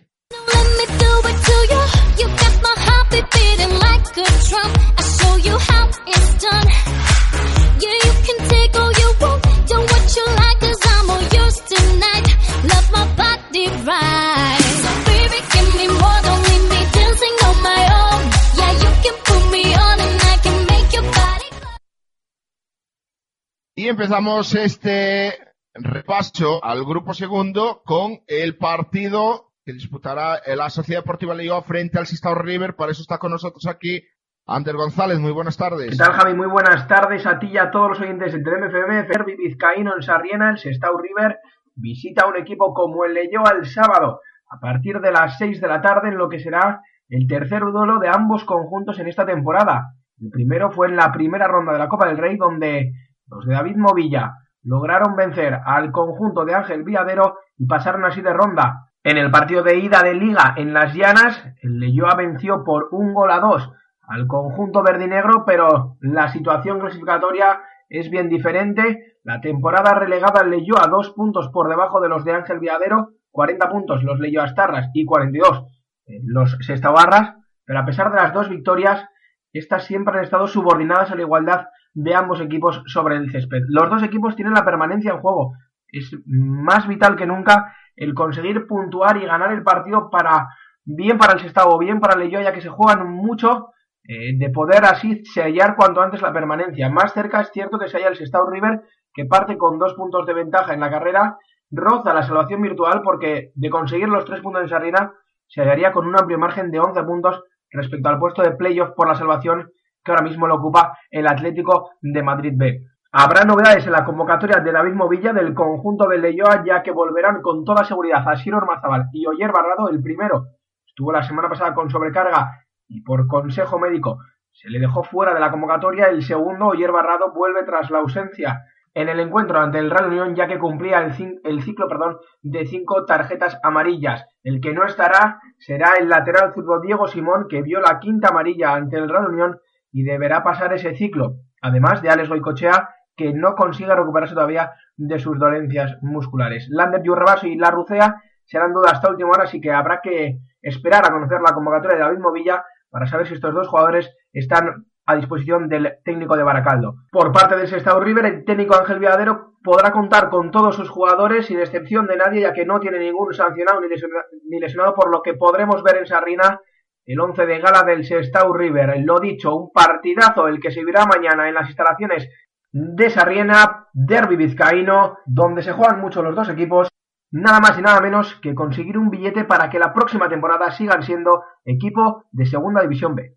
Y 23.85 23.89
empezamos 23.89 24.55
este 24.55 25.39
repaso 25.75 26.65
al 26.65 26.87
grupo 26.87 27.13
segundo 27.13 27.83
con 27.85 28.23
el 28.27 28.57
partido 28.57 29.53
que 29.65 29.73
disputará 29.73 30.41
la 30.55 30.69
Sociedad 30.69 31.01
Deportiva 31.01 31.35
Leioa 31.35 31.63
frente 31.63 31.99
al 31.99 32.07
Sistao 32.07 32.35
River. 32.35 32.77
Para 32.77 32.93
eso 32.93 33.03
está 33.03 33.19
con 33.19 33.33
nosotros 33.33 33.67
aquí 33.67 34.03
Ander 34.47 34.77
González. 34.77 35.19
Muy 35.19 35.33
buenas 35.33 35.57
tardes. 35.57 35.91
¿Qué 35.91 35.97
tal, 35.97 36.13
Javi? 36.13 36.35
Muy 36.35 36.47
buenas 36.47 36.87
tardes 36.87 37.27
a 37.27 37.39
ti 37.39 37.47
y 37.47 37.57
a 37.57 37.71
todos 37.71 37.91
los 37.91 38.01
oyentes 38.01 38.33
del 38.33 38.45
TMFM. 38.45 39.07
Ferbi 39.07 39.37
Vizcaíno 39.37 39.95
en 39.97 40.03
Sarriena, 40.03 40.51
el 40.51 40.59
Sestao 40.59 40.99
River, 40.99 41.39
visita 41.75 42.27
un 42.27 42.37
equipo 42.37 42.75
como 42.75 43.05
el 43.07 43.15
Leyoa 43.15 43.53
el 43.59 43.65
sábado, 43.65 44.21
a 44.51 44.61
partir 44.61 45.01
de 45.01 45.11
las 45.11 45.39
6 45.39 45.61
de 45.61 45.69
la 45.69 45.81
tarde, 45.81 46.09
en 46.09 46.19
lo 46.19 46.29
que 46.29 46.41
será 46.41 46.83
el 47.09 47.27
tercer 47.27 47.63
duelo 47.63 47.99
de 47.99 48.09
ambos 48.09 48.45
conjuntos 48.45 48.99
en 48.99 49.09
esta 49.09 49.25
temporada. 49.25 49.95
El 50.21 50.29
primero 50.29 50.71
fue 50.71 50.89
en 50.89 50.97
la 50.97 51.11
primera 51.11 51.49
ronda 51.49 51.73
de 51.73 51.79
la 51.79 51.89
Copa 51.89 52.07
del 52.07 52.19
Rey, 52.19 52.37
donde 52.37 52.93
los 53.29 53.47
de 53.47 53.55
David 53.55 53.77
Movilla 53.77 54.35
lograron 54.63 55.17
vencer 55.17 55.59
al 55.65 55.91
conjunto 55.91 56.45
de 56.45 56.55
Ángel 56.55 56.85
Villadero 56.85 57.39
y 57.57 57.67
pasaron 57.67 58.05
así 58.05 58.21
de 58.21 58.33
ronda. 58.33 58.91
En 59.05 59.19
el 59.19 59.31
partido 59.31 59.63
de 59.63 59.77
ida 59.81 60.03
de 60.03 60.15
liga 60.15 60.55
en 60.57 60.73
Las 60.73 60.95
Llanas, 60.95 61.45
el 61.61 61.79
Leyoa 61.79 62.15
venció 62.15 62.65
por 62.65 62.89
un 62.91 63.13
gol 63.13 63.31
a 63.31 63.39
dos 63.39 63.71
al 64.01 64.27
conjunto 64.27 64.83
verdinegro, 64.83 65.45
pero 65.45 65.99
la 66.01 66.29
situación 66.33 66.81
clasificatoria 66.81 67.61
es 67.91 68.09
bien 68.09 68.31
diferente. 68.31 69.19
La 69.23 69.43
temporada 69.43 69.93
relegada 69.93 70.43
leyó 70.43 70.79
a 70.83 70.89
dos 70.89 71.11
puntos 71.11 71.51
por 71.53 71.69
debajo 71.69 72.01
de 72.01 72.09
los 72.09 72.25
de 72.25 72.33
Ángel 72.33 72.61
Viadero, 72.61 73.11
40 73.31 73.69
puntos 73.69 74.03
los 74.05 74.19
leyó 74.21 74.41
Astarras 74.41 74.89
y 74.95 75.05
42 75.05 75.67
eh, 76.07 76.21
los 76.25 76.57
Sestabarras, 76.63 77.35
pero 77.67 77.81
a 77.81 77.85
pesar 77.85 78.11
de 78.11 78.17
las 78.17 78.33
dos 78.33 78.49
victorias, 78.49 79.07
estas 79.53 79.85
siempre 79.85 80.17
han 80.17 80.25
estado 80.25 80.47
subordinadas 80.47 81.11
a 81.11 81.15
la 81.15 81.23
igualdad 81.23 81.67
de 81.93 82.15
ambos 82.15 82.41
equipos 82.41 82.83
sobre 82.87 83.17
el 83.17 83.31
césped. 83.31 83.65
Los 83.69 83.91
dos 83.91 84.03
equipos 84.03 84.35
tienen 84.35 84.55
la 84.55 84.65
permanencia 84.65 85.13
en 85.13 85.21
juego. 85.21 85.53
Es 85.89 86.11
más 86.27 86.89
vital 86.89 87.17
que 87.17 87.27
nunca 87.27 87.75
el 87.97 88.15
conseguir 88.15 88.67
puntuar 88.67 89.17
y 89.17 89.27
ganar 89.27 89.53
el 89.53 89.63
partido 89.63 90.11
para 90.11 90.49
bien 90.85 91.19
para 91.19 91.35
el 91.35 91.41
Sestao 91.41 91.79
bien 91.79 92.01
para 92.01 92.15
el 92.15 92.21
Leyoa, 92.21 92.43
ya 92.43 92.53
que 92.53 92.61
se 92.61 92.69
juegan 92.69 93.11
mucho 93.11 93.71
eh, 94.07 94.37
de 94.37 94.51
poder 94.51 94.85
así 94.85 95.25
sellar 95.25 95.77
cuanto 95.77 96.03
antes 96.03 96.21
la 96.21 96.33
permanencia. 96.33 96.91
Más 96.91 97.13
cerca 97.13 97.41
es 97.41 97.51
cierto 97.53 97.79
que 97.79 97.89
se 97.89 97.97
halla 97.97 98.09
el 98.09 98.17
Sestao 98.17 98.49
River, 98.49 98.83
que 99.13 99.25
parte 99.25 99.57
con 99.57 99.79
dos 99.79 99.95
puntos 99.95 100.27
de 100.27 100.35
ventaja 100.35 100.75
en 100.75 100.81
la 100.81 100.91
carrera, 100.91 101.39
roza 101.71 102.13
la 102.13 102.23
salvación 102.23 102.61
virtual 102.63 103.01
porque 103.03 103.53
de 103.55 103.71
conseguir 103.71 104.09
los 104.09 104.25
tres 104.25 104.41
puntos 104.41 104.63
en 104.63 104.69
Sarrina 104.69 105.13
se 105.49 105.63
hallaría 105.63 105.93
con 105.93 106.07
un 106.07 106.19
amplio 106.19 106.39
margen 106.39 106.71
de 106.71 106.81
11 106.81 107.03
puntos 107.05 107.43
respecto 107.71 108.09
al 108.09 108.19
puesto 108.19 108.43
de 108.43 108.53
playoff 108.53 108.91
por 108.95 109.09
la 109.09 109.15
salvación 109.15 109.71
que 110.05 110.13
ahora 110.13 110.23
mismo 110.23 110.47
lo 110.47 110.57
ocupa 110.57 110.99
el 111.11 111.27
Atlético 111.27 111.91
de 112.01 112.23
Madrid 112.23 112.53
B. 112.55 112.81
Habrá 113.17 113.45
novedades 113.45 113.87
en 113.87 113.93
la 113.93 114.05
convocatoria 114.05 114.59
de 114.59 114.73
David 114.73 114.95
Movilla 114.95 115.33
del 115.33 115.55
conjunto 115.55 116.09
de 116.09 116.19
Leyoa, 116.19 116.65
ya 116.67 116.83
que 116.83 116.91
volverán 116.91 117.43
con 117.43 117.65
toda 117.65 117.85
seguridad 117.85 118.29
a 118.29 118.35
Siro 118.35 118.57
Ormazabal 118.57 119.05
y 119.13 119.25
Oyer 119.29 119.53
Barrado, 119.53 119.89
el 119.89 120.03
primero. 120.03 120.47
Estuvo 120.85 121.13
la 121.13 121.23
semana 121.23 121.49
pasada 121.49 121.75
con 121.75 121.89
sobrecarga 121.89 122.67
y 122.89 123.03
por 123.03 123.29
consejo 123.29 123.79
médico 123.79 124.19
se 124.51 124.69
le 124.69 124.81
dejó 124.81 125.05
fuera 125.05 125.33
de 125.33 125.39
la 125.39 125.53
convocatoria. 125.53 126.07
El 126.07 126.25
segundo, 126.25 126.67
Oyer 126.67 126.91
Barrado, 126.91 127.33
vuelve 127.33 127.63
tras 127.63 127.89
la 127.93 127.99
ausencia 127.99 128.65
en 128.95 129.09
el 129.09 129.21
encuentro 129.21 129.61
ante 129.61 129.79
el 129.79 129.93
Real 129.93 130.09
Unión, 130.09 130.35
ya 130.35 130.49
que 130.49 130.59
cumplía 130.59 130.99
el, 131.05 131.41
el 131.45 131.63
ciclo 131.63 131.87
perdón, 131.87 132.19
de 132.43 132.67
cinco 132.67 133.05
tarjetas 133.05 133.61
amarillas. 133.63 134.27
El 134.43 134.61
que 134.61 134.73
no 134.73 134.85
estará 134.85 135.39
será 135.61 135.93
el 136.01 136.09
lateral 136.09 136.53
fútbol 136.53 136.81
Diego 136.83 137.07
Simón, 137.07 137.47
que 137.49 137.63
vio 137.63 137.79
la 137.79 138.01
quinta 138.01 138.31
amarilla 138.31 138.75
ante 138.75 138.97
el 138.97 139.09
Real 139.09 139.29
Unión 139.29 139.61
y 139.93 140.03
deberá 140.03 140.43
pasar 140.43 140.73
ese 140.73 140.97
ciclo. 140.97 141.37
además 141.63 142.03
de 142.03 142.11
Alex 142.11 142.29
Goicochea, 142.29 142.91
que 143.17 143.33
no 143.33 143.55
consigue 143.55 143.95
recuperarse 143.95 144.35
todavía 144.35 144.73
de 144.97 145.19
sus 145.19 145.39
dolencias 145.39 145.99
musculares. 146.03 146.67
Lander 146.71 147.03
Yurrebaso 147.03 147.47
y 147.47 147.57
La 147.57 147.71
Rucea 147.71 148.23
serán 148.45 148.73
dudas 148.73 148.95
hasta 148.95 149.11
última 149.11 149.31
hora, 149.31 149.45
así 149.45 149.61
que 149.61 149.73
habrá 149.73 150.01
que 150.03 150.39
esperar 150.63 151.07
a 151.07 151.13
conocer 151.13 151.41
la 151.41 151.55
convocatoria 151.55 151.97
de 151.97 152.03
David 152.03 152.19
Movilla 152.19 152.65
para 152.91 153.07
saber 153.07 153.27
si 153.27 153.35
estos 153.35 153.55
dos 153.55 153.69
jugadores 153.69 154.15
están 154.33 154.87
a 155.07 155.17
disposición 155.17 155.69
del 155.69 155.99
técnico 156.05 156.37
de 156.37 156.43
Baracaldo. 156.43 156.97
Por 157.11 157.33
parte 157.33 157.57
del 157.57 157.69
Sestao 157.69 158.01
River, 158.01 158.25
el 158.27 158.45
técnico 158.45 158.75
Ángel 158.77 158.99
Viadero 158.99 159.55
podrá 159.63 159.93
contar 159.93 160.31
con 160.31 160.51
todos 160.51 160.77
sus 160.77 160.89
jugadores 160.89 161.47
sin 161.47 161.59
excepción 161.59 162.07
de 162.07 162.17
nadie, 162.17 162.41
ya 162.41 162.53
que 162.53 162.65
no 162.65 162.81
tiene 162.81 162.99
ningún 162.99 163.35
sancionado 163.35 163.81
ni 163.81 164.59
lesionado, 164.59 164.95
por 164.95 165.11
lo 165.11 165.23
que 165.23 165.35
podremos 165.35 165.83
ver 165.83 165.97
en 165.97 166.07
Sarrina 166.07 166.61
el 167.07 167.21
11 167.21 167.45
de 167.45 167.59
gala 167.59 167.83
del 167.83 168.05
Sestao 168.05 168.55
River. 168.55 169.03
Lo 169.05 169.21
dicho, 169.21 169.55
un 169.55 169.71
partidazo 169.73 170.49
el 170.49 170.59
que 170.59 170.71
se 170.71 170.85
verá 170.85 171.05
mañana 171.05 171.49
en 171.49 171.55
las 171.55 171.69
instalaciones 171.69 172.31
de 172.75 173.09
Sarriena, 173.09 173.87
Derby 173.93 174.35
Vizcaíno, 174.35 175.19
donde 175.27 175.63
se 175.63 175.73
juegan 175.73 176.01
mucho 176.01 176.23
los 176.23 176.35
dos 176.35 176.49
equipos, 176.49 176.89
nada 177.31 177.61
más 177.61 177.79
y 177.79 177.83
nada 177.83 178.01
menos 178.01 178.35
que 178.43 178.53
conseguir 178.53 178.99
un 178.99 179.11
billete 179.11 179.45
para 179.45 179.71
que 179.71 179.79
la 179.79 179.95
próxima 179.95 180.29
temporada 180.29 180.73
sigan 180.73 181.05
siendo 181.05 181.45
equipo 181.65 182.25
de 182.33 182.47
Segunda 182.47 182.83
División 182.83 183.15
B. 183.15 183.37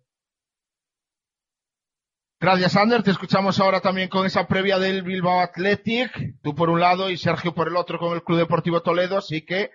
Gracias, 2.40 2.76
Ander. 2.76 3.04
Te 3.04 3.12
escuchamos 3.12 3.60
ahora 3.60 3.80
también 3.80 4.08
con 4.08 4.26
esa 4.26 4.48
previa 4.48 4.80
del 4.80 5.02
Bilbao 5.02 5.38
Athletic. 5.38 6.40
Tú 6.42 6.56
por 6.56 6.68
un 6.68 6.80
lado 6.80 7.08
y 7.08 7.16
Sergio 7.16 7.54
por 7.54 7.68
el 7.68 7.76
otro 7.76 8.00
con 8.00 8.14
el 8.14 8.24
Club 8.24 8.38
Deportivo 8.38 8.82
Toledo. 8.82 9.18
Así 9.18 9.42
que 9.42 9.70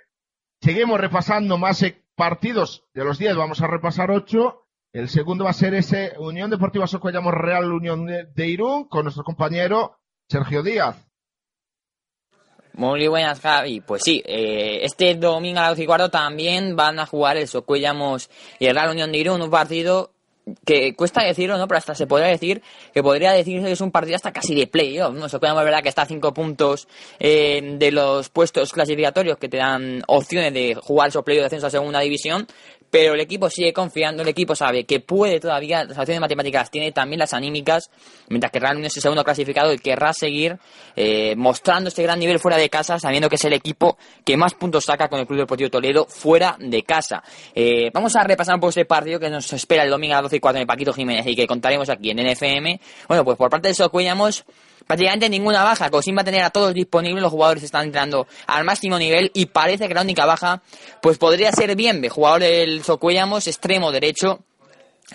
seguimos 0.61 0.99
repasando 0.99 1.57
más 1.57 1.81
eh, 1.83 2.03
partidos 2.15 2.85
de 2.93 3.05
los 3.05 3.17
10. 3.17 3.37
Vamos 3.37 3.61
a 3.61 3.67
repasar 3.67 4.11
8. 4.11 4.62
El 4.93 5.09
segundo 5.09 5.45
va 5.45 5.49
a 5.49 5.53
ser 5.53 5.73
ese 5.73 6.13
Unión 6.19 6.51
Deportiva 6.51 6.85
Socuellamo 6.85 7.31
Real 7.31 7.73
Unión 7.73 8.05
de, 8.05 8.47
Irún 8.47 8.87
con 8.87 9.05
nuestro 9.05 9.23
compañero 9.23 9.97
Sergio 10.29 10.61
Díaz. 10.61 10.95
Muy 12.73 13.07
buenas, 13.07 13.39
Javi. 13.39 13.81
Pues 13.81 14.03
sí, 14.03 14.21
eh, 14.23 14.81
este 14.83 15.15
domingo 15.15 15.57
a 15.57 15.63
las 15.63 15.71
12 15.71 15.83
y 15.83 15.85
cuarto 15.87 16.09
también 16.09 16.75
van 16.75 16.99
a 16.99 17.07
jugar 17.07 17.37
el 17.37 17.47
Socuellamos 17.47 18.29
y 18.59 18.67
el 18.67 18.75
Real 18.75 18.91
Unión 18.91 19.11
de 19.11 19.17
Irún, 19.17 19.41
un 19.41 19.49
partido 19.49 20.11
que 20.65 20.93
cuesta 20.93 21.23
decirlo, 21.23 21.57
¿no? 21.57 21.67
Pero 21.67 21.77
hasta 21.77 21.95
se 21.95 22.05
podría 22.05 22.27
decir 22.27 22.61
que 22.93 23.01
podría 23.01 23.31
decirse 23.31 23.65
que 23.65 23.71
es 23.71 23.81
un 23.81 23.91
partido 23.91 24.15
hasta 24.15 24.31
casi 24.31 24.53
de 24.53 24.67
playoff, 24.67 25.15
¿no? 25.15 25.27
Socuellamos 25.29 25.63
verdad 25.63 25.81
que 25.81 25.89
está 25.89 26.03
a 26.03 26.05
cinco 26.05 26.33
puntos 26.33 26.87
eh, 27.19 27.77
de 27.79 27.91
los 27.91 28.29
puestos 28.29 28.71
clasificatorios 28.71 29.37
que 29.37 29.49
te 29.49 29.57
dan 29.57 30.03
opciones 30.07 30.53
de 30.53 30.75
jugar 30.75 31.09
esos 31.09 31.23
playoffs 31.23 31.43
de 31.43 31.47
ascenso 31.47 31.67
a 31.67 31.71
segunda 31.71 32.01
división, 32.01 32.47
pero 32.93 33.15
el 33.15 33.21
equipo 33.21 33.49
sigue 33.49 33.73
confiando, 33.73 34.21
el 34.21 34.29
equipo 34.29 34.55
sabe 34.55 34.83
que 34.83 34.99
puede 34.99 35.39
todavía, 35.39 35.83
las 35.83 35.97
acciones 35.97 36.21
matemáticas 36.21 36.69
tiene 36.69 36.91
también 36.91 37.17
las 37.17 37.33
anímicas, 37.33 37.89
mientras 38.29 38.51
que 38.51 38.59
Real 38.59 38.73
Unión 38.75 38.85
es 38.85 38.95
el 38.95 39.01
segundo 39.01 39.23
clasificado 39.23 39.73
y 39.73 39.79
querrá 39.79 40.13
seguir 40.13 40.59
eh, 40.95 41.33
mostrando 41.35 41.87
este 41.87 42.03
gran 42.03 42.19
nivel 42.19 42.37
fuera 42.37 42.55
de 42.55 42.69
casa, 42.69 42.99
sabiendo 42.99 43.29
que 43.29 43.37
es 43.37 43.45
el 43.45 43.53
equipo 43.53 43.97
que 44.23 44.37
más 44.37 44.53
puntos 44.53 44.85
saca 44.85 45.07
con 45.07 45.19
el 45.19 45.25
Club 45.25 45.39
Deportivo 45.39 45.71
Toledo 45.71 46.05
fuera 46.05 46.55
de 46.59 46.83
casa. 46.83 47.23
Eh, 47.55 47.89
vamos 47.91 48.15
a 48.15 48.23
repasar 48.23 48.53
un 48.53 48.61
poco 48.61 48.69
este 48.69 48.85
partido 48.85 49.19
que 49.19 49.31
nos 49.31 49.51
espera 49.53 49.83
el 49.83 49.89
domingo 49.89 50.13
a 50.13 50.17
las 50.17 50.25
12 50.25 50.35
y 50.35 50.39
4 50.39 50.57
en 50.57 50.61
el 50.61 50.67
Paquito 50.67 50.93
Jiménez 50.93 51.25
y 51.25 51.35
que 51.35 51.47
contaremos 51.47 51.89
aquí 51.89 52.11
en 52.11 52.19
NFM. 52.19 52.79
Bueno, 53.07 53.25
pues 53.25 53.39
por 53.39 53.49
parte 53.49 53.69
de 53.69 53.73
Socuellamos 53.73 54.45
prácticamente 54.87 55.29
ninguna 55.29 55.63
baja. 55.63 55.89
Cosim 55.89 56.17
va 56.17 56.21
a 56.21 56.25
tener 56.25 56.43
a 56.43 56.49
todos 56.49 56.73
disponibles, 56.73 57.21
los 57.21 57.31
jugadores 57.31 57.63
están 57.63 57.85
entrando 57.85 58.27
al 58.47 58.63
máximo 58.63 58.97
nivel 58.97 59.31
y 59.33 59.47
parece 59.47 59.87
que 59.87 59.93
la 59.93 60.01
única 60.01 60.25
baja 60.25 60.61
pues 61.01 61.17
podría 61.17 61.51
ser 61.51 61.75
Bienve, 61.75 62.09
jugador 62.09 62.41
del 62.41 62.83
Socuellamos, 62.83 63.47
extremo 63.47 63.91
derecho. 63.91 64.39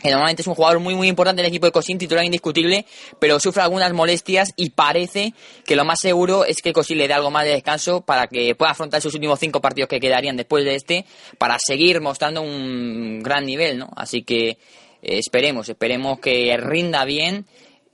Que 0.03 0.11
normalmente 0.11 0.43
es 0.43 0.47
un 0.47 0.55
jugador 0.55 0.81
muy 0.81 0.95
muy 0.95 1.09
importante 1.09 1.41
del 1.41 1.49
equipo 1.49 1.67
de 1.67 1.73
Cosim, 1.73 1.99
titular 1.99 2.23
indiscutible, 2.23 2.85
pero 3.19 3.41
sufre 3.41 3.63
algunas 3.63 3.93
molestias 3.93 4.53
y 4.55 4.71
parece 4.71 5.33
que 5.65 5.75
lo 5.77 5.85
más 5.85 6.01
seguro 6.01 6.45
es 6.45 6.59
que 6.59 6.73
Cosim 6.73 6.99
le 6.99 7.09
dé 7.09 7.15
algo 7.15 7.31
más 7.31 7.45
de 7.45 7.53
descanso 7.53 8.03
para 8.03 8.27
que 8.27 8.55
pueda 8.55 8.73
afrontar 8.73 9.01
sus 9.01 9.15
últimos 9.15 9.41
cinco 9.41 9.61
partidos 9.61 9.89
que 9.89 9.99
quedarían 9.99 10.37
después 10.37 10.65
de 10.65 10.75
este, 10.75 11.05
para 11.39 11.59
seguir 11.59 12.01
mostrando 12.01 12.43
un 12.43 13.23
gran 13.23 13.47
nivel, 13.47 13.79
¿no? 13.79 13.89
Así 13.97 14.23
que 14.23 14.51
eh, 14.51 14.57
esperemos, 15.03 15.69
esperemos 15.69 16.21
que 16.21 16.57
rinda 16.59 17.05
bien 17.05 17.47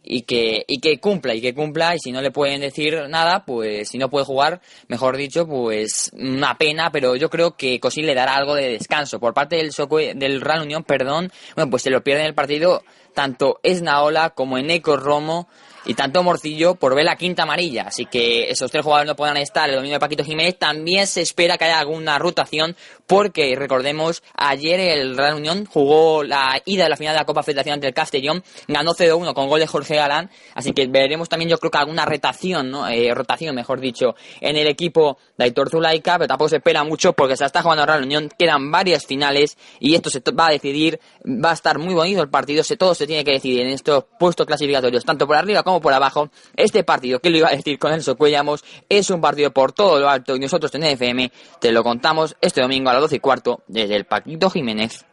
y 0.04 0.22
que, 0.22 0.64
y 0.68 0.80
que 0.80 1.00
cumpla, 1.00 1.34
y 1.34 1.40
que 1.40 1.54
cumpla, 1.54 1.94
y 1.94 1.98
si 1.98 2.12
no 2.12 2.20
le 2.20 2.30
pueden 2.30 2.60
decir 2.60 3.08
nada, 3.08 3.44
pues 3.46 3.88
si 3.88 3.96
no 3.98 4.10
puede 4.10 4.26
jugar, 4.26 4.60
mejor 4.88 5.16
dicho, 5.16 5.46
pues 5.46 6.10
una 6.12 6.56
pena, 6.58 6.90
pero 6.92 7.16
yo 7.16 7.30
creo 7.30 7.56
que 7.56 7.80
Cosin 7.80 8.06
le 8.06 8.14
dará 8.14 8.36
algo 8.36 8.54
de 8.54 8.68
descanso. 8.68 9.18
Por 9.18 9.32
parte 9.34 9.56
del, 9.56 9.72
Socue- 9.72 10.14
del 10.14 10.40
Real 10.40 10.62
Unión, 10.62 10.84
perdón, 10.84 11.32
bueno, 11.56 11.70
pues 11.70 11.82
se 11.82 11.90
lo 11.90 12.04
pierden 12.04 12.26
el 12.26 12.34
partido 12.34 12.82
tanto 13.14 13.60
Esnaola 13.62 14.30
como 14.30 14.58
Eneco 14.58 14.96
Romo 14.96 15.48
y 15.86 15.94
tanto 15.94 16.22
Morcillo 16.22 16.74
por 16.74 16.94
ver 16.94 17.04
la 17.04 17.16
quinta 17.16 17.42
amarilla. 17.42 17.84
Así 17.88 18.06
que 18.06 18.50
esos 18.50 18.70
tres 18.70 18.82
jugadores 18.84 19.08
no 19.08 19.16
podrán 19.16 19.36
estar 19.36 19.68
el 19.68 19.76
domingo 19.76 19.94
de 19.94 20.00
Paquito 20.00 20.24
Jiménez. 20.24 20.58
También 20.58 21.06
se 21.06 21.20
espera 21.22 21.58
que 21.58 21.64
haya 21.64 21.78
alguna 21.78 22.18
rotación 22.18 22.76
porque, 23.06 23.54
recordemos, 23.56 24.22
ayer 24.34 24.80
el 24.80 25.16
Real 25.16 25.34
Unión 25.34 25.66
jugó 25.66 26.22
la 26.22 26.60
ida 26.64 26.84
de 26.84 26.90
la 26.90 26.96
final 26.96 27.14
de 27.14 27.20
la 27.20 27.26
Copa 27.26 27.42
Federación 27.42 27.74
ante 27.74 27.86
el 27.86 27.94
Castellón, 27.94 28.42
ganó 28.66 28.94
0-1 28.94 29.34
con 29.34 29.48
gol 29.48 29.60
de 29.60 29.66
Jorge 29.66 29.96
Galán. 29.96 30.30
Así 30.54 30.72
que 30.72 30.86
veremos 30.86 31.28
también, 31.28 31.50
yo 31.50 31.58
creo 31.58 31.70
que 31.70 31.78
alguna 31.78 32.06
rotación, 32.06 32.70
¿no? 32.70 32.88
Eh, 32.88 33.12
rotación, 33.14 33.54
mejor 33.54 33.80
dicho, 33.80 34.14
en 34.40 34.56
el 34.56 34.66
equipo 34.66 35.18
de 35.36 35.44
Aitor 35.44 35.70
Zulaika, 35.70 36.18
pero 36.18 36.28
tampoco 36.28 36.48
se 36.48 36.56
espera 36.56 36.82
mucho 36.84 37.12
porque 37.12 37.36
se 37.36 37.44
está 37.44 37.62
jugando 37.62 37.82
el 37.82 37.88
Real 37.88 38.02
Unión. 38.04 38.30
Quedan 38.38 38.70
varias 38.70 39.04
finales 39.04 39.58
y 39.80 39.94
esto 39.94 40.08
se 40.08 40.22
va 40.32 40.48
a 40.48 40.50
decidir. 40.50 40.98
Va 41.26 41.50
a 41.50 41.54
estar 41.54 41.78
muy 41.78 41.94
bonito 41.94 42.22
el 42.22 42.30
partido. 42.30 42.64
Se, 42.64 42.76
todo 42.76 42.94
se 42.94 43.06
tiene 43.06 43.24
que 43.24 43.32
decidir 43.32 43.60
en 43.60 43.68
estos 43.68 44.04
puestos 44.18 44.46
clasificatorios, 44.46 45.04
tanto 45.04 45.26
por 45.26 45.36
arriba 45.36 45.62
como 45.62 45.73
por 45.80 45.92
abajo. 45.92 46.30
Este 46.56 46.84
partido, 46.84 47.20
que 47.20 47.30
lo 47.30 47.38
iba 47.38 47.48
a 47.48 47.56
decir 47.56 47.78
con 47.78 47.92
Enzo 47.92 48.16
Cuellamos, 48.16 48.64
es 48.88 49.10
un 49.10 49.20
partido 49.20 49.52
por 49.52 49.72
todo 49.72 49.98
lo 49.98 50.08
alto 50.08 50.36
y 50.36 50.40
nosotros 50.40 50.74
en 50.74 50.84
FM 50.84 51.30
te 51.60 51.72
lo 51.72 51.82
contamos 51.82 52.36
este 52.40 52.60
domingo 52.60 52.90
a 52.90 52.94
las 52.94 53.02
12 53.02 53.16
y 53.16 53.20
cuarto 53.20 53.62
desde 53.66 53.96
el 53.96 54.04
Paquito 54.06 54.50
Jiménez. 54.50 55.06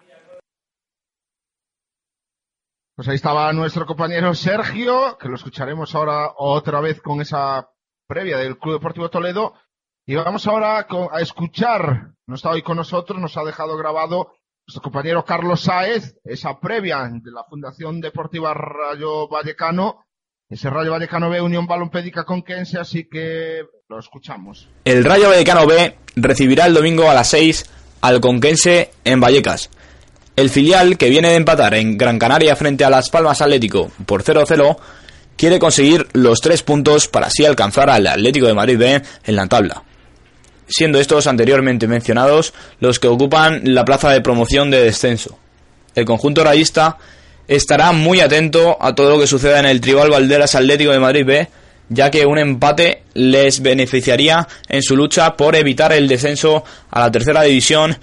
Pues 2.96 3.08
ahí 3.08 3.16
estaba 3.16 3.52
nuestro 3.54 3.86
compañero 3.86 4.34
Sergio, 4.36 5.18
que 5.18 5.28
lo 5.28 5.36
escucharemos 5.36 5.96
ahora 5.96 6.34
otra 6.38 6.82
vez 6.82 7.02
con 7.02 7.22
esa 7.22 7.68
previa 8.06 8.38
del 8.38 8.58
Club 8.60 8.76
Deportivo 8.76 9.10
Toledo. 9.10 9.56
Y 10.06 10.16
vamos 10.16 10.46
ahora 10.46 10.86
a 11.12 11.22
escuchar, 11.22 12.12
no 12.28 12.36
está 12.36 12.50
hoy 12.50 12.62
con 12.62 12.78
nosotros, 12.78 13.20
nos 13.20 13.38
ha 13.38 13.44
dejado 13.44 13.78
grabado 13.78 14.34
nuestro 14.68 14.84
compañero 14.84 15.26
Carlos 15.26 15.62
Sáez, 15.62 16.18
esa 16.24 16.60
previa 16.60 17.10
de 17.12 17.32
la 17.32 17.44
Fundación 17.46 18.02
Deportiva 18.02 18.54
Rayo 18.54 19.28
Vallecano, 19.28 20.06
ese 20.52 20.70
Rayo 20.70 20.92
Vallecano 20.92 21.30
B 21.30 21.40
Unión 21.40 21.66
Balompédica 21.66 22.26
Conquense, 22.26 22.78
así 22.78 23.06
que 23.06 23.62
lo 23.88 24.00
escuchamos. 24.00 24.68
El 24.84 25.06
Rayo 25.06 25.30
Vallecano 25.30 25.66
B 25.66 25.96
recibirá 26.18 26.66
el 26.66 26.74
domingo 26.74 27.10
a 27.10 27.14
las 27.14 27.30
6 27.30 27.66
al 28.02 28.20
Conquense 28.20 28.92
en 29.06 29.22
Vallecas. 29.22 29.70
El 30.36 30.50
filial, 30.50 30.98
que 30.98 31.10
viene 31.10 31.30
de 31.30 31.36
empatar 31.36 31.74
en 31.76 31.98
Gran 31.98 32.20
Canaria 32.20 32.56
frente 32.58 32.84
a 32.84 32.90
Las 32.90 33.10
Palmas 33.10 33.42
Atlético 33.42 33.92
por 34.06 34.24
0-0, 34.24 34.78
quiere 35.38 35.58
conseguir 35.58 36.08
los 36.12 36.42
tres 36.42 36.64
puntos 36.64 37.08
para 37.08 37.28
así 37.28 37.46
alcanzar 37.46 37.90
al 37.90 38.06
Atlético 38.08 38.48
de 38.48 38.54
Madrid 38.54 38.78
B 38.78 39.02
en 39.24 39.36
la 39.36 39.48
tabla. 39.48 39.84
Siendo 40.68 41.00
estos 41.00 41.28
anteriormente 41.28 41.88
mencionados 41.88 42.54
los 42.82 43.00
que 43.00 43.08
ocupan 43.08 43.62
la 43.64 43.86
plaza 43.86 44.10
de 44.10 44.22
promoción 44.22 44.70
de 44.70 44.84
descenso. 44.84 45.40
El 45.96 46.06
conjunto 46.06 46.44
rayista 46.44 46.98
estará 47.48 47.92
muy 47.92 48.20
atento 48.20 48.78
a 48.80 48.96
todo 48.96 49.12
lo 49.12 49.20
que 49.20 49.28
suceda 49.28 49.60
en 49.60 49.66
el 49.66 49.82
Tribal 49.82 50.10
Valderas 50.10 50.56
Atlético 50.56 50.92
de 50.92 51.00
Madrid 51.00 51.26
B, 51.26 51.48
ya 51.90 52.10
que 52.10 52.26
un 52.26 52.38
empate 52.38 53.04
les 53.14 53.62
beneficiaría 53.62 54.48
en 54.70 54.82
su 54.82 54.96
lucha 54.96 55.36
por 55.36 55.56
evitar 55.56 55.92
el 55.92 56.08
descenso 56.08 56.64
a 56.90 57.02
la 57.02 57.12
tercera 57.12 57.44
división, 57.44 57.98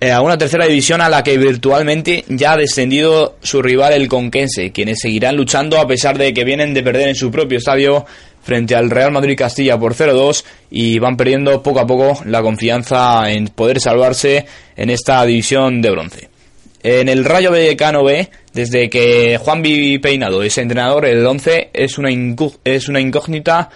eh, 0.00 0.12
a 0.12 0.20
una 0.20 0.36
tercera 0.36 0.66
división 0.66 1.00
a 1.00 1.08
la 1.08 1.22
que 1.22 1.38
virtualmente 1.38 2.24
ya 2.28 2.52
ha 2.52 2.56
descendido 2.56 3.36
su 3.42 3.62
rival 3.62 3.94
el 3.94 4.08
Conquense, 4.08 4.72
quienes 4.72 5.00
seguirán 5.00 5.36
luchando 5.36 5.78
a 5.78 5.86
pesar 5.86 6.18
de 6.18 6.34
que 6.34 6.44
vienen 6.44 6.74
de 6.74 6.82
perder 6.82 7.08
en 7.08 7.14
su 7.14 7.30
propio 7.30 7.58
estadio 7.58 8.04
frente 8.42 8.74
al 8.74 8.90
Real 8.90 9.12
Madrid 9.12 9.36
Castilla 9.36 9.78
por 9.78 9.94
0-2 9.94 10.44
y 10.70 10.98
van 10.98 11.16
perdiendo 11.16 11.62
poco 11.62 11.80
a 11.80 11.86
poco 11.86 12.20
la 12.24 12.42
confianza 12.42 13.30
en 13.30 13.48
poder 13.48 13.80
salvarse 13.80 14.46
en 14.76 14.90
esta 14.90 15.24
división 15.24 15.80
de 15.82 15.90
bronce. 15.90 16.39
En 16.82 17.10
el 17.10 17.26
Rayo 17.26 17.50
Vallecano 17.50 18.04
B, 18.04 18.30
desde 18.54 18.88
que 18.88 19.38
Juan 19.38 19.60
Vivi 19.60 19.98
Peinado 19.98 20.42
es 20.42 20.56
entrenador, 20.56 21.04
el 21.04 21.26
11 21.26 21.70
es 21.74 21.98
una, 21.98 22.08
es 22.64 22.88
una 22.88 23.00
incógnita, 23.00 23.68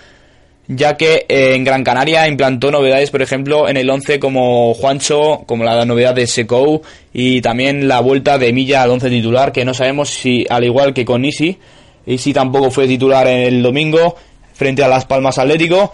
ya 0.69 0.97
que 0.97 1.27
en 1.29 1.65
Gran 1.65 1.85
Canaria 1.85 2.27
implantó 2.27 2.71
novedades, 2.71 3.11
por 3.11 3.21
ejemplo, 3.21 3.69
en 3.69 3.77
el 3.77 3.91
11 3.91 4.19
como 4.19 4.73
Juancho, 4.73 5.43
como 5.47 5.65
la 5.65 5.85
novedad 5.85 6.15
de 6.15 6.27
Secou 6.27 6.81
y 7.13 7.43
también 7.43 7.89
la 7.89 8.01
vuelta 8.01 8.39
de 8.39 8.55
Milla 8.55 8.83
al 8.83 8.91
11 8.91 9.11
titular, 9.11 9.53
que 9.53 9.67
no 9.67 9.75
sabemos 9.75 10.09
si, 10.09 10.47
al 10.49 10.65
igual 10.65 10.95
que 10.95 11.05
con 11.05 11.27
Isi, 11.27 11.59
Isi 12.07 12.33
tampoco 12.33 12.71
fue 12.71 12.87
titular 12.87 13.27
en 13.27 13.41
el 13.41 13.63
domingo 13.63 14.17
frente 14.55 14.83
a 14.83 14.89
Las 14.89 15.05
Palmas 15.05 15.37
Atlético, 15.37 15.93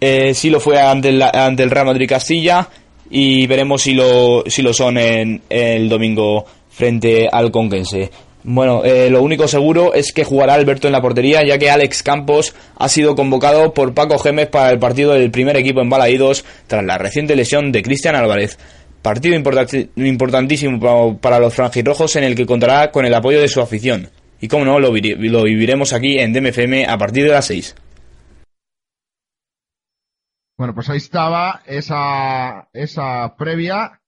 eh, 0.00 0.34
sí 0.34 0.50
lo 0.50 0.58
fue 0.58 0.80
ante 0.80 1.10
el, 1.10 1.22
ante 1.22 1.62
el 1.62 1.70
Real 1.70 1.86
Madrid 1.86 2.08
Castilla 2.08 2.68
y 3.10 3.46
veremos 3.46 3.82
si 3.82 3.94
lo, 3.94 4.44
si 4.46 4.62
lo 4.62 4.72
son 4.72 4.96
en 4.98 5.42
el 5.50 5.88
domingo 5.88 6.44
frente 6.70 7.28
al 7.30 7.50
Conquense. 7.50 8.10
Bueno, 8.42 8.82
eh, 8.84 9.10
lo 9.10 9.22
único 9.22 9.46
seguro 9.48 9.92
es 9.92 10.12
que 10.14 10.24
jugará 10.24 10.54
Alberto 10.54 10.86
en 10.86 10.92
la 10.92 11.02
portería, 11.02 11.44
ya 11.44 11.58
que 11.58 11.68
Alex 11.70 12.02
Campos 12.02 12.54
ha 12.76 12.88
sido 12.88 13.14
convocado 13.14 13.74
por 13.74 13.92
Paco 13.92 14.18
Gémez 14.18 14.48
para 14.48 14.70
el 14.70 14.78
partido 14.78 15.12
del 15.12 15.30
primer 15.30 15.56
equipo 15.58 15.82
en 15.82 15.90
Balaídos 15.90 16.44
tras 16.66 16.82
la 16.84 16.96
reciente 16.96 17.36
lesión 17.36 17.70
de 17.70 17.82
Cristian 17.82 18.14
Álvarez. 18.14 18.58
Partido 19.02 19.34
importantísimo 19.96 20.80
pa- 20.80 21.20
para 21.20 21.38
los 21.38 21.54
franjirrojos 21.54 22.16
en 22.16 22.24
el 22.24 22.34
que 22.34 22.46
contará 22.46 22.90
con 22.90 23.04
el 23.04 23.14
apoyo 23.14 23.40
de 23.40 23.48
su 23.48 23.60
afición. 23.60 24.08
Y 24.40 24.48
como 24.48 24.64
no, 24.64 24.78
lo, 24.78 24.88
lo 24.90 25.42
viviremos 25.42 25.92
aquí 25.92 26.18
en 26.18 26.32
DMFM 26.32 26.86
a 26.86 26.96
partir 26.96 27.24
de 27.24 27.30
las 27.32 27.46
6. 27.46 27.74
Bueno, 30.60 30.74
pues 30.74 30.90
ahí 30.90 30.98
estaba 30.98 31.62
esa, 31.64 32.68
esa 32.74 33.34
previa. 33.34 34.02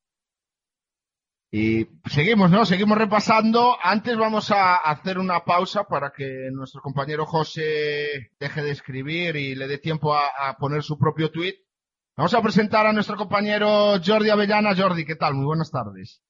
Y 1.51 1.87
seguimos, 2.11 2.51
¿no? 2.51 2.67
Seguimos 2.67 2.99
repasando. 2.99 3.79
Antes 3.83 4.19
vamos 4.19 4.51
a 4.51 4.77
hacer 4.77 5.19
una 5.19 5.47
pausa 5.47 5.85
para 5.85 6.13
que 6.13 6.51
nuestro 6.53 6.83
compañero 6.83 7.25
José 7.25 8.33
deje 8.39 8.63
de 8.63 8.71
escribir 8.71 9.35
y 9.37 9.55
le 9.55 9.67
dé 9.67 9.79
tiempo 9.79 10.15
a, 10.15 10.55
poner 10.59 10.83
su 10.83 10.99
propio 10.99 11.31
tuit. 11.31 11.57
Vamos 12.19 12.35
a 12.35 12.43
presentar 12.43 12.87
a 12.87 12.93
nuestro 12.93 13.17
compañero 13.17 13.95
Jordi 14.05 14.29
Avellana. 14.29 14.77
Jordi, 14.77 15.07
¿qué 15.07 15.17
tal? 15.17 15.33
Muy 15.33 15.47
buenas 15.47 15.71
tardes. 15.71 16.23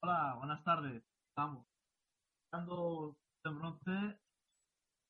Hola, 0.00 0.36
buenas 0.38 0.64
tardes. 0.64 1.02
Estamos 1.28 1.66
dando 2.50 3.18
en 3.44 3.58
bronce. 3.58 4.18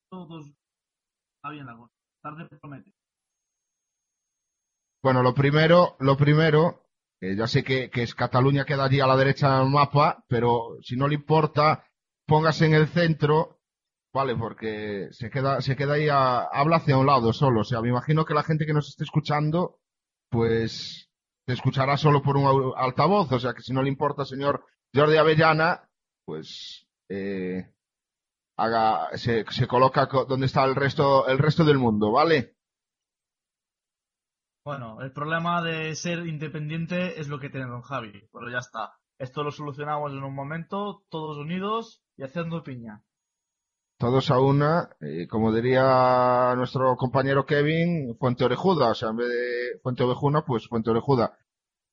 Todos 0.09 0.47
está 0.47 1.49
bien 1.49 1.65
la 1.65 1.77
cosa. 1.77 1.92
Tarde 2.23 2.47
promete. 2.47 2.93
Bueno, 5.03 5.21
lo 5.21 5.33
primero, 5.33 5.97
lo 5.99 6.15
primero, 6.15 6.85
ya 7.19 7.47
sé 7.47 7.65
que, 7.65 7.91
es 7.93 8.15
Cataluña 8.15 8.63
queda 8.63 8.85
allí 8.85 9.01
a 9.01 9.07
la 9.07 9.17
derecha 9.17 9.59
del 9.59 9.69
mapa, 9.69 10.23
pero 10.29 10.77
si 10.81 10.95
no 10.95 11.09
le 11.09 11.15
importa, 11.15 11.85
póngase 12.25 12.65
en 12.67 12.75
el 12.75 12.87
centro, 12.87 13.59
vale, 14.13 14.37
porque 14.37 15.09
se 15.11 15.29
queda, 15.29 15.59
se 15.59 15.75
queda 15.75 15.95
ahí 15.95 16.07
a, 16.07 16.43
habla 16.43 16.77
hacia 16.77 16.97
un 16.97 17.07
lado 17.07 17.33
solo. 17.33 17.59
O 17.59 17.65
sea, 17.65 17.81
me 17.81 17.89
imagino 17.89 18.23
que 18.23 18.33
la 18.33 18.43
gente 18.43 18.65
que 18.65 18.73
nos 18.73 18.87
esté 18.87 19.03
escuchando, 19.03 19.81
pues, 20.29 21.09
se 21.45 21.53
escuchará 21.53 21.97
solo 21.97 22.21
por 22.21 22.37
un 22.37 22.73
altavoz. 22.77 23.29
O 23.33 23.39
sea, 23.41 23.53
que 23.53 23.61
si 23.61 23.73
no 23.73 23.83
le 23.83 23.89
importa, 23.89 24.23
señor 24.23 24.65
Jordi 24.95 25.17
Avellana, 25.17 25.89
pues, 26.23 26.87
eh, 27.09 27.73
haga, 28.57 29.09
se, 29.17 29.45
se 29.49 29.67
coloca 29.67 30.07
co- 30.07 30.25
donde 30.25 30.45
está 30.47 30.63
el 30.65 30.75
resto, 30.75 31.27
el 31.27 31.37
resto 31.39 31.63
del 31.63 31.77
mundo, 31.79 32.11
¿vale? 32.11 32.55
Bueno, 34.65 35.01
el 35.01 35.11
problema 35.11 35.61
de 35.61 35.95
ser 35.95 36.25
independiente 36.25 37.19
es 37.19 37.27
lo 37.27 37.39
que 37.39 37.49
tiene 37.49 37.67
don 37.67 37.81
Javi, 37.81 38.29
pero 38.31 38.49
ya 38.49 38.59
está. 38.59 38.93
Esto 39.19 39.43
lo 39.43 39.51
solucionamos 39.51 40.11
en 40.13 40.23
un 40.23 40.33
momento, 40.33 41.03
todos 41.09 41.37
unidos 41.37 42.01
y 42.17 42.23
haciendo 42.23 42.63
piña. 42.63 43.03
todos 43.97 44.31
a 44.31 44.39
una, 44.39 44.89
eh, 44.99 45.27
como 45.29 45.53
diría 45.53 46.53
nuestro 46.57 46.95
compañero 46.97 47.45
Kevin, 47.45 48.17
Fuente 48.19 48.43
Orejuda, 48.43 48.89
o 48.89 48.95
sea, 48.95 49.09
en 49.09 49.17
vez 49.17 49.29
de 49.29 49.79
Fuente 49.81 50.03
Ovejuna, 50.03 50.43
pues 50.43 50.67
Fuente 50.67 50.89
Orejuda. 50.89 51.37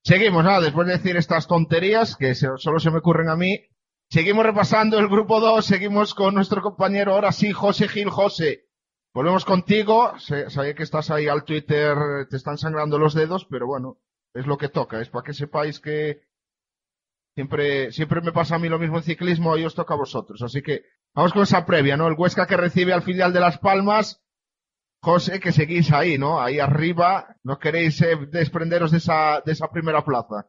Seguimos, 0.03 0.43
nada, 0.43 0.61
después 0.61 0.87
de 0.89 0.95
decir 0.95 1.17
estas 1.17 1.47
tonterías 1.47 2.17
que 2.17 2.35
se- 2.35 2.57
solo 2.57 2.81
se 2.81 2.91
me 2.91 2.99
ocurren 2.99 3.29
a 3.29 3.37
mí, 3.37 3.61
seguimos 4.11 4.45
repasando 4.45 4.99
el 4.99 5.09
grupo 5.09 5.41
2, 5.41 5.65
seguimos 5.65 6.15
con 6.15 6.35
nuestro 6.35 6.63
compañero, 6.63 7.15
ahora 7.15 7.33
sí, 7.33 7.53
José 7.53 7.89
Gil 7.89 8.11
José. 8.11 8.67
Volvemos 9.15 9.45
contigo, 9.45 10.13
sabía 10.19 10.75
que 10.75 10.83
estás 10.83 11.11
ahí 11.11 11.27
al 11.27 11.45
Twitter, 11.45 11.97
te 12.29 12.37
están 12.37 12.59
sangrando 12.59 12.99
los 12.99 13.15
dedos, 13.15 13.45
pero 13.47 13.67
bueno, 13.67 13.99
es 14.35 14.47
lo 14.47 14.59
que 14.59 14.69
toca, 14.69 15.01
es 15.01 15.09
para 15.09 15.25
que 15.25 15.35
sepáis 15.35 15.81
que 15.81 16.23
siempre, 17.35 17.91
siempre 17.91 18.21
me 18.21 18.33
pasa 18.33 18.57
a 18.57 18.59
mí 18.59 18.69
lo 18.69 18.79
mismo 18.79 18.99
en 18.99 19.03
ciclismo, 19.03 19.51
hoy 19.51 19.65
os 19.65 19.75
toca 19.75 19.95
a 19.95 19.99
vosotros, 19.99 20.43
así 20.43 20.63
que 20.63 20.85
Vamos 21.15 21.33
con 21.33 21.43
esa 21.43 21.67
previa, 21.67 21.97
¿no? 21.97 22.07
El 22.07 22.15
Huesca 22.15 22.47
que 22.47 22.57
recibe 22.57 22.93
al 22.93 23.03
filial 23.03 23.33
de 23.33 23.41
Las 23.41 23.59
Palmas. 23.59 24.23
José, 25.03 25.41
que 25.41 25.51
seguís 25.51 25.93
ahí, 25.93 26.19
¿no? 26.19 26.41
Ahí 26.41 26.61
arriba. 26.61 27.37
No 27.43 27.59
queréis 27.59 28.01
eh, 28.03 28.17
desprenderos 28.31 28.91
de 28.93 28.99
esa, 28.99 29.41
de 29.45 29.53
esa 29.53 29.69
primera 29.69 30.05
plaza. 30.05 30.47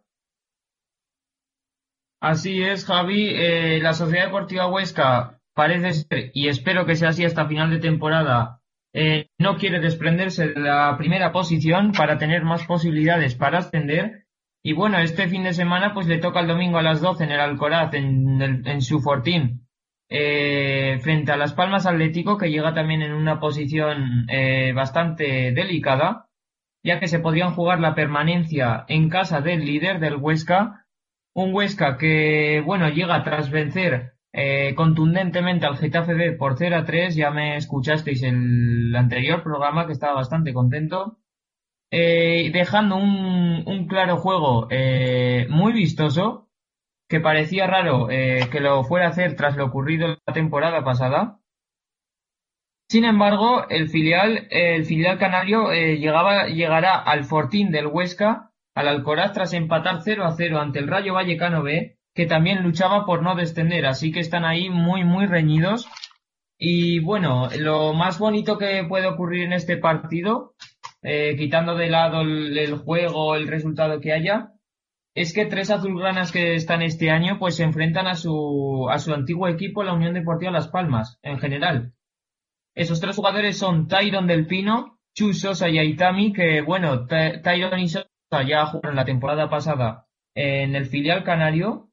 Así 2.22 2.62
es, 2.62 2.86
Javi. 2.86 3.30
Eh, 3.30 3.80
la 3.82 3.94
Sociedad 3.94 4.26
Deportiva 4.26 4.68
Huesca 4.68 5.40
parece 5.56 5.94
ser, 5.94 6.32
y 6.34 6.48
espero 6.48 6.86
que 6.86 6.96
sea 6.96 7.10
así 7.10 7.26
hasta 7.26 7.48
final 7.48 7.72
de 7.72 7.80
temporada, 7.80 8.62
eh, 8.94 9.30
no 9.40 9.58
quiere 9.58 9.80
desprenderse 9.80 10.50
de 10.50 10.60
la 10.60 10.96
primera 10.98 11.32
posición 11.32 11.92
para 11.94 12.18
tener 12.18 12.44
más 12.44 12.66
posibilidades 12.66 13.36
para 13.36 13.60
ascender. 13.60 14.26
Y 14.64 14.74
bueno, 14.74 15.00
este 15.00 15.28
fin 15.28 15.44
de 15.44 15.54
semana 15.54 15.94
pues 15.94 16.08
le 16.08 16.20
toca 16.20 16.42
el 16.42 16.48
domingo 16.48 16.78
a 16.78 16.84
las 16.84 17.02
12 17.02 17.24
en 17.24 17.32
el 17.32 17.40
Alcoraz, 17.40 17.94
en, 17.96 18.42
en 18.42 18.82
su 18.82 19.02
fortín, 19.02 19.68
eh, 20.08 21.00
frente 21.02 21.32
a 21.32 21.38
Las 21.38 21.54
Palmas 21.54 21.88
Atlético, 21.88 22.38
que 22.38 22.52
llega 22.52 22.74
también 22.74 23.02
en 23.02 23.14
una 23.14 23.40
posición 23.40 24.28
eh, 24.30 24.74
bastante 24.74 25.54
delicada, 25.54 26.28
ya 26.84 27.00
que 27.00 27.08
se 27.08 27.20
podrían 27.20 27.56
jugar 27.56 27.80
la 27.80 27.96
permanencia 27.96 28.86
en 28.88 29.10
casa 29.10 29.42
del 29.42 29.66
líder 29.66 30.00
del 30.00 30.18
Huesca, 30.18 30.81
un 31.34 31.54
Huesca 31.54 31.98
que, 31.98 32.62
bueno, 32.66 32.90
llega 32.90 33.24
tras 33.24 33.50
vencer 33.50 34.14
eh, 34.34 34.74
contundentemente 34.76 35.66
al 35.66 35.78
Getafe 35.78 36.14
B 36.14 36.34
por 36.34 36.58
0 36.58 36.78
a 36.78 36.86
3. 36.86 37.16
Ya 37.16 37.32
me 37.32 37.58
escuchasteis 37.58 38.24
en 38.24 38.88
el 38.90 38.96
anterior 38.96 39.44
programa 39.44 39.86
que 39.86 39.94
estaba 39.94 40.14
bastante 40.14 40.54
contento. 40.54 41.20
Eh, 41.92 42.52
dejando 42.54 42.96
un, 42.96 43.64
un 43.66 43.88
claro 43.88 44.18
juego 44.18 44.68
eh, 44.70 45.46
muy 45.50 45.74
vistoso, 45.74 46.50
que 47.10 47.20
parecía 47.20 47.68
raro 47.68 48.08
que 48.08 48.60
lo 48.62 48.86
fuera 48.86 49.08
a 49.08 49.10
hacer 49.10 49.36
tras 49.36 49.58
lo 49.58 49.66
ocurrido 49.66 50.08
la 50.26 50.34
temporada 50.34 50.86
pasada. 50.86 51.40
Sin 52.90 53.04
embargo, 53.04 53.68
el 53.70 53.90
filial, 53.90 54.48
el 54.50 54.86
filial 54.86 55.18
canario 55.18 55.74
llegaba, 55.74 56.48
llegará 56.48 56.96
al 56.96 57.26
fortín 57.26 57.72
del 57.72 57.88
Huesca, 57.88 58.51
al 58.76 58.88
Alcoraz, 58.88 59.34
tras 59.34 59.54
empatar 59.54 60.02
0 60.02 60.26
a 60.26 60.32
0 60.32 60.60
ante 60.60 60.80
el 60.80 60.88
Rayo 60.88 61.14
Vallecano 61.14 61.64
B, 61.64 61.98
que 62.14 62.26
también 62.26 62.64
luchaba 62.64 63.06
por 63.06 63.22
no 63.24 63.36
descender, 63.36 63.86
así 63.86 64.12
que 64.12 64.20
están 64.20 64.46
ahí 64.46 64.70
muy, 64.70 65.04
muy 65.04 65.26
reñidos. 65.26 65.88
Y 66.58 67.00
bueno, 67.00 67.50
lo 67.58 67.94
más 67.94 68.20
bonito 68.20 68.58
que 68.58 68.84
puede 68.88 69.08
ocurrir 69.08 69.44
en 69.46 69.54
este 69.54 69.78
partido, 69.78 70.54
eh, 71.02 71.36
quitando 71.38 71.76
de 71.76 71.90
lado 71.90 72.22
el, 72.22 72.76
juego, 72.78 73.36
el 73.36 73.48
resultado 73.48 74.00
que 74.00 74.14
haya, 74.14 74.52
es 75.16 75.34
que 75.34 75.46
tres 75.46 75.72
azulgranas 75.72 76.32
que 76.32 76.54
están 76.56 76.82
este 76.82 77.10
año 77.10 77.38
pues 77.40 77.56
se 77.56 77.64
enfrentan 77.64 78.08
a 78.08 78.16
su, 78.16 78.88
a 78.90 79.00
su 79.00 79.14
antiguo 79.14 79.48
equipo, 79.48 79.84
la 79.84 79.94
Unión 79.94 80.14
Deportiva 80.14 80.52
Las 80.52 80.68
Palmas, 80.70 81.18
en 81.24 81.40
general. 81.40 81.94
Esos 82.76 83.02
tres 83.02 83.16
jugadores 83.16 83.58
son 83.58 83.88
Tyron 83.88 84.28
del 84.28 84.46
Pino, 84.48 85.00
Chu 85.16 85.34
Sosa 85.34 85.68
y 85.70 85.78
Aitami, 85.80 86.32
que 86.32 86.62
bueno, 86.62 87.06
Ty- 87.08 87.42
Tyron 87.42 87.80
y 87.80 87.90
Sosa 87.90 88.08
ya 88.48 88.66
jugaron 88.66 88.96
la 88.96 89.06
temporada 89.06 89.50
pasada 89.50 90.08
en 90.36 90.76
el 90.76 90.86
filial 90.86 91.24
canario 91.24 91.90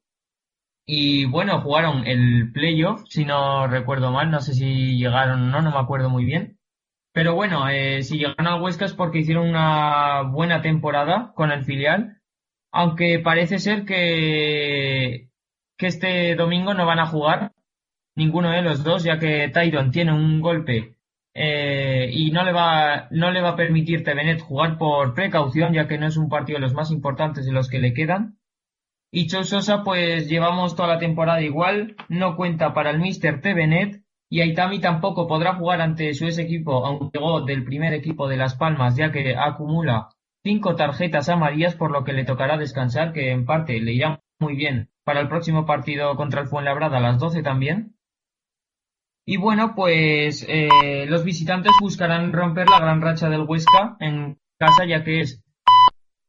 y 0.87 1.27
bueno, 1.27 1.61
jugaron 1.61 2.07
el 2.07 2.53
playoff, 2.53 3.05
si 3.09 3.25
no 3.25 3.67
recuerdo 3.67 4.13
mal, 4.13 4.31
no 4.31 4.41
sé 4.41 4.55
si 4.55 4.97
llegaron 4.97 5.43
o 5.43 5.47
no, 5.47 5.61
no 5.63 5.71
me 5.71 5.79
acuerdo 5.79 6.09
muy 6.09 6.25
bien. 6.25 6.59
Pero 7.13 7.35
bueno, 7.35 7.69
eh, 7.69 8.03
si 8.03 8.19
llegaron 8.19 8.47
al 8.47 8.63
Huesca 8.63 8.85
es 8.85 8.95
porque 8.95 9.19
hicieron 9.19 9.49
una 9.49 10.23
buena 10.23 10.63
temporada 10.63 11.33
con 11.35 11.51
el 11.51 11.65
filial, 11.65 12.21
aunque 12.73 13.19
parece 13.19 13.59
ser 13.59 13.85
que, 13.85 15.31
que 15.77 15.87
este 15.87 16.37
domingo 16.37 16.75
no 16.75 16.87
van 16.87 17.01
a 17.01 17.07
jugar 17.07 17.53
ninguno 18.15 18.51
de 18.51 18.63
los 18.63 18.85
dos, 18.85 19.05
ya 19.05 19.19
que 19.19 19.49
Tyron 19.49 19.91
tiene 19.91 20.13
un 20.13 20.41
golpe 20.41 20.98
eh, 21.41 22.11
y 22.13 22.33
no 22.33 22.45
le 22.45 22.53
va 22.53 23.07
no 23.13 23.31
le 23.31 23.41
va 23.41 23.51
a 23.51 23.57
permitir 23.57 24.03
Tevenet 24.03 24.41
jugar 24.41 24.77
por 24.77 25.15
precaución, 25.15 25.73
ya 25.73 25.87
que 25.87 25.97
no 25.97 26.09
es 26.09 26.17
un 26.17 26.29
partido 26.29 26.59
de 26.59 26.63
los 26.63 26.75
más 26.75 26.91
importantes 26.91 27.47
de 27.47 27.53
los 27.53 27.69
que 27.69 27.79
le 27.79 27.95
quedan. 27.95 28.39
Y 29.13 29.29
Chou 29.29 29.45
Sosa, 29.45 29.85
pues 29.85 30.29
llevamos 30.29 30.75
toda 30.75 30.89
la 30.89 30.99
temporada 30.99 31.41
igual, 31.41 31.95
no 32.09 32.37
cuenta 32.37 32.75
para 32.75 32.91
el 32.91 32.99
Mister 32.99 33.41
Tevenet 33.41 34.03
y 34.29 34.41
Aitami 34.41 34.81
tampoco 34.81 35.29
podrá 35.29 35.55
jugar 35.55 35.81
ante 35.81 36.13
su 36.13 36.25
ex 36.27 36.39
equipo, 36.39 36.85
aunque 36.85 37.19
llegó 37.19 37.43
del 37.43 37.65
primer 37.65 37.95
equipo 37.95 38.29
de 38.29 38.37
Las 38.37 38.57
Palmas, 38.57 38.97
ya 38.97 39.13
que 39.13 39.37
acumula 39.37 40.09
cinco 40.43 40.75
tarjetas 40.75 41.29
amarillas, 41.29 41.77
por 41.77 41.93
lo 41.93 42.03
que 42.03 42.13
le 42.13 42.25
tocará 42.25 42.59
descansar, 42.59 43.13
que 43.13 43.31
en 43.31 43.47
parte 43.47 43.81
le 43.81 43.93
irá 43.93 44.21
muy 44.41 44.57
bien 44.57 44.91
para 45.05 45.21
el 45.21 45.29
próximo 45.29 45.65
partido 45.67 46.17
contra 46.17 46.43
el 46.43 46.49
Fuenlabrada 46.49 46.99
a 46.99 47.01
las 47.01 47.19
12 47.19 47.43
también. 47.43 47.98
Y 49.31 49.37
bueno, 49.37 49.75
pues 49.75 50.43
eh, 50.49 51.05
los 51.07 51.23
visitantes 51.23 51.73
buscarán 51.83 52.33
romper 52.33 52.67
la 52.67 52.81
gran 52.81 53.03
racha 53.03 53.29
del 53.29 53.43
Huesca 53.43 53.99
en 54.01 54.41
casa, 54.59 54.87
ya 54.87 55.05
que 55.05 55.21
es, 55.21 55.45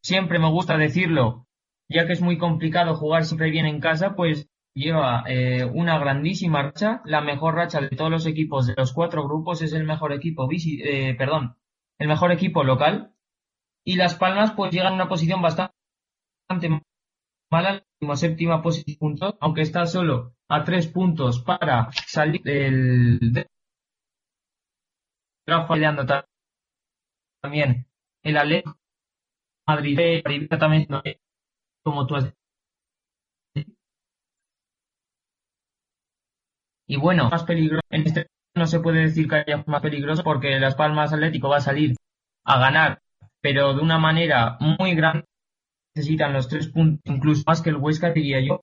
siempre 0.03 0.37
me 0.37 0.49
gusta 0.49 0.77
decirlo, 0.77 1.47
ya 1.87 2.05
que 2.05 2.11
es 2.11 2.21
muy 2.21 2.37
complicado 2.37 2.95
jugar 2.95 3.23
siempre 3.23 3.51
bien 3.51 3.65
en 3.65 3.79
casa, 3.79 4.17
pues 4.17 4.49
lleva 4.75 5.23
eh, 5.29 5.63
una 5.63 5.97
grandísima 5.97 6.61
racha, 6.61 7.01
la 7.05 7.21
mejor 7.21 7.55
racha 7.55 7.79
de 7.79 7.87
todos 7.87 8.11
los 8.11 8.25
equipos 8.25 8.67
de 8.67 8.73
los 8.75 8.91
cuatro 8.91 9.23
grupos, 9.23 9.61
es 9.61 9.71
el 9.71 9.85
mejor 9.85 10.11
equipo, 10.11 10.49
eh, 10.51 11.15
perdón, 11.17 11.55
el 11.99 12.09
mejor 12.09 12.33
equipo 12.33 12.65
local. 12.65 13.13
Y 13.85 13.95
Las 13.95 14.15
Palmas 14.15 14.51
pues 14.51 14.73
llegan 14.73 14.91
a 14.91 14.95
una 14.95 15.07
posición 15.07 15.41
bastante 15.41 15.71
mala 17.49 17.81
séptima 18.15 18.61
posición 18.61 19.15
aunque 19.39 19.61
está 19.61 19.85
solo 19.85 20.35
a 20.49 20.63
tres 20.65 20.87
puntos 20.87 21.39
para 21.41 21.89
salir 22.15 22.41
del 22.43 23.19
de- 23.33 23.47
peleando 25.67 26.05
ta- 26.05 26.25
también 27.41 27.85
el 28.23 28.37
Atlético 28.37 28.77
Madrid 29.67 29.99
eh, 29.99 30.47
también 30.59 30.87
eh, 31.05 31.19
como 31.83 32.07
tú 32.07 32.15
has 32.17 32.33
y 36.87 36.97
bueno 36.97 37.29
más 37.29 37.43
peligroso 37.43 37.81
en 37.89 38.05
este 38.07 38.27
no 38.55 38.67
se 38.67 38.79
puede 38.79 39.01
decir 39.01 39.27
que 39.29 39.35
haya 39.35 39.63
más 39.67 39.81
peligroso 39.81 40.23
porque 40.23 40.59
Las 40.59 40.75
Palmas 40.75 41.13
Atlético 41.13 41.49
va 41.49 41.57
a 41.57 41.61
salir 41.61 41.95
a 42.45 42.59
ganar 42.59 42.99
pero 43.41 43.73
de 43.73 43.81
una 43.81 43.97
manera 43.97 44.57
muy 44.59 44.95
grande. 44.95 45.23
Necesitan 45.95 46.33
los 46.33 46.47
tres 46.49 46.67
puntos 46.69 47.01
incluso 47.05 47.43
más 47.47 47.61
que 47.61 47.71
el 47.71 47.77
Huesca 47.77 48.11
diría 48.11 48.41
yo 48.41 48.61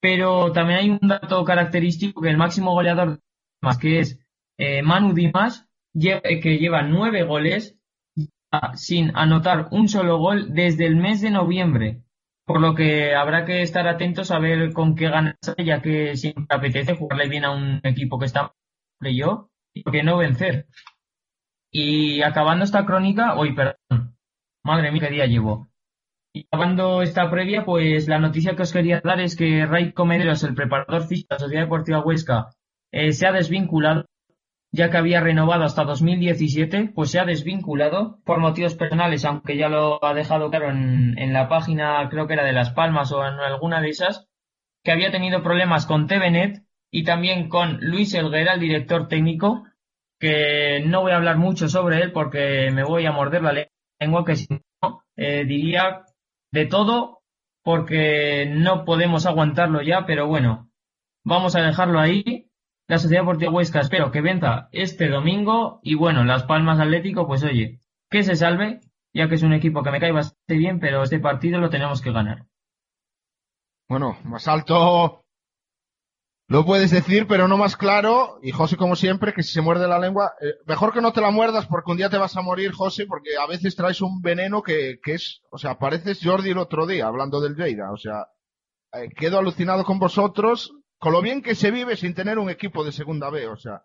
pero 0.00 0.52
también 0.52 0.78
hay 0.78 0.90
un 0.90 1.08
dato 1.08 1.44
característico 1.44 2.20
que 2.22 2.30
el 2.30 2.36
máximo 2.36 2.72
goleador 2.72 3.20
más 3.60 3.78
que 3.78 4.00
es 4.00 4.18
eh, 4.58 4.82
Manu 4.82 5.14
Dimas 5.14 5.68
eh, 5.94 6.40
que 6.40 6.58
lleva 6.58 6.82
nueve 6.82 7.22
goles 7.22 7.76
ah, 8.52 8.76
sin 8.76 9.16
anotar 9.16 9.68
un 9.70 9.88
solo 9.88 10.18
gol 10.18 10.54
desde 10.54 10.86
el 10.86 10.96
mes 10.96 11.20
de 11.20 11.30
noviembre. 11.30 12.02
Por 12.44 12.60
lo 12.60 12.74
que 12.74 13.14
habrá 13.14 13.44
que 13.44 13.62
estar 13.62 13.86
atentos 13.86 14.30
a 14.30 14.38
ver 14.38 14.72
con 14.72 14.94
qué 14.94 15.08
ganas, 15.10 15.36
ya 15.58 15.82
que 15.82 16.16
siempre 16.16 16.46
apetece 16.48 16.96
jugarle 16.96 17.28
bien 17.28 17.44
a 17.44 17.50
un 17.50 17.80
equipo 17.82 18.18
que 18.18 18.26
está 18.26 18.54
yo 19.00 19.50
y 19.74 19.82
qué 19.84 20.02
no 20.02 20.16
vencer. 20.16 20.66
Y 21.70 22.22
acabando 22.22 22.64
esta 22.64 22.86
crónica, 22.86 23.34
hoy 23.36 23.54
perdón, 23.54 24.16
madre 24.64 24.92
mía, 24.92 25.02
qué 25.02 25.10
día 25.14 25.26
llevo. 25.26 25.68
Y 26.32 26.46
acabando 26.50 27.02
esta 27.02 27.30
previa, 27.30 27.64
pues 27.64 28.08
la 28.08 28.18
noticia 28.18 28.54
que 28.54 28.62
os 28.62 28.72
quería 28.72 29.00
dar 29.02 29.20
es 29.20 29.36
que 29.36 29.66
Ray 29.66 29.92
Comederos, 29.92 30.42
el 30.44 30.54
preparador 30.54 31.06
físico 31.06 31.28
de 31.30 31.36
la 31.36 31.40
Sociedad 31.40 31.62
Deportiva 31.64 32.04
Huesca, 32.04 32.50
eh, 32.92 33.12
se 33.12 33.26
ha 33.26 33.32
desvinculado 33.32 34.06
ya 34.70 34.90
que 34.90 34.98
había 34.98 35.20
renovado 35.20 35.64
hasta 35.64 35.84
2017, 35.84 36.92
pues 36.94 37.10
se 37.10 37.18
ha 37.18 37.24
desvinculado 37.24 38.20
por 38.24 38.38
motivos 38.38 38.74
personales, 38.74 39.24
aunque 39.24 39.56
ya 39.56 39.68
lo 39.68 40.04
ha 40.04 40.12
dejado 40.12 40.50
claro 40.50 40.70
en, 40.70 41.18
en 41.18 41.32
la 41.32 41.48
página, 41.48 42.06
creo 42.10 42.26
que 42.26 42.34
era 42.34 42.44
de 42.44 42.52
Las 42.52 42.70
Palmas 42.70 43.10
o 43.12 43.26
en 43.26 43.34
alguna 43.34 43.80
de 43.80 43.88
esas, 43.88 44.26
que 44.84 44.92
había 44.92 45.10
tenido 45.10 45.42
problemas 45.42 45.86
con 45.86 46.06
TVNet 46.06 46.62
y 46.90 47.04
también 47.04 47.48
con 47.48 47.78
Luis 47.80 48.12
Elguera, 48.14 48.54
el 48.54 48.60
director 48.60 49.08
técnico, 49.08 49.64
que 50.18 50.82
no 50.84 51.02
voy 51.02 51.12
a 51.12 51.16
hablar 51.16 51.38
mucho 51.38 51.68
sobre 51.68 52.02
él 52.02 52.12
porque 52.12 52.70
me 52.72 52.84
voy 52.84 53.06
a 53.06 53.12
morder 53.12 53.42
la 53.42 53.66
lengua, 54.00 54.24
que 54.24 54.36
si 54.36 54.46
no, 54.82 55.02
eh, 55.16 55.44
diría 55.44 56.02
de 56.52 56.66
todo 56.66 57.22
porque 57.62 58.46
no 58.46 58.84
podemos 58.84 59.26
aguantarlo 59.26 59.82
ya, 59.82 60.06
pero 60.06 60.26
bueno, 60.26 60.70
vamos 61.24 61.54
a 61.56 61.62
dejarlo 61.62 62.00
ahí 62.00 62.48
la 62.88 62.98
Sociedad 62.98 63.20
Deportiva 63.20 63.52
Huesca 63.52 63.80
espero 63.80 64.10
que 64.10 64.22
venta 64.22 64.70
este 64.72 65.08
domingo 65.08 65.78
y 65.82 65.94
bueno, 65.94 66.24
Las 66.24 66.44
Palmas 66.44 66.80
Atlético, 66.80 67.26
pues 67.26 67.44
oye, 67.44 67.80
que 68.10 68.22
se 68.22 68.34
salve, 68.34 68.80
ya 69.12 69.28
que 69.28 69.34
es 69.34 69.42
un 69.42 69.52
equipo 69.52 69.82
que 69.82 69.90
me 69.90 70.00
cae 70.00 70.10
bastante 70.10 70.54
bien, 70.56 70.80
pero 70.80 71.02
este 71.02 71.20
partido 71.20 71.60
lo 71.60 71.68
tenemos 71.68 72.00
que 72.00 72.12
ganar. 72.12 72.46
Bueno, 73.90 74.16
más 74.24 74.48
alto 74.48 75.26
lo 76.50 76.64
puedes 76.64 76.90
decir, 76.90 77.26
pero 77.26 77.46
no 77.46 77.58
más 77.58 77.76
claro. 77.76 78.38
Y 78.42 78.52
José, 78.52 78.78
como 78.78 78.96
siempre, 78.96 79.34
que 79.34 79.42
si 79.42 79.52
se 79.52 79.60
muerde 79.60 79.86
la 79.86 79.98
lengua, 79.98 80.32
eh, 80.40 80.54
mejor 80.66 80.94
que 80.94 81.02
no 81.02 81.12
te 81.12 81.20
la 81.20 81.30
muerdas 81.30 81.66
porque 81.66 81.90
un 81.90 81.98
día 81.98 82.08
te 82.08 82.16
vas 82.16 82.36
a 82.36 82.42
morir, 82.42 82.72
José, 82.72 83.04
porque 83.06 83.36
a 83.36 83.46
veces 83.46 83.76
traes 83.76 84.00
un 84.00 84.22
veneno 84.22 84.62
que, 84.62 84.98
que 85.02 85.12
es, 85.14 85.42
o 85.50 85.58
sea, 85.58 85.78
pareces 85.78 86.20
Jordi 86.22 86.50
el 86.50 86.58
otro 86.58 86.86
día 86.86 87.06
hablando 87.06 87.40
del 87.42 87.54
Lleida. 87.54 87.92
O 87.92 87.98
sea, 87.98 88.28
eh, 88.94 89.10
quedo 89.14 89.38
alucinado 89.38 89.84
con 89.84 89.98
vosotros, 89.98 90.72
con 90.98 91.12
lo 91.12 91.20
bien 91.20 91.42
que 91.42 91.54
se 91.54 91.70
vive 91.70 91.96
sin 91.96 92.14
tener 92.14 92.38
un 92.38 92.48
equipo 92.48 92.82
de 92.82 92.92
segunda 92.92 93.28
B, 93.28 93.46
o 93.46 93.56
sea. 93.56 93.84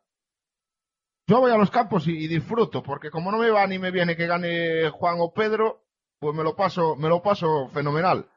Yo 1.28 1.40
voy 1.42 1.52
a 1.52 1.58
los 1.58 1.70
campos 1.70 2.08
y, 2.08 2.12
y 2.12 2.28
disfruto, 2.28 2.82
porque 2.82 3.10
como 3.10 3.32
no 3.32 3.40
me 3.40 3.50
va 3.50 3.68
ni 3.68 3.78
me 3.78 3.92
viene 3.92 4.16
que 4.16 4.28
gane 4.28 4.90
Juan 4.90 5.18
o 5.20 5.34
Pedro, 5.34 5.84
pues 6.20 6.34
me 6.34 6.44
lo 6.44 6.56
paso, 6.56 6.96
me 6.96 7.10
lo 7.10 7.22
paso 7.22 7.68
fenomenal. 7.74 8.30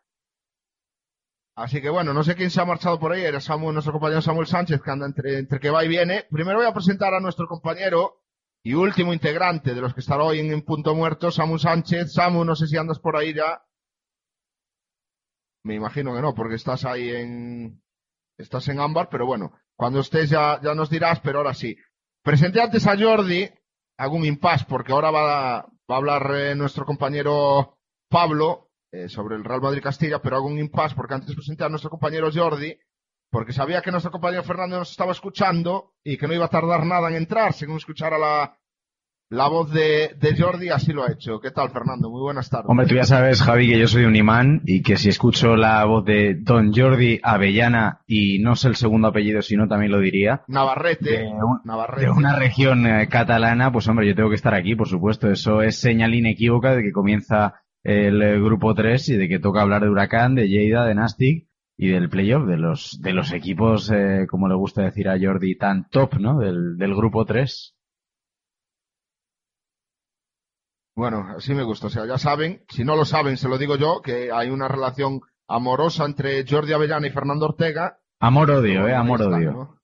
Así 1.56 1.80
que 1.80 1.88
bueno, 1.88 2.12
no 2.12 2.22
sé 2.22 2.34
quién 2.34 2.50
se 2.50 2.60
ha 2.60 2.66
marchado 2.66 3.00
por 3.00 3.12
ahí, 3.12 3.22
era 3.22 3.40
Samuel, 3.40 3.72
nuestro 3.72 3.92
compañero 3.92 4.20
Samuel 4.20 4.46
Sánchez, 4.46 4.82
que 4.82 4.90
anda 4.90 5.06
entre, 5.06 5.38
entre 5.38 5.58
que 5.58 5.70
va 5.70 5.82
y 5.84 5.88
viene. 5.88 6.26
Primero 6.30 6.58
voy 6.58 6.66
a 6.66 6.74
presentar 6.74 7.14
a 7.14 7.20
nuestro 7.20 7.48
compañero 7.48 8.20
y 8.62 8.74
último 8.74 9.14
integrante 9.14 9.74
de 9.74 9.80
los 9.80 9.94
que 9.94 10.00
estará 10.00 10.22
hoy 10.22 10.40
en, 10.40 10.62
Punto 10.62 10.94
Muerto, 10.94 11.30
Samuel 11.30 11.60
Sánchez. 11.60 12.12
Samu, 12.12 12.44
no 12.44 12.54
sé 12.54 12.66
si 12.66 12.76
andas 12.76 12.98
por 12.98 13.16
ahí 13.16 13.32
ya. 13.32 13.62
Me 15.64 15.74
imagino 15.74 16.14
que 16.14 16.20
no, 16.20 16.34
porque 16.34 16.56
estás 16.56 16.84
ahí 16.84 17.08
en, 17.08 17.82
estás 18.36 18.68
en 18.68 18.78
ámbar, 18.78 19.08
pero 19.08 19.24
bueno, 19.24 19.58
cuando 19.76 20.00
estés 20.00 20.28
ya, 20.28 20.60
ya 20.62 20.74
nos 20.74 20.90
dirás, 20.90 21.20
pero 21.20 21.38
ahora 21.38 21.54
sí. 21.54 21.74
Presenté 22.22 22.60
antes 22.60 22.86
a 22.86 22.98
Jordi, 22.98 23.48
hago 23.96 24.16
un 24.16 24.26
impasse 24.26 24.66
porque 24.68 24.92
ahora 24.92 25.10
va, 25.10 25.62
va 25.90 25.94
a 25.94 25.96
hablar 25.96 26.30
eh, 26.34 26.54
nuestro 26.54 26.84
compañero 26.84 27.78
Pablo 28.10 28.65
eh, 28.92 29.08
sobre 29.08 29.36
el 29.36 29.44
Real 29.44 29.60
Madrid 29.60 29.82
Castilla, 29.82 30.20
pero 30.20 30.36
hago 30.36 30.46
un 30.46 30.58
impasse 30.58 30.94
porque 30.94 31.14
antes 31.14 31.34
presenté 31.34 31.64
a 31.64 31.68
nuestro 31.68 31.90
compañero 31.90 32.30
Jordi, 32.32 32.76
porque 33.30 33.52
sabía 33.52 33.82
que 33.82 33.90
nuestro 33.90 34.12
compañero 34.12 34.42
Fernando 34.44 34.78
nos 34.78 34.90
estaba 34.90 35.12
escuchando 35.12 35.92
y 36.04 36.16
que 36.16 36.26
no 36.28 36.34
iba 36.34 36.44
a 36.46 36.50
tardar 36.50 36.86
nada 36.86 37.08
en 37.08 37.16
entrar, 37.16 37.52
según 37.52 37.76
escuchara 37.76 38.16
la, 38.18 38.56
la 39.30 39.48
voz 39.48 39.72
de, 39.72 40.14
de 40.20 40.36
Jordi, 40.40 40.68
así 40.68 40.92
lo 40.92 41.02
ha 41.02 41.10
hecho. 41.10 41.40
¿Qué 41.40 41.50
tal, 41.50 41.70
Fernando? 41.70 42.08
Muy 42.08 42.20
buenas 42.20 42.48
tardes. 42.48 42.70
Hombre, 42.70 42.86
tú 42.86 42.94
ya 42.94 43.02
sabes, 43.04 43.42
Javi, 43.42 43.66
que 43.68 43.78
yo 43.80 43.88
soy 43.88 44.04
un 44.04 44.14
imán 44.14 44.62
y 44.64 44.82
que 44.82 44.96
si 44.96 45.08
escucho 45.08 45.56
la 45.56 45.84
voz 45.84 46.04
de 46.04 46.36
Don 46.40 46.72
Jordi 46.72 47.18
Avellana 47.24 48.02
y 48.06 48.38
no 48.38 48.54
sé 48.54 48.68
el 48.68 48.76
segundo 48.76 49.08
apellido, 49.08 49.42
sino 49.42 49.66
también 49.66 49.90
lo 49.90 49.98
diría, 49.98 50.44
Navarrete, 50.46 51.10
de, 51.10 51.24
un- 51.26 51.60
Navarrete. 51.64 52.06
de 52.06 52.10
una 52.12 52.36
región 52.36 52.86
eh, 52.86 53.08
catalana, 53.08 53.72
pues 53.72 53.88
hombre, 53.88 54.06
yo 54.06 54.14
tengo 54.14 54.28
que 54.28 54.36
estar 54.36 54.54
aquí, 54.54 54.76
por 54.76 54.86
supuesto. 54.88 55.28
Eso 55.28 55.60
es 55.60 55.76
señal 55.80 56.14
inequívoca 56.14 56.76
de 56.76 56.84
que 56.84 56.92
comienza 56.92 57.54
el 57.86 58.20
eh, 58.20 58.40
grupo 58.40 58.74
3 58.74 59.10
y 59.10 59.16
de 59.16 59.28
que 59.28 59.38
toca 59.38 59.62
hablar 59.62 59.82
de 59.82 59.88
Huracán, 59.88 60.34
de 60.34 60.48
Lleida, 60.48 60.84
de 60.84 60.96
Nastic 60.96 61.46
y 61.76 61.88
del 61.88 62.08
playoff, 62.08 62.44
de 62.44 62.56
los, 62.56 63.00
de 63.00 63.12
los 63.12 63.32
equipos, 63.32 63.92
eh, 63.92 64.26
como 64.28 64.48
le 64.48 64.56
gusta 64.56 64.82
decir 64.82 65.08
a 65.08 65.16
Jordi, 65.20 65.56
tan 65.56 65.88
top, 65.88 66.14
¿no? 66.14 66.38
Del, 66.40 66.76
del 66.78 66.96
grupo 66.96 67.24
3. 67.24 67.76
Bueno, 70.96 71.26
así 71.36 71.54
me 71.54 71.62
gusta. 71.62 71.86
O 71.86 71.90
sea, 71.90 72.06
ya 72.06 72.18
saben, 72.18 72.64
si 72.68 72.82
no 72.82 72.96
lo 72.96 73.04
saben, 73.04 73.36
se 73.36 73.48
lo 73.48 73.56
digo 73.56 73.76
yo, 73.76 74.02
que 74.02 74.32
hay 74.32 74.50
una 74.50 74.66
relación 74.66 75.20
amorosa 75.46 76.06
entre 76.06 76.44
Jordi 76.44 76.72
Avellana 76.72 77.06
y 77.06 77.10
Fernando 77.10 77.46
Ortega. 77.46 78.00
Amor-odio, 78.18 78.88
eh, 78.88 78.94
amor-odio. 78.94 79.52
¿no? 79.52 79.80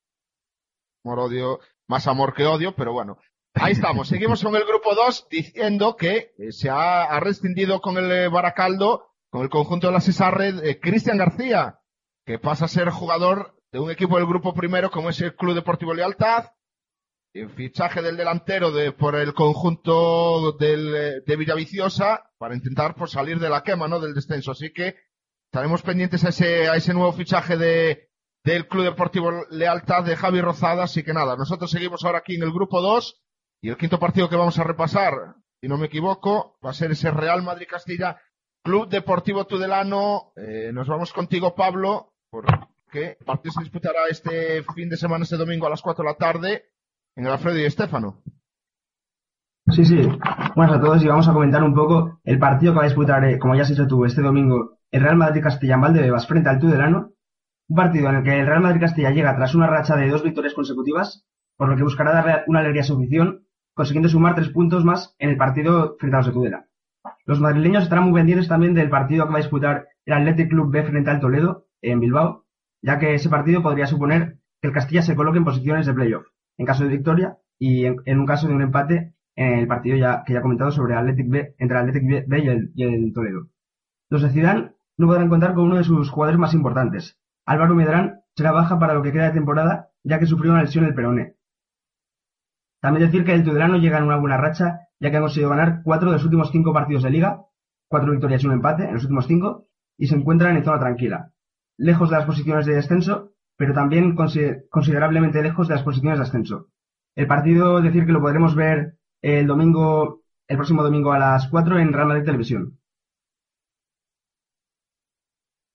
Amor-odio, 1.04 1.60
más 1.86 2.08
amor 2.08 2.34
que 2.34 2.46
odio, 2.46 2.74
pero 2.74 2.92
bueno. 2.92 3.18
Ahí 3.54 3.72
estamos. 3.72 4.08
Seguimos 4.08 4.42
con 4.42 4.56
el 4.56 4.64
grupo 4.64 4.94
2 4.94 5.28
diciendo 5.30 5.96
que 5.96 6.32
eh, 6.38 6.52
se 6.52 6.70
ha, 6.70 7.20
rescindido 7.20 7.80
con 7.80 7.98
el 7.98 8.10
eh, 8.10 8.28
Baracaldo, 8.28 9.10
con 9.30 9.42
el 9.42 9.50
conjunto 9.50 9.88
de 9.88 9.92
la 9.92 10.00
Cesarred, 10.00 10.64
eh, 10.64 10.80
Cristian 10.80 11.18
García, 11.18 11.78
que 12.24 12.38
pasa 12.38 12.64
a 12.64 12.68
ser 12.68 12.88
jugador 12.88 13.54
de 13.70 13.78
un 13.78 13.90
equipo 13.90 14.16
del 14.16 14.26
grupo 14.26 14.54
primero 14.54 14.90
como 14.90 15.10
es 15.10 15.20
el 15.20 15.34
Club 15.36 15.54
Deportivo 15.54 15.92
Lealtad. 15.92 16.46
El 17.34 17.50
fichaje 17.50 18.02
del 18.02 18.16
delantero 18.16 18.70
de, 18.72 18.92
por 18.92 19.16
el 19.16 19.32
conjunto 19.32 20.52
del, 20.52 20.94
eh, 20.94 21.20
de 21.26 21.36
Villaviciosa 21.36 22.30
para 22.38 22.54
intentar 22.54 22.94
pues, 22.94 23.12
salir 23.12 23.38
de 23.38 23.48
la 23.48 23.62
quema, 23.62 23.88
¿no? 23.88 24.00
Del 24.00 24.14
descenso. 24.14 24.52
Así 24.52 24.72
que 24.72 24.96
estaremos 25.46 25.82
pendientes 25.82 26.24
a 26.24 26.30
ese, 26.30 26.68
a 26.68 26.76
ese 26.76 26.92
nuevo 26.92 27.12
fichaje 27.12 27.56
de, 27.56 28.10
del 28.44 28.66
Club 28.66 28.84
Deportivo 28.84 29.30
Lealtad 29.50 30.04
de 30.04 30.16
Javi 30.16 30.40
Rozada. 30.40 30.84
Así 30.84 31.02
que 31.02 31.14
nada, 31.14 31.36
nosotros 31.36 31.70
seguimos 31.70 32.04
ahora 32.04 32.18
aquí 32.18 32.36
en 32.36 32.42
el 32.42 32.52
grupo 32.52 32.80
2 32.80 33.22
y 33.62 33.70
el 33.70 33.76
quinto 33.76 33.98
partido 33.98 34.28
que 34.28 34.36
vamos 34.36 34.58
a 34.58 34.64
repasar, 34.64 35.36
si 35.60 35.68
no 35.68 35.78
me 35.78 35.86
equivoco, 35.86 36.58
va 36.64 36.70
a 36.70 36.74
ser 36.74 36.90
ese 36.90 37.12
Real 37.12 37.42
Madrid 37.42 37.68
Castilla 37.70 38.20
Club 38.64 38.88
Deportivo 38.88 39.46
Tudelano. 39.46 40.32
Eh, 40.34 40.70
nos 40.72 40.88
vamos 40.88 41.12
contigo, 41.12 41.54
Pablo, 41.54 42.12
porque 42.28 43.16
el 43.20 43.24
partido 43.24 43.52
se 43.52 43.62
disputará 43.62 44.00
este 44.10 44.64
fin 44.74 44.88
de 44.88 44.96
semana, 44.96 45.22
este 45.22 45.36
domingo 45.36 45.68
a 45.68 45.70
las 45.70 45.80
4 45.80 46.02
de 46.02 46.10
la 46.10 46.16
tarde 46.16 46.64
en 47.16 47.26
el 47.26 47.32
Alfredo 47.32 47.58
y 47.58 47.64
Estefano. 47.64 48.20
Sí, 49.68 49.84
sí. 49.84 50.08
Buenas 50.56 50.76
a 50.76 50.80
todos 50.80 51.02
y 51.04 51.06
vamos 51.06 51.28
a 51.28 51.32
comentar 51.32 51.62
un 51.62 51.74
poco 51.74 52.20
el 52.24 52.40
partido 52.40 52.72
que 52.72 52.78
va 52.78 52.84
a 52.84 52.88
disputar, 52.88 53.24
eh, 53.24 53.38
como 53.38 53.54
ya 53.54 53.62
has 53.62 53.68
dicho 53.68 53.86
tú, 53.86 54.04
este 54.04 54.22
domingo 54.22 54.80
el 54.90 55.02
Real 55.02 55.16
Madrid 55.16 55.40
Castilla 55.40 55.74
en 55.74 55.82
Valdebebas 55.82 56.26
frente 56.26 56.50
al 56.50 56.58
Tudelano. 56.58 57.12
Un 57.68 57.76
partido 57.76 58.08
en 58.08 58.16
el 58.16 58.24
que 58.24 58.40
el 58.40 58.46
Real 58.46 58.60
Madrid 58.60 58.80
Castilla 58.80 59.10
llega 59.10 59.36
tras 59.36 59.54
una 59.54 59.68
racha 59.68 59.94
de 59.94 60.08
dos 60.08 60.24
victorias 60.24 60.52
consecutivas, 60.52 61.24
por 61.56 61.68
lo 61.68 61.76
que 61.76 61.84
buscará 61.84 62.12
darle 62.12 62.42
una 62.48 62.58
alegría 62.58 62.82
a 62.82 62.84
su 62.84 62.96
afición, 62.96 63.46
consiguiendo 63.74 64.08
sumar 64.08 64.34
tres 64.34 64.50
puntos 64.50 64.84
más 64.84 65.14
en 65.18 65.30
el 65.30 65.36
partido 65.36 65.96
frente 65.98 66.16
a 66.16 66.20
los 66.20 66.26
de 66.26 66.32
Tudela. 66.32 66.66
Los 67.24 67.40
madrileños 67.40 67.84
estarán 67.84 68.04
muy 68.04 68.20
pendientes 68.20 68.48
también 68.48 68.74
del 68.74 68.90
partido 68.90 69.26
que 69.26 69.32
va 69.32 69.38
a 69.38 69.42
disputar 69.42 69.88
el 70.04 70.14
Athletic 70.14 70.48
Club 70.48 70.70
B 70.70 70.82
frente 70.82 71.10
al 71.10 71.20
Toledo 71.20 71.66
en 71.80 72.00
Bilbao, 72.00 72.46
ya 72.82 72.98
que 72.98 73.14
ese 73.14 73.28
partido 73.28 73.62
podría 73.62 73.86
suponer 73.86 74.38
que 74.60 74.68
el 74.68 74.74
Castilla 74.74 75.02
se 75.02 75.16
coloque 75.16 75.38
en 75.38 75.44
posiciones 75.44 75.86
de 75.86 75.94
playoff, 75.94 76.26
en 76.58 76.66
caso 76.66 76.84
de 76.84 76.90
victoria 76.90 77.38
y 77.58 77.84
en, 77.86 78.18
un 78.18 78.26
caso 78.26 78.48
de 78.48 78.54
un 78.54 78.62
empate 78.62 79.14
en 79.36 79.58
el 79.58 79.66
partido 79.66 79.96
ya, 79.96 80.24
que 80.24 80.32
ya 80.32 80.40
he 80.40 80.42
comentado 80.42 80.70
sobre 80.70 80.94
Athletic 80.94 81.28
B, 81.28 81.54
entre 81.58 81.78
el 81.78 81.82
Athletic 81.88 82.28
B 82.28 82.38
y 82.38 82.48
el, 82.48 82.72
y 82.74 82.82
el 82.84 83.12
Toledo. 83.12 83.48
Los 84.10 84.22
de 84.22 84.30
Zidane 84.30 84.72
no 84.98 85.06
podrán 85.06 85.28
contar 85.28 85.54
con 85.54 85.64
uno 85.64 85.76
de 85.76 85.84
sus 85.84 86.10
jugadores 86.10 86.38
más 86.38 86.54
importantes. 86.54 87.18
Álvaro 87.46 87.74
Medrán 87.74 88.20
será 88.36 88.52
baja 88.52 88.78
para 88.78 88.94
lo 88.94 89.02
que 89.02 89.12
queda 89.12 89.24
de 89.24 89.32
temporada, 89.32 89.90
ya 90.04 90.18
que 90.18 90.26
sufrió 90.26 90.52
una 90.52 90.62
lesión 90.62 90.84
en 90.84 90.90
el 90.90 90.94
peroné. 90.94 91.34
También 92.82 93.06
decir 93.06 93.24
que 93.24 93.32
el 93.34 93.44
Tudelano 93.44 93.78
llega 93.78 93.98
en 93.98 94.04
una 94.04 94.18
buena 94.18 94.36
racha, 94.36 94.80
ya 95.00 95.10
que 95.10 95.16
ha 95.16 95.20
conseguido 95.22 95.50
ganar 95.50 95.82
cuatro 95.84 96.10
de 96.10 96.16
los 96.16 96.24
últimos 96.24 96.50
cinco 96.52 96.74
partidos 96.74 97.04
de 97.04 97.10
liga, 97.10 97.42
cuatro 97.88 98.10
victorias 98.12 98.42
y 98.42 98.46
un 98.48 98.54
empate 98.54 98.84
en 98.84 98.94
los 98.94 99.04
últimos 99.04 99.26
cinco, 99.26 99.68
y 99.98 100.08
se 100.08 100.16
encuentran 100.16 100.56
en 100.56 100.64
zona 100.64 100.80
tranquila, 100.80 101.32
lejos 101.78 102.10
de 102.10 102.16
las 102.16 102.26
posiciones 102.26 102.66
de 102.66 102.74
descenso, 102.74 103.32
pero 103.56 103.72
también 103.74 104.16
consi- 104.16 104.68
considerablemente 104.70 105.42
lejos 105.42 105.68
de 105.68 105.74
las 105.76 105.84
posiciones 105.84 106.18
de 106.18 106.24
ascenso. 106.24 106.68
El 107.14 107.26
partido, 107.26 107.80
decir 107.80 108.06
que 108.06 108.12
lo 108.12 108.20
podremos 108.20 108.54
ver 108.54 108.98
el 109.22 109.46
domingo, 109.46 110.22
el 110.48 110.56
próximo 110.58 110.82
domingo 110.82 111.12
a 111.12 111.18
las 111.18 111.48
4 111.48 111.78
en 111.78 111.92
Real 111.94 112.08
Madrid 112.08 112.24
Televisión. 112.24 112.78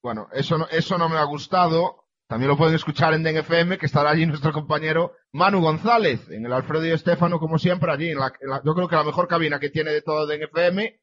Bueno, 0.01 0.28
eso 0.34 0.68
eso 0.72 0.97
no 0.97 1.08
me 1.10 1.18
ha 1.18 1.24
gustado. 1.26 2.07
También 2.28 2.49
lo 2.49 2.57
pueden 2.57 2.75
escuchar 2.75 3.13
en 3.13 3.23
DNFM, 3.23 3.78
que 3.78 3.86
estará 3.86 4.09
allí 4.09 4.25
nuestro 4.25 4.51
compañero 4.51 5.13
Manu 5.32 5.61
González, 5.61 6.30
en 6.30 6.45
el 6.45 6.51
Alfredo 6.53 6.86
y 6.86 6.91
Estefano, 6.91 7.39
como 7.39 7.57
siempre, 7.57 7.91
allí. 7.91 8.09
En 8.11 8.19
la, 8.19 8.34
en 8.41 8.49
la- 8.49 8.61
yo 8.65 8.73
creo 8.75 8.88
que 8.89 8.95
la 8.97 9.03
mejor 9.05 9.28
cabina 9.28 9.59
que 9.59 9.69
tiene 9.69 9.91
de 9.91 10.01
todo 10.01 10.28
DNFM, 10.28 10.99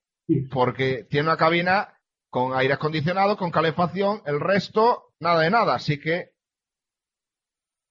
porque 0.51 1.05
tiene 1.09 1.29
una 1.29 1.37
cabina 1.39 1.99
con 2.31 2.55
aire 2.55 2.75
acondicionado, 2.75 3.37
con 3.39 3.51
calefacción, 3.51 4.21
el 4.27 4.39
resto, 4.41 5.13
nada 5.21 5.41
de 5.41 5.51
nada. 5.51 5.75
Así 5.77 5.99
que 5.99 6.33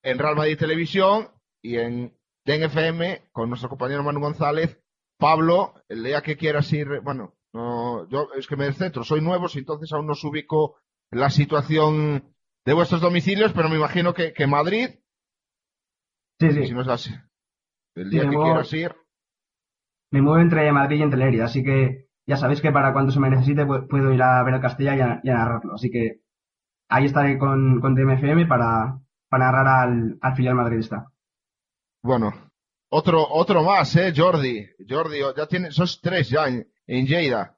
en 0.03 0.19
Real 0.19 0.35
Madrid 0.35 0.57
Televisión 0.57 1.29
y 1.61 1.77
en 1.77 2.15
DNFM, 2.45 3.29
con 3.31 3.49
nuestro 3.49 3.69
compañero 3.69 4.03
Manu 4.03 4.19
González, 4.19 4.79
Pablo, 5.17 5.73
el 5.87 6.03
día 6.03 6.21
que 6.21 6.35
quieras 6.37 6.71
ir, 6.73 6.99
bueno, 7.01 7.35
no, 7.53 8.07
yo 8.09 8.27
es 8.37 8.47
que 8.47 8.57
me 8.57 8.65
descentro, 8.65 9.03
soy 9.03 9.21
nuevo, 9.21 9.47
si 9.47 9.59
entonces 9.59 9.91
aún 9.93 10.07
no 10.07 10.13
os 10.13 10.23
ubico 10.23 10.77
la 11.11 11.29
situación 11.29 12.32
de 12.65 12.73
vuestros 12.73 13.01
domicilios, 13.01 13.53
pero 13.53 13.69
me 13.69 13.75
imagino 13.77 14.13
que, 14.13 14.33
que 14.33 14.47
Madrid, 14.47 14.89
Sí, 16.39 16.51
sí. 16.51 16.67
si 16.67 16.73
no 16.73 16.81
es 16.81 16.87
así, 16.87 17.11
el 17.95 18.09
día 18.09 18.21
que 18.21 18.27
muevo- 18.27 18.43
quieras 18.45 18.73
ir, 18.73 18.95
Me 20.11 20.21
muevo 20.21 20.39
entre 20.39 20.71
Madrid 20.71 20.99
y 20.99 21.01
entre 21.03 21.19
Lerida, 21.19 21.45
así 21.45 21.61
que 21.63 22.07
ya 22.25 22.37
sabéis 22.37 22.61
que 22.61 22.71
para 22.71 22.93
cuando 22.93 23.11
se 23.11 23.19
me 23.19 23.29
necesite 23.29 23.65
pu- 23.65 23.87
puedo 23.89 24.13
ir 24.13 24.21
a 24.21 24.41
ver 24.43 24.53
el 24.55 24.61
Castilla 24.61 24.95
y 24.95 25.01
a, 25.01 25.19
y 25.23 25.29
a 25.29 25.33
narrarlo. 25.33 25.73
Así 25.73 25.89
que 25.91 26.21
ahí 26.89 27.05
estaré 27.05 27.37
con, 27.37 27.81
con 27.81 27.95
DMFM 27.95 28.47
para, 28.47 28.99
para 29.29 29.45
narrar 29.45 29.67
al, 29.67 30.17
al 30.21 30.35
filial 30.35 30.55
madridista. 30.55 31.07
bueno, 32.01 32.31
otro, 32.89 33.25
otro 33.29 33.63
más, 33.63 33.95
eh, 33.95 34.13
Jordi, 34.15 34.67
Jordi, 34.87 35.19
ya 35.35 35.47
tiene, 35.47 35.71
sos 35.71 35.99
tres 36.01 36.29
ya 36.29 36.47
en, 36.47 36.67
en 36.87 37.05
Lleida. 37.07 37.57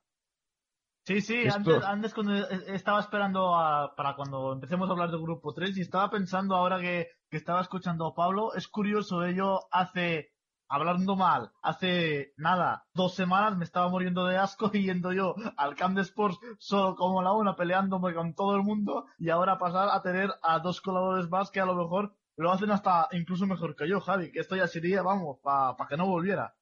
Sí, 1.06 1.22
sí, 1.22 1.36
Esto- 1.44 1.58
antes, 1.60 1.84
antes 1.84 2.14
cuando 2.16 2.34
e- 2.36 2.76
estaba 2.76 3.00
esperando 3.00 3.56
a- 3.56 3.94
para 3.96 4.16
cuando 4.16 4.54
empecemos 4.54 4.90
a 4.90 4.94
hablar 4.94 5.12
del 5.12 5.22
grupo 5.22 5.54
3 5.54 5.78
y 5.78 5.82
estaba 5.82 6.10
pensando 6.10 6.56
ahora 6.56 6.80
que, 6.80 7.10
que 7.30 7.38
estaba 7.38 7.62
escuchando 7.62 8.08
a 8.08 8.16
Pablo, 8.16 8.54
es 8.56 8.68
curioso, 8.68 9.24
ello 9.24 9.60
hace, 9.72 10.32
hablando 10.68 11.16
mal, 11.16 11.52
hace 11.62 12.34
nada, 12.38 12.88
dos 12.96 13.14
semanas 13.14 13.56
me 13.56 13.66
estaba 13.66 13.88
muriendo 13.90 14.26
de 14.26 14.38
asco 14.38 14.72
y 14.74 14.84
yendo 14.88 15.14
yo 15.14 15.36
al 15.58 15.76
Camp 15.76 15.96
de 15.96 16.02
Sports 16.02 16.40
solo 16.58 16.96
como 16.96 17.22
la 17.22 17.34
una 17.34 17.56
peleándome 17.56 18.16
con 18.16 18.34
todo 18.34 18.56
el 18.56 18.64
mundo 18.64 19.06
y 19.20 19.30
ahora 19.30 19.60
pasar 19.60 19.90
a 19.92 20.02
tener 20.02 20.32
a 20.42 20.58
dos 20.58 20.82
colaboradores 20.82 21.30
más 21.30 21.52
que 21.52 21.60
a 21.62 21.66
lo 21.68 21.76
mejor 21.76 22.16
lo 22.36 22.52
hacen 22.52 22.72
hasta 22.72 23.08
incluso 23.12 23.46
mejor 23.46 23.76
que 23.76 23.88
yo, 23.88 24.02
Javi, 24.02 24.32
que 24.32 24.40
esto 24.40 24.56
ya 24.56 24.66
sería, 24.68 25.04
vamos, 25.04 25.38
para 25.44 25.76
que 25.88 25.98
no 25.98 26.08
volviera. 26.08 26.56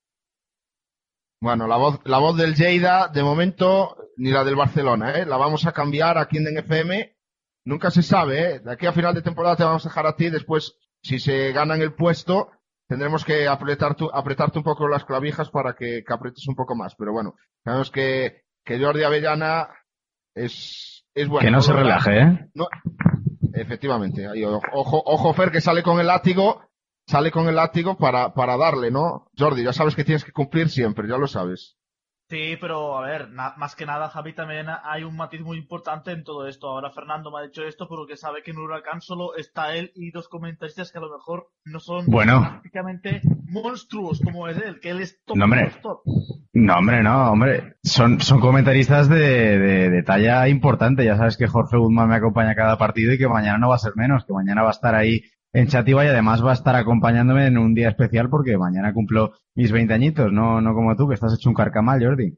Bueno, 1.44 1.68
la 1.68 1.76
voz, 1.76 2.00
la 2.06 2.20
voz 2.20 2.38
del 2.38 2.56
Lleida, 2.56 3.10
de 3.10 3.22
momento, 3.22 3.98
ni 4.16 4.32
la 4.32 4.46
del 4.46 4.56
Barcelona, 4.56 5.12
¿eh? 5.12 5.26
La 5.26 5.36
vamos 5.36 5.66
a 5.66 5.74
cambiar 5.74 6.18
aquí 6.18 6.38
en 6.38 6.58
FM. 6.58 7.18
Nunca 7.66 7.91
se 7.91 8.02
sabe, 8.02 8.39
¿eh? 8.56 8.60
De 8.60 8.72
aquí 8.72 8.86
a 8.86 8.94
final 8.94 9.14
de 9.14 9.22
temporada 9.22 9.58
te 9.58 9.66
vamos 9.66 9.86
a 9.86 9.89
dejar 9.89 10.08
a 10.08 10.16
ti. 10.16 10.30
Después, 10.30 10.78
si 11.02 11.20
se 11.20 11.52
ganan 11.52 11.82
el 11.82 11.96
puesto, 11.96 12.50
tendremos 12.88 13.26
que 13.26 13.46
apretar 13.46 13.96
tu- 13.96 14.10
apretarte 14.14 14.58
un 14.60 14.64
poco 14.64 14.88
las 14.88 15.04
clavijas 15.04 15.50
para 15.50 15.74
que, 15.76 16.06
que 16.08 16.14
aprietes 16.14 16.48
un 16.48 16.56
poco 16.56 16.78
más. 16.78 16.96
Pero 16.96 17.12
bueno, 17.12 17.36
sabemos 17.66 17.91
que, 17.91 18.44
que 18.64 18.80
Jordi 18.80 19.04
Avellana 19.04 19.68
es, 20.34 21.06
es 21.14 21.28
bueno. 21.28 21.46
que 21.46 21.52
no 21.52 21.62
se 21.62 21.74
relaje, 21.74 22.22
¿eh? 22.22 22.50
No, 22.54 22.68
efectivamente. 23.54 24.28
Ahí, 24.30 24.46
ojo, 24.46 24.62
ojo, 24.72 25.04
ojo, 25.06 25.34
Fer, 25.34 25.52
que 25.52 25.60
sale 25.60 25.84
con 25.84 26.00
el 26.00 26.08
látigo, 26.08 26.62
sale 27.08 27.32
con 27.32 27.47
el 27.47 27.56
látigo 27.56 27.97
para, 27.97 28.34
para 28.34 28.58
darle, 28.58 28.91
¿no? 28.91 29.28
Jordi, 29.38 29.64
ya 29.64 29.74
sabes 29.74 29.95
que 29.95 30.04
tienes 30.04 30.24
que 30.24 30.32
cumplir 30.32 30.70
siempre, 30.70 31.08
ya 31.08 31.18
lo 31.18 31.28
sabes. 31.28 31.78
Sí, 32.30 32.58
pero 32.60 32.97
a 32.97 33.01
ver, 33.06 33.30
más 33.30 33.76
que 33.76 33.86
nada, 33.86 34.10
Javi, 34.10 34.34
también 34.34 34.66
hay 34.84 35.04
un 35.04 35.16
matiz 35.16 35.41
muy 35.41 35.58
importante 35.58 36.12
en 36.12 36.24
todo 36.24 36.47
esto. 36.47 36.68
Ahora 36.68 36.89
Fernando 36.89 37.30
me 37.30 37.39
ha 37.39 37.43
dicho 37.43 37.64
esto 37.64 37.88
porque 37.88 38.16
sabe 38.16 38.41
que 38.41 38.51
en 38.51 38.58
Huracán 38.58 39.01
solo 39.01 39.36
está 39.36 39.76
él 39.76 39.91
y 39.93 40.10
dos 40.10 40.30
comentaristas 40.30 40.91
que 40.91 40.97
a 40.97 41.01
lo 41.01 41.12
mejor 41.16 41.49
no 41.66 41.80
son 41.80 42.06
Bueno. 42.08 42.39
prácticamente 42.49 43.22
monstruos 43.45 44.20
como 44.24 44.47
es 44.47 44.58
él, 44.58 44.80
que 44.80 44.89
él 44.91 45.01
es 45.01 45.22
top 45.26 45.38
No, 45.38 45.43
hombre. 45.43 45.60
de 45.60 45.66
los 45.68 45.82
top. 45.82 45.99
No, 46.54 46.78
hombre, 46.78 47.04
no, 47.04 47.32
hombre. 47.34 47.76
Son, 47.84 48.20
son 48.22 48.39
comentaristas 48.39 49.10
de, 49.10 49.60
de, 49.60 49.89
de 49.91 50.04
talla 50.04 50.47
importante. 50.47 51.06
Ya 51.06 51.18
sabes 51.18 51.38
que 51.38 51.47
Jorge 51.47 51.78
Guzmán 51.78 52.08
me 52.10 52.16
acompaña 52.16 52.56
cada 52.56 52.78
partido 52.78 53.14
y 53.14 53.18
que 53.20 53.28
mañana 53.28 53.60
no 53.60 53.70
va 53.70 53.76
a 53.76 53.80
ser 53.80 53.93
menos, 53.95 54.26
que 54.26 54.34
mañana 54.34 54.64
va 54.64 54.70
a 54.70 54.72
estar 54.72 54.95
ahí 54.95 55.22
en 55.54 55.68
Chativa 55.68 56.04
y 56.04 56.08
además 56.08 56.43
va 56.43 56.51
a 56.51 56.56
estar 56.56 56.76
acompañándome 56.76 57.45
en 57.45 57.58
un 57.58 57.76
día 57.76 57.89
especial 57.89 58.30
porque 58.30 58.58
mañana 58.58 58.91
cumplo 58.91 59.34
mis 59.54 59.72
20 59.72 59.93
añitos, 59.93 60.32
no, 60.32 60.60
no 60.60 60.74
como 60.74 60.95
tú, 60.95 61.08
que 61.08 61.14
estás 61.14 61.34
hecho 61.36 61.49
un 61.49 61.56
carcamal, 61.56 62.04
Jordi. 62.04 62.38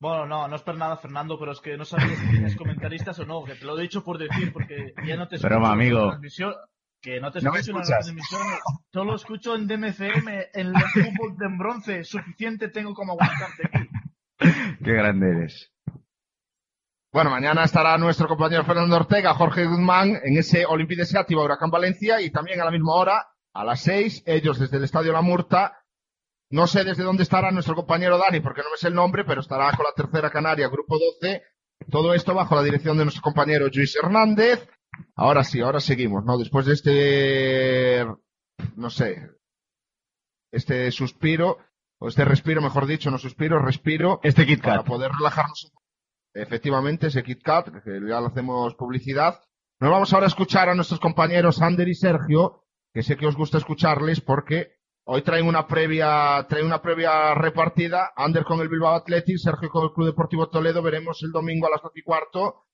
Bueno, 0.00 0.26
no, 0.26 0.48
no 0.48 0.56
es 0.56 0.62
por 0.62 0.76
nada, 0.76 0.96
Fernando, 0.96 1.38
pero 1.38 1.52
es 1.52 1.60
que 1.60 1.76
no 1.76 1.84
sabía 1.84 2.16
si 2.16 2.30
tienes 2.30 2.56
comentaristas 2.56 3.18
o 3.20 3.26
no, 3.26 3.44
que 3.44 3.54
te 3.54 3.64
lo 3.64 3.78
he 3.78 3.82
dicho 3.82 4.02
por 4.02 4.18
decir, 4.18 4.52
porque 4.52 4.94
ya 5.06 5.16
no 5.16 5.28
te 5.28 5.36
escucho 5.36 5.54
Broma, 5.54 5.82
en 5.82 5.94
la 5.94 6.08
transmisión, 6.08 6.54
que 7.00 7.20
no 7.20 7.30
te 7.30 7.42
No 7.42 7.54
escucho 7.54 7.70
en 7.72 7.78
la 7.78 7.84
transmisión, 7.84 8.42
solo 8.92 9.14
escucho 9.14 9.54
en 9.54 9.66
DMFM, 9.66 10.46
en 10.52 10.66
el 10.68 10.74
fútbol 10.74 11.36
de 11.38 11.48
bronce, 11.56 12.04
suficiente 12.04 12.68
tengo 12.68 12.94
como 12.94 13.12
aguantarte 13.12 13.62
aquí. 13.66 13.88
Qué 14.84 14.92
grande 14.92 15.30
eres. 15.30 15.73
Bueno, 17.14 17.30
mañana 17.30 17.62
estará 17.62 17.96
nuestro 17.96 18.26
compañero 18.26 18.64
Fernando 18.64 18.96
Ortega, 18.96 19.34
Jorge 19.34 19.66
Guzmán, 19.66 20.18
en 20.24 20.36
ese 20.36 20.66
Olympique 20.66 21.02
de 21.02 21.06
Seativa 21.06 21.44
Huracán 21.44 21.70
Valencia 21.70 22.20
y 22.20 22.30
también 22.30 22.60
a 22.60 22.64
la 22.64 22.72
misma 22.72 22.94
hora, 22.94 23.28
a 23.52 23.64
las 23.64 23.82
seis, 23.82 24.24
ellos 24.26 24.58
desde 24.58 24.78
el 24.78 24.82
Estadio 24.82 25.12
La 25.12 25.22
Murta. 25.22 25.84
No 26.50 26.66
sé 26.66 26.82
desde 26.82 27.04
dónde 27.04 27.22
estará 27.22 27.52
nuestro 27.52 27.76
compañero 27.76 28.18
Dani, 28.18 28.40
porque 28.40 28.62
no 28.62 28.70
me 28.72 28.76
sé 28.76 28.88
el 28.88 28.94
nombre, 28.94 29.24
pero 29.24 29.42
estará 29.42 29.70
con 29.76 29.84
la 29.84 29.92
tercera 29.94 30.28
Canaria, 30.28 30.66
Grupo 30.66 30.98
12. 30.98 31.40
Todo 31.88 32.14
esto 32.14 32.34
bajo 32.34 32.56
la 32.56 32.64
dirección 32.64 32.98
de 32.98 33.04
nuestro 33.04 33.22
compañero 33.22 33.68
Luis 33.72 33.94
Hernández. 33.94 34.68
Ahora 35.14 35.44
sí, 35.44 35.60
ahora 35.60 35.78
seguimos, 35.78 36.24
¿no? 36.24 36.36
Después 36.36 36.66
de 36.66 36.72
este, 36.72 38.06
no 38.74 38.90
sé, 38.90 39.30
este 40.50 40.90
suspiro, 40.90 41.58
o 42.00 42.08
este 42.08 42.24
respiro, 42.24 42.60
mejor 42.60 42.86
dicho, 42.86 43.08
no 43.12 43.18
suspiro, 43.18 43.60
respiro. 43.60 44.18
Este 44.24 44.44
Kit 44.44 44.64
Para 44.64 44.82
poder 44.82 45.12
relajarnos 45.12 45.66
un 45.66 45.70
poco. 45.70 45.83
Efectivamente, 46.34 47.06
ese 47.06 47.22
Kit 47.22 47.42
Kat, 47.42 47.68
que 47.84 48.00
ya 48.08 48.20
le 48.20 48.26
hacemos 48.26 48.74
publicidad. 48.74 49.40
Nos 49.80 49.90
vamos 49.90 50.12
ahora 50.12 50.26
a 50.26 50.28
escuchar 50.28 50.68
a 50.68 50.74
nuestros 50.74 50.98
compañeros 50.98 51.62
Ander 51.62 51.88
y 51.88 51.94
Sergio, 51.94 52.64
que 52.92 53.02
sé 53.02 53.16
que 53.16 53.26
os 53.26 53.36
gusta 53.36 53.58
escucharles 53.58 54.20
porque 54.20 54.72
hoy 55.04 55.22
traen 55.22 55.46
una 55.46 55.68
previa, 55.68 56.44
traen 56.48 56.66
una 56.66 56.82
previa 56.82 57.34
repartida. 57.34 58.12
Ander 58.16 58.44
con 58.44 58.60
el 58.60 58.68
Bilbao 58.68 58.96
Athletic, 58.96 59.38
Sergio 59.38 59.68
con 59.70 59.84
el 59.84 59.92
Club 59.92 60.06
Deportivo 60.06 60.48
Toledo. 60.48 60.82
Veremos 60.82 61.22
el 61.22 61.30
domingo 61.30 61.68
a 61.68 61.70
las 61.70 61.82
12 61.82 62.00
y 62.00 62.02
cuarto. 62.02 62.64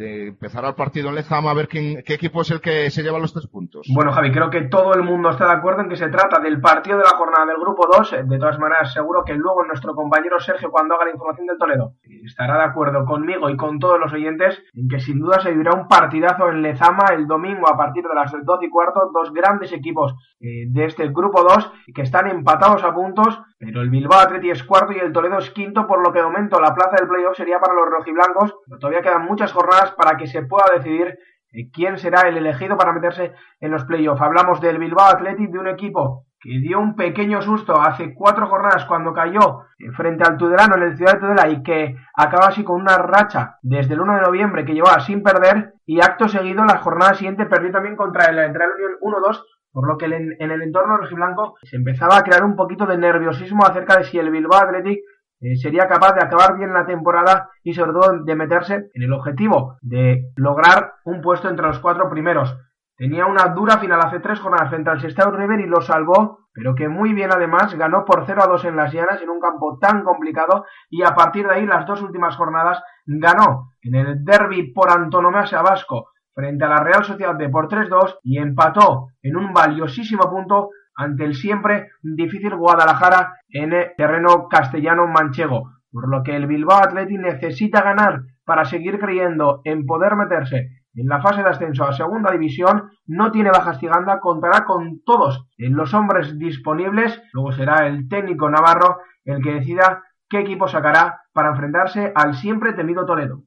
Eh, 0.00 0.28
empezará 0.28 0.68
el 0.68 0.74
partido 0.74 1.10
en 1.10 1.16
Lezama 1.16 1.50
a 1.50 1.54
ver 1.54 1.68
quién, 1.68 2.02
qué 2.04 2.14
equipo 2.14 2.40
es 2.40 2.50
el 2.50 2.60
que 2.60 2.90
se 2.90 3.02
lleva 3.02 3.18
los 3.18 3.34
tres 3.34 3.46
puntos. 3.46 3.86
Bueno, 3.92 4.12
Javi, 4.12 4.32
creo 4.32 4.48
que 4.48 4.62
todo 4.62 4.94
el 4.94 5.02
mundo 5.02 5.30
está 5.30 5.46
de 5.46 5.52
acuerdo 5.52 5.82
en 5.82 5.88
que 5.90 5.96
se 5.96 6.08
trata 6.08 6.40
del 6.40 6.60
partido 6.60 6.96
de 6.96 7.04
la 7.04 7.16
jornada 7.18 7.46
del 7.46 7.60
grupo 7.60 7.86
2. 7.92 8.16
De 8.26 8.38
todas 8.38 8.58
maneras, 8.58 8.92
seguro 8.92 9.24
que 9.24 9.34
luego 9.34 9.64
nuestro 9.64 9.94
compañero 9.94 10.40
Sergio, 10.40 10.70
cuando 10.70 10.94
haga 10.94 11.04
la 11.04 11.10
información 11.12 11.46
del 11.46 11.58
Toledo, 11.58 11.92
estará 12.24 12.58
de 12.58 12.64
acuerdo 12.64 13.04
conmigo 13.04 13.50
y 13.50 13.56
con 13.56 13.78
todos 13.78 14.00
los 14.00 14.12
oyentes 14.12 14.62
en 14.74 14.88
que 14.88 15.00
sin 15.00 15.20
duda 15.20 15.40
se 15.40 15.50
vivirá 15.50 15.74
un 15.74 15.86
partidazo 15.86 16.48
en 16.48 16.62
Lezama 16.62 17.06
el 17.12 17.26
domingo 17.26 17.68
a 17.68 17.76
partir 17.76 18.04
de 18.04 18.14
las 18.14 18.32
12 18.32 18.64
y 18.64 18.70
cuarto. 18.70 19.10
Dos 19.12 19.32
grandes 19.32 19.72
equipos 19.72 20.14
eh, 20.40 20.64
de 20.68 20.84
este 20.86 21.08
grupo 21.08 21.42
2 21.42 21.72
que 21.94 22.02
están 22.02 22.26
empatados 22.28 22.82
a 22.84 22.94
puntos, 22.94 23.40
pero 23.58 23.82
el 23.82 23.90
Bilbao 23.90 24.20
Atleti 24.20 24.50
es 24.50 24.64
cuarto 24.64 24.92
y 24.92 24.98
el 24.98 25.12
Toledo 25.12 25.38
es 25.38 25.50
quinto, 25.50 25.86
por 25.86 26.02
lo 26.02 26.12
que 26.12 26.20
de 26.20 26.24
momento 26.24 26.58
la 26.60 26.74
plaza 26.74 26.96
del 26.96 27.08
playoff 27.08 27.36
sería 27.36 27.60
para 27.60 27.74
los 27.74 27.90
rojiblancos. 27.90 28.54
Pero 28.66 28.78
todavía 28.78 29.02
quedan 29.02 29.26
muchas 29.26 29.52
jornadas 29.52 29.89
para 29.92 30.16
que 30.16 30.26
se 30.26 30.42
pueda 30.42 30.66
decidir 30.74 31.18
eh, 31.52 31.70
quién 31.72 31.98
será 31.98 32.28
el 32.28 32.36
elegido 32.36 32.76
para 32.76 32.92
meterse 32.92 33.32
en 33.60 33.70
los 33.70 33.84
playoffs. 33.84 34.22
Hablamos 34.22 34.60
del 34.60 34.78
Bilbao 34.78 35.06
Athletic, 35.06 35.50
de 35.50 35.58
un 35.58 35.68
equipo 35.68 36.26
que 36.40 36.58
dio 36.58 36.80
un 36.80 36.96
pequeño 36.96 37.42
susto 37.42 37.78
hace 37.78 38.14
cuatro 38.14 38.46
jornadas 38.46 38.86
cuando 38.86 39.12
cayó 39.12 39.64
eh, 39.78 39.90
frente 39.94 40.24
al 40.26 40.38
Tudelano 40.38 40.76
en 40.76 40.82
el 40.84 40.96
Ciudad 40.96 41.14
de 41.14 41.20
Tudela 41.20 41.48
y 41.48 41.62
que 41.62 41.96
acaba 42.14 42.46
así 42.46 42.64
con 42.64 42.80
una 42.80 42.96
racha 42.96 43.58
desde 43.60 43.92
el 43.92 44.00
1 44.00 44.14
de 44.14 44.20
noviembre 44.22 44.64
que 44.64 44.72
llevaba 44.72 45.00
sin 45.00 45.22
perder 45.22 45.74
y 45.84 46.00
acto 46.00 46.28
seguido 46.28 46.64
la 46.64 46.78
jornada 46.78 47.12
siguiente 47.12 47.44
perdió 47.44 47.70
también 47.72 47.94
contra 47.94 48.24
el 48.24 48.36
Real 48.36 48.70
Unión 48.74 48.92
1-2 49.02 49.42
por 49.72 49.86
lo 49.86 49.98
que 49.98 50.06
en, 50.06 50.34
el 50.38 50.62
entorno 50.62 50.96
rojiblanco 50.96 51.56
se 51.62 51.76
empezaba 51.76 52.16
a 52.16 52.22
crear 52.22 52.42
un 52.42 52.56
poquito 52.56 52.86
de 52.86 52.96
nerviosismo 52.96 53.64
acerca 53.64 53.98
de 53.98 54.04
si 54.04 54.18
el 54.18 54.30
Bilbao 54.30 54.60
Athletic 54.60 55.00
eh, 55.40 55.56
sería 55.56 55.88
capaz 55.88 56.12
de 56.12 56.22
acabar 56.22 56.56
bien 56.58 56.72
la 56.72 56.84
temporada 56.84 57.50
y 57.62 57.72
sobre 57.72 57.92
todo 57.92 58.24
de 58.24 58.34
meterse 58.36 58.90
en 58.92 59.02
el 59.02 59.12
objetivo 59.12 59.76
de 59.80 60.32
lograr 60.36 60.94
un 61.04 61.22
puesto 61.22 61.48
entre 61.48 61.66
los 61.66 61.78
cuatro 61.78 62.10
primeros. 62.10 62.56
Tenía 62.96 63.24
una 63.24 63.46
dura 63.54 63.78
final 63.78 64.00
hace 64.00 64.20
tres 64.20 64.38
jornadas 64.40 64.68
frente 64.68 64.90
al 64.90 65.00
Sestao 65.00 65.30
River 65.30 65.60
y 65.60 65.66
lo 65.66 65.80
salvó, 65.80 66.40
pero 66.52 66.74
que 66.74 66.88
muy 66.88 67.14
bien 67.14 67.30
además 67.32 67.74
ganó 67.74 68.04
por 68.04 68.24
0 68.26 68.42
a 68.44 68.46
2 68.46 68.66
en 68.66 68.76
las 68.76 68.92
llanas 68.92 69.22
en 69.22 69.30
un 69.30 69.40
campo 69.40 69.78
tan 69.80 70.04
complicado 70.04 70.66
y 70.90 71.02
a 71.02 71.14
partir 71.14 71.46
de 71.46 71.54
ahí 71.54 71.66
las 71.66 71.86
dos 71.86 72.02
últimas 72.02 72.36
jornadas 72.36 72.82
ganó 73.06 73.70
en 73.80 73.94
el 73.94 74.24
derby 74.24 74.74
por 74.74 74.90
antonomasia 74.90 75.62
vasco 75.62 76.10
frente 76.34 76.64
a 76.64 76.68
la 76.68 76.84
Real 76.84 77.04
Sociedad 77.04 77.34
de 77.34 77.48
por 77.48 77.68
3-2 77.68 78.18
y 78.22 78.36
empató 78.36 79.08
en 79.22 79.36
un 79.36 79.54
valiosísimo 79.54 80.28
punto 80.30 80.68
ante 81.00 81.24
el 81.24 81.34
siempre 81.34 81.88
difícil 82.02 82.54
Guadalajara 82.54 83.38
en 83.48 83.72
terreno 83.96 84.48
castellano 84.48 85.06
manchego, 85.06 85.72
por 85.90 86.10
lo 86.10 86.22
que 86.22 86.36
el 86.36 86.46
Bilbao 86.46 86.78
Athletic 86.78 87.18
necesita 87.18 87.82
ganar 87.82 88.20
para 88.44 88.66
seguir 88.66 88.98
creyendo 88.98 89.62
en 89.64 89.86
poder 89.86 90.14
meterse 90.14 90.68
en 90.94 91.06
la 91.06 91.22
fase 91.22 91.42
de 91.42 91.48
ascenso 91.48 91.84
a 91.84 91.94
segunda 91.94 92.32
división, 92.32 92.90
no 93.06 93.30
tiene 93.30 93.50
bajas 93.50 93.78
Ciganda, 93.78 94.20
contará 94.20 94.64
con 94.64 95.02
todos 95.04 95.46
los 95.56 95.94
hombres 95.94 96.38
disponibles, 96.38 97.22
luego 97.32 97.52
será 97.52 97.86
el 97.86 98.08
técnico 98.08 98.50
navarro 98.50 98.98
el 99.24 99.42
que 99.42 99.54
decida 99.54 100.02
qué 100.28 100.40
equipo 100.40 100.68
sacará 100.68 101.22
para 101.32 101.50
enfrentarse 101.50 102.12
al 102.14 102.34
siempre 102.34 102.74
temido 102.74 103.06
Toledo. 103.06 103.44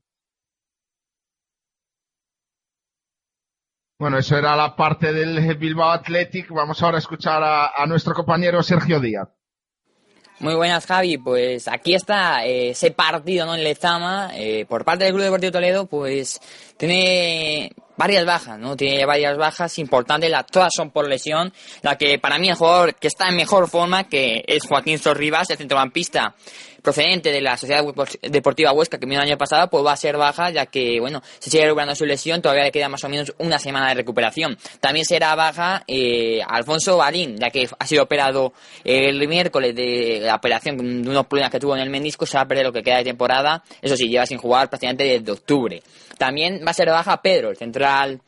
Bueno, 4.04 4.18
eso 4.18 4.38
era 4.38 4.54
la 4.58 4.76
parte 4.76 5.14
del 5.14 5.56
Bilbao 5.56 5.89
Athletic. 5.91 6.49
Vamos 6.49 6.84
ahora 6.84 6.97
a 6.97 6.99
escuchar 6.99 7.41
a, 7.41 7.86
nuestro 7.86 8.14
compañero 8.14 8.62
Sergio 8.62 8.99
Díaz. 8.99 9.30
Muy 10.41 10.56
buenas, 10.56 10.86
Javi. 10.86 11.18
Pues 11.18 11.70
aquí 11.70 11.95
está 11.95 12.45
eh, 12.45 12.72
ese 12.72 12.91
partido 12.91 13.45
¿no? 13.45 13.56
en 13.56 13.64
Lezama. 13.64 14.32
Eh, 14.34 14.66
por 14.68 14.84
parte 14.84 15.06
del 15.06 15.14
Club 15.14 15.24
Deportivo 15.24 15.54
Toledo, 15.54 15.86
pues 15.86 16.41
tiene 16.76 17.72
varias 17.95 18.26
bajas, 18.26 18.60
¿no? 18.60 18.76
Tiene 18.76 19.06
varias 19.06 19.38
bajas 19.38 19.80
importantes, 19.80 20.30
las, 20.30 20.47
todas 20.47 20.74
son 20.76 20.91
por 20.91 21.08
lesión. 21.08 21.54
La 21.82 21.97
que 21.97 22.20
para 22.20 22.38
mí 22.38 22.49
el 22.49 22.56
jugador 22.56 22.95
que 22.95 23.08
está 23.08 23.30
en 23.30 23.38
mejor 23.38 23.70
forma, 23.70 24.10
que 24.10 24.43
es 24.45 24.68
Joaquín 24.68 24.99
Sorribas, 24.99 25.49
el 25.49 25.58
centrocampista 25.58 26.36
procedente 26.84 27.32
de 27.32 27.42
la 27.42 27.58
Sociedad 27.58 27.84
Deportiva 28.22 28.74
Huesca 28.74 29.00
que 29.00 29.06
vino 29.06 29.22
el 29.22 29.28
año 29.28 29.38
pasado, 29.38 29.70
pues 29.70 29.84
va 29.84 29.94
a 29.94 29.98
ser 29.98 30.18
baja, 30.18 30.52
ya 30.52 30.66
que, 30.68 31.00
bueno, 31.00 31.24
se 31.40 31.50
sigue 31.50 31.64
recuperando 31.64 31.96
su 31.96 32.06
lesión, 32.06 32.42
todavía 32.42 32.66
le 32.66 32.72
queda 32.72 32.90
más 32.90 33.04
o 33.04 33.10
menos 33.10 33.34
una 33.40 33.58
semana 33.58 33.90
de 33.90 33.96
recuperación. 33.96 34.58
También 34.80 35.06
será 35.06 35.34
baja 35.34 35.84
eh, 35.88 36.42
Alfonso 36.46 36.98
Balín, 36.98 37.38
ya 37.38 37.50
que 37.50 37.68
ha 37.80 37.88
sido 37.88 38.04
operado 38.04 38.54
el 38.84 39.28
miércoles 39.28 39.74
de 39.74 40.20
la 40.22 40.36
operación 40.36 40.78
de 40.78 41.10
unos 41.10 41.26
problemas 41.26 41.52
que 41.52 41.60
tuvo 41.60 41.76
en 41.76 41.82
el 41.82 41.90
menisco, 41.90 42.26
se 42.26 42.38
va 42.38 42.44
a 42.44 42.48
perder 42.48 42.66
lo 42.66 42.74
que 42.74 42.84
queda 42.84 42.98
de 42.98 43.06
temporada. 43.06 43.64
Eso 43.82 43.96
sí, 43.96 44.10
lleva 44.10 44.26
sin 44.26 44.38
jugar 44.38 44.70
prácticamente 44.70 45.06
desde 45.06 45.32
octubre. 45.32 45.82
También 46.18 46.62
va 46.66 46.72
a 46.72 46.74
ser 46.74 46.90
baja 46.90 47.22
Pedro, 47.22 47.50
el 47.50 47.58
central 47.58 48.22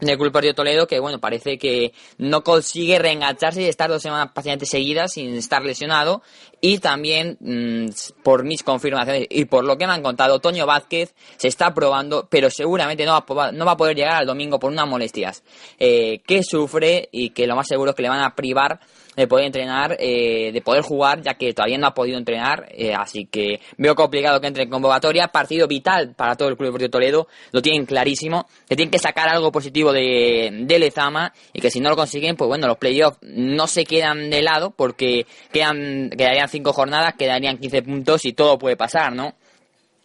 del 0.00 0.16
Club 0.16 0.28
Deportivo 0.28 0.54
Toledo 0.54 0.86
que 0.86 1.00
bueno 1.00 1.18
parece 1.18 1.58
que 1.58 1.92
no 2.18 2.42
consigue 2.42 2.98
reengancharse 2.98 3.62
y 3.62 3.66
estar 3.66 3.90
dos 3.90 4.02
semanas 4.02 4.30
prácticamente 4.32 4.66
seguidas 4.66 5.12
sin 5.12 5.34
estar 5.34 5.62
lesionado. 5.62 6.22
Y 6.60 6.78
también 6.78 7.36
mm, 7.40 8.22
por 8.24 8.42
mis 8.42 8.64
confirmaciones 8.64 9.26
y 9.30 9.44
por 9.44 9.64
lo 9.64 9.78
que 9.78 9.86
me 9.86 9.92
han 9.92 10.02
contado 10.02 10.40
Toño 10.40 10.66
Vázquez 10.66 11.14
se 11.36 11.48
está 11.48 11.72
probando 11.72 12.26
pero 12.28 12.50
seguramente 12.50 13.04
no 13.06 13.12
va, 13.12 13.52
no 13.52 13.64
va 13.64 13.72
a 13.72 13.76
poder 13.76 13.96
llegar 13.96 14.16
al 14.16 14.26
domingo 14.26 14.58
por 14.58 14.72
unas 14.72 14.88
molestias 14.88 15.44
eh, 15.78 16.20
que 16.26 16.42
sufre 16.42 17.08
y 17.12 17.30
que 17.30 17.46
lo 17.46 17.54
más 17.54 17.68
seguro 17.68 17.90
es 17.90 17.96
que 17.96 18.02
le 18.02 18.08
van 18.08 18.22
a 18.22 18.34
privar 18.34 18.80
de 19.18 19.26
poder 19.26 19.46
entrenar, 19.46 19.96
eh, 19.98 20.52
de 20.52 20.60
poder 20.62 20.82
jugar, 20.82 21.20
ya 21.22 21.34
que 21.34 21.52
todavía 21.52 21.76
no 21.76 21.88
ha 21.88 21.94
podido 21.94 22.18
entrenar, 22.18 22.68
eh, 22.70 22.94
así 22.94 23.26
que 23.26 23.60
veo 23.76 23.96
complicado 23.96 24.40
que 24.40 24.46
entre 24.46 24.62
en 24.62 24.70
convocatoria, 24.70 25.26
partido 25.26 25.66
vital 25.66 26.14
para 26.14 26.36
todo 26.36 26.48
el 26.48 26.56
Club 26.56 26.68
Deportivo 26.68 26.90
Toledo, 26.90 27.28
lo 27.50 27.60
tienen 27.60 27.84
clarísimo, 27.84 28.46
que 28.68 28.76
tienen 28.76 28.92
que 28.92 29.00
sacar 29.00 29.28
algo 29.28 29.50
positivo 29.50 29.92
de, 29.92 30.50
de 30.52 30.78
Lezama, 30.78 31.32
y 31.52 31.60
que 31.60 31.68
si 31.68 31.80
no 31.80 31.90
lo 31.90 31.96
consiguen, 31.96 32.36
pues 32.36 32.46
bueno, 32.46 32.68
los 32.68 32.78
playoffs 32.78 33.18
no 33.22 33.66
se 33.66 33.84
quedan 33.84 34.30
de 34.30 34.40
lado, 34.40 34.70
porque 34.70 35.26
quedan, 35.52 36.10
quedarían 36.10 36.48
cinco 36.48 36.72
jornadas, 36.72 37.14
quedarían 37.18 37.58
15 37.58 37.82
puntos 37.82 38.24
y 38.24 38.34
todo 38.34 38.56
puede 38.56 38.76
pasar, 38.76 39.12
¿no? 39.12 39.34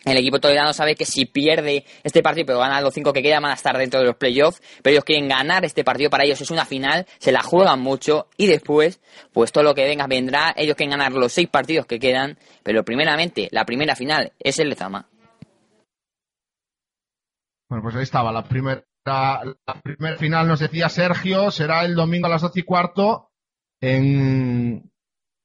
El 0.06 0.18
equipo 0.18 0.40
toledano 0.40 0.74
sabe 0.74 0.96
que 0.96 1.06
si 1.06 1.26
pierde 1.26 1.86
este 2.04 2.22
partido, 2.22 2.46
pero 2.46 2.60
gana 2.60 2.82
los 2.82 2.94
cinco 2.94 3.14
que 3.14 3.24
quedan, 3.24 3.44
van 3.44 3.52
a 3.52 3.56
estar 3.56 3.78
dentro 3.78 4.02
de 4.02 4.06
los 4.06 4.16
playoffs. 4.16 4.62
Pero 4.82 4.92
ellos 4.94 5.06
quieren 5.06 5.30
ganar 5.30 5.64
este 5.64 5.84
partido, 5.84 6.10
para 6.10 6.26
ellos 6.26 6.42
es 6.42 6.52
una 6.52 6.66
final, 6.66 7.06
se 7.20 7.32
la 7.32 7.42
juegan 7.42 7.80
mucho 7.80 8.28
y 8.36 8.48
después, 8.48 9.00
pues 9.32 9.52
todo 9.52 9.64
lo 9.64 9.74
que 9.74 9.86
venga 9.86 10.08
vendrá. 10.08 10.54
Ellos 10.58 10.76
quieren 10.76 10.98
ganar 10.98 11.14
los 11.14 11.32
seis 11.32 11.48
partidos 11.48 11.86
que 11.86 12.00
quedan, 12.00 12.38
pero 12.64 12.84
primeramente, 12.84 13.48
la 13.52 13.66
primera 13.66 13.96
final 13.96 14.34
es 14.40 14.60
el 14.60 14.70
Lezama. 14.70 15.08
Bueno, 17.70 17.84
pues 17.84 17.96
ahí 17.96 18.04
estaba 18.04 18.32
la 18.32 18.44
primera, 18.44 18.84
la 19.06 19.82
primera 19.82 20.18
final, 20.18 20.48
nos 20.48 20.60
decía 20.60 20.90
Sergio, 20.90 21.50
será 21.50 21.86
el 21.86 21.96
domingo 21.96 22.28
a 22.28 22.30
las 22.30 22.42
doce 22.42 22.60
y 22.60 22.64
cuarto 22.64 23.32
en, 23.82 24.92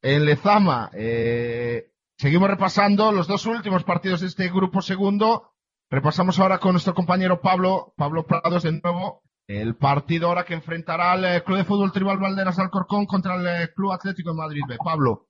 en 0.02 0.24
Lezama. 0.24 0.90
Eh, 0.94 1.92
seguimos 2.18 2.50
repasando 2.50 3.12
los 3.12 3.28
dos 3.28 3.46
últimos 3.46 3.84
partidos 3.84 4.20
de 4.20 4.26
este 4.26 4.48
grupo 4.48 4.82
segundo. 4.82 5.52
Repasamos 5.90 6.38
ahora 6.38 6.58
con 6.58 6.72
nuestro 6.72 6.92
compañero 6.94 7.40
Pablo, 7.40 7.94
Pablo 7.96 8.26
Prados 8.26 8.64
de 8.64 8.72
nuevo, 8.72 9.22
el 9.46 9.76
partido 9.76 10.28
ahora 10.28 10.44
que 10.44 10.52
enfrentará 10.52 11.12
al 11.12 11.24
eh, 11.24 11.42
Club 11.42 11.58
de 11.58 11.64
Fútbol 11.64 11.92
Tribal 11.92 12.18
Valderas 12.18 12.56
de 12.56 12.64
Alcorcón 12.64 13.06
contra 13.06 13.36
el 13.36 13.46
eh, 13.46 13.70
Club 13.74 13.92
Atlético 13.92 14.30
de 14.30 14.36
Madrid 14.36 14.60
B. 14.68 14.76
Pablo. 14.84 15.28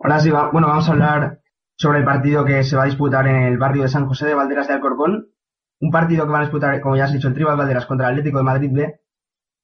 Ahora 0.00 0.20
sí, 0.20 0.30
bueno, 0.30 0.68
vamos 0.68 0.88
a 0.88 0.92
hablar 0.92 1.40
sobre 1.76 1.98
el 1.98 2.04
partido 2.04 2.44
que 2.44 2.62
se 2.62 2.76
va 2.76 2.84
a 2.84 2.86
disputar 2.86 3.26
en 3.26 3.36
el 3.36 3.58
barrio 3.58 3.82
de 3.82 3.88
San 3.88 4.06
José 4.06 4.26
de 4.26 4.34
Valderas 4.34 4.68
de 4.68 4.74
Alcorcón. 4.74 5.30
Un 5.80 5.90
partido 5.90 6.24
que 6.24 6.30
van 6.30 6.42
a 6.42 6.44
disputar, 6.44 6.80
como 6.80 6.96
ya 6.96 7.04
has 7.04 7.12
dicho, 7.12 7.26
el 7.26 7.34
Tribal 7.34 7.56
Valderas 7.56 7.86
contra 7.86 8.06
el 8.06 8.12
Atlético 8.12 8.38
de 8.38 8.44
Madrid 8.44 8.70
B, 8.72 9.00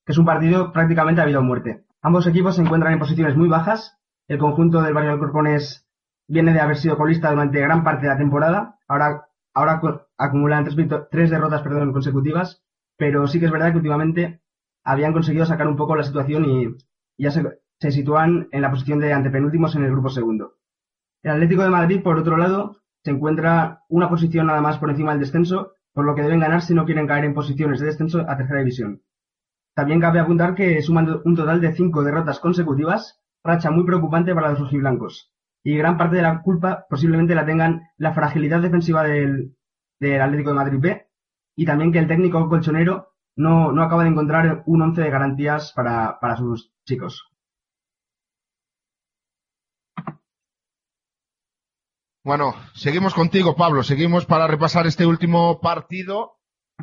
que 0.05 0.13
es 0.13 0.19
un 0.19 0.25
partido 0.25 0.73
prácticamente 0.73 1.21
a 1.21 1.27
vida 1.27 1.39
o 1.39 1.43
muerte. 1.43 1.85
Ambos 2.03 2.27
equipos 2.27 2.57
se 2.57 2.63
encuentran 2.63 2.95
en 2.95 2.99
posiciones 2.99 3.37
muy 3.37 3.49
bajas. 3.49 4.00
El 4.31 4.39
conjunto 4.39 4.81
del 4.81 4.95
barrio 4.95 5.09
de 5.11 5.15
Alcorcón 5.15 5.49
es- 5.49 5.85
viene 6.29 6.53
de 6.53 6.61
haber 6.61 6.77
sido 6.77 6.97
colista 6.97 7.31
durante 7.33 7.61
gran 7.61 7.83
parte 7.83 8.03
de 8.03 8.13
la 8.13 8.17
temporada. 8.17 8.79
Ahora, 8.87 9.27
ahora 9.53 9.83
acumulan 10.17 10.65
tres, 11.11 11.31
derrotas 11.31 11.63
consecutivas, 11.93 12.63
pero 12.97 13.27
sí 13.27 13.41
que 13.41 13.47
es 13.47 13.51
verdad 13.51 13.73
que 13.73 13.79
últimamente 13.79 14.41
habían 14.85 15.13
conseguido 15.13 15.47
sacar 15.47 15.67
un 15.67 15.75
poco 15.75 15.97
la 15.97 16.05
situación 16.05 16.45
y, 16.45 16.65
y 17.17 17.25
ya 17.25 17.33
se, 17.33 17.43
se 17.81 17.91
sitúan 17.91 18.47
en 18.53 18.63
la 18.63 18.71
posición 18.71 19.01
de 19.01 19.13
antepenúltimos 19.13 19.75
en 19.75 19.83
el 19.83 19.91
grupo 19.91 20.11
segundo. 20.11 20.55
El 21.25 21.33
Atlético 21.33 21.65
de 21.65 21.71
Madrid, 21.71 22.01
por 22.01 22.17
otro 22.17 22.37
lado, 22.37 22.77
se 23.03 23.11
encuentra 23.11 23.83
una 23.89 24.09
posición 24.09 24.47
nada 24.47 24.61
más 24.61 24.79
por 24.79 24.91
encima 24.91 25.11
del 25.11 25.21
descenso, 25.23 25.73
por 25.93 26.05
lo 26.05 26.15
que 26.15 26.23
deben 26.23 26.39
ganar 26.39 26.63
si 26.63 26.73
no 26.73 26.85
quieren 26.85 27.09
caer 27.09 27.25
en 27.25 27.35
posiciones 27.35 27.81
de 27.81 27.87
descenso 27.87 28.21
a 28.21 28.37
tercera 28.37 28.61
división. 28.61 29.03
También 29.75 30.01
cabe 30.01 30.21
apuntar 30.21 30.55
que 30.55 30.81
suman 30.83 31.21
un 31.25 31.35
total 31.35 31.61
de 31.61 31.73
cinco 31.75 32.05
derrotas 32.05 32.39
consecutivas, 32.39 33.20
racha 33.45 33.71
muy 33.71 33.85
preocupante 33.85 34.35
para 34.35 34.51
los 34.51 34.61
rojiblancos. 34.61 35.33
Y 35.63 35.77
gran 35.77 35.99
parte 35.99 36.17
de 36.17 36.23
la 36.23 36.43
culpa 36.43 36.87
posiblemente 36.89 37.35
la 37.35 37.45
tengan 37.45 37.83
la 37.99 38.13
fragilidad 38.13 38.61
defensiva 38.61 39.03
del, 39.05 39.57
Atlético 40.01 40.51
de 40.51 40.57
Madrid 40.57 40.79
B 40.81 41.07
y 41.57 41.67
también 41.67 41.93
que 41.93 41.99
el 41.99 42.09
técnico 42.09 42.49
colchonero 42.49 43.13
no, 43.37 43.71
no 43.71 43.83
acaba 43.83 44.05
de 44.05 44.11
encontrar 44.11 44.63
un 44.65 44.81
once 44.81 45.03
de 45.03 45.11
garantías 45.11 45.73
para, 45.75 46.19
para 46.19 46.37
sus 46.37 46.73
chicos. 46.87 47.31
Bueno, 52.23 52.55
seguimos 52.75 53.15
contigo, 53.15 53.57
Pablo. 53.57 53.83
Seguimos 53.83 54.27
para 54.27 54.47
repasar 54.47 54.87
este 54.87 55.07
último 55.07 55.61
partido 55.61 56.39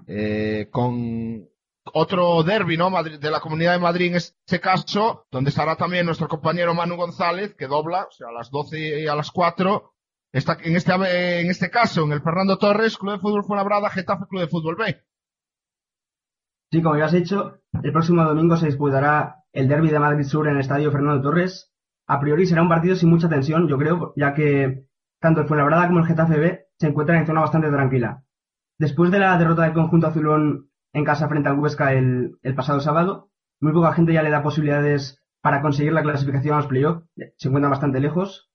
eh, 0.07 0.67
con 0.71 1.47
otro 1.93 2.43
derby, 2.43 2.77
¿no? 2.77 2.89
Madrid- 2.89 3.19
de 3.19 3.31
la 3.31 3.39
Comunidad 3.39 3.73
de 3.73 3.79
Madrid 3.79 4.07
en 4.07 4.15
este 4.15 4.59
caso, 4.59 5.25
donde 5.31 5.49
estará 5.49 5.75
también 5.75 6.05
nuestro 6.05 6.27
compañero 6.27 6.73
Manu 6.73 6.95
González, 6.95 7.55
que 7.55 7.67
dobla, 7.67 8.03
o 8.05 8.11
sea, 8.11 8.27
a 8.29 8.31
las 8.31 8.49
12 8.51 9.01
y 9.01 9.07
a 9.07 9.15
las 9.15 9.31
4. 9.31 9.93
Está 10.31 10.57
en 10.61 10.75
este, 10.75 11.39
en 11.41 11.49
este 11.49 11.69
caso, 11.69 12.03
en 12.03 12.11
el 12.11 12.21
Fernando 12.21 12.57
Torres, 12.57 12.97
Club 12.97 13.13
de 13.13 13.19
Fútbol 13.19 13.43
Fuenlabrada, 13.45 13.89
Getafe 13.89 14.25
Club 14.29 14.41
de 14.41 14.47
Fútbol 14.47 14.75
B. 14.75 15.03
Sí, 16.71 16.81
como 16.81 16.97
ya 16.97 17.05
has 17.05 17.13
dicho, 17.13 17.59
el 17.81 17.91
próximo 17.93 18.23
domingo 18.23 18.57
se 18.57 18.65
disputará 18.65 19.43
el 19.53 19.67
derby 19.67 19.89
de 19.89 19.99
Madrid 19.99 20.25
Sur 20.25 20.47
en 20.47 20.55
el 20.55 20.59
Estadio 20.61 20.91
Fernando 20.91 21.21
Torres. 21.21 21.71
A 22.07 22.19
priori 22.19 22.45
será 22.45 22.61
un 22.61 22.69
partido 22.69 22.95
sin 22.95 23.09
mucha 23.09 23.29
tensión, 23.29 23.67
yo 23.67 23.77
creo, 23.77 24.13
ya 24.15 24.33
que 24.33 24.85
tanto 25.21 25.41
el 25.41 25.47
Fuenlabrada 25.47 25.87
como 25.87 25.99
el 25.99 26.05
Getafe 26.05 26.37
B 26.37 26.67
se 26.77 26.87
encuentran 26.87 27.19
en 27.19 27.27
zona 27.27 27.41
bastante 27.41 27.69
tranquila. 27.69 28.23
Después 28.77 29.11
de 29.11 29.19
la 29.19 29.37
derrota 29.37 29.63
del 29.63 29.73
conjunto 29.73 30.07
azulón 30.07 30.69
en 30.97 31.05
casa 31.05 31.29
frente 31.29 31.49
al 31.49 31.59
Huesca 31.59 31.93
el, 31.93 32.37
pasado 32.55 32.79
sábado, 32.79 33.29
muy 33.61 33.73
poca 33.73 33.93
gente 33.93 34.13
ya 34.13 34.23
le 34.23 34.29
da 34.29 34.43
posibilidades 34.43 35.21
para 35.41 35.61
conseguir 35.61 35.93
la 35.93 36.03
clasificación 36.03 36.53
a 36.55 36.57
los 36.57 36.67
playoffs. 36.67 37.05
Se 37.37 37.47
encuentran 37.47 37.71
bastante 37.71 37.99
lejos. 37.99 38.49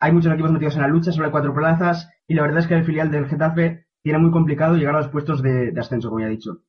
Hay 0.00 0.12
muchos 0.12 0.32
equipos 0.32 0.52
metidos 0.52 0.76
en 0.76 0.82
la 0.82 0.88
lucha 0.88 1.12
sobre 1.12 1.30
cuatro 1.30 1.54
plazas 1.54 2.08
y 2.28 2.34
la 2.34 2.42
verdad 2.42 2.60
es 2.60 2.66
que 2.66 2.74
el 2.74 2.84
filial 2.84 3.10
del 3.10 3.26
Getafe 3.26 3.86
tiene 4.02 4.18
muy 4.18 4.30
complicado 4.30 4.76
llegar 4.76 4.94
a 4.94 4.98
los 5.00 5.08
puestos 5.08 5.42
de, 5.42 5.72
de 5.72 5.80
ascenso, 5.80 6.08
como 6.08 6.20
ya 6.20 6.26
he 6.26 6.30
dicho. 6.30 6.62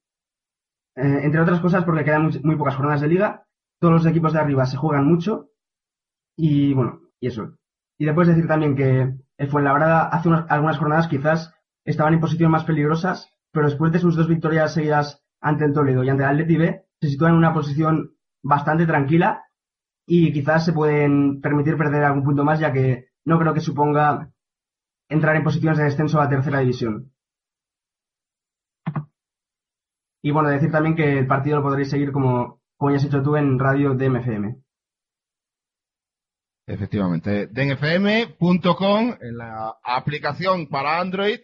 Eh, 0.95 1.19
entre 1.23 1.41
otras 1.41 1.59
cosas 1.59 1.83
porque 1.83 2.03
quedan 2.03 2.23
muy, 2.23 2.39
muy 2.43 2.55
pocas 2.55 2.75
jornadas 2.75 3.01
de 3.01 3.07
liga, 3.07 3.45
todos 3.79 3.93
los 3.93 4.05
equipos 4.05 4.33
de 4.33 4.39
arriba 4.39 4.65
se 4.65 4.77
juegan 4.77 5.05
mucho 5.05 5.49
y 6.37 6.73
bueno, 6.73 7.01
y 7.19 7.27
eso. 7.27 7.57
Y 7.99 8.05
después 8.05 8.27
decir 8.27 8.47
también 8.47 8.75
que 8.75 9.13
el 9.37 9.49
Fuenlabrada 9.49 10.07
hace 10.07 10.29
unas- 10.29 10.49
algunas 10.49 10.77
jornadas 10.77 11.07
quizás 11.07 11.53
estaban 11.85 12.13
en 12.13 12.19
posiciones 12.19 12.51
más 12.51 12.65
peligrosas, 12.65 13.29
pero 13.57 13.69
después 13.69 13.91
de 13.91 13.97
sus 13.97 14.15
dos 14.15 14.27
victorias 14.27 14.71
seguidas 14.71 15.25
ante 15.41 15.65
el 15.65 15.73
Toledo 15.73 16.03
y 16.03 16.09
ante 16.09 16.21
el 16.21 16.29
Atleti 16.29 16.57
B, 16.57 16.85
se 17.01 17.09
sitúan 17.09 17.31
en 17.31 17.39
una 17.39 17.55
posición 17.55 18.15
bastante 18.43 18.85
tranquila 18.85 19.45
y 20.05 20.31
quizás 20.31 20.63
se 20.63 20.73
pueden 20.73 21.41
permitir 21.41 21.75
perder 21.75 22.03
algún 22.03 22.23
punto 22.23 22.43
más, 22.43 22.59
ya 22.59 22.71
que 22.71 23.07
no 23.25 23.39
creo 23.39 23.55
que 23.55 23.61
suponga 23.61 24.31
entrar 25.09 25.35
en 25.35 25.43
posiciones 25.43 25.79
de 25.79 25.85
descenso 25.85 26.19
a 26.19 26.25
la 26.25 26.29
tercera 26.29 26.59
división. 26.59 27.11
Y 30.21 30.29
bueno, 30.29 30.49
decir 30.49 30.69
también 30.69 30.95
que 30.95 31.17
el 31.17 31.25
partido 31.25 31.57
lo 31.57 31.63
podréis 31.63 31.89
seguir 31.89 32.11
como, 32.11 32.61
como 32.77 32.91
ya 32.91 32.97
has 32.97 33.05
hecho 33.05 33.23
tú 33.23 33.37
en 33.37 33.57
radio 33.57 33.95
DMFM. 33.95 34.61
Efectivamente, 36.67 37.47
denfm.com 37.47 39.15
en 39.19 39.35
la 39.35 39.79
aplicación 39.83 40.67
para 40.67 40.99
Android, 40.99 41.39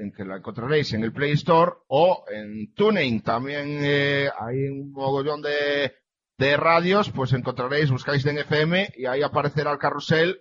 en 0.00 0.12
que 0.12 0.24
la 0.24 0.36
encontraréis 0.36 0.92
en 0.92 1.04
el 1.04 1.12
Play 1.12 1.32
Store 1.32 1.72
o 1.88 2.24
en 2.30 2.72
Tuning. 2.74 3.22
También 3.22 3.78
eh, 3.82 4.30
hay 4.38 4.64
un 4.68 4.92
mogollón 4.92 5.42
de, 5.42 5.92
de 6.38 6.56
radios, 6.56 7.10
pues 7.10 7.32
encontraréis, 7.32 7.90
buscáis 7.90 8.24
DenFM 8.24 8.94
y 8.96 9.06
ahí 9.06 9.22
aparecerá 9.22 9.72
el 9.72 9.78
carrusel 9.78 10.40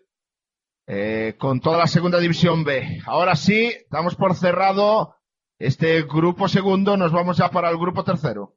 eh, 0.87 1.35
con 1.37 1.59
toda 1.59 1.77
la 1.77 1.87
segunda 1.87 2.19
división 2.19 2.63
B. 2.63 3.01
Ahora 3.05 3.35
sí, 3.35 3.71
damos 3.91 4.15
por 4.15 4.35
cerrado 4.35 5.15
este 5.59 6.03
grupo 6.03 6.47
segundo, 6.47 6.95
nos 6.97 7.11
vamos 7.11 7.37
ya 7.37 7.51
para 7.51 7.69
el 7.69 7.77
grupo 7.77 8.03
tercero. 8.03 8.55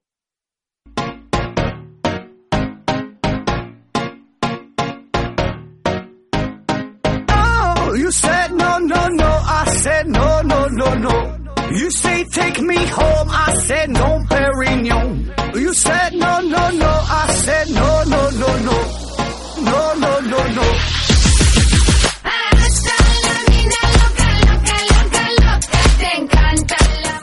No, 10.72 10.94
no. 10.94 11.38
You 11.72 11.90
say 11.90 12.24
take 12.24 12.60
me 12.60 12.76
home. 12.86 13.28
I 13.30 13.56
said 13.66 13.90
no, 13.90 14.24
Perignon. 14.28 15.54
You 15.54 15.72
said 15.74 16.12
no, 16.14 16.40
no, 16.40 16.70
no. 16.70 16.92
I 17.20 17.32
said 17.32 17.68
no, 17.70 18.04
no, 18.04 18.30
no, 18.30 18.58
no. 18.68 18.78
No, 19.64 19.94
no, 19.94 20.20
no, 20.20 20.48
no. 20.58 20.62
Te 25.98 26.16
encanta 26.18 26.76
la 27.02 27.22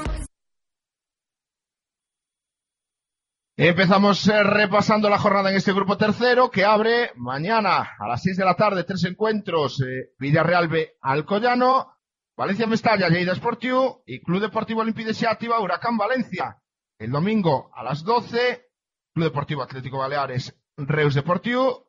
Empezamos 3.58 4.28
eh, 4.30 4.44
repasando 4.44 5.10
la 5.10 5.20
jornada 5.20 5.50
en 5.50 5.58
este 5.58 5.74
grupo 5.74 5.98
tercero 5.98 6.50
que 6.50 6.64
abre 6.64 7.12
mañana 7.18 7.92
a 8.00 8.08
las 8.08 8.22
6 8.24 8.38
de 8.38 8.46
la 8.46 8.56
tarde, 8.56 8.86
tres 8.86 9.04
encuentros, 9.04 9.82
eh, 9.82 10.14
Villarreal 10.18 10.70
B, 10.70 10.94
Alcoyano, 11.02 11.99
Valencia 12.40 12.68
Mestalla, 12.68 13.10
Lleida 13.10 13.36
Sportiu 13.36 14.02
y 14.06 14.22
Club 14.22 14.40
Deportivo 14.40 14.86
de 14.86 15.14
Seativa, 15.14 15.60
Huracán 15.60 15.98
Valencia. 15.98 16.64
El 16.98 17.11
domingo 17.11 17.70
a 17.76 17.84
las 17.84 18.06
12, 18.06 18.66
Club 19.14 19.26
Deportivo 19.26 19.61
Atlético 19.61 19.98
Baleares, 19.98 20.57
Reus 20.78 21.16
Deportiu, 21.16 21.86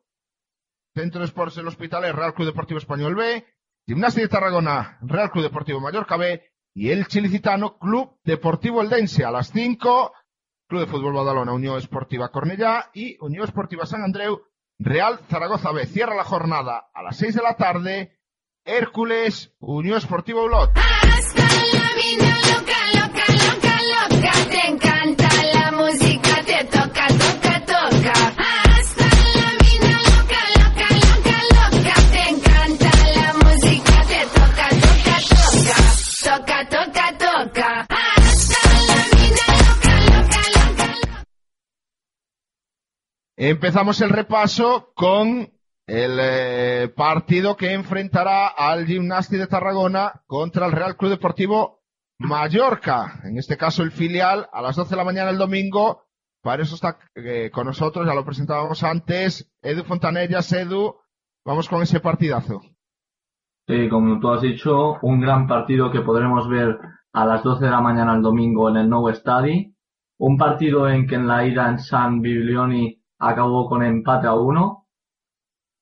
Centro 0.93 1.21
de 1.21 1.27
Sports 1.27 1.55
El 1.55 1.69
Hospitalet, 1.69 2.13
Real 2.13 2.33
Club 2.33 2.47
Deportivo 2.47 2.79
Español 2.79 3.15
B, 3.15 3.45
Gimnasia 3.87 4.23
de 4.23 4.27
Tarragona, 4.27 4.99
Real 5.03 5.31
Club 5.31 5.45
Deportivo 5.45 5.79
Mallorca 5.79 6.17
B. 6.17 6.43
Y 6.73 6.89
el 6.89 7.07
Chilicitano 7.07 7.77
Club 7.77 8.19
Deportivo 8.25 8.81
Eldense. 8.81 9.23
A 9.23 9.31
las 9.31 9.51
5, 9.51 10.11
Club 10.67 10.81
de 10.81 10.87
Fútbol 10.87 11.13
Badalona, 11.13 11.53
Unión 11.53 11.77
Esportiva 11.77 12.29
Cornellá 12.29 12.89
y 12.93 13.17
Unión 13.21 13.45
Esportiva 13.45 13.85
San 13.85 14.03
Andreu, 14.03 14.41
Real 14.79 15.17
Zaragoza 15.29 15.71
B. 15.71 15.85
Cierra 15.85 16.13
la 16.13 16.25
jornada 16.25 16.89
a 16.93 17.03
las 17.03 17.15
6 17.15 17.35
de 17.35 17.41
la 17.41 17.55
tarde, 17.55 18.19
Hércules, 18.65 19.51
Unión 19.59 19.97
Esportiva 19.97 20.41
Ulot. 20.43 20.71
Te 24.49 24.67
encanta 24.67 25.29
la 25.53 25.71
música, 25.71 26.43
te 26.45 26.63
toca, 26.65 27.07
toca, 27.07 27.65
toca. 27.65 28.13
Hasta 28.37 29.07
la 29.33 29.49
vida 29.63 29.93
loca, 30.11 30.41
loca, 30.59 30.87
loca, 31.01 31.37
loca. 31.55 31.95
Te 32.11 32.23
encanta 32.29 32.91
la 33.15 33.33
música, 33.33 33.95
te 34.07 34.21
toca, 34.37 34.67
toca, 34.85 35.15
toca. 35.29 35.77
Toca, 36.23 36.57
toca, 36.69 37.05
toca. 37.17 37.69
Hasta 37.89 38.61
la 38.87 39.01
vida 39.17 39.45
loca, 39.65 39.93
loca, 40.05 40.41
loca. 40.55 41.23
Empezamos 43.37 44.01
el 44.01 44.09
repaso 44.09 44.91
con 44.93 45.51
el 45.91 46.17
eh, 46.21 46.87
partido 46.95 47.57
que 47.57 47.73
enfrentará 47.73 48.47
al 48.47 48.85
Gimnasti 48.85 49.35
de 49.35 49.47
Tarragona 49.47 50.21
contra 50.25 50.65
el 50.65 50.71
Real 50.71 50.95
Club 50.95 51.11
Deportivo 51.11 51.81
Mallorca. 52.17 53.19
En 53.25 53.37
este 53.37 53.57
caso 53.57 53.83
el 53.83 53.91
filial 53.91 54.47
a 54.53 54.61
las 54.61 54.77
12 54.77 54.91
de 54.91 54.95
la 54.95 55.03
mañana 55.03 55.31
el 55.31 55.37
domingo. 55.37 56.03
Para 56.41 56.63
eso 56.63 56.75
está 56.75 56.97
eh, 57.13 57.51
con 57.51 57.67
nosotros, 57.67 58.07
ya 58.07 58.15
lo 58.15 58.23
presentábamos 58.23 58.83
antes, 58.83 59.51
Edu 59.61 59.83
Fontanellas. 59.83 60.53
Edu, 60.53 60.95
vamos 61.43 61.67
con 61.67 61.81
ese 61.81 61.99
partidazo. 61.99 62.61
Sí, 63.67 63.89
como 63.89 64.17
tú 64.21 64.29
has 64.29 64.41
dicho, 64.41 64.97
un 65.01 65.19
gran 65.19 65.45
partido 65.45 65.91
que 65.91 65.99
podremos 65.99 66.47
ver 66.47 66.79
a 67.11 67.25
las 67.25 67.43
12 67.43 67.65
de 67.65 67.71
la 67.71 67.81
mañana 67.81 68.15
el 68.15 68.21
domingo 68.21 68.69
en 68.69 68.77
el 68.77 68.89
Nou 68.89 69.13
Stadi. 69.13 69.75
Un 70.19 70.37
partido 70.37 70.87
en 70.87 71.05
que 71.05 71.15
en 71.15 71.27
la 71.27 71.45
ida 71.45 71.67
en 71.67 71.79
San 71.79 72.21
Biblioni 72.21 73.03
acabó 73.19 73.67
con 73.67 73.83
empate 73.83 74.27
a 74.27 74.35
uno. 74.35 74.80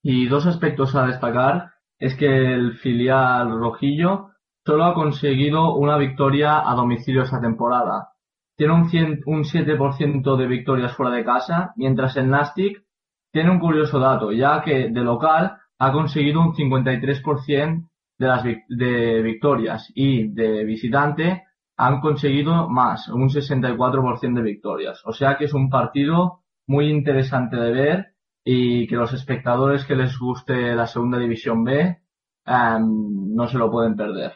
Y 0.04 0.28
dos 0.28 0.46
aspectos 0.46 0.96
a 0.96 1.06
destacar 1.06 1.72
es 1.98 2.16
que 2.16 2.54
el 2.54 2.74
filial 2.78 3.50
rojillo 3.60 4.30
solo 4.66 4.86
ha 4.86 4.94
conseguido 4.94 5.76
una 5.76 5.98
victoria 5.98 6.70
a 6.70 6.74
domicilio 6.76 7.24
esta 7.24 7.42
temporada. 7.42 8.10
Tiene 8.56 8.74
un, 8.74 8.90
cien- 8.90 9.22
un 9.26 9.44
7% 9.44 10.36
de 10.38 10.48
victorias 10.48 10.94
fuera 10.96 11.12
de 11.16 11.24
casa, 11.26 11.74
mientras 11.76 12.16
el 12.18 12.30
Nastic 12.30 12.84
tiene 13.32 13.52
un 13.52 13.60
curioso 13.60 14.00
dato, 14.00 14.32
ya 14.32 14.62
que 14.62 14.90
de 14.90 15.02
local 15.02 15.58
ha 15.80 15.92
conseguido 15.92 16.42
un 16.42 16.54
53% 16.54 17.90
de 18.18 18.28
las 18.28 18.44
vic- 18.44 18.66
de 18.68 19.22
victorias 19.22 19.92
y 19.96 20.28
de 20.34 20.66
visitante 20.66 21.44
han 21.78 22.02
conseguido 22.02 22.68
más, 22.70 23.08
un 23.08 23.30
64% 23.30 24.34
de 24.36 24.42
victorias. 24.42 25.02
O 25.06 25.14
sea 25.14 25.38
que 25.38 25.46
es 25.46 25.54
un 25.54 25.70
partido 25.70 26.42
muy 26.68 26.90
interesante 26.90 27.56
de 27.56 27.72
ver 27.72 28.06
y 28.52 28.88
que 28.88 28.96
los 28.96 29.14
espectadores 29.14 29.86
que 29.86 29.96
les 29.96 30.18
guste 30.18 30.74
la 30.74 30.88
segunda 30.88 31.20
división 31.20 31.64
B 31.64 32.00
em, 32.46 33.36
no 33.36 33.48
se 33.48 33.60
lo 33.60 33.70
pueden 33.70 33.96
perder. 33.96 34.34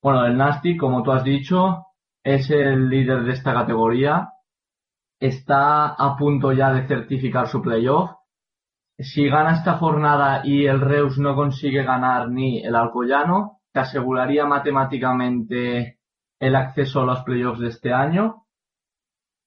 Bueno, 0.00 0.24
el 0.24 0.36
Nastic, 0.36 0.78
como 0.78 1.02
tú 1.02 1.10
has 1.10 1.24
dicho, 1.24 1.86
es 2.22 2.48
el 2.50 2.88
líder 2.88 3.24
de 3.24 3.32
esta 3.32 3.52
categoría. 3.52 4.28
Está 5.18 5.86
a 5.88 6.16
punto 6.16 6.52
ya 6.52 6.72
de 6.72 6.86
certificar 6.86 7.48
su 7.48 7.60
playoff. 7.60 8.12
Si 9.00 9.28
gana 9.28 9.54
esta 9.54 9.78
jornada 9.78 10.42
y 10.44 10.66
el 10.66 10.80
Reus 10.80 11.18
no 11.18 11.34
consigue 11.34 11.82
ganar 11.82 12.30
ni 12.30 12.62
el 12.62 12.76
Alcoyano, 12.76 13.62
te 13.72 13.80
aseguraría 13.80 14.46
matemáticamente 14.46 15.98
el 16.38 16.54
acceso 16.54 17.00
a 17.00 17.06
los 17.06 17.22
playoffs 17.24 17.58
de 17.58 17.68
este 17.68 17.92
año. 17.92 18.45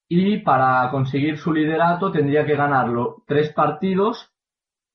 Y 0.09 0.39
para 0.39 0.89
conseguir 0.91 1.37
su 1.37 1.53
liderato 1.53 2.11
tendría 2.11 2.45
que 2.45 2.55
ganarlo 2.55 3.23
tres 3.27 3.53
partidos 3.53 4.31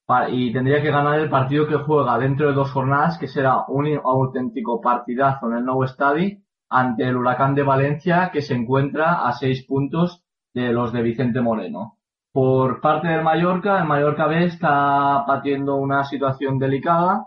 pa- 0.06 0.28
y 0.28 0.52
tendría 0.52 0.82
que 0.82 0.90
ganar 0.90 1.18
el 1.20 1.30
partido 1.30 1.66
que 1.68 1.76
juega 1.76 2.18
dentro 2.18 2.48
de 2.48 2.54
dos 2.54 2.70
jornadas, 2.72 3.18
que 3.18 3.28
será 3.28 3.64
un 3.68 3.86
auténtico 4.04 4.80
partidazo 4.80 5.50
en 5.50 5.58
el 5.58 5.64
Nou 5.64 5.86
Stadi 5.86 6.42
ante 6.68 7.04
el 7.04 7.16
Huracán 7.16 7.54
de 7.54 7.62
Valencia, 7.62 8.30
que 8.32 8.42
se 8.42 8.54
encuentra 8.54 9.26
a 9.26 9.32
seis 9.32 9.64
puntos 9.64 10.22
de 10.52 10.72
los 10.72 10.92
de 10.92 11.02
Vicente 11.02 11.40
Moreno. 11.40 11.98
Por 12.32 12.80
parte 12.80 13.06
del 13.08 13.22
Mallorca, 13.22 13.78
el 13.78 13.86
Mallorca 13.86 14.26
B 14.26 14.44
está 14.44 15.24
patiendo 15.26 15.76
una 15.76 16.02
situación 16.04 16.58
delicada, 16.58 17.26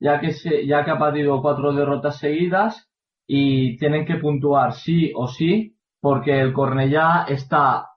ya 0.00 0.20
que, 0.20 0.30
se, 0.32 0.64
ya 0.66 0.84
que 0.84 0.92
ha 0.92 0.98
patido 0.98 1.42
cuatro 1.42 1.72
derrotas 1.72 2.18
seguidas 2.18 2.88
y 3.26 3.76
tienen 3.78 4.06
que 4.06 4.16
puntuar 4.16 4.74
sí 4.74 5.12
o 5.16 5.26
sí, 5.26 5.76
porque 6.04 6.38
el 6.38 6.52
Cornellá 6.52 7.24
está 7.26 7.92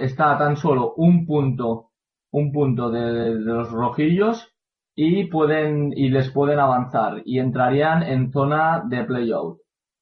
está 0.00 0.38
tan 0.38 0.56
solo 0.56 0.94
un 0.96 1.26
punto, 1.26 1.90
un 2.30 2.52
punto 2.52 2.90
de, 2.90 3.34
los 3.34 3.72
rojillos 3.72 4.54
y 4.94 5.24
pueden, 5.24 5.92
y 5.96 6.10
les 6.10 6.30
pueden 6.30 6.60
avanzar 6.60 7.22
y 7.24 7.40
entrarían 7.40 8.04
en 8.04 8.30
zona 8.30 8.84
de 8.86 9.02
playout. 9.02 9.58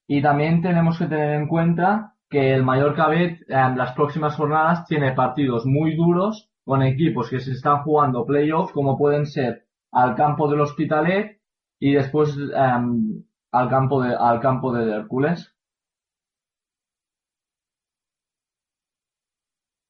Y 0.07 0.21
también 0.21 0.61
tenemos 0.61 0.99
que 0.99 1.07
tener 1.07 1.31
en 1.41 1.49
cuenta 1.49 2.17
que 2.29 2.53
el 2.53 2.63
Mallorca 2.63 3.09
B 3.09 3.39
en 3.49 3.79
las 3.79 3.93
próximas 3.93 4.37
jornadas 4.37 4.85
tiene 4.85 5.13
partidos 5.13 5.65
muy 5.65 5.97
duros 5.97 6.51
con 6.67 6.83
equipos 6.83 7.31
que 7.31 7.41
se 7.41 7.53
están 7.53 7.83
jugando 7.83 8.27
playoffs 8.27 8.75
como 8.75 8.99
pueden 8.99 9.25
ser 9.25 9.65
al 9.91 10.15
campo 10.17 10.51
del 10.51 10.61
Hospitalet 10.61 11.41
y 11.81 11.95
después 11.95 12.37
em, 12.55 13.25
al 13.53 13.71
campo 13.71 14.03
de, 14.03 14.15
al 14.15 14.39
campo 14.41 14.71
de 14.75 14.93
Hércules. 14.93 15.54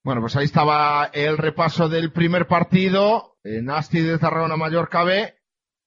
Bueno, 0.05 0.21
pues 0.21 0.37
ahí 0.37 0.45
estaba 0.45 1.07
el 1.15 1.39
repaso 1.39 1.89
del 1.89 2.13
primer 2.13 2.47
partido, 2.47 3.39
en 3.43 3.71
Asti 3.71 4.01
de 4.03 4.19
Tarragona 4.19 4.57
Mallorca 4.57 5.03
B. 5.03 5.35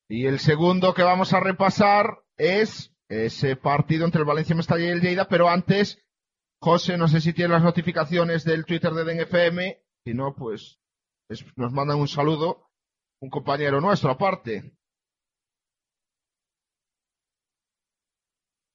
Y 0.10 0.26
el 0.26 0.40
segundo 0.40 0.94
que 0.94 1.04
vamos 1.04 1.34
a 1.34 1.40
repasar 1.40 2.24
es 2.38 2.96
ese 3.10 3.56
partido 3.56 4.06
entre 4.06 4.20
el 4.22 4.26
Valencia 4.28 4.56
Mestalla 4.56 4.86
y 4.86 4.90
el 4.90 5.02
Lleida, 5.02 5.28
pero 5.28 5.50
antes, 5.50 6.04
José, 6.62 6.98
no 6.98 7.08
sé 7.08 7.22
si 7.22 7.34
tiene 7.34 7.54
las 7.54 7.64
notificaciones 7.64 8.44
del 8.44 8.66
Twitter 8.66 8.92
de 8.94 9.04
DNFM, 9.04 9.82
si 10.06 10.14
no, 10.14 10.34
pues 10.36 10.80
es- 11.30 11.46
nos 11.56 11.72
mandan 11.72 12.00
un 12.00 12.08
saludo, 12.08 12.70
un 13.22 13.30
compañero 13.30 13.80
nuestro 13.82 14.10
aparte. 14.12 14.74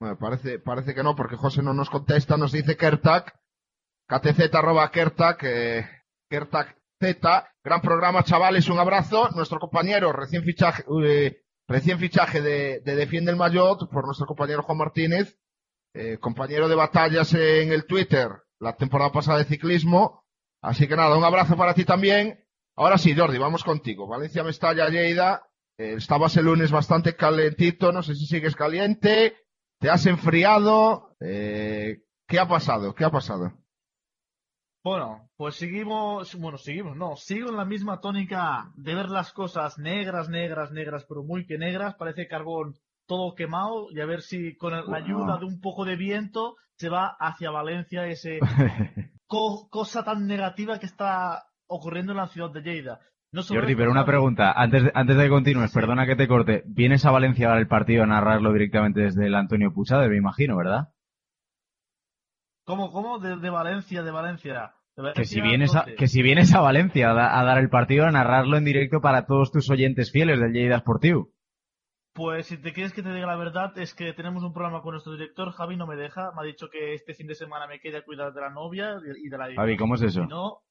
Bueno, 0.01 0.19
parece, 0.19 0.59
parece 0.59 0.95
que 0.95 1.03
no, 1.03 1.15
porque 1.17 1.37
José 1.37 1.63
no 1.63 1.75
nos 1.75 1.91
contesta, 1.91 2.37
nos 2.37 2.53
dice 2.53 2.77
Kertak, 2.77 3.39
ktz 4.21 4.55
arroba 4.55 4.91
Kertak, 4.91 5.43
eh, 5.45 5.89
Kertak 6.29 6.77
Z, 7.01 7.49
gran 7.65 7.81
programa 7.81 8.23
chavales, 8.23 8.69
un 8.69 8.79
abrazo, 8.79 9.31
nuestro 9.35 9.59
compañero 9.59 10.13
recién 10.13 10.45
fichaje, 10.45 10.85
eh, 11.05 11.43
recién 11.67 11.99
fichaje 11.99 12.43
de, 12.43 12.81
de 12.81 12.95
Defiende 12.95 13.31
el 13.31 13.39
Mayotte 13.39 13.89
por 13.91 14.05
nuestro 14.05 14.27
compañero 14.27 14.63
Juan 14.63 14.79
Martínez, 14.79 15.39
eh, 15.95 16.19
compañero 16.19 16.69
de 16.69 16.75
batallas 16.75 17.33
en 17.33 17.73
el 17.73 17.87
Twitter 17.87 18.31
la 18.61 18.77
temporada 18.77 19.11
pasada 19.11 19.39
de 19.39 19.45
ciclismo, 19.45 20.25
así 20.61 20.87
que 20.87 20.95
nada, 20.95 21.17
un 21.17 21.25
abrazo 21.25 21.57
para 21.57 21.75
ti 21.75 21.85
también. 21.85 22.45
Ahora 22.77 22.97
sí, 22.97 23.15
Jordi, 23.17 23.39
vamos 23.39 23.65
contigo. 23.65 24.07
Valencia 24.07 24.45
Mestalla 24.45 24.89
Lleida, 24.89 25.43
eh, 25.79 25.95
estabas 25.97 26.37
el 26.37 26.45
lunes 26.45 26.71
bastante 26.71 27.17
calentito, 27.17 27.91
no 27.93 28.03
sé 28.03 28.15
si 28.15 28.27
sigues 28.27 28.55
caliente, 28.55 29.37
te 29.81 29.91
has 29.91 30.07
enfriado, 30.07 31.17
eh, 31.21 32.03
¿qué 32.29 32.39
ha 32.39 32.47
pasado? 32.47 32.95
¿Qué 32.95 33.05
ha 33.05 33.11
pasado? 33.11 33.62
Bueno, 34.85 35.29
pues 35.37 35.55
seguimos, 35.57 36.35
bueno, 36.35 36.59
seguimos, 36.59 36.97
no, 36.97 37.15
sigo 37.17 37.51
en 37.51 37.57
la 37.57 37.65
misma 37.65 38.01
tónica 38.01 38.73
de 38.75 38.95
ver 38.97 39.11
las 39.11 39.33
cosas 39.33 39.79
negras, 39.79 40.29
negras, 40.29 40.73
negras, 40.73 41.07
pero 41.09 41.23
muy 41.23 41.47
que 41.47 41.57
negras, 41.57 41.95
parece 41.95 42.27
carbón 42.27 42.75
todo 43.07 43.35
quemado 43.35 43.87
y 43.93 44.01
a 44.01 44.07
ver 44.07 44.23
si 44.23 44.57
con 44.57 44.73
la 44.73 44.85
ayuda 44.97 45.39
de 45.39 45.45
un 45.45 45.61
poco 45.61 45.85
de 45.85 45.97
viento 45.97 46.57
se 46.77 46.89
va 46.89 47.17
hacia 47.21 47.51
Valencia 47.51 48.07
ese 48.07 48.41
co- 49.27 49.69
cosa 49.71 50.03
tan 50.05 50.27
negativa 50.27 50.79
que 50.81 50.87
está 50.87 51.45
ocurriendo 51.69 52.13
en 52.13 52.19
la 52.19 52.27
ciudad 52.27 52.51
de 52.51 52.63
Lleida. 52.63 52.99
No 53.31 53.43
Jordi, 53.43 53.75
pero 53.77 53.91
una 53.93 54.05
pregunta. 54.05 54.53
Antes 54.53 54.85
de, 54.85 54.93
antes 54.95 55.17
de 55.17 55.23
que 55.25 55.31
continúes, 55.31 55.73
perdona 55.73 56.07
que 56.07 56.17
te 56.17 56.29
corte. 56.29 56.65
¿Vienes 56.67 57.07
a 57.07 57.11
Valencia 57.11 57.47
a 57.47 57.51
dar 57.51 57.59
el 57.61 57.67
partido 57.67 58.03
a 58.03 58.07
narrarlo 58.07 58.53
directamente 58.53 59.01
desde 59.01 59.27
el 59.27 59.35
Antonio 59.35 59.73
Puchade, 59.73 60.09
me 60.09 60.17
imagino, 60.19 60.57
verdad? 60.57 60.89
¿Cómo, 62.65 62.93
cómo? 62.93 63.19
De, 63.19 63.37
de 63.37 63.51
Valencia, 63.51 64.03
de 64.03 64.11
Valencia. 64.11 64.75
De 64.97 65.13
Que 65.15 65.25
si 65.25 65.41
vienes 65.41 65.75
a, 65.75 65.87
que 65.97 66.07
si 66.07 66.23
vienes 66.23 66.55
a 66.55 66.61
Valencia 66.61 67.11
a, 67.11 67.15
da- 67.15 67.41
a 67.41 67.45
dar 67.45 67.59
el 67.59 67.71
partido, 67.71 68.05
a 68.07 68.11
narrarlo 68.11 68.57
en 68.57 68.65
directo 68.65 69.01
para 69.01 69.27
todos 69.27 69.51
tus 69.51 69.71
oyentes 69.71 70.13
fieles 70.13 70.39
del 70.39 70.53
Lleida 70.53 70.79
Sportivo. 70.81 71.31
Pues 72.15 72.47
si 72.47 72.59
te 72.59 72.75
quieres 72.75 72.93
que 72.93 73.03
te 73.03 73.13
diga 73.13 73.27
la 73.27 73.37
verdad, 73.37 73.77
es 73.79 73.95
que 73.95 74.13
tenemos 74.13 74.43
un 74.45 74.53
programa 74.53 74.83
con 74.83 74.93
nuestro 74.93 75.15
director, 75.15 75.51
Javi 75.53 75.77
no 75.79 75.87
me 75.87 75.97
deja, 75.97 76.31
me 76.37 76.43
ha 76.43 76.45
dicho 76.45 76.69
que 76.69 76.93
este 76.93 77.15
fin 77.15 77.27
de 77.27 77.35
semana 77.35 77.67
me 77.67 77.81
quede 77.81 77.97
a 77.99 78.05
cuidar 78.05 78.35
de 78.35 78.41
la 78.43 78.51
novia 78.51 78.97
y 79.23 79.31
de 79.31 79.39
la 79.39 79.51
hija. 79.51 79.63
Javi, 79.63 79.77
¿cómo 79.79 79.95
es 79.95 80.03
eso? 80.03 80.23
Si 80.23 80.29
no, 80.29 80.63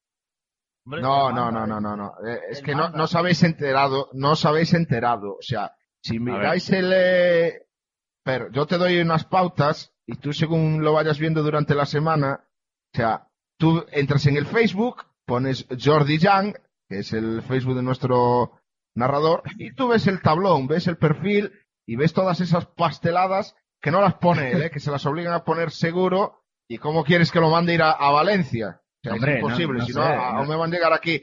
hombre, 0.85 1.01
No, 1.01 1.31
no, 1.31 1.45
manda, 1.51 1.65
no, 1.65 1.65
¿eh? 1.65 1.67
no, 1.67 1.81
no, 1.81 1.97
no. 1.97 2.27
Eh, 2.29 2.39
es 2.51 2.59
Él 2.59 2.65
que 2.65 2.75
no, 2.75 2.89
no 2.89 3.05
os 3.05 3.15
habéis 3.15 3.41
enterado, 3.41 4.09
no 4.13 4.33
os 4.33 4.45
habéis 4.45 4.71
enterado. 4.75 5.31
O 5.33 5.41
sea, 5.41 5.71
si 6.03 6.19
miráis 6.19 6.69
el... 6.69 6.91
eh, 6.93 7.65
Pero 8.23 8.51
yo 8.51 8.67
te 8.67 8.77
doy 8.77 8.99
unas 8.99 9.25
pautas 9.25 9.95
y 10.11 10.15
tú 10.15 10.33
según 10.33 10.83
lo 10.83 10.93
vayas 10.93 11.19
viendo 11.19 11.41
durante 11.43 11.75
la 11.75 11.85
semana, 11.85 12.41
o 12.93 12.97
sea, 12.97 13.27
tú 13.57 13.85
entras 13.91 14.25
en 14.27 14.37
el 14.37 14.45
Facebook, 14.45 15.05
pones 15.25 15.65
Jordi 15.83 16.17
Young, 16.17 16.53
que 16.89 16.99
es 16.99 17.13
el 17.13 17.41
Facebook 17.43 17.75
de 17.75 17.83
nuestro 17.83 18.59
narrador, 18.95 19.43
y 19.57 19.73
tú 19.73 19.87
ves 19.89 20.07
el 20.07 20.21
tablón, 20.21 20.67
ves 20.67 20.87
el 20.87 20.97
perfil 20.97 21.51
y 21.87 21.95
ves 21.95 22.13
todas 22.13 22.41
esas 22.41 22.65
pasteladas 22.65 23.55
que 23.81 23.91
no 23.91 24.01
las 24.01 24.15
pone 24.15 24.51
él, 24.51 24.61
¿eh? 24.63 24.69
que 24.71 24.79
se 24.79 24.91
las 24.91 25.05
obligan 25.05 25.33
a 25.33 25.43
poner 25.43 25.71
seguro. 25.71 26.37
¿Y 26.69 26.77
cómo 26.77 27.03
quieres 27.03 27.31
que 27.31 27.39
lo 27.39 27.49
mande 27.49 27.73
ir 27.73 27.81
a, 27.81 27.91
a 27.91 28.11
Valencia? 28.11 28.79
O 28.79 29.03
sea, 29.03 29.13
Hombre, 29.13 29.33
es 29.37 29.41
imposible, 29.41 29.79
no 29.79 29.85
si 29.85 29.93
no, 29.93 30.03
a- 30.03 30.33
no- 30.33 30.45
me 30.45 30.55
van 30.55 30.71
a 30.71 30.75
llegar 30.75 30.93
aquí, 30.93 31.21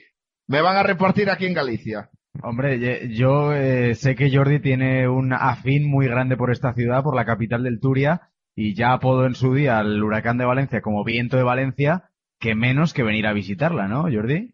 me 0.48 0.60
van 0.60 0.76
a 0.76 0.82
repartir 0.82 1.30
aquí 1.30 1.46
en 1.46 1.54
Galicia. 1.54 2.10
Hombre, 2.42 3.08
yo 3.14 3.52
eh, 3.52 3.94
sé 3.94 4.14
que 4.14 4.34
Jordi 4.34 4.60
tiene 4.60 5.08
un 5.08 5.32
afín 5.32 5.88
muy 5.88 6.06
grande 6.06 6.36
por 6.36 6.50
esta 6.50 6.72
ciudad, 6.74 7.02
por 7.02 7.14
la 7.16 7.24
capital 7.24 7.62
del 7.64 7.80
Turia, 7.80 8.30
y 8.60 8.74
ya 8.74 8.92
apodó 8.92 9.24
en 9.24 9.36
su 9.36 9.54
día 9.54 9.78
al 9.78 10.02
huracán 10.02 10.36
de 10.36 10.44
Valencia 10.44 10.82
como 10.82 11.04
viento 11.04 11.36
de 11.36 11.44
Valencia, 11.44 12.10
que 12.40 12.56
menos 12.56 12.92
que 12.92 13.04
venir 13.04 13.26
a 13.28 13.32
visitarla, 13.32 13.86
¿no, 13.86 14.02
Jordi? 14.12 14.52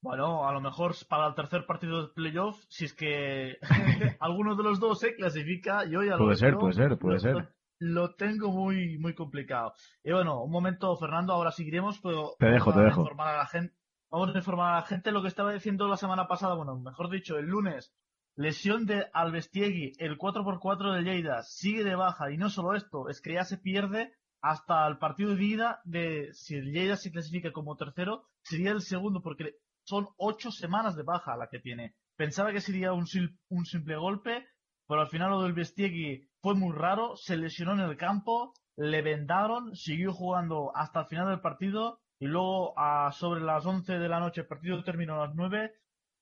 Bueno, 0.00 0.48
a 0.48 0.52
lo 0.52 0.60
mejor 0.60 0.94
para 1.08 1.26
el 1.26 1.34
tercer 1.34 1.66
partido 1.66 2.02
de 2.06 2.12
playoff, 2.14 2.56
si 2.68 2.84
es 2.84 2.94
que 2.94 3.56
alguno 4.20 4.54
de 4.54 4.62
los 4.62 4.78
dos 4.78 5.00
se 5.00 5.14
clasifica, 5.16 5.84
yo 5.86 6.04
ya 6.04 6.12
lo 6.12 6.18
Puede 6.26 6.36
ser, 6.36 6.56
puede 6.56 6.72
ser, 6.74 6.98
puede 6.98 7.14
lo- 7.14 7.20
ser. 7.20 7.48
Lo, 7.80 8.14
tengo 8.14 8.50
muy, 8.50 8.98
muy 8.98 9.14
complicado. 9.14 9.72
Y 10.02 10.12
bueno, 10.12 10.42
un 10.42 10.50
momento, 10.50 10.96
Fernando, 10.96 11.32
ahora 11.32 11.52
seguiremos, 11.52 12.00
pero 12.00 12.34
Te 12.38 12.46
dejo, 12.46 12.72
te 12.72 12.80
dejo. 12.80 13.02
informar 13.02 13.34
a 13.34 13.38
la 13.38 13.46
gente. 13.46 13.74
Vamos 14.10 14.34
a 14.34 14.38
informar 14.38 14.72
a 14.72 14.76
la 14.76 14.82
gente 14.86 15.12
lo 15.12 15.22
que 15.22 15.28
estaba 15.28 15.52
diciendo 15.52 15.86
la 15.86 15.96
semana 15.96 16.26
pasada, 16.26 16.54
bueno, 16.54 16.76
mejor 16.78 17.08
dicho, 17.10 17.38
el 17.38 17.46
lunes. 17.46 17.92
Lesión 18.38 18.86
de 18.86 19.04
Albestiegui, 19.12 19.94
el 19.98 20.16
4x4 20.16 20.94
de 20.94 21.02
Lleida, 21.02 21.42
sigue 21.42 21.82
de 21.82 21.96
baja. 21.96 22.30
Y 22.30 22.36
no 22.36 22.50
solo 22.50 22.76
esto, 22.76 23.08
es 23.08 23.20
que 23.20 23.32
ya 23.32 23.42
se 23.42 23.58
pierde 23.58 24.12
hasta 24.40 24.86
el 24.86 24.98
partido 24.98 25.34
de 25.34 25.42
ida 25.42 25.80
de 25.84 26.28
si 26.34 26.60
Lleida 26.60 26.96
se 26.96 27.10
clasifica 27.10 27.50
como 27.50 27.74
tercero, 27.74 28.28
sería 28.42 28.70
el 28.70 28.80
segundo, 28.80 29.22
porque 29.22 29.56
son 29.82 30.06
ocho 30.18 30.52
semanas 30.52 30.94
de 30.94 31.02
baja 31.02 31.36
la 31.36 31.48
que 31.48 31.58
tiene. 31.58 31.96
Pensaba 32.14 32.52
que 32.52 32.60
sería 32.60 32.92
un, 32.92 33.06
un 33.48 33.64
simple 33.64 33.96
golpe, 33.96 34.46
pero 34.86 35.00
al 35.00 35.08
final 35.08 35.30
lo 35.30 35.42
del 35.42 35.52
Bestiegui 35.52 36.28
fue 36.40 36.54
muy 36.54 36.72
raro, 36.76 37.16
se 37.16 37.36
lesionó 37.36 37.72
en 37.72 37.80
el 37.80 37.96
campo, 37.96 38.54
le 38.76 39.02
vendaron, 39.02 39.74
siguió 39.74 40.12
jugando 40.12 40.70
hasta 40.76 41.00
el 41.00 41.06
final 41.06 41.26
del 41.26 41.40
partido 41.40 41.98
y 42.20 42.26
luego 42.26 42.78
a 42.78 43.10
sobre 43.10 43.40
las 43.40 43.66
11 43.66 43.98
de 43.98 44.08
la 44.08 44.20
noche, 44.20 44.42
el 44.42 44.46
partido 44.46 44.84
terminó 44.84 45.14
a 45.14 45.26
las 45.26 45.34
9, 45.34 45.72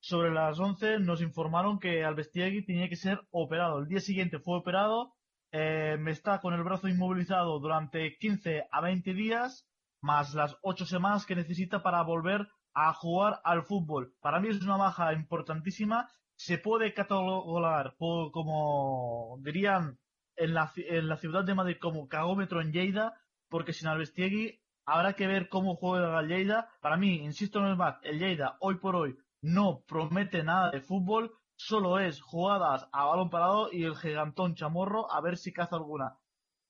sobre 0.07 0.31
las 0.31 0.61
11 0.61 1.01
nos 1.01 1.21
informaron 1.21 1.81
que 1.81 2.05
Albestiegui 2.05 2.65
tenía 2.65 2.89
que 2.89 2.95
ser 2.95 3.27
operado. 3.33 3.81
El 3.81 3.89
día 3.89 3.99
siguiente 3.99 4.39
fue 4.39 4.57
operado, 4.57 5.17
eh, 5.51 5.97
me 5.99 6.13
está 6.13 6.41
con 6.41 6.55
el 6.55 6.63
brazo 6.63 6.87
inmovilizado 6.87 7.59
durante 7.59 8.17
15 8.17 8.69
a 8.71 8.81
20 8.81 9.15
días, 9.15 9.67
más 10.01 10.33
las 10.33 10.57
8 10.63 10.87
semanas 10.87 11.27
que 11.27 11.35
necesita 11.35 11.83
para 11.83 12.03
volver 12.03 12.47
a 12.73 12.93
jugar 12.93 13.41
al 13.43 13.65
fútbol. 13.65 14.15
Para 14.21 14.39
mí 14.39 14.47
es 14.47 14.63
una 14.63 14.77
baja 14.77 15.13
importantísima. 15.13 16.09
Se 16.37 16.59
puede 16.59 16.95
catalogar 16.95 17.97
como 17.99 19.41
dirían 19.43 19.99
en 20.37 20.55
la, 20.55 20.69
ciudad 21.17 21.43
de 21.43 21.55
Madrid 21.57 21.79
como 21.81 22.07
cagómetro 22.07 22.61
en 22.61 22.71
Lleida, 22.73 23.21
porque 23.49 23.73
sin 23.73 23.89
Albestiegui 23.89 24.61
habrá 24.85 25.15
que 25.15 25.27
ver 25.27 25.49
cómo 25.49 25.75
juega 25.75 26.21
el 26.21 26.29
Lleida. 26.29 26.69
Para 26.81 26.97
mí, 26.97 27.25
insisto 27.25 27.59
en 27.59 27.67
el 27.67 27.77
más, 27.77 27.97
el 28.05 28.21
Lleida 28.21 28.57
hoy 28.61 28.77
por 28.77 28.95
hoy 28.95 29.17
no 29.47 29.85
promete 29.87 30.43
nada 30.43 30.73
de 30.73 30.81
fútbol, 30.81 31.33
solo 31.55 32.01
es 32.01 32.21
jugadas 32.21 32.89
a 32.93 33.05
balón 33.05 33.31
parado 33.31 33.69
y 33.73 33.85
el 33.85 33.97
gigantón 33.97 34.57
Chamorro 34.57 35.11
a 35.13 35.21
ver 35.21 35.37
si 35.37 35.53
caza 35.53 35.77
alguna. 35.77 36.19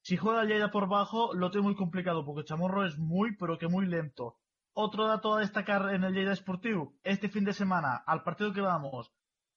Si 0.03 0.19
juega 0.19 0.45
Lleida 0.45 0.71
por 0.71 0.87
bajo, 0.87 1.33
lo 1.33 1.51
tengo 1.51 1.65
muy 1.65 1.75
complicado 1.75 2.25
porque 2.25 2.45
Chamorro 2.45 2.85
es 2.85 2.99
muy, 2.99 3.35
pero 3.37 3.57
que 3.57 3.67
muy 3.67 3.87
lento. 3.87 4.37
Otro 4.75 5.07
dato 5.09 5.35
a 5.35 5.41
destacar 5.41 5.95
en 5.95 6.05
el 6.05 6.13
Lleida 6.13 6.35
Esportivo, 6.35 6.95
este 7.03 7.31
fin 7.31 7.45
de 7.45 7.55
semana, 7.55 7.97
al 8.07 8.23
partido 8.23 8.53
que 8.53 8.61
vamos, 8.61 9.11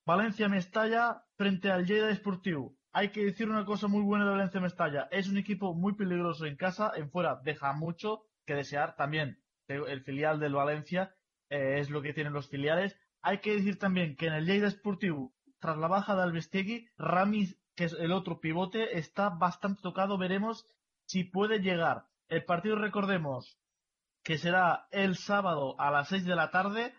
Valencia-Mestalla 0.06 1.22
frente 1.36 1.70
al 1.70 1.84
Lleida 1.84 2.10
Esportivo. 2.10 2.74
Hay 2.92 3.10
que 3.10 3.26
decir 3.26 3.50
una 3.50 3.66
cosa 3.66 3.86
muy 3.86 4.02
buena 4.02 4.24
de 4.24 4.30
Valencia-Mestalla, 4.30 5.08
es 5.10 5.28
un 5.28 5.36
equipo 5.36 5.74
muy 5.74 5.94
peligroso 5.94 6.46
en 6.46 6.56
casa, 6.56 6.92
en 6.96 7.10
fuera 7.10 7.38
deja 7.44 7.74
mucho 7.74 8.22
que 8.46 8.54
desear 8.54 8.96
también. 8.96 9.42
El 9.68 10.02
filial 10.02 10.40
del 10.40 10.54
Valencia 10.54 11.14
eh, 11.50 11.80
es 11.80 11.90
lo 11.90 12.00
que 12.00 12.14
tienen 12.14 12.32
los 12.32 12.48
filiales. 12.48 12.96
Hay 13.22 13.40
que 13.40 13.54
decir 13.54 13.78
también 13.78 14.16
que 14.16 14.26
en 14.26 14.34
el 14.34 14.46
Lleida 14.46 14.68
Esportivo, 14.68 15.32
tras 15.58 15.76
la 15.76 15.88
baja 15.88 16.16
de 16.16 16.22
Albestegui, 16.22 16.88
Ramis, 16.96 17.58
que 17.76 17.84
es 17.84 17.92
el 17.92 18.12
otro 18.12 18.40
pivote, 18.40 18.98
está 18.98 19.28
bastante 19.28 19.82
tocado. 19.82 20.16
Veremos 20.18 20.66
si 21.06 21.24
puede 21.24 21.60
llegar. 21.60 22.06
El 22.28 22.44
partido, 22.44 22.76
recordemos, 22.76 23.58
que 24.22 24.38
será 24.38 24.86
el 24.90 25.16
sábado 25.16 25.78
a 25.80 25.90
las 25.90 26.08
6 26.08 26.24
de 26.24 26.36
la 26.36 26.50
tarde 26.50 26.94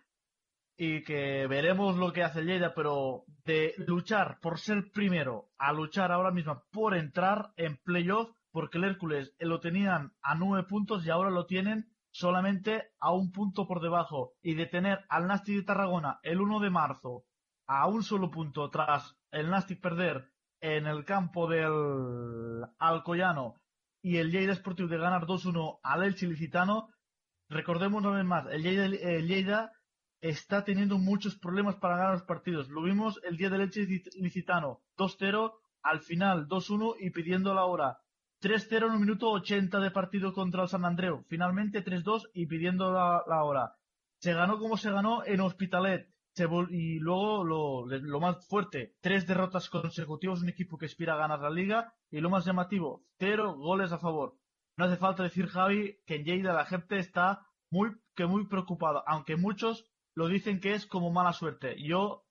y 0.77 1.03
que 1.03 1.47
veremos 1.47 1.97
lo 1.97 2.11
que 2.11 2.23
hace 2.23 2.39
el 2.39 2.47
Lleida, 2.47 2.73
pero 2.73 3.23
de 3.45 3.73
luchar 3.77 4.39
por 4.41 4.59
ser 4.59 4.91
primero 4.91 5.49
a 5.57 5.73
luchar 5.73 6.11
ahora 6.11 6.31
mismo 6.31 6.63
por 6.71 6.95
entrar 6.95 7.51
en 7.55 7.77
playoff, 7.77 8.29
porque 8.51 8.77
el 8.77 8.85
Hércules 8.85 9.33
lo 9.39 9.59
tenían 9.59 10.13
a 10.21 10.35
nueve 10.35 10.67
puntos 10.67 11.05
y 11.05 11.09
ahora 11.09 11.29
lo 11.29 11.45
tienen 11.45 11.90
solamente 12.11 12.91
a 12.99 13.11
un 13.11 13.31
punto 13.31 13.67
por 13.67 13.81
debajo 13.81 14.33
y 14.41 14.53
de 14.55 14.65
tener 14.67 15.05
al 15.09 15.27
Nastic 15.27 15.55
de 15.55 15.63
Tarragona 15.63 16.19
el 16.23 16.41
1 16.41 16.59
de 16.59 16.69
marzo 16.69 17.25
a 17.67 17.87
un 17.87 18.03
solo 18.03 18.29
punto 18.29 18.69
tras 18.69 19.15
el 19.31 19.49
Nastic 19.49 19.81
perder 19.81 20.29
en 20.59 20.85
el 20.85 21.05
campo 21.05 21.47
del 21.47 22.65
Alcoyano 22.77 23.55
y 24.01 24.17
el 24.17 24.31
Lleida 24.31 24.55
Sportivo 24.55 24.89
de 24.89 24.97
ganar 24.97 25.25
2-1 25.25 25.79
al 25.83 26.03
Elche 26.03 26.27
Licitano, 26.27 26.89
recordemos 27.49 28.03
una 28.03 28.17
vez 28.17 28.25
más, 28.25 28.45
el 28.51 28.63
Lleida, 28.63 29.71
está 30.21 30.63
teniendo 30.63 30.97
muchos 30.97 31.37
problemas 31.37 31.75
para 31.75 31.97
ganar 31.97 32.13
los 32.13 32.23
partidos. 32.23 32.69
Lo 32.69 32.83
vimos 32.83 33.19
el 33.23 33.37
día 33.37 33.49
del 33.49 33.61
Elche 33.61 33.87
Licitano, 34.15 34.81
2-0, 34.97 35.53
al 35.83 36.01
final 36.01 36.47
2-1 36.47 36.95
y 36.99 37.09
pidiendo 37.11 37.53
la 37.53 37.65
hora. 37.65 37.99
3-0 38.41 38.87
en 38.87 38.91
un 38.91 39.01
minuto 39.01 39.29
80 39.29 39.79
de 39.79 39.91
partido 39.91 40.33
contra 40.33 40.63
el 40.63 40.69
San 40.69 40.85
Andreu. 40.85 41.23
Finalmente 41.27 41.83
3-2 41.83 42.29
y 42.33 42.47
pidiendo 42.47 42.91
la, 42.91 43.43
hora. 43.43 43.75
Se 44.19 44.33
ganó 44.33 44.57
como 44.57 44.77
se 44.77 44.91
ganó 44.91 45.23
en 45.25 45.41
Hospitalet. 45.41 46.09
Se 46.33 46.47
y 46.69 46.99
luego 46.99 47.43
lo, 47.43 47.85
lo 47.85 48.19
más 48.21 48.47
fuerte, 48.47 48.95
tres 49.01 49.27
derrotas 49.27 49.69
consecutivas, 49.69 50.41
un 50.41 50.47
equipo 50.49 50.77
que 50.77 50.85
aspira 50.85 51.13
a 51.13 51.17
ganar 51.17 51.41
la 51.41 51.49
liga. 51.49 51.93
Y 52.09 52.19
lo 52.21 52.29
más 52.29 52.45
llamativo, 52.45 53.03
cero 53.19 53.55
goles 53.57 53.91
a 53.91 53.99
favor. 53.99 54.37
No 54.77 54.85
hace 54.85 54.97
falta 54.97 55.23
decir, 55.23 55.47
Javi, 55.47 55.99
que 56.05 56.15
en 56.15 56.23
Lleida 56.23 56.53
la 56.53 56.65
gente 56.65 56.97
está 56.97 57.45
muy, 57.69 57.91
que 58.15 58.25
muy 58.25 58.47
preocupada, 58.47 59.03
aunque 59.05 59.35
muchos 59.35 59.85
lo 60.13 60.27
dicen 60.27 60.59
que 60.59 60.73
es 60.73 60.85
como 60.85 61.11
mala 61.11 61.33
suerte. 61.33 61.75
Yo, 61.81 62.25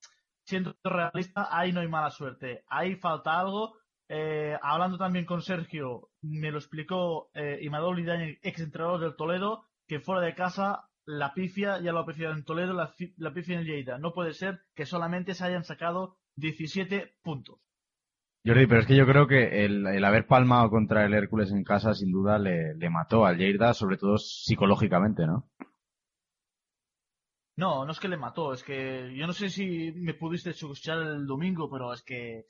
siendo 0.45 0.77
realista, 0.83 1.49
ahí 1.51 1.73
no 1.73 1.81
hay 1.81 1.89
mala 1.89 2.11
suerte. 2.11 2.65
Ahí 2.69 2.97
falta 2.97 3.39
algo. 3.39 3.77
Eh, 4.13 4.59
hablando 4.61 4.99
también 4.99 5.25
con 5.25 5.41
Sergio, 5.41 6.09
me 6.21 6.51
lo 6.51 6.59
explicó 6.59 7.31
eh, 7.33 7.61
Imadol 7.63 7.95
Lidaña, 7.95 8.27
ex 8.43 8.61
entrenador 8.61 8.99
del 9.01 9.15
Toledo, 9.15 9.69
que 9.87 10.01
fuera 10.01 10.21
de 10.21 10.35
casa 10.35 10.89
la 11.05 11.33
pifia 11.33 11.81
ya 11.81 11.93
lo 11.93 12.01
ha 12.01 12.03
apreciado 12.03 12.35
en 12.35 12.45
Toledo, 12.45 12.73
la, 12.73 12.93
la 13.19 13.33
pifia 13.33 13.61
en 13.61 13.65
Lleida. 13.65 13.99
No 13.99 14.13
puede 14.13 14.33
ser 14.33 14.63
que 14.75 14.85
solamente 14.85 15.35
se 15.35 15.45
hayan 15.45 15.63
sacado 15.63 16.17
17 16.35 17.19
puntos. 17.23 17.61
Jordi, 18.45 18.67
pero 18.67 18.81
es 18.81 18.87
que 18.87 18.97
yo 18.97 19.07
creo 19.07 19.29
que 19.29 19.65
el, 19.65 19.87
el 19.87 20.05
haber 20.05 20.27
palmado 20.27 20.71
contra 20.71 21.05
el 21.05 21.15
Hércules 21.15 21.53
en 21.53 21.63
casa 21.63 21.95
sin 21.95 22.11
duda 22.11 22.37
le, 22.37 22.75
le 22.75 22.91
mató 22.91 23.25
al 23.25 23.39
Lleida, 23.39 23.75
sobre 23.75 23.97
todo 23.97 24.17
psicológicamente, 24.19 25.25
¿no? 25.25 25.49
No, 27.57 27.85
no 27.85 27.93
es 27.93 28.01
que 28.01 28.09
le 28.09 28.17
mató, 28.17 28.55
es 28.55 28.65
que 28.65 29.15
yo 29.15 29.27
no 29.27 29.35
sé 29.35 29.51
si 29.51 29.93
me 29.93 30.15
pudiste 30.15 30.51
escuchar 30.51 30.99
el 30.99 31.27
domingo, 31.27 31.71
pero 31.71 31.93
es 31.93 32.03
que 32.03 32.47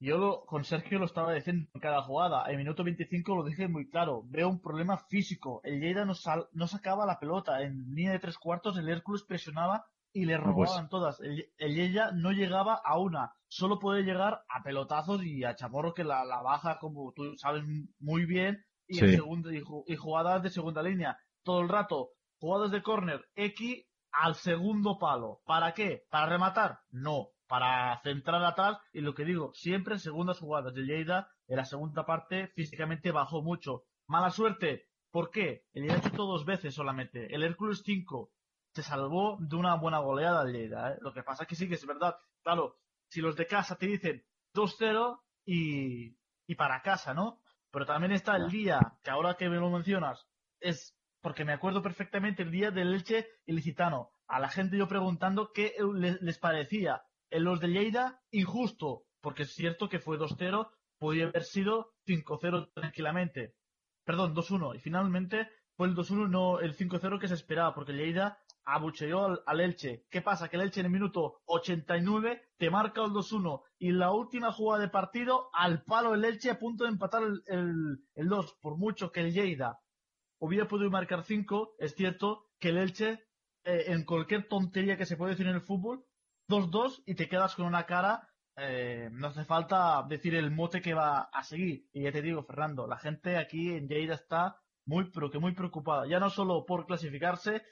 yo 0.00 0.18
lo- 0.18 0.44
con 0.46 0.64
Sergio 0.64 0.98
lo 0.98 1.06
estaba 1.06 1.32
diciendo 1.32 1.68
en 1.74 1.80
cada 1.80 2.02
jugada. 2.02 2.50
En 2.50 2.56
minuto 2.58 2.84
25 2.84 3.34
lo 3.36 3.44
dije 3.44 3.68
muy 3.68 3.88
claro, 3.88 4.22
veo 4.26 4.48
un 4.48 4.60
problema 4.60 4.96
físico. 4.98 5.60
El 5.64 5.80
Lleida 5.80 6.04
no, 6.04 6.14
sal- 6.14 6.48
no 6.52 6.66
sacaba 6.66 7.06
la 7.06 7.18
pelota, 7.18 7.62
en 7.62 7.94
línea 7.94 8.12
de 8.12 8.18
tres 8.20 8.38
cuartos 8.38 8.76
el 8.78 8.88
Hércules 8.88 9.22
presionaba 9.24 9.86
y 10.12 10.24
le 10.24 10.38
No, 10.38 10.54
pues. 10.54 10.70
robaban 10.70 10.88
todas. 10.88 11.20
El, 11.20 11.46
el 11.58 11.74
Lleida 11.74 12.12
no 12.12 12.32
llegaba 12.32 12.80
a 12.84 12.98
una, 12.98 13.32
solo 13.48 13.78
puede 13.78 14.02
llegar 14.02 14.42
a 14.48 14.62
pelotazos 14.62 15.22
y 15.24 15.44
a 15.44 15.54
chamorro 15.54 15.94
que 15.94 16.04
la, 16.04 16.24
la 16.24 16.42
baja, 16.42 16.78
como 16.78 17.12
tú 17.12 17.36
sabes 17.36 17.62
muy 17.98 18.24
bien, 18.24 18.64
y, 18.86 19.00
en 19.00 19.10
Sí. 19.10 19.16
segunda, 19.16 19.52
y, 19.52 19.62
y 19.86 19.96
jugadas 19.96 20.42
de 20.42 20.50
segunda 20.50 20.82
línea. 20.82 21.18
Todo 21.42 21.60
el 21.60 21.68
rato, 21.68 22.10
jugadas 22.38 22.70
de 22.70 22.82
córner, 22.82 23.28
X 23.34 23.84
al 24.12 24.34
segundo 24.34 24.96
palo. 24.98 25.42
¿Para 25.44 25.74
qué? 25.74 26.06
¿Para 26.10 26.26
rematar? 26.26 26.78
No, 26.90 27.28
para 27.48 27.98
centrar 28.02 28.44
atrás 28.44 28.78
y 28.92 29.00
lo 29.00 29.14
que 29.14 29.24
digo, 29.24 29.52
siempre 29.54 29.94
en 29.94 30.00
segundas 30.00 30.38
jugadas. 30.38 30.74
El 30.76 30.86
Lleida 30.86 31.30
en 31.48 31.56
la 31.56 31.64
segunda 31.64 32.04
parte 32.06 32.48
físicamente 32.54 33.10
bajó 33.10 33.42
mucho. 33.42 33.84
Mala 34.06 34.30
suerte. 34.30 34.86
¿Por 35.10 35.30
qué? 35.30 35.64
El 35.72 35.84
Lleida 35.84 36.00
chutó 36.02 36.26
dos 36.26 36.44
veces 36.44 36.74
solamente. 36.74 37.34
El 37.34 37.42
Hércules 37.42 37.82
5 37.84 38.30
se 38.74 38.82
salvó 38.82 39.38
de 39.40 39.56
una 39.56 39.74
buena 39.74 39.98
goleada 39.98 40.42
al 40.42 40.52
Lleida. 40.52 40.92
¿eh? 40.92 40.98
Lo 41.00 41.12
que 41.12 41.22
pasa 41.22 41.42
es 41.44 41.48
que 41.48 41.56
sí 41.56 41.68
que 41.68 41.74
es 41.74 41.86
verdad. 41.86 42.16
Claro, 42.42 42.76
si 43.08 43.20
los 43.20 43.34
de 43.36 43.46
casa 43.46 43.76
te 43.76 43.86
dicen 43.86 44.22
2-0 44.54 45.18
y, 45.46 46.16
y 46.46 46.54
para 46.54 46.82
casa, 46.82 47.14
¿no? 47.14 47.40
Pero 47.70 47.86
también 47.86 48.12
está 48.12 48.36
el 48.36 48.50
día, 48.50 48.80
que 49.02 49.10
ahora 49.10 49.34
que 49.34 49.48
me 49.48 49.56
lo 49.56 49.70
mencionas, 49.70 50.26
es 50.60 50.94
porque 51.22 51.44
me 51.44 51.52
acuerdo 51.52 51.82
perfectamente 51.82 52.42
el 52.42 52.50
día 52.50 52.70
del 52.70 52.94
Elche 52.94 53.26
y 53.46 53.52
Licitano. 53.52 54.10
A 54.26 54.38
la 54.40 54.48
gente 54.48 54.76
yo 54.76 54.86
preguntando 54.88 55.52
qué 55.52 55.74
le- 55.94 56.18
les 56.20 56.38
parecía. 56.38 57.02
En 57.30 57.44
los 57.44 57.60
de 57.60 57.68
Lleida, 57.68 58.22
injusto, 58.30 59.04
porque 59.20 59.42
es 59.42 59.54
cierto 59.54 59.88
que 59.88 59.98
fue 59.98 60.18
2-0, 60.18 60.70
podía 60.98 61.28
haber 61.28 61.44
sido 61.44 61.92
5-0 62.06 62.72
tranquilamente. 62.74 63.54
Perdón, 64.04 64.34
2-1. 64.34 64.76
Y 64.76 64.78
finalmente 64.80 65.48
fue 65.76 65.88
el 65.88 65.94
2-1, 65.94 66.28
no 66.28 66.60
el 66.60 66.76
5-0 66.76 67.20
que 67.20 67.28
se 67.28 67.34
esperaba, 67.34 67.74
porque 67.74 67.92
Lleida 67.92 68.38
abucheó 68.64 69.24
al, 69.24 69.42
al 69.46 69.60
Elche. 69.60 70.04
¿Qué 70.10 70.22
pasa? 70.22 70.48
Que 70.48 70.56
el 70.56 70.62
Elche 70.62 70.80
en 70.80 70.86
el 70.86 70.92
minuto 70.92 71.40
89 71.46 72.42
te 72.56 72.70
marca 72.70 73.02
el 73.02 73.10
2-1 73.10 73.62
y 73.78 73.92
la 73.92 74.12
última 74.12 74.52
jugada 74.52 74.82
de 74.82 74.90
partido 74.90 75.50
al 75.52 75.84
palo 75.84 76.14
el 76.14 76.24
Elche 76.24 76.50
a 76.50 76.58
punto 76.58 76.84
de 76.84 76.90
empatar 76.90 77.22
el 77.46 77.98
2, 78.14 78.58
por 78.60 78.76
mucho 78.76 79.10
que 79.12 79.20
el 79.20 79.32
Lleida 79.32 79.80
hubiera 80.38 80.68
podido 80.68 80.90
marcar 80.90 81.24
5, 81.24 81.76
es 81.78 81.94
cierto 81.94 82.46
que 82.58 82.70
el 82.70 82.78
Elche, 82.78 83.24
eh, 83.64 83.84
en 83.88 84.04
cualquier 84.04 84.48
tontería 84.48 84.96
que 84.96 85.06
se 85.06 85.16
puede 85.16 85.32
decir 85.32 85.46
en 85.46 85.56
el 85.56 85.62
fútbol, 85.62 86.04
2-2 86.48 87.02
y 87.06 87.14
te 87.14 87.28
quedas 87.28 87.54
con 87.54 87.66
una 87.66 87.86
cara, 87.86 88.28
eh, 88.56 89.08
no 89.12 89.28
hace 89.28 89.44
falta 89.44 90.04
decir 90.08 90.34
el 90.34 90.50
mote 90.50 90.80
que 90.80 90.94
va 90.94 91.30
a 91.32 91.44
seguir. 91.44 91.86
Y 91.92 92.02
ya 92.02 92.12
te 92.12 92.22
digo, 92.22 92.42
Fernando, 92.42 92.86
la 92.86 92.98
gente 92.98 93.36
aquí 93.36 93.70
en 93.74 93.88
Lleida 93.88 94.14
está 94.14 94.60
muy, 94.86 95.10
pero 95.10 95.30
que 95.30 95.38
muy 95.38 95.54
preocupada. 95.54 96.06
Ya 96.08 96.18
no 96.18 96.30
solo 96.30 96.64
por 96.66 96.86
clasificarse, 96.86 97.62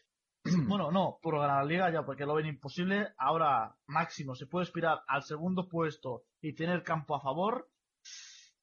bueno, 0.69 0.93
no, 0.93 1.19
por 1.23 1.39
ganar 1.41 1.65
la 1.65 1.69
liga 1.69 1.91
ya, 1.91 2.05
porque 2.05 2.27
lo 2.27 2.35
ven 2.35 2.47
imposible. 2.47 3.15
Ahora, 3.19 3.75
máximo, 3.87 4.35
se 4.35 4.47
puede 4.47 4.65
aspirar 4.65 5.03
al 5.09 5.23
segundo 5.23 5.69
puesto 5.69 6.25
y 6.41 6.55
tener 6.55 6.83
campo 6.83 7.17
a 7.17 7.21
favor. 7.21 7.69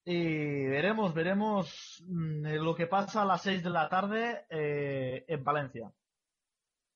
Y 0.06 0.66
veremos, 0.66 1.14
veremos 1.14 2.04
mm, 2.08 2.56
lo 2.62 2.76
que 2.76 2.88
pasa 2.88 3.24
a 3.24 3.26
las 3.26 3.42
6 3.42 3.64
de 3.64 3.70
la 3.70 3.90
tarde 3.90 4.46
eh, 4.50 5.26
en 5.28 5.44
Valencia. 5.44 5.92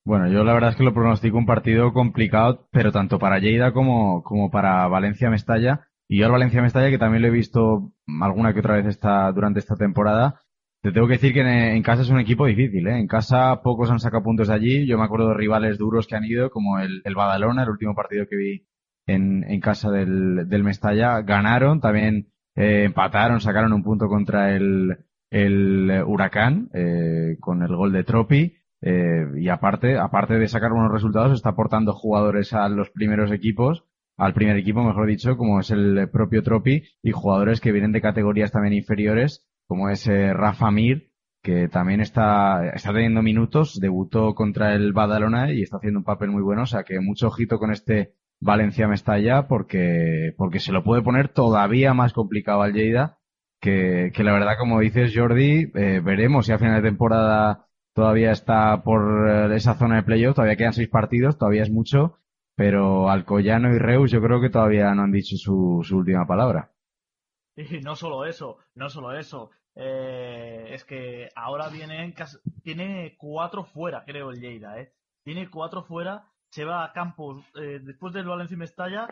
Bueno, 0.07 0.29
yo 0.29 0.45
la 0.45 0.53
verdad 0.53 0.69
es 0.69 0.77
que 0.77 0.85
lo 0.85 0.93
pronostico 0.93 1.37
un 1.37 1.45
partido 1.45 1.91
complicado, 1.91 2.69
pero 2.71 2.93
tanto 2.93 3.19
para 3.19 3.39
Lleida 3.39 3.73
como, 3.73 4.23
como 4.23 4.49
para 4.49 4.87
Valencia-Mestalla. 4.87 5.81
Y 6.07 6.19
yo 6.19 6.27
al 6.27 6.31
Valencia-Mestalla, 6.31 6.89
que 6.89 6.97
también 6.97 7.23
lo 7.23 7.27
he 7.27 7.31
visto 7.31 7.91
alguna 8.21 8.53
que 8.53 8.61
otra 8.61 8.75
vez 8.75 8.85
esta, 8.85 9.29
durante 9.33 9.59
esta 9.59 9.75
temporada, 9.75 10.39
te 10.81 10.93
tengo 10.93 11.07
que 11.07 11.15
decir 11.15 11.33
que 11.33 11.41
en, 11.41 11.47
en 11.47 11.83
casa 11.83 12.03
es 12.03 12.09
un 12.09 12.21
equipo 12.21 12.45
difícil, 12.45 12.87
¿eh? 12.87 12.97
En 12.97 13.07
casa 13.07 13.61
pocos 13.61 13.91
han 13.91 13.99
sacado 13.99 14.23
puntos 14.23 14.49
allí. 14.49 14.87
Yo 14.87 14.97
me 14.97 15.03
acuerdo 15.03 15.27
de 15.27 15.33
rivales 15.33 15.77
duros 15.77 16.07
que 16.07 16.15
han 16.15 16.23
ido, 16.23 16.51
como 16.51 16.79
el, 16.79 17.01
el 17.03 17.13
Badalona, 17.15 17.63
el 17.63 17.69
último 17.69 17.93
partido 17.93 18.27
que 18.29 18.37
vi 18.37 18.65
en, 19.07 19.43
en 19.43 19.59
casa 19.59 19.91
del, 19.91 20.47
del 20.47 20.63
Mestalla. 20.63 21.21
Ganaron, 21.23 21.81
también 21.81 22.29
eh, 22.55 22.83
empataron, 22.85 23.41
sacaron 23.41 23.73
un 23.73 23.83
punto 23.83 24.07
contra 24.07 24.55
el, 24.55 24.99
el 25.31 26.01
Huracán, 26.05 26.69
eh, 26.73 27.35
con 27.41 27.61
el 27.61 27.75
gol 27.75 27.91
de 27.91 28.05
Tropi. 28.05 28.53
Eh, 28.81 29.25
y 29.37 29.49
aparte, 29.49 29.97
aparte 29.97 30.35
de 30.35 30.47
sacar 30.47 30.71
buenos 30.71 30.91
resultados, 30.91 31.33
está 31.33 31.49
aportando 31.49 31.93
jugadores 31.93 32.53
a 32.53 32.67
los 32.69 32.89
primeros 32.89 33.31
equipos, 33.31 33.85
al 34.17 34.33
primer 34.33 34.57
equipo, 34.57 34.83
mejor 34.83 35.07
dicho, 35.07 35.37
como 35.37 35.59
es 35.59 35.71
el 35.71 36.09
propio 36.11 36.43
Tropi, 36.43 36.83
y 37.01 37.11
jugadores 37.11 37.61
que 37.61 37.71
vienen 37.71 37.91
de 37.91 38.01
categorías 38.01 38.51
también 38.51 38.73
inferiores, 38.73 39.47
como 39.67 39.89
es 39.89 40.07
eh, 40.07 40.33
Rafa 40.33 40.71
Mir, 40.71 41.11
que 41.43 41.67
también 41.67 42.01
está, 42.01 42.69
está 42.73 42.91
teniendo 42.93 43.21
minutos, 43.21 43.79
debutó 43.79 44.33
contra 44.35 44.73
el 44.73 44.91
Badalona 44.93 45.51
y 45.53 45.61
está 45.61 45.77
haciendo 45.77 45.99
un 45.99 46.05
papel 46.05 46.29
muy 46.29 46.41
bueno, 46.41 46.63
o 46.63 46.65
sea 46.65 46.83
que 46.83 46.99
mucho 46.99 47.27
ojito 47.27 47.59
con 47.59 47.71
este 47.71 48.13
Valencia 48.39 48.87
Mestalla 48.87 49.47
porque, 49.47 50.33
porque 50.37 50.59
se 50.59 50.71
lo 50.71 50.83
puede 50.83 51.01
poner 51.01 51.29
todavía 51.29 51.93
más 51.93 52.13
complicado 52.13 52.63
al 52.63 52.73
Lleida, 52.73 53.19
que, 53.59 54.11
que 54.13 54.23
la 54.23 54.33
verdad, 54.33 54.57
como 54.59 54.79
dices 54.79 55.13
Jordi, 55.15 55.71
eh, 55.73 56.01
veremos 56.03 56.45
si 56.45 56.51
a 56.51 56.59
final 56.59 56.81
de 56.81 56.89
temporada 56.89 57.66
todavía 57.97 58.29
está 58.29 58.83
por 58.83 59.27
eh, 59.27 59.55
esa 59.55 59.73
zona 59.73 59.95
de 59.95 60.03
playoff, 60.03 60.35
todavía 60.35 60.55
quedan 60.55 60.73
seis 60.73 60.87
partidos, 60.87 61.35
todavía 61.35 61.63
es 61.63 61.71
mucho, 61.71 62.19
pero 62.55 63.09
Alcoyano 63.09 63.73
y 63.73 63.79
Reus 63.79 64.11
yo 64.11 64.21
creo 64.21 64.39
que 64.39 64.51
todavía 64.51 64.93
no 64.93 65.01
han 65.01 65.11
dicho 65.11 65.35
su, 65.35 65.83
última 65.91 66.27
palabra. 66.27 66.71
Y 67.55 67.79
no 67.79 67.95
solo 67.95 68.25
eso, 68.25 68.59
no 68.75 68.87
solo 68.87 69.17
eso. 69.17 69.49
eh, 69.73 70.75
es 70.75 70.85
que 70.85 71.29
ahora 71.35 71.69
viene 71.69 72.13
tiene 72.61 73.15
cuatro 73.17 73.63
fuera, 73.63 74.03
creo, 74.05 74.29
el 74.29 74.41
Lleida, 74.41 74.79
¿eh? 74.79 74.93
Tiene 75.23 75.49
cuatro 75.49 75.81
fuera, 75.81 76.27
se 76.51 76.65
va 76.65 76.85
a 76.85 76.93
campos, 76.93 77.43
eh, 77.55 77.79
después 77.81 78.13
del 78.13 78.27
Valencia 78.27 78.53
y 78.53 78.59
Mestalla, 78.59 79.07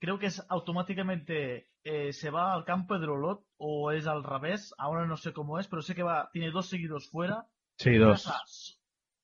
creo 0.00 0.18
que 0.18 0.26
es 0.26 0.44
automáticamente, 0.48 1.68
eh, 1.84 2.12
se 2.12 2.30
va 2.30 2.54
al 2.54 2.64
campo 2.64 2.98
de 2.98 3.06
Olot, 3.06 3.46
o 3.56 3.92
es 3.92 4.08
al 4.08 4.24
revés, 4.24 4.74
ahora 4.78 5.06
no 5.06 5.16
sé 5.16 5.32
cómo 5.32 5.60
es, 5.60 5.68
pero 5.68 5.80
sé 5.80 5.94
que 5.94 6.02
va, 6.02 6.28
tiene 6.32 6.50
dos 6.50 6.68
seguidos 6.68 7.08
fuera. 7.08 7.46
Sí, 7.78 7.96
dos. 7.96 8.80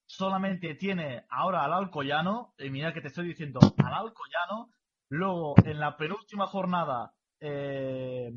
Solamente 0.07 0.75
tiene 0.75 1.25
ahora 1.31 1.65
al 1.65 1.73
Alcoyano, 1.73 2.55
y 2.59 2.69
mira 2.71 2.93
que 2.93 3.01
te 3.01 3.09
estoy 3.09 3.27
diciendo, 3.29 3.61
al 3.79 3.95
Alcoyano, 3.95 4.71
luego 5.09 5.55
en 5.65 5.81
la 5.81 5.97
penúltima 5.97 6.47
jornada, 6.47 7.15
eh, 7.41 8.31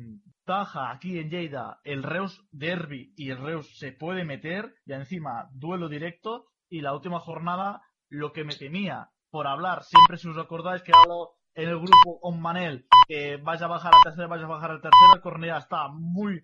Taja 0.44 0.90
aquí 0.90 1.18
en 1.18 1.28
Lleida, 1.28 1.80
el 1.84 2.02
Reus 2.02 2.46
Derby 2.50 3.12
y 3.16 3.30
el 3.30 3.38
Reus 3.38 3.78
se 3.78 3.92
puede 3.92 4.24
meter, 4.24 4.74
y 4.86 4.92
encima 4.94 5.48
duelo 5.52 5.88
directo, 5.88 6.46
y 6.70 6.80
la 6.80 6.94
última 6.94 7.20
jornada, 7.20 7.82
lo 8.08 8.32
que 8.32 8.44
me 8.44 8.54
temía 8.56 9.10
por 9.30 9.46
hablar, 9.46 9.82
siempre 9.84 10.16
si 10.16 10.28
os 10.28 10.38
acordáis 10.38 10.82
que 10.82 10.92
hablo 10.94 11.32
en 11.54 11.68
el 11.68 11.76
grupo 11.78 12.20
con 12.20 12.40
Manel, 12.40 12.86
que 13.08 13.36
vaya 13.38 13.66
a 13.66 13.68
bajar 13.68 13.92
a 13.94 14.02
tercera, 14.02 14.28
vaya 14.28 14.44
a 14.44 14.48
bajar 14.48 14.70
a 14.70 14.74
tercera, 14.80 15.14
el 15.14 15.20
Cornellá 15.20 15.58
está 15.58 15.88
muy, 15.88 16.40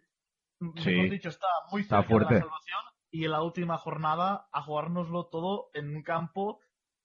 Sí. 0.77 1.09
dicho, 1.09 1.28
está 1.31 1.47
muy 1.70 1.82
Está 1.82 2.03
cerca 2.03 2.15
de 2.15 2.20
la 2.20 2.27
fuerte. 2.28 2.40
salvación, 2.40 2.81
y 3.13 3.25
en 3.27 3.31
la 3.31 3.43
última 3.43 3.79
jornada 3.79 4.49
a 4.53 4.63
jugárnoslo 4.63 5.27
todo 5.27 5.69
en 5.75 5.95
un 5.95 6.03
campo 6.03 6.59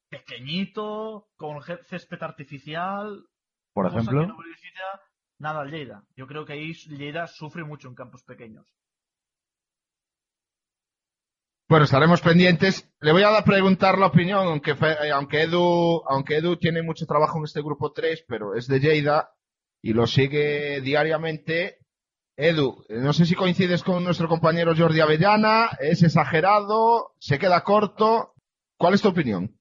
pequeñito, 0.10 1.28
con 1.36 1.62
césped 1.62 2.24
artificial. 2.24 3.26
Por 3.74 3.86
ejemplo. 3.88 4.22
que 4.22 4.28
no 4.28 4.38
beneficia 4.38 4.82
nada 5.40 5.62
al 5.62 5.70
Lleida. 5.70 6.04
Yo 6.16 6.26
creo 6.26 6.46
que 6.46 6.54
ahí 6.54 6.74
Lleida 6.74 7.28
sufre 7.28 7.64
mucho 7.64 7.90
en 7.90 7.96
campos 7.96 8.24
pequeños. 8.24 8.66
Bueno, 11.70 11.84
estaremos 11.84 12.22
pendientes. 12.22 12.90
Le 13.02 13.12
voy 13.12 13.24
a 13.24 13.30
dar- 13.30 13.44
preguntar 13.44 13.98
la 13.98 14.08
opinión, 14.08 14.48
aunque, 14.48 14.74
aunque, 15.14 15.42
Edu, 15.44 16.02
aunque 16.08 16.38
Edu 16.38 16.56
tiene 16.56 16.82
mucho 16.82 17.06
trabajo 17.06 17.38
en 17.40 17.44
este 17.44 17.62
grupo 17.62 17.92
3, 17.92 18.24
pero 18.28 18.56
es 18.56 18.68
de 18.68 18.80
Lleida 18.80 19.30
y 19.82 19.92
lo 19.94 20.08
sigue 20.08 20.80
diariamente. 20.82 21.80
Edu, 22.40 22.86
no 22.90 23.14
sé 23.14 23.26
si 23.26 23.34
coincides 23.34 23.82
con 23.82 24.04
nuestro 24.04 24.30
compañero 24.30 24.76
Jordi 24.78 25.00
Avellana, 25.00 25.70
es 25.80 26.04
exagerado, 26.04 27.14
se 27.18 27.40
queda 27.40 27.64
corto. 27.64 28.34
¿Cuál 28.78 28.94
es 28.94 29.02
tu 29.02 29.08
opinión? 29.08 29.58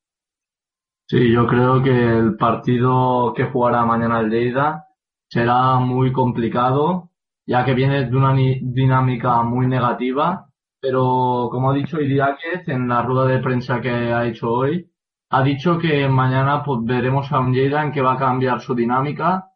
Sí, 1.08 1.32
yo 1.32 1.46
creo 1.46 1.82
que 1.82 1.90
el 1.90 2.36
partido 2.36 3.32
que 3.34 3.46
jugará 3.46 3.86
mañana 3.86 4.20
el 4.20 4.28
Lleida 4.28 4.88
será 5.26 5.78
muy 5.78 6.12
complicado, 6.12 7.12
ya 7.46 7.64
que 7.64 7.72
viene 7.72 8.10
de 8.10 8.14
una 8.14 8.34
dinámica 8.34 9.42
muy 9.42 9.66
negativa, 9.66 10.50
pero 10.78 11.48
como 11.50 11.70
ha 11.70 11.74
dicho 11.74 11.98
Idiáquez 11.98 12.68
en 12.68 12.88
la 12.88 13.00
rueda 13.00 13.26
de 13.26 13.38
prensa 13.38 13.80
que 13.80 13.88
ha 13.88 14.26
hecho 14.26 14.50
hoy, 14.50 14.92
ha 15.30 15.42
dicho 15.42 15.78
que 15.78 16.06
mañana 16.10 16.62
pues, 16.62 16.80
veremos 16.82 17.32
a 17.32 17.40
un 17.40 17.54
Lleida 17.54 17.82
en 17.82 17.92
que 17.92 18.02
va 18.02 18.12
a 18.12 18.18
cambiar 18.18 18.60
su 18.60 18.74
dinámica 18.74 19.46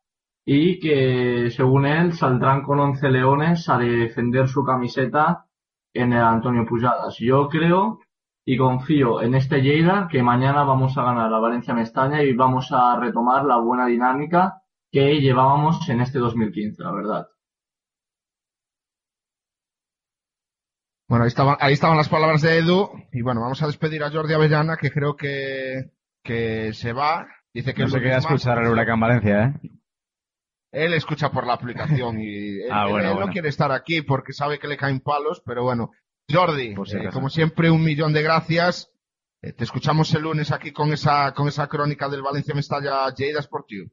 y 0.44 0.80
que 0.80 1.50
según 1.50 1.86
él 1.86 2.12
saldrán 2.12 2.62
con 2.62 2.80
11 2.80 3.08
leones 3.10 3.68
a 3.68 3.78
defender 3.78 4.48
su 4.48 4.64
camiseta 4.64 5.46
en 5.94 6.12
el 6.12 6.22
Antonio 6.22 6.66
Pujadas. 6.66 7.16
Yo 7.18 7.48
creo 7.48 8.00
y 8.44 8.56
confío 8.56 9.22
en 9.22 9.34
este 9.34 9.60
Lleida 9.60 10.08
que 10.10 10.22
mañana 10.22 10.64
vamos 10.64 10.96
a 10.96 11.02
ganar 11.02 11.32
a 11.32 11.38
Valencia 11.38 11.74
Mestaña 11.74 12.22
y 12.22 12.32
vamos 12.32 12.72
a 12.72 12.98
retomar 12.98 13.44
la 13.44 13.58
buena 13.58 13.86
dinámica 13.86 14.62
que 14.90 15.20
llevábamos 15.20 15.88
en 15.88 16.00
este 16.00 16.18
2015, 16.18 16.82
la 16.82 16.92
verdad. 16.92 17.26
Bueno, 21.08 21.24
ahí 21.24 21.28
estaban, 21.28 21.56
ahí 21.60 21.72
estaban 21.72 21.96
las 21.96 22.08
palabras 22.08 22.40
de 22.40 22.58
Edu. 22.58 22.88
Y 23.12 23.22
bueno, 23.22 23.40
vamos 23.40 23.62
a 23.62 23.66
despedir 23.66 24.02
a 24.04 24.10
Jordi 24.10 24.32
Avellana, 24.32 24.76
que 24.76 24.92
creo 24.92 25.16
que, 25.16 25.90
que 26.22 26.72
se 26.72 26.92
va. 26.92 27.26
Dice 27.52 27.74
que 27.74 27.82
No 27.82 27.88
se 27.88 28.00
queda 28.00 28.16
a 28.16 28.18
escuchar 28.18 28.58
el 28.58 28.68
Huracán 28.68 29.00
Valencia, 29.00 29.44
¿eh? 29.44 29.79
Él 30.72 30.94
escucha 30.94 31.30
por 31.30 31.46
la 31.46 31.54
aplicación 31.54 32.20
y 32.20 32.60
él, 32.62 32.68
Ah, 32.70 32.84
él- 32.86 32.92
bueno, 32.92 33.08
él 33.08 33.14
no 33.14 33.20
bueno. 33.20 33.32
quiere 33.32 33.48
estar 33.48 33.72
aquí 33.72 34.02
porque 34.02 34.32
sabe 34.32 34.58
que 34.58 34.68
le 34.68 34.76
caen 34.76 35.00
palos, 35.00 35.42
pero 35.44 35.64
bueno. 35.64 35.90
Jordi, 36.32 36.74
si 36.86 36.96
eh, 36.96 37.10
como 37.12 37.28
siempre, 37.28 37.70
un 37.70 37.82
millón 37.82 38.12
de 38.12 38.22
gracias. 38.22 38.92
Eh, 39.42 39.52
te 39.52 39.64
escuchamos 39.64 40.12
el 40.14 40.22
lunes 40.22 40.52
aquí 40.52 40.70
con 40.70 40.92
esa, 40.92 41.32
con 41.34 41.48
esa 41.48 41.66
crónica 41.66 42.08
del 42.08 42.22
Valencia 42.22 42.54
Mestalla 42.54 43.08
Lleida 43.14 43.40
Sportivo. 43.42 43.90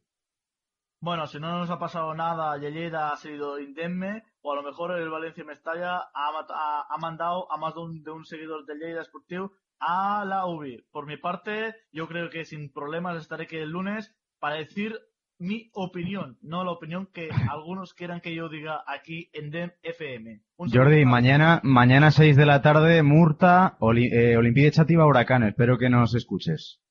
Bueno, 0.99 1.25
si 1.27 1.39
no 1.39 1.57
nos 1.59 1.69
ha 1.69 1.79
pasado 1.79 2.13
nada, 2.13 2.57
Lleida 2.57 3.11
ha 3.11 3.17
sido 3.17 3.59
indemne, 3.59 4.23
o 4.41 4.51
a 4.51 4.55
lo 4.55 4.63
mejor 4.63 4.91
el 4.97 5.09
Valencia 5.09 5.43
Mestalla 5.43 5.97
ha, 5.97 6.29
ha, 6.49 6.85
ha 6.89 6.97
mandado 6.97 7.51
a 7.51 7.57
más 7.57 7.73
de 7.75 7.79
un, 7.81 8.03
de 8.03 8.11
un 8.11 8.25
seguidor 8.25 8.65
del 8.65 8.79
Lleida 8.79 9.03
Sportivo 9.03 9.53
a 9.79 10.25
la 10.25 10.45
UBI. 10.47 10.85
Por 10.91 11.05
mi 11.05 11.17
parte, 11.17 11.75
yo 11.91 12.07
creo 12.07 12.29
que 12.29 12.45
sin 12.45 12.71
problemas 12.73 13.17
estaré 13.17 13.43
aquí 13.43 13.57
el 13.57 13.69
lunes 13.69 14.13
para 14.39 14.55
decir 14.55 14.99
mi 15.39 15.69
opinión, 15.73 16.37
no 16.41 16.63
la 16.63 16.71
opinión 16.71 17.07
que 17.13 17.29
algunos 17.49 17.93
quieran 17.93 18.21
que 18.21 18.33
yo 18.33 18.49
diga 18.49 18.83
aquí 18.87 19.29
en 19.33 19.51
DEM 19.51 19.71
FM. 19.83 20.41
Un 20.57 20.69
saludo. 20.69 20.85
Jordi, 20.85 21.05
mañana, 21.05 21.59
mañana 21.63 22.09
6 22.11 22.35
de 22.35 22.45
la 22.45 22.61
tarde, 22.61 23.03
Murta, 23.03 23.77
Oli, 23.79 24.07
eh, 24.11 24.35
Olimpide 24.37 24.71
Chativa, 24.71 25.05
Huracán. 25.05 25.43
Espero 25.43 25.77
que 25.77 25.89
nos 25.89 26.15
escuches. 26.15 26.81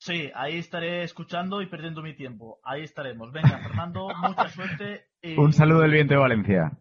Sí, 0.00 0.30
ahí 0.36 0.58
estaré 0.58 1.02
escuchando 1.02 1.60
y 1.60 1.66
perdiendo 1.66 2.02
mi 2.02 2.14
tiempo. 2.14 2.60
Ahí 2.62 2.82
estaremos. 2.82 3.32
Venga, 3.32 3.58
Fernando, 3.58 4.08
mucha 4.22 4.48
suerte 4.48 5.06
y 5.20 5.36
Un 5.36 5.52
saludo 5.52 5.80
del 5.80 5.90
viento 5.90 6.14
de 6.14 6.20
Valencia. 6.20 6.78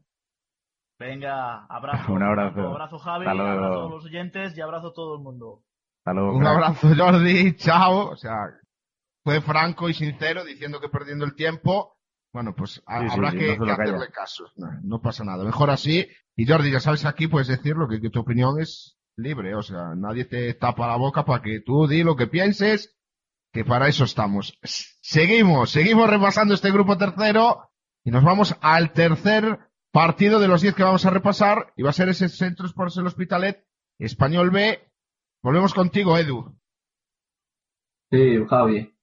venga, 0.99 1.65
abrazo. 1.65 2.13
Un 2.13 2.21
abrazo. 2.23 2.53
Fernando, 2.53 2.75
abrazo 2.75 2.99
Javi, 2.99 3.25
Hasta 3.25 3.33
luego. 3.33 3.51
abrazo 3.65 3.85
a 3.87 3.89
los 3.89 4.05
oyentes 4.05 4.57
y 4.57 4.61
abrazo 4.61 4.87
a 4.89 4.93
todo 4.93 5.15
el 5.17 5.23
mundo. 5.23 5.63
Hasta 6.05 6.13
luego, 6.13 6.37
Un 6.37 6.45
abrazo, 6.45 6.87
Jordi. 6.95 7.55
Chao. 7.55 8.09
O 8.11 8.15
sea, 8.15 8.33
fue 9.27 9.41
franco 9.41 9.89
y 9.89 9.93
sincero 9.93 10.45
diciendo 10.45 10.79
que 10.79 10.87
perdiendo 10.87 11.25
el 11.25 11.35
tiempo. 11.35 11.97
Bueno, 12.31 12.55
pues 12.55 12.81
a- 12.85 13.01
Sí, 13.01 13.07
habrá 13.11 13.31
sí, 13.31 13.39
que, 13.39 13.57
no 13.57 13.65
lo 13.65 13.75
que 13.75 13.81
hacerle 13.81 14.07
caso. 14.09 14.45
No, 14.55 14.67
no 14.83 15.01
pasa 15.01 15.25
nada. 15.25 15.43
Mejor 15.43 15.69
así. 15.69 16.07
Y 16.37 16.47
Jordi, 16.47 16.71
ya 16.71 16.79
sabes, 16.79 17.03
aquí 17.03 17.27
puedes 17.27 17.49
decirlo, 17.49 17.89
que, 17.89 17.99
que 17.99 18.09
tu 18.09 18.21
opinión 18.21 18.57
es 18.61 18.97
libre. 19.17 19.53
O 19.55 19.61
sea, 19.63 19.95
nadie 19.97 20.23
te 20.23 20.53
tapa 20.53 20.87
la 20.87 20.95
boca 20.95 21.25
para 21.25 21.41
que 21.41 21.59
tú 21.59 21.87
di 21.87 22.03
lo 22.03 22.15
que 22.15 22.27
pienses, 22.27 22.97
que 23.51 23.65
para 23.65 23.89
eso 23.89 24.05
estamos. 24.05 24.57
Seguimos, 24.63 25.71
seguimos 25.71 26.09
repasando 26.09 26.53
este 26.53 26.71
grupo 26.71 26.97
tercero 26.97 27.69
y 28.05 28.11
nos 28.11 28.23
vamos 28.23 28.55
al 28.61 28.93
tercer 28.93 29.59
partido 29.91 30.39
de 30.39 30.47
los 30.47 30.61
10 30.61 30.73
que 30.73 30.83
vamos 30.83 31.05
a 31.05 31.09
repasar 31.09 31.73
y 31.75 31.83
va 31.83 31.89
a 31.89 31.93
ser 31.93 32.07
ese 32.07 32.29
Centro 32.29 32.65
Sports 32.65 32.95
el 32.95 33.07
Hospitalet, 33.07 33.65
Español 33.99 34.51
B. 34.51 34.89
Volvemos 35.43 35.73
contigo, 35.73 36.17
Edu. 36.17 36.57
Sí, 38.09 38.37
Javi. 38.49 38.96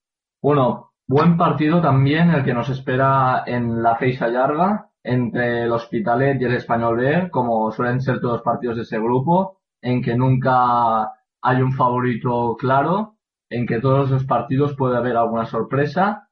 Bueno, 0.45 0.91
buen 1.09 1.39
partido 1.39 1.81
también 1.81 2.29
el 2.29 2.45
que 2.45 2.53
nos 2.53 2.69
espera 2.69 3.45
en 3.47 3.83
la 3.83 3.97
fecha 3.97 4.29
larga 4.29 4.91
entre 5.03 5.63
el 5.63 5.73
Hospitalet 5.73 6.39
y 6.39 6.45
el 6.45 6.53
Español 6.53 6.99
B, 6.99 7.31
como 7.31 7.71
suelen 7.73 8.03
ser 8.03 8.21
todos 8.21 8.35
los 8.35 8.43
partidos 8.43 8.77
de 8.77 8.83
ese 8.83 8.99
grupo, 8.99 9.63
en 9.81 10.03
que 10.03 10.15
nunca 10.15 11.13
hay 11.41 11.63
un 11.63 11.73
favorito 11.73 12.57
claro, 12.59 13.17
en 13.49 13.67
que 13.67 13.81
todos 13.81 14.11
los 14.11 14.25
partidos 14.27 14.77
puede 14.77 14.99
haber 14.99 15.17
alguna 15.17 15.47
sorpresa. 15.47 16.29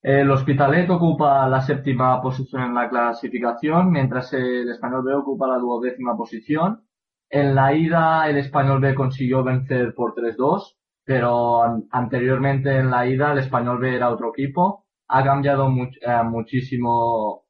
El 0.00 0.30
Hospitalet 0.30 0.88
ocupa 0.88 1.46
la 1.48 1.60
séptima 1.60 2.22
posición 2.22 2.62
en 2.62 2.74
la 2.74 2.88
clasificación, 2.88 3.90
mientras 3.90 4.32
el 4.32 4.70
Español 4.70 5.04
B 5.04 5.14
ocupa 5.14 5.48
la 5.48 5.58
duodécima 5.58 6.16
posición. 6.16 6.82
En 7.28 7.54
la 7.54 7.74
ida, 7.74 8.26
el 8.30 8.38
Español 8.38 8.80
B 8.80 8.94
consiguió 8.94 9.44
vencer 9.44 9.94
por 9.94 10.14
3-2, 10.14 10.77
pero 11.08 11.62
an- 11.62 11.84
anteriormente 11.90 12.76
en 12.76 12.90
la 12.90 13.06
ida 13.06 13.32
el 13.32 13.38
Español 13.38 13.78
B 13.78 13.94
era 13.96 14.10
otro 14.10 14.28
equipo. 14.30 14.84
Ha 15.08 15.24
cambiado 15.24 15.68
much- 15.70 15.98
eh, 16.02 16.22
muchísimo 16.24 17.44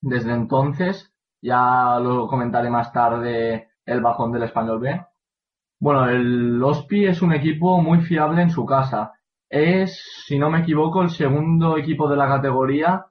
desde 0.00 0.32
entonces. 0.32 1.12
Ya 1.42 1.98
lo 2.02 2.26
comentaré 2.28 2.70
más 2.70 2.92
tarde 2.92 3.68
el 3.84 4.00
bajón 4.00 4.32
del 4.32 4.44
Español 4.44 4.80
B. 4.80 5.00
Bueno, 5.80 6.08
el 6.08 6.62
Ospi 6.62 7.06
es 7.06 7.22
un 7.22 7.32
equipo 7.34 7.80
muy 7.82 8.00
fiable 8.00 8.42
en 8.42 8.50
su 8.50 8.64
casa. 8.66 9.12
Es, 9.50 10.02
si 10.26 10.38
no 10.38 10.50
me 10.50 10.60
equivoco, 10.60 11.02
el 11.02 11.10
segundo 11.10 11.76
equipo 11.78 12.08
de 12.08 12.16
la 12.16 12.28
categoría 12.28 13.06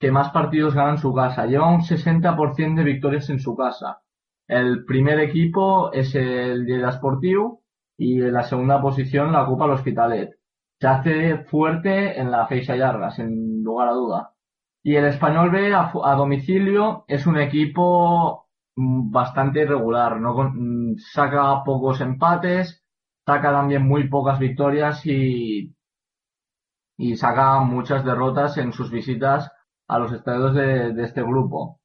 que 0.00 0.12
más 0.12 0.30
partidos 0.30 0.74
gana 0.74 0.90
en 0.92 0.98
su 0.98 1.12
casa. 1.14 1.46
Lleva 1.46 1.68
un 1.68 1.82
60% 1.82 2.76
de 2.82 2.84
victorias 2.92 3.30
en 3.30 3.40
su 3.40 3.56
casa. 3.56 4.00
El 4.46 4.84
primer 4.84 5.20
equipo 5.20 5.92
es 5.92 6.14
el 6.14 6.64
Lleida 6.66 6.92
Sportiu 6.92 7.60
y 7.98 8.22
en 8.22 8.32
la 8.32 8.44
segunda 8.44 8.80
posición 8.80 9.32
la 9.32 9.42
ocupa 9.42 9.66
el 9.66 9.72
Hospitalet. 9.72 10.38
Se 10.80 10.86
hace 10.86 11.38
fuerte 11.44 12.18
en 12.18 12.30
la 12.30 12.46
Feixa 12.46 12.76
Llarga, 12.76 13.10
sin 13.10 13.62
lugar 13.64 13.88
a 13.88 13.92
duda. 13.92 14.32
Y 14.82 14.94
el 14.94 15.06
Español 15.06 15.50
B 15.50 15.74
a, 15.74 16.14
domicilio 16.14 17.04
es 17.08 17.26
un 17.26 17.38
equipo 17.38 18.48
mm, 18.76 19.10
bastante 19.10 19.62
irregular, 19.62 20.20
¿no? 20.20 20.34
Mm, 20.54 20.96
saca 20.98 21.64
pocos 21.64 22.00
empates, 22.00 22.84
saca 23.26 23.50
también 23.52 23.86
muy 23.86 24.08
pocas 24.08 24.38
victorias 24.38 25.04
y, 25.04 25.74
y 26.96 27.16
saca 27.16 27.60
muchas 27.60 28.04
derrotas 28.04 28.56
en 28.58 28.72
sus 28.72 28.90
visitas 28.92 29.50
a 29.88 29.98
los 29.98 30.12
estadios 30.12 30.54
de 30.54 31.02
este 31.02 31.22
grupo. 31.22 31.77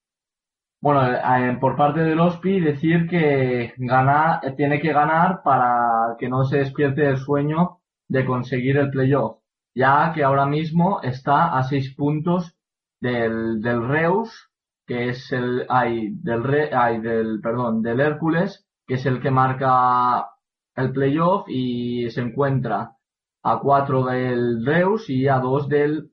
Bueno, 0.83 1.01
eh, 1.13 1.57
por 1.61 1.77
parte 1.77 2.01
del 2.01 2.19
OSPI 2.19 2.59
decir 2.59 3.07
que 3.07 3.73
gana, 3.77 4.41
eh, 4.43 4.51
tiene 4.51 4.81
que 4.81 4.91
ganar 4.91 5.41
para 5.41 6.17
que 6.19 6.27
no 6.27 6.43
se 6.43 6.57
despierte 6.57 7.07
el 7.07 7.15
sueño 7.19 7.79
de 8.09 8.25
conseguir 8.25 8.75
el 8.75 8.89
playoff, 8.89 9.37
ya 9.73 10.11
que 10.13 10.25
ahora 10.25 10.45
mismo 10.45 11.01
está 11.01 11.57
a 11.57 11.63
seis 11.63 11.95
puntos 11.95 12.57
del, 12.99 13.61
del 13.61 13.87
Reus, 13.87 14.49
que 14.85 15.07
es 15.07 15.31
el, 15.31 15.65
ay, 15.69 16.09
del 16.15 16.43
Re, 16.43 16.71
ay, 16.73 16.99
del, 16.99 17.39
perdón, 17.41 17.81
del 17.81 18.01
Hércules, 18.01 18.67
que 18.85 18.95
es 18.95 19.05
el 19.05 19.21
que 19.21 19.31
marca 19.31 20.31
el 20.75 20.91
playoff 20.91 21.45
y 21.47 22.09
se 22.09 22.19
encuentra 22.19 22.97
a 23.41 23.59
cuatro 23.59 24.03
del 24.07 24.65
Reus 24.65 25.09
y 25.09 25.29
a 25.29 25.39
dos 25.39 25.69
del, 25.69 26.11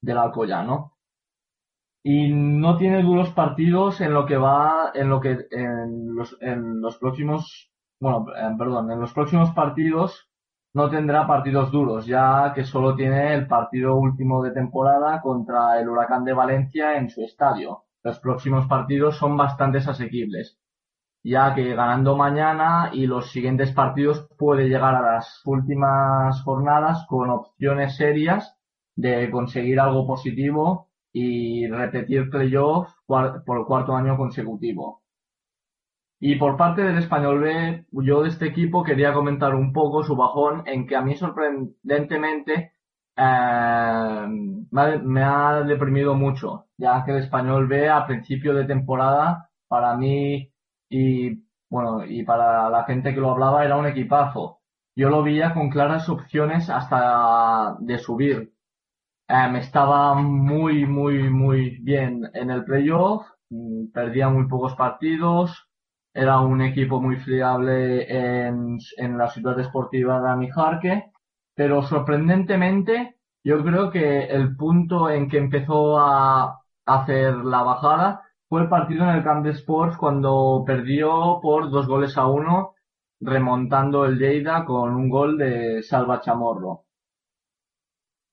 del 0.00 0.16
Alcoyano 0.16 0.94
y 2.02 2.32
no 2.32 2.76
tiene 2.76 3.02
duros 3.02 3.30
partidos 3.30 4.00
en 4.00 4.14
lo 4.14 4.24
que 4.26 4.36
va 4.36 4.90
en 4.94 5.10
lo 5.10 5.20
que 5.20 5.46
en 5.50 6.14
los 6.14 6.36
en 6.40 6.80
los 6.80 6.96
próximos 6.98 7.70
bueno 8.00 8.26
perdón 8.58 8.90
en 8.90 9.00
los 9.00 9.12
próximos 9.12 9.50
partidos 9.50 10.28
no 10.72 10.88
tendrá 10.88 11.26
partidos 11.26 11.70
duros 11.70 12.06
ya 12.06 12.52
que 12.54 12.64
solo 12.64 12.94
tiene 12.94 13.34
el 13.34 13.46
partido 13.46 13.96
último 13.96 14.42
de 14.42 14.52
temporada 14.52 15.20
contra 15.20 15.80
el 15.80 15.88
Huracán 15.88 16.24
de 16.24 16.32
Valencia 16.32 16.96
en 16.96 17.10
su 17.10 17.24
estadio. 17.24 17.86
Los 18.04 18.20
próximos 18.20 18.66
partidos 18.68 19.16
son 19.16 19.36
bastante 19.36 19.78
asequibles 19.78 20.60
ya 21.22 21.54
que 21.54 21.74
ganando 21.74 22.16
mañana 22.16 22.90
y 22.92 23.06
los 23.06 23.30
siguientes 23.30 23.72
partidos 23.72 24.26
puede 24.38 24.68
llegar 24.68 24.94
a 24.94 25.02
las 25.02 25.42
últimas 25.44 26.42
jornadas 26.42 27.04
con 27.08 27.30
opciones 27.30 27.96
serias 27.96 28.56
de 28.96 29.30
conseguir 29.30 29.80
algo 29.80 30.06
positivo 30.06 30.89
y 31.12 31.66
repetir 31.68 32.30
playoff 32.30 32.88
por 33.06 33.66
cuarto 33.66 33.94
año 33.96 34.16
consecutivo. 34.16 35.00
Y 36.22 36.36
por 36.36 36.56
parte 36.58 36.82
del 36.82 36.98
Español 36.98 37.40
B, 37.40 37.86
yo 37.92 38.22
de 38.22 38.28
este 38.28 38.46
equipo 38.46 38.84
quería 38.84 39.14
comentar 39.14 39.54
un 39.54 39.72
poco 39.72 40.02
su 40.02 40.14
bajón 40.16 40.62
en 40.66 40.86
que 40.86 40.94
a 40.94 41.00
mí 41.00 41.16
sorprendentemente 41.16 42.74
eh, 43.16 44.26
me 44.70 45.22
ha 45.22 45.62
deprimido 45.62 46.14
mucho, 46.14 46.66
ya 46.76 47.02
que 47.04 47.12
el 47.12 47.18
Español 47.18 47.66
B 47.68 47.88
a 47.88 48.06
principio 48.06 48.54
de 48.54 48.64
temporada 48.66 49.50
para 49.66 49.96
mí 49.96 50.52
y 50.90 51.42
bueno 51.70 52.04
y 52.04 52.22
para 52.24 52.68
la 52.68 52.84
gente 52.84 53.14
que 53.14 53.20
lo 53.20 53.30
hablaba 53.30 53.64
era 53.64 53.78
un 53.78 53.86
equipazo. 53.86 54.60
Yo 54.96 55.08
lo 55.08 55.22
veía 55.22 55.54
con 55.54 55.70
claras 55.70 56.08
opciones 56.10 56.68
hasta 56.68 57.76
de 57.80 57.98
subir. 57.98 58.52
Eh, 59.30 59.58
estaba 59.58 60.14
muy 60.14 60.86
muy 60.86 61.30
muy 61.30 61.78
bien 61.82 62.28
en 62.34 62.50
el 62.50 62.64
playoff, 62.64 63.26
mm, 63.50 63.92
perdía 63.92 64.28
muy 64.28 64.46
pocos 64.48 64.74
partidos, 64.74 65.68
era 66.12 66.40
un 66.40 66.60
equipo 66.62 67.00
muy 67.00 67.16
fiable 67.16 68.04
en, 68.10 68.78
en 68.96 69.18
la 69.18 69.28
ciudad 69.28 69.56
deportiva 69.56 70.20
de 70.20 70.30
Amijarque, 70.30 71.12
pero 71.54 71.82
sorprendentemente 71.82 73.16
yo 73.44 73.62
creo 73.64 73.90
que 73.90 74.24
el 74.24 74.56
punto 74.56 75.08
en 75.10 75.28
que 75.28 75.38
empezó 75.38 75.98
a 75.98 76.60
hacer 76.86 77.36
la 77.36 77.62
bajada 77.62 78.22
fue 78.48 78.62
el 78.62 78.68
partido 78.68 79.04
en 79.04 79.10
el 79.10 79.24
Camp 79.24 79.44
de 79.44 79.52
Sports 79.52 79.96
cuando 79.96 80.64
perdió 80.66 81.38
por 81.40 81.70
dos 81.70 81.86
goles 81.86 82.16
a 82.18 82.26
uno, 82.26 82.74
remontando 83.20 84.04
el 84.06 84.18
Lleida 84.18 84.64
con 84.64 84.94
un 84.96 85.08
gol 85.08 85.38
de 85.38 85.82
Salva 85.82 86.20
Chamorro. 86.20 86.84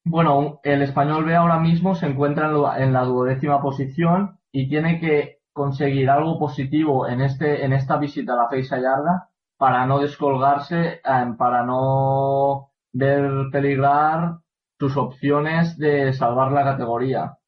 Bueno, 0.09 0.61
el 0.63 0.84
Español 0.84 1.25
B 1.25 1.35
ahora 1.35 1.59
mismo 1.59 1.93
se 1.93 2.05
encuentra 2.07 2.49
en, 2.77 2.93
la 2.93 3.03
duodécima 3.03 3.61
posición 3.61 4.39
y 4.53 4.69
tiene 4.69 5.01
que 5.01 5.39
conseguir 5.51 6.09
algo 6.09 6.39
positivo 6.39 7.09
en 7.09 7.19
este 7.19 7.65
en 7.65 7.73
esta 7.73 7.97
visita 7.97 8.31
a 8.31 8.38
la 8.38 8.47
Feixa 8.47 8.77
Yarda 8.77 9.29
para 9.57 9.85
no 9.85 9.99
descolgarse, 9.99 11.01
eh, 11.03 11.34
para 11.38 11.63
no 11.65 12.69
ver 12.93 13.49
peligrar 13.51 14.38
sus 14.79 14.95
opciones 14.95 15.77
de 15.77 16.13
salvar 16.13 16.53
la 16.53 16.63
categoría, 16.63 17.39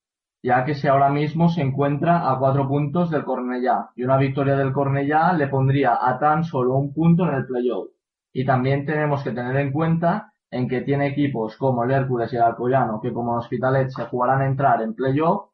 ya 0.44 0.66
que 0.66 0.76
si 0.76 0.88
ahora 0.90 1.10
mismo 1.10 1.48
se 1.48 1.62
encuentra 1.62 2.30
a 2.30 2.38
cuatro 2.40 2.68
puntos 2.68 3.10
del 3.10 3.24
Cornellá 3.24 3.92
y 3.96 4.04
una 4.04 4.18
victoria 4.18 4.58
del 4.58 4.74
Cornellá 4.74 5.32
le 5.32 5.48
pondría 5.48 5.98
a 6.02 6.20
tan 6.20 6.44
solo 6.44 6.76
un 6.76 6.94
punto 6.94 7.24
en 7.24 7.36
el 7.36 7.46
playoff. 7.46 7.88
Y 8.34 8.46
también 8.46 8.86
tenemos 8.86 9.24
que 9.24 9.32
tener 9.32 9.56
en 9.56 9.72
cuenta 9.72 10.34
en 10.52 10.68
que 10.68 10.82
tiene 10.82 11.08
equipos 11.08 11.56
como 11.58 11.84
el 11.84 11.92
Hércules 11.92 12.32
y 12.34 12.36
el 12.36 12.42
Alcoyano 12.42 13.00
que 13.02 13.14
como 13.14 13.34
el 13.34 13.40
Hospitalet 13.40 13.90
se 13.90 14.06
jugarán 14.06 14.42
a 14.42 14.48
entrar 14.48 14.82
en 14.82 14.96
playoff, 14.96 15.50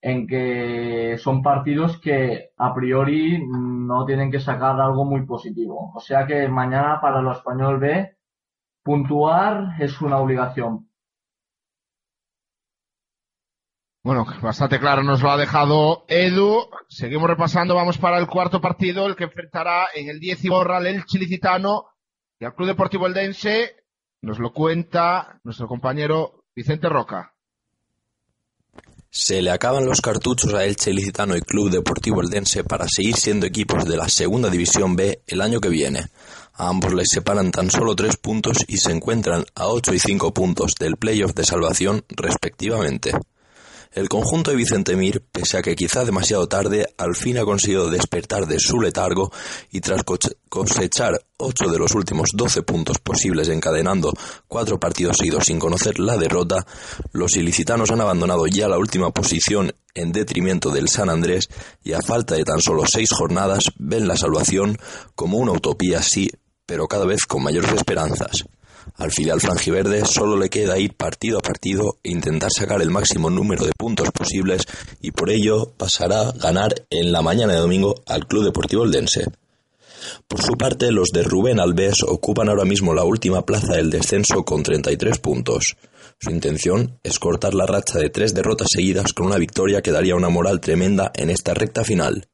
en 0.00 0.26
que 0.26 1.16
son 1.18 1.42
partidos 1.42 1.98
que 2.00 2.50
a 2.56 2.74
priori 2.74 3.44
no 3.46 4.04
tienen 4.06 4.30
que 4.30 4.40
sacar 4.40 4.80
algo 4.80 5.04
muy 5.04 5.26
positivo. 5.26 5.92
O 5.94 6.00
sea 6.00 6.26
que 6.26 6.48
mañana 6.48 7.00
para 7.00 7.20
el 7.20 7.28
Español 7.28 7.80
B 7.80 8.16
puntuar 8.82 9.74
es 9.80 10.00
una 10.00 10.18
obligación. 10.18 10.88
Bueno, 14.04 14.24
bastante 14.40 14.78
claro 14.78 15.02
nos 15.02 15.20
lo 15.20 15.30
ha 15.30 15.36
dejado 15.36 16.04
Edu. 16.08 16.70
Seguimos 16.88 17.28
repasando, 17.28 17.74
vamos 17.74 17.98
para 17.98 18.18
el 18.18 18.26
cuarto 18.26 18.60
partido, 18.60 19.06
el 19.06 19.16
que 19.16 19.24
enfrentará 19.24 19.88
en 19.94 20.08
el 20.08 20.20
10 20.20 20.44
y 20.44 20.48
borra 20.48 20.78
al 20.78 20.86
Elche 20.86 21.18
Licitano 21.18 21.88
y 22.38 22.44
al 22.44 22.54
Club 22.54 22.68
Deportivo 22.68 23.06
Eldense. 23.06 23.77
Nos 24.22 24.38
lo 24.38 24.52
cuenta 24.52 25.40
nuestro 25.44 25.68
compañero 25.68 26.44
Vicente 26.54 26.88
Roca. 26.88 27.34
Se 29.10 29.40
le 29.40 29.50
acaban 29.50 29.86
los 29.86 30.02
cartuchos 30.02 30.52
a 30.54 30.64
Elche 30.64 30.92
Licitano 30.92 31.36
y 31.36 31.40
Club 31.40 31.70
Deportivo 31.70 32.20
Eldense 32.20 32.62
para 32.62 32.86
seguir 32.88 33.16
siendo 33.16 33.46
equipos 33.46 33.84
de 33.86 33.96
la 33.96 34.08
Segunda 34.08 34.50
División 34.50 34.96
B 34.96 35.22
el 35.26 35.40
año 35.40 35.60
que 35.60 35.70
viene. 35.70 36.08
A 36.52 36.68
ambos 36.68 36.92
les 36.92 37.08
separan 37.08 37.50
tan 37.50 37.70
solo 37.70 37.96
tres 37.96 38.16
puntos 38.16 38.58
y 38.66 38.76
se 38.76 38.92
encuentran 38.92 39.46
a 39.54 39.68
8 39.68 39.94
y 39.94 39.98
5 39.98 40.34
puntos 40.34 40.74
del 40.74 40.96
playoff 40.96 41.32
de 41.32 41.44
salvación 41.44 42.04
respectivamente. 42.08 43.12
El 43.92 44.08
conjunto 44.08 44.50
de 44.50 44.56
Vicente 44.56 44.96
Mir, 44.96 45.22
pese 45.32 45.56
a 45.56 45.62
que 45.62 45.74
quizá 45.74 46.04
demasiado 46.04 46.46
tarde, 46.46 46.86
al 46.98 47.16
fin 47.16 47.38
ha 47.38 47.44
conseguido 47.44 47.90
despertar 47.90 48.46
de 48.46 48.60
su 48.60 48.80
letargo 48.80 49.32
y 49.70 49.80
tras 49.80 50.02
cosechar 50.48 51.20
8 51.38 51.68
de 51.70 51.78
los 51.78 51.94
últimos 51.94 52.30
12 52.34 52.62
puntos 52.62 52.98
posibles 52.98 53.48
encadenando 53.48 54.12
cuatro 54.46 54.78
partidos 54.78 55.16
seguidos 55.16 55.46
sin 55.46 55.58
conocer 55.58 55.98
la 55.98 56.16
derrota, 56.16 56.66
los 57.12 57.36
ilicitanos 57.36 57.90
han 57.90 58.00
abandonado 58.00 58.46
ya 58.46 58.68
la 58.68 58.78
última 58.78 59.10
posición 59.10 59.72
en 59.94 60.12
detrimento 60.12 60.70
del 60.70 60.88
San 60.88 61.08
Andrés 61.08 61.48
y 61.82 61.92
a 61.92 62.02
falta 62.02 62.34
de 62.34 62.44
tan 62.44 62.60
solo 62.60 62.86
seis 62.86 63.10
jornadas 63.10 63.72
ven 63.78 64.06
la 64.06 64.16
salvación 64.16 64.78
como 65.14 65.38
una 65.38 65.52
utopía 65.52 66.02
sí, 66.02 66.30
pero 66.66 66.86
cada 66.88 67.06
vez 67.06 67.24
con 67.26 67.42
mayores 67.42 67.72
esperanzas. 67.72 68.44
Al 68.98 69.12
filial 69.12 69.40
franjiverde 69.40 70.04
solo 70.04 70.36
le 70.36 70.50
queda 70.50 70.76
ir 70.76 70.94
partido 70.94 71.38
a 71.38 71.40
partido 71.40 71.98
e 72.02 72.10
intentar 72.10 72.50
sacar 72.50 72.82
el 72.82 72.90
máximo 72.90 73.30
número 73.30 73.64
de 73.64 73.70
puntos 73.78 74.10
posibles 74.10 74.66
y 75.00 75.12
por 75.12 75.30
ello 75.30 75.72
pasará 75.76 76.28
a 76.28 76.32
ganar 76.32 76.74
en 76.90 77.12
la 77.12 77.22
mañana 77.22 77.52
de 77.52 77.60
domingo 77.60 77.94
al 78.06 78.26
Club 78.26 78.44
Deportivo 78.44 78.84
Eldense. 78.84 79.26
Por 80.26 80.42
su 80.42 80.54
parte, 80.56 80.90
los 80.90 81.10
de 81.10 81.22
Rubén 81.22 81.60
Alves 81.60 82.02
ocupan 82.02 82.48
ahora 82.48 82.64
mismo 82.64 82.92
la 82.92 83.04
última 83.04 83.46
plaza 83.46 83.74
del 83.74 83.90
descenso 83.90 84.44
con 84.44 84.64
33 84.64 85.18
puntos. 85.18 85.76
Su 86.18 86.30
intención 86.30 86.98
es 87.04 87.20
cortar 87.20 87.54
la 87.54 87.66
racha 87.66 88.00
de 88.00 88.10
tres 88.10 88.34
derrotas 88.34 88.68
seguidas 88.68 89.12
con 89.12 89.26
una 89.26 89.38
victoria 89.38 89.80
que 89.80 89.92
daría 89.92 90.16
una 90.16 90.28
moral 90.28 90.60
tremenda 90.60 91.12
en 91.14 91.30
esta 91.30 91.54
recta 91.54 91.84
final. 91.84 92.26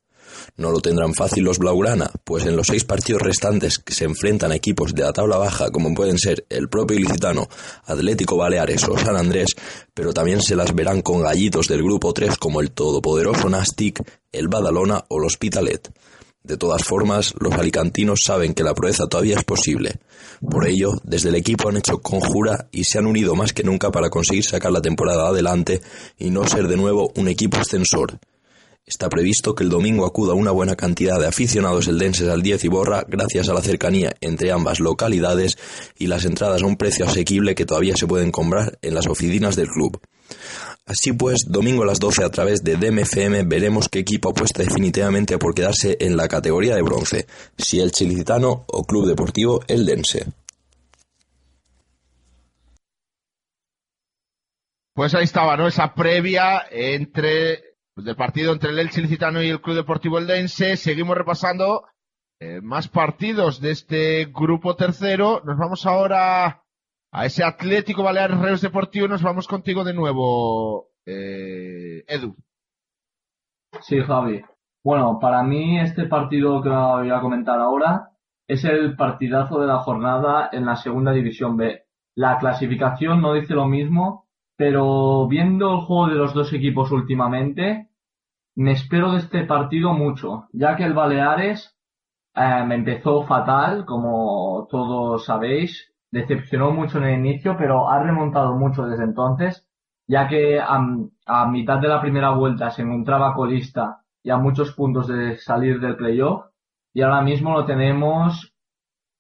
No 0.57 0.71
lo 0.71 0.81
tendrán 0.81 1.15
fácil 1.15 1.45
los 1.45 1.59
Blaugrana, 1.59 2.11
pues 2.25 2.47
en 2.47 2.57
los 2.57 2.69
seis 2.69 2.85
partidos 2.85 3.23
restantes 3.23 3.79
que 3.79 3.95
se 3.95 4.05
enfrentan 4.05 4.53
a 4.53 4.57
equipos 4.57 4.95
de 4.95 5.03
la 5.03 5.13
tabla 5.13 5.37
baja 5.37 5.71
como 5.71 5.95
pueden 5.95 6.19
ser 6.19 6.47
el 6.49 6.69
propio 6.69 6.97
Ilicitano, 6.97 7.49
Atlético 7.85 8.37
Baleares 8.37 8.85
o 8.89 8.99
San 8.99 9.17
Andrés, 9.17 9.55
pero 9.93 10.13
también 10.13 10.41
se 10.41 10.57
las 10.57 10.75
verán 10.75 11.03
con 11.03 11.23
gallitos 11.23 11.69
del 11.69 11.83
grupo 11.83 12.13
3 12.13 12.37
como 12.39 12.61
el 12.61 12.71
todopoderoso 12.71 13.49
Nastic, 13.49 14.03
el 14.33 14.49
Badalona 14.49 15.05
o 15.09 15.19
el 15.19 15.27
Hospitalet. 15.27 15.93
De 16.45 16.59
todas 16.59 16.85
formas, 16.85 17.33
los 17.39 17.55
alicantinos 17.55 18.21
saben 18.23 18.53
que 18.53 18.63
la 18.63 18.75
proeza 18.75 19.07
todavía 19.07 19.37
es 19.37 19.45
posible. 19.45 19.99
Por 20.47 20.69
ello, 20.69 20.91
desde 21.03 21.31
el 21.31 21.37
equipo 21.37 21.71
han 21.71 21.79
hecho 21.79 22.03
conjura 22.03 22.69
y 22.71 22.85
se 22.85 22.99
han 22.99 23.07
unido 23.07 23.35
más 23.35 23.55
que 23.55 23.63
nunca 23.63 23.91
para 23.91 24.11
conseguir 24.11 24.45
sacar 24.45 24.71
la 24.71 24.83
temporada 24.83 25.29
adelante 25.29 25.81
y 26.19 26.29
no 26.29 26.47
ser 26.47 26.69
de 26.69 26.77
nuevo 26.77 27.11
un 27.17 27.29
equipo 27.29 27.57
ascensor. 27.57 28.19
Está 28.87 29.09
previsto 29.09 29.55
que 29.55 29.65
el 29.65 29.71
domingo 29.71 30.05
acuda 30.05 30.35
una 30.35 30.51
buena 30.51 30.77
cantidad 30.77 31.19
de 31.19 31.27
aficionados 31.27 31.89
eldenses 31.89 32.29
al 32.29 32.43
10 32.43 32.65
y 32.65 32.69
borra 32.69 33.07
gracias 33.09 33.49
a 33.49 33.55
la 33.55 33.63
cercanía 33.63 34.15
entre 34.21 34.53
ambas 34.53 34.79
localidades 34.79 35.57
y 35.99 36.07
las 36.07 36.27
entradas 36.27 36.63
a 36.63 36.67
un 36.67 36.77
precio 36.77 37.07
asequible 37.07 37.55
que 37.55 37.65
todavía 37.65 37.97
se 37.97 38.07
pueden 38.07 38.31
comprar 38.31 38.79
en 38.83 38.95
las 38.95 39.07
oficinas 39.07 39.57
del 39.57 39.69
club. 39.69 39.99
Así 40.85 41.15
pues, 41.15 41.47
domingo 41.49 41.85
a 41.85 41.87
las 41.87 41.99
12 41.99 42.25
a 42.25 42.29
través 42.29 42.63
de 42.63 42.77
DMFM 42.77 43.45
veremos 43.45 43.89
qué 43.89 44.01
equipo 44.01 44.29
apuesta 44.29 44.63
definitivamente 44.63 45.39
por 45.39 45.55
quedarse 45.55 45.97
en 45.99 46.19
la 46.19 46.29
categoría 46.29 46.75
de 46.75 46.83
bronce, 46.83 47.27
si 47.57 47.81
el 47.81 47.91
Chilicitano 47.91 48.65
o 48.67 48.85
Club 48.85 49.07
Deportivo 49.07 49.63
Eldense. 49.67 50.27
Pues 54.93 55.15
ahí 55.15 55.25
estaba, 55.25 55.57
¿no? 55.57 55.67
Esa 55.67 55.95
previa 55.95 56.67
entre 56.71 57.74
del 57.97 58.17
partido 58.17 58.53
entre 58.53 58.71
el 58.71 58.79
Elche 58.79 59.01
Licitano 59.01 59.43
y 59.43 59.49
el 59.49 59.61
Club 59.61 59.77
Deportivo 59.77 60.19
Eldense. 60.19 60.77
Seguimos 60.77 61.17
repasando 61.17 61.85
eh, 62.41 62.61
más 62.61 62.89
partidos 62.89 63.61
de 63.61 63.71
este 63.71 64.25
grupo 64.27 64.75
tercero. 64.75 65.43
Nos 65.45 65.57
vamos 65.57 65.87
ahora 65.87 66.65
a 67.13 67.27
ese 67.27 67.45
Atlético 67.45 68.03
Baleares 68.03 68.39
Reus 68.39 68.61
Deportivo. 68.61 69.07
Nos 69.07 69.23
vamos 69.23 69.47
contigo 69.47 69.85
de 69.85 69.95
nuevo, 69.95 70.89
eh, 71.07 72.05
Edu. 72.09 72.37
Sí, 73.81 74.01
Javi. 74.01 74.43
Bueno, 74.83 75.19
para 75.21 75.43
mí 75.43 75.81
este 75.81 76.07
partido 76.07 76.63
que 76.63 76.69
voy 76.69 77.11
a 77.11 77.21
comentar 77.21 77.59
ahora 77.59 78.11
es 78.47 78.65
el 78.65 78.97
partidazo 78.97 79.61
de 79.61 79.67
la 79.67 79.79
jornada 79.79 80.51
en 80.53 80.67
la 80.67 80.77
segunda 80.77 81.13
división 81.13 81.57
B. 81.57 81.85
La 82.17 82.39
clasificación 82.39 83.23
no 83.23 83.35
dice 83.35 83.55
lo 83.55 83.67
mismo, 83.67 84.24
pero 84.57 85.27
viendo 85.29 85.73
el 85.73 85.81
juego 85.81 86.09
de 86.09 86.15
los 86.15 86.35
dos 86.35 86.53
equipos 86.53 86.91
últimamente, 86.93 87.89
me 88.57 88.73
espero 88.73 89.13
de 89.13 89.19
este 89.19 89.45
partido 89.45 89.93
mucho, 89.93 90.49
ya 90.53 90.77
que 90.77 90.85
el 90.85 90.95
Baleares 90.95 91.77
eh, 92.35 92.65
me 92.67 92.77
empezó 92.77 93.25
fatal, 93.25 93.85
como 93.85 94.67
todos 94.71 95.25
sabéis, 95.25 95.93
decepcionó 96.11 96.71
mucho 96.71 96.99
en 96.99 97.05
el 97.05 97.19
inicio, 97.19 97.57
pero 97.59 97.91
ha 97.91 98.03
remontado 98.03 98.55
mucho 98.55 98.87
desde 98.87 99.05
entonces, 99.05 99.69
ya 100.07 100.29
que 100.29 100.61
a, 100.61 100.79
a 101.27 101.47
mitad 101.47 101.79
de 101.79 101.89
la 101.89 102.01
primera 102.01 102.31
vuelta 102.31 102.71
se 102.71 102.83
encontraba 102.83 103.35
colista 103.35 104.05
y 104.23 104.31
a 104.31 104.37
muchos 104.37 104.73
puntos 104.75 105.09
de 105.09 105.37
salir 105.39 105.81
del 105.81 105.97
playoff. 105.97 106.47
y 106.93 107.03
ahora 107.03 107.23
mismo 107.23 107.53
lo 107.53 107.65
tenemos, 107.67 108.55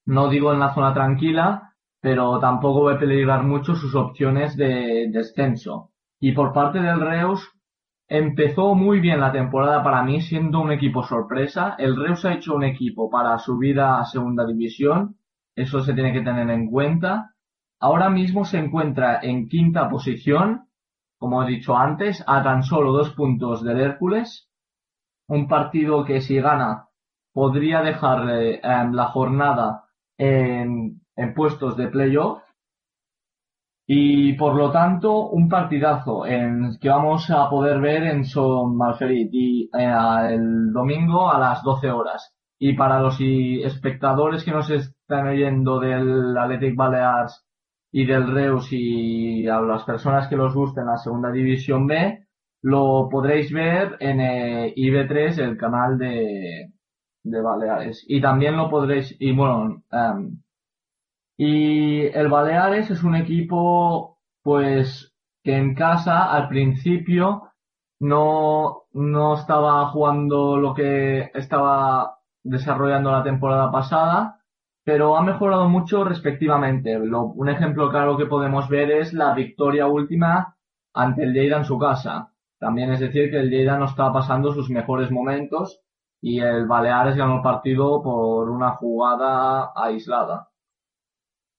no 0.07 0.29
digo 0.29 0.53
en 0.53 0.61
la 0.61 0.75
zona 0.75 0.95
tranquila, 0.95 1.74
pero 2.05 2.39
tampoco 2.39 2.91
a 2.91 2.99
peligrar 2.99 3.45
mucho 3.45 3.75
sus 3.75 3.95
opciones 3.95 4.59
de 4.59 5.09
descenso. 5.11 5.93
Y 6.21 6.33
por 6.33 6.53
parte 6.53 6.79
del 6.79 7.01
Reus, 7.01 7.51
empezó 8.07 8.75
muy 8.75 9.01
bien 9.01 9.21
la 9.21 9.33
temporada 9.33 9.83
para 9.83 10.03
mí, 10.03 10.21
siendo 10.21 10.61
un 10.61 10.71
equipo 10.71 11.03
sorpresa. 11.03 11.77
El 11.79 11.97
Reus 11.97 12.27
ha 12.27 12.35
hecho 12.35 12.57
un 12.57 12.65
equipo 12.65 13.09
para 13.09 13.39
subir 13.39 13.81
a 13.81 14.05
segunda 14.05 14.45
división, 14.45 15.17
eso 15.57 15.81
se 15.81 15.95
tiene 15.95 16.13
que 16.13 16.21
tener 16.21 16.51
en 16.51 16.71
cuenta. 16.71 17.31
Ahora 17.81 18.11
mismo 18.11 18.45
se 18.45 18.59
encuentra 18.59 19.21
en 19.23 19.49
quinta 19.49 19.89
posición, 19.89 20.69
como 21.19 21.43
he 21.43 21.47
dicho 21.47 21.75
antes, 21.75 22.23
a 22.27 22.43
tan 22.43 22.65
solo 22.65 22.93
dos 22.93 23.15
puntos 23.15 23.65
del 23.65 23.81
Hércules. 23.81 24.51
Un 25.27 25.49
partido 25.49 26.05
que 26.05 26.21
si 26.21 26.39
gana 26.39 26.89
podría 27.33 27.81
dejarle 27.81 28.61
em, 28.63 28.93
la 28.93 29.07
jornada 29.07 29.85
en, 30.19 31.01
en 31.17 31.35
puestos 31.35 31.77
de 31.77 31.89
playoff. 31.89 32.43
Y 33.87 34.33
por 34.35 34.55
lo 34.55 34.71
tanto, 34.71 35.29
un 35.29 35.49
partidazo 35.49 36.25
en 36.25 36.79
que 36.81 36.89
vamos 36.89 37.31
a 37.31 37.51
poder 37.51 37.81
ver 37.81 38.05
en 38.05 38.25
Son 38.25 38.77
Malferit 38.77 39.33
eh, 39.35 39.69
el 40.31 40.73
domingo 40.73 41.31
a 41.31 41.39
las 41.39 41.63
12 41.63 41.91
horas. 41.91 42.35
Y 42.59 42.73
para 42.75 43.01
los 43.01 43.19
espectadores 43.21 44.45
que 44.45 44.53
nos 44.53 44.71
están 44.71 45.29
oyendo 45.29 45.81
del 45.81 46.37
Athletic 46.37 46.77
Balears 46.77 47.45
y 47.93 48.07
del 48.07 48.33
Reus 48.33 48.69
y 48.71 49.47
a 49.49 49.61
las 49.61 49.85
personas 49.85 50.29
que 50.29 50.37
los 50.37 50.55
gusten 50.55 50.87
la 50.87 50.97
segunda 50.97 51.31
división 51.31 51.87
B, 51.87 52.27
lo 52.63 53.09
podréis 53.11 53.53
ver 53.53 53.97
en 54.01 54.21
eh, 54.21 54.75
IB3, 54.75 55.39
el 55.39 55.57
canal 55.59 55.99
de, 55.99 56.73
de 57.23 57.41
Baleares. 57.41 58.05
Y 58.09 58.21
también 58.21 58.57
lo 58.57 58.71
podréis, 58.71 59.15
y 59.19 59.33
bueno, 59.33 59.83
em, 59.91 60.41
y 61.37 62.07
el 62.07 62.29
Baleares 62.29 62.91
es 62.91 63.03
un 63.03 63.17
equipo, 63.17 64.19
pues, 64.43 65.15
que 65.43 65.57
en 65.57 65.75
casa 65.75 66.33
al 66.33 66.49
principio 66.49 67.51
no, 68.01 68.85
no 68.93 69.35
estaba 69.35 69.87
jugando 69.89 70.57
lo 70.57 70.75
que 70.75 71.31
estaba 71.35 72.19
desarrollando 72.43 73.11
la 73.11 73.23
temporada 73.25 73.71
pasada, 73.71 74.41
pero 74.85 75.17
ha 75.17 75.23
mejorado 75.23 75.69
mucho 75.69 76.05
respectivamente. 76.05 76.99
Un 76.99 77.49
ejemplo 77.49 77.91
claro 77.91 78.17
que 78.17 78.27
podemos 78.27 78.69
ver 78.69 78.91
es 78.91 79.13
la 79.15 79.35
victoria 79.35 79.87
última 79.87 80.57
ante 80.93 81.25
el 81.25 81.33
Lleida 81.33 81.57
en 81.57 81.65
su 81.65 81.79
casa. 81.79 82.33
También 82.59 82.93
es 82.93 83.01
decir 83.01 83.31
que 83.31 83.41
el 83.41 83.51
Lleida 83.51 83.79
no 83.79 83.87
está 83.87 84.13
pasando 84.13 84.53
sus 84.53 84.71
mejores 84.71 85.11
momentos 85.11 85.81
y 86.21 86.41
el 86.41 86.67
Baleares 86.67 87.17
ganó 87.17 87.37
el 87.37 87.43
partido 87.43 88.03
por 88.03 88.51
una 88.51 88.73
jugada 88.73 89.73
aislada. 89.75 90.49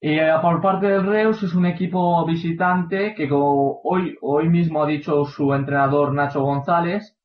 Eh, 0.01 0.31
por 0.41 0.61
parte 0.61 0.87
del 0.87 1.05
Reus 1.05 1.41
es 1.43 1.53
un 1.55 1.65
equipo 1.65 2.25
visitante 2.25 3.13
que 3.15 3.27
como 3.27 3.81
hoy, 3.83 4.15
hoy 4.21 4.47
mismo 4.49 4.83
ha 4.83 4.87
dicho 4.87 5.25
su 5.25 5.53
entrenador 5.53 6.13
Nacho 6.13 6.41
González, 6.41 7.17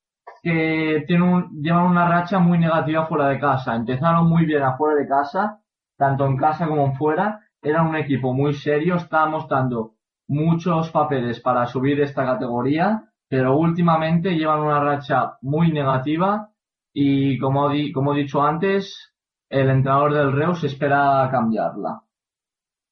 que 0.43 1.05
tiene 1.07 1.23
un, 1.25 1.63
llevan 1.63 1.87
una 1.87 2.09
racha 2.09 2.39
muy 2.39 2.59
negativa 2.59 3.07
fuera 3.07 3.29
de 3.29 3.39
casa. 3.39 3.75
Empezaron 3.77 4.29
muy 4.29 4.47
bien 4.47 4.63
afuera 4.63 4.99
de 4.99 5.07
casa, 5.09 5.61
tanto 5.99 6.27
en 6.27 6.37
casa 6.37 6.67
como 6.67 6.87
en 6.87 6.95
fuera. 6.97 7.41
Eran 7.63 7.87
un 7.89 7.97
equipo 7.97 8.33
muy 8.33 8.55
serio, 8.55 8.97
estaban 8.97 9.33
mostrando 9.33 9.93
muchos 10.29 10.91
papeles 10.91 11.41
para 11.41 11.67
subir 11.67 12.01
esta 12.01 12.25
categoría, 12.25 13.05
pero 13.29 13.57
últimamente 13.59 14.37
llevan 14.37 14.61
una 14.61 14.81
racha 14.81 15.37
muy 15.43 15.71
negativa 15.73 16.49
y 16.95 17.39
como, 17.39 17.69
di- 17.69 17.93
como 17.93 18.15
he 18.15 18.19
dicho 18.19 18.43
antes, 18.43 19.13
el 19.51 19.69
entrenador 19.69 20.15
del 20.15 20.33
Reus 20.33 20.65
espera 20.65 21.29
cambiarla. 21.31 22.01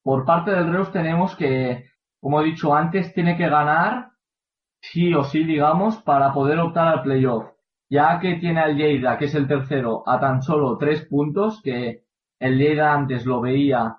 Por 0.09 0.25
parte 0.25 0.53
del 0.53 0.73
Reus 0.73 0.91
tenemos 0.91 1.37
que, 1.37 1.85
como 2.19 2.41
he 2.41 2.45
dicho 2.45 2.75
antes, 2.75 3.13
tiene 3.13 3.37
que 3.37 3.47
ganar 3.47 4.13
sí 4.81 5.13
o 5.13 5.23
sí, 5.23 5.45
digamos, 5.45 5.99
para 5.99 6.33
poder 6.33 6.59
optar 6.61 6.89
al 6.89 7.03
playoff. 7.03 7.45
Ya 7.91 8.19
que 8.19 8.37
tiene 8.37 8.61
al 8.61 8.75
Lleida, 8.75 9.19
que 9.19 9.27
es 9.27 9.35
el 9.35 9.47
tercero, 9.47 10.05
a 10.07 10.19
tan 10.19 10.41
solo 10.41 10.79
tres 10.79 11.05
puntos, 11.05 11.61
que 11.63 12.05
el 12.41 12.57
Lleida 12.57 12.95
antes 12.95 13.27
lo 13.27 13.43
veía 13.43 13.99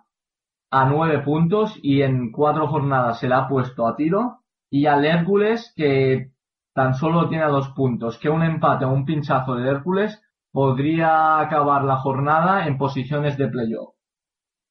a 0.71 0.85
nueve 0.85 1.19
puntos 1.19 1.77
y 1.83 2.01
en 2.01 2.31
cuatro 2.31 2.67
jornadas 2.67 3.19
se 3.19 3.27
le 3.27 3.35
ha 3.35 3.47
puesto 3.47 3.85
a 3.85 3.95
tiro. 3.95 4.39
Y 4.71 4.87
al 4.87 5.05
Hércules, 5.05 5.71
que 5.75 6.31
tan 6.73 6.95
solo 6.95 7.29
tiene 7.29 7.45
dos 7.45 7.69
puntos, 7.75 8.17
que 8.17 8.31
un 8.31 8.41
empate 8.41 8.83
o 8.83 8.91
un 8.91 9.05
pinchazo 9.05 9.53
del 9.53 9.67
Hércules 9.67 10.19
podría 10.51 11.39
acabar 11.39 11.83
la 11.83 11.97
jornada 11.97 12.65
en 12.65 12.79
posiciones 12.79 13.37
de 13.37 13.47
playoff. 13.47 13.98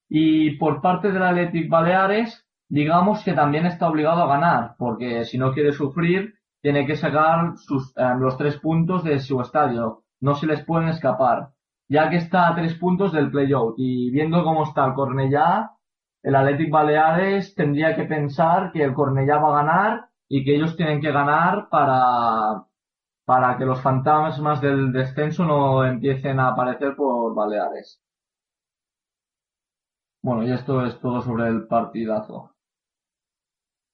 Y 0.09 0.57
por 0.57 0.81
parte 0.81 1.11
del 1.11 1.21
Athletic 1.21 1.69
Baleares, 1.69 2.45
digamos 2.67 3.23
que 3.23 3.33
también 3.33 3.67
está 3.67 3.87
obligado 3.87 4.23
a 4.23 4.27
ganar, 4.27 4.75
porque 4.77 5.23
si 5.23 5.37
no 5.37 5.53
quiere 5.53 5.71
sufrir, 5.71 6.33
tiene 6.61 6.85
que 6.85 6.95
sacar 6.95 7.57
sus, 7.57 7.95
eh, 7.95 8.03
los 8.17 8.37
tres 8.37 8.57
puntos 8.59 9.03
de 9.03 9.19
su 9.19 9.39
estadio. 9.39 10.03
No 10.19 10.33
se 10.33 10.47
les 10.47 10.65
pueden 10.65 10.89
escapar, 10.89 11.51
ya 11.87 12.09
que 12.09 12.17
está 12.17 12.47
a 12.47 12.55
tres 12.55 12.73
puntos 12.75 13.13
del 13.13 13.31
playout. 13.31 13.75
Y 13.77 14.11
viendo 14.11 14.43
cómo 14.43 14.63
está 14.63 14.85
el 14.85 14.93
Cornellá, 14.93 15.71
el 16.23 16.35
Athletic 16.35 16.71
Baleares 16.71 17.55
tendría 17.55 17.95
que 17.95 18.03
pensar 18.03 18.71
que 18.71 18.83
el 18.83 18.93
Cornellá 18.93 19.37
va 19.37 19.49
a 19.49 19.63
ganar 19.63 20.09
y 20.27 20.43
que 20.43 20.55
ellos 20.55 20.75
tienen 20.75 21.01
que 21.01 21.11
ganar 21.11 21.69
para, 21.69 22.65
para 23.25 23.57
que 23.57 23.65
los 23.65 23.81
fantasmas 23.81 24.59
del 24.59 24.91
descenso 24.91 25.45
no 25.45 25.85
empiecen 25.85 26.39
a 26.39 26.49
aparecer 26.49 26.95
por 26.95 27.33
Baleares. 27.33 28.01
Bueno, 30.21 30.43
y 30.43 30.51
esto 30.51 30.85
es 30.85 30.99
todo 30.99 31.21
sobre 31.21 31.47
el 31.47 31.67
partidazo. 31.67 32.51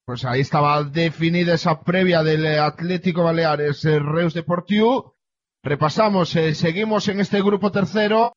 Pues 0.06 0.24
ahí 0.26 0.42
estaba 0.42 0.84
definida 0.84 1.54
esa 1.56 1.82
previa 1.82 2.24
del 2.24 2.60
Atlético 2.60 3.24
Baleares 3.24 3.84
eh, 3.86 4.00
Reus 4.00 4.34
Deportivo. 4.34 5.16
Repasamos, 5.64 6.36
eh, 6.36 6.54
seguimos 6.54 7.08
en 7.08 7.20
este 7.20 7.42
grupo 7.42 7.72
tercero 7.72 8.34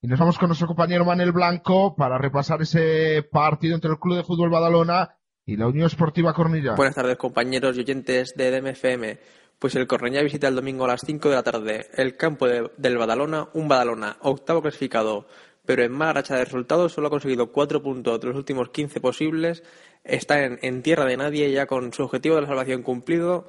y 0.00 0.06
nos 0.06 0.18
vamos 0.20 0.38
con 0.38 0.48
nuestro 0.48 0.68
compañero 0.68 1.04
Manuel 1.04 1.32
Blanco 1.32 1.96
para 1.96 2.16
repasar 2.18 2.62
ese 2.62 3.22
partido 3.28 3.74
entre 3.74 3.90
el 3.90 3.98
Club 3.98 4.16
de 4.16 4.22
Fútbol 4.22 4.50
Badalona 4.50 5.16
y 5.46 5.56
la 5.56 5.66
Unión 5.66 5.86
Esportiva 5.86 6.32
Cornilla. 6.32 6.74
Buenas 6.76 6.94
tardes, 6.94 7.16
compañeros 7.16 7.76
y 7.76 7.80
oyentes 7.80 8.34
de 8.36 8.50
DMFM. 8.60 9.18
Pues 9.58 9.74
el 9.76 9.86
Correña 9.86 10.20
visita 10.22 10.46
el 10.48 10.54
domingo 10.56 10.84
a 10.84 10.88
las 10.88 11.00
5 11.04 11.28
de 11.28 11.34
la 11.34 11.42
tarde 11.42 11.86
el 11.96 12.16
campo 12.16 12.46
de- 12.46 12.70
del 12.76 12.98
Badalona, 12.98 13.48
un 13.54 13.66
Badalona 13.66 14.16
octavo 14.20 14.62
clasificado, 14.62 15.26
pero 15.66 15.82
en 15.82 15.92
mala 15.92 16.14
racha 16.14 16.36
de 16.36 16.44
resultados, 16.44 16.92
solo 16.92 17.06
ha 17.06 17.10
conseguido 17.10 17.50
4 17.50 17.82
puntos 17.82 18.20
de 18.20 18.26
los 18.26 18.36
últimos 18.36 18.70
15 18.70 19.00
posibles, 19.00 19.62
está 20.04 20.44
en, 20.44 20.82
tierra 20.82 21.04
de 21.06 21.16
nadie 21.16 21.50
ya 21.50 21.66
con 21.66 21.92
su 21.92 22.02
objetivo 22.04 22.40
de 22.40 22.46
salvación 22.46 22.82
cumplido, 22.82 23.46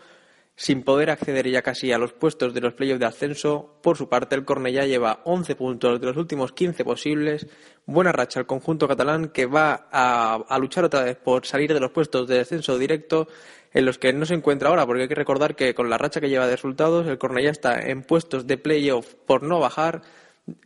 sin 0.57 0.83
poder 0.83 1.09
acceder 1.09 1.49
ya 1.49 1.61
casi 1.61 1.91
a 1.91 1.97
los 1.97 2.13
puestos 2.13 2.53
de 2.53 2.61
los 2.61 2.73
playoffs 2.73 3.01
de 3.01 3.05
ascenso. 3.05 3.77
Por 3.81 3.97
su 3.97 4.07
parte, 4.07 4.35
el 4.35 4.45
Cornellá 4.45 4.85
lleva 4.85 5.19
11 5.25 5.55
puntos 5.57 5.99
de 5.99 6.07
los 6.07 6.15
últimos 6.15 6.53
15 6.53 6.85
posibles. 6.85 7.47
Buena 7.85 8.13
racha 8.13 8.39
al 8.39 8.45
conjunto 8.45 8.87
catalán 8.87 9.27
que 9.29 9.47
va 9.47 9.89
a, 9.91 10.35
a 10.35 10.59
luchar 10.59 10.85
otra 10.85 11.03
vez 11.03 11.17
por 11.17 11.45
salir 11.45 11.73
de 11.73 11.81
los 11.81 11.91
puestos 11.91 12.25
de 12.29 12.37
descenso 12.37 12.77
directo 12.77 13.27
en 13.73 13.83
los 13.83 13.97
que 13.97 14.13
no 14.13 14.25
se 14.25 14.33
encuentra 14.33 14.69
ahora, 14.69 14.85
porque 14.85 15.01
hay 15.01 15.07
que 15.09 15.15
recordar 15.15 15.53
que 15.53 15.75
con 15.75 15.89
la 15.89 15.97
racha 15.97 16.21
que 16.21 16.29
lleva 16.29 16.47
de 16.47 16.55
resultados, 16.55 17.05
el 17.07 17.17
Cornellá 17.17 17.51
está 17.51 17.77
en 17.77 18.03
puestos 18.03 18.47
de 18.47 18.57
playoff 18.57 19.15
por 19.25 19.43
no 19.43 19.59
bajar. 19.59 20.01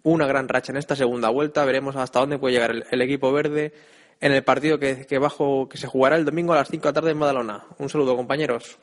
Una 0.04 0.28
gran 0.28 0.48
racha 0.48 0.72
en 0.72 0.78
esta 0.78 0.96
segunda 0.96 1.30
vuelta. 1.30 1.66
Veremos 1.66 1.96
hasta 1.96 2.20
dónde 2.20 2.38
puede 2.38 2.54
llegar 2.54 2.72
el, 2.90 3.02
equipo 3.02 3.32
verde 3.32 3.74
en 4.20 4.34
el 4.34 4.44
partido 4.44 4.80
que, 4.80 5.18
bajo, 5.20 5.70
que 5.70 5.78
se 5.78 5.88
jugará 5.88 6.16
el 6.16 6.26
domingo 6.26 6.54
a 6.54 6.58
las 6.58 6.68
5 6.70 6.82
de 6.82 6.90
la 6.90 6.94
tarde 6.94 7.12
en 7.12 7.20
Badalona. 7.20 7.66
Un 7.78 7.90
saludo, 7.90 8.16
compañeros. 8.16 8.78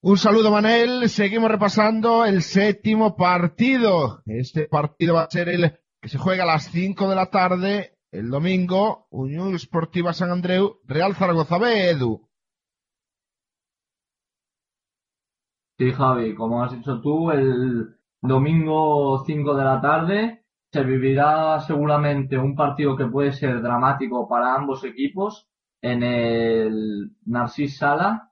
Un 0.00 0.18
saludo, 0.18 0.50
Manel. 0.50 1.08
Seguimos 1.08 1.50
repasando 1.50 2.24
el 2.24 2.42
séptimo 2.42 3.16
partido. 3.16 4.22
Este 4.26 4.66
partido 4.68 5.14
va 5.14 5.22
a 5.22 5.30
ser 5.30 5.48
el 5.48 5.78
que 6.00 6.08
se 6.08 6.18
juega 6.18 6.44
a 6.44 6.46
las 6.46 6.70
5 6.70 7.08
de 7.08 7.14
la 7.16 7.26
tarde 7.30 7.98
el 8.10 8.28
domingo. 8.28 9.06
Unión 9.10 9.54
Esportiva 9.54 10.12
San 10.12 10.30
Andreu, 10.30 10.80
Real 10.84 11.14
Zaragoza 11.14 11.58
B. 11.58 11.96
Sí, 15.82 15.90
Javi, 15.92 16.34
como 16.34 16.62
has 16.62 16.72
dicho 16.72 17.00
tú, 17.00 17.30
el 17.30 17.96
domingo 18.20 19.22
5 19.26 19.54
de 19.54 19.64
la 19.64 19.80
tarde 19.80 20.44
se 20.70 20.84
vivirá 20.84 21.58
seguramente 21.60 22.38
un 22.38 22.54
partido 22.54 22.96
que 22.96 23.06
puede 23.06 23.32
ser 23.32 23.60
dramático 23.62 24.28
para 24.28 24.54
ambos 24.54 24.84
equipos 24.84 25.48
en 25.80 26.02
el 26.04 27.10
Narcís 27.26 27.76
Sala, 27.78 28.30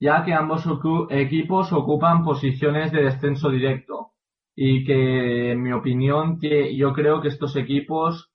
ya 0.00 0.24
que 0.24 0.32
ambos 0.34 0.64
equipos 1.10 1.72
ocupan 1.72 2.24
posiciones 2.24 2.92
de 2.92 3.04
descenso 3.04 3.50
directo 3.50 4.12
y 4.56 4.84
que, 4.84 5.52
en 5.52 5.62
mi 5.62 5.72
opinión, 5.72 6.38
que 6.40 6.76
yo 6.76 6.92
creo 6.92 7.20
que 7.20 7.28
estos 7.28 7.54
equipos 7.56 8.32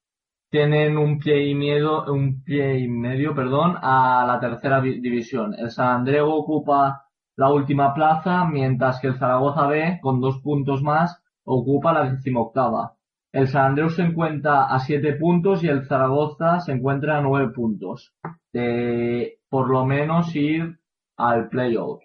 tienen 0.50 0.98
un 0.98 1.20
pie 1.20 1.48
y 1.50 1.56
miedo, 1.56 2.06
un 2.14 2.44
pie 2.44 2.80
y 2.80 2.88
medio, 2.88 3.36
perdón, 3.36 3.76
a 3.82 4.26
la 4.28 4.40
tercera 4.40 4.80
vi- 4.80 5.00
división. 5.02 5.54
El 5.58 5.72
San 5.72 5.88
Andreu 5.98 6.30
ocupa 6.30 7.03
la 7.36 7.52
última 7.52 7.94
plaza, 7.94 8.46
mientras 8.46 9.00
que 9.00 9.08
el 9.08 9.18
Zaragoza 9.18 9.68
B, 9.68 10.00
con 10.02 10.22
dos 10.22 10.40
puntos 10.40 10.84
más, 10.84 11.22
ocupa 11.44 11.94
la 11.94 12.10
decimoctava. 12.10 12.94
El 13.32 13.48
San 13.48 13.66
Andreu 13.66 13.90
se 13.90 14.04
encuentra 14.04 14.66
a 14.66 14.80
siete 14.80 15.14
puntos 15.14 15.64
y 15.64 15.68
el 15.68 15.88
Zaragoza 15.88 16.60
se 16.60 16.74
encuentra 16.74 17.18
a 17.18 17.22
nueve 17.22 17.52
puntos. 17.52 18.14
De 18.52 19.40
por 19.50 19.70
lo 19.70 19.86
menos 19.86 20.36
ir 20.36 20.80
al 21.18 21.50
playoff. 21.50 22.02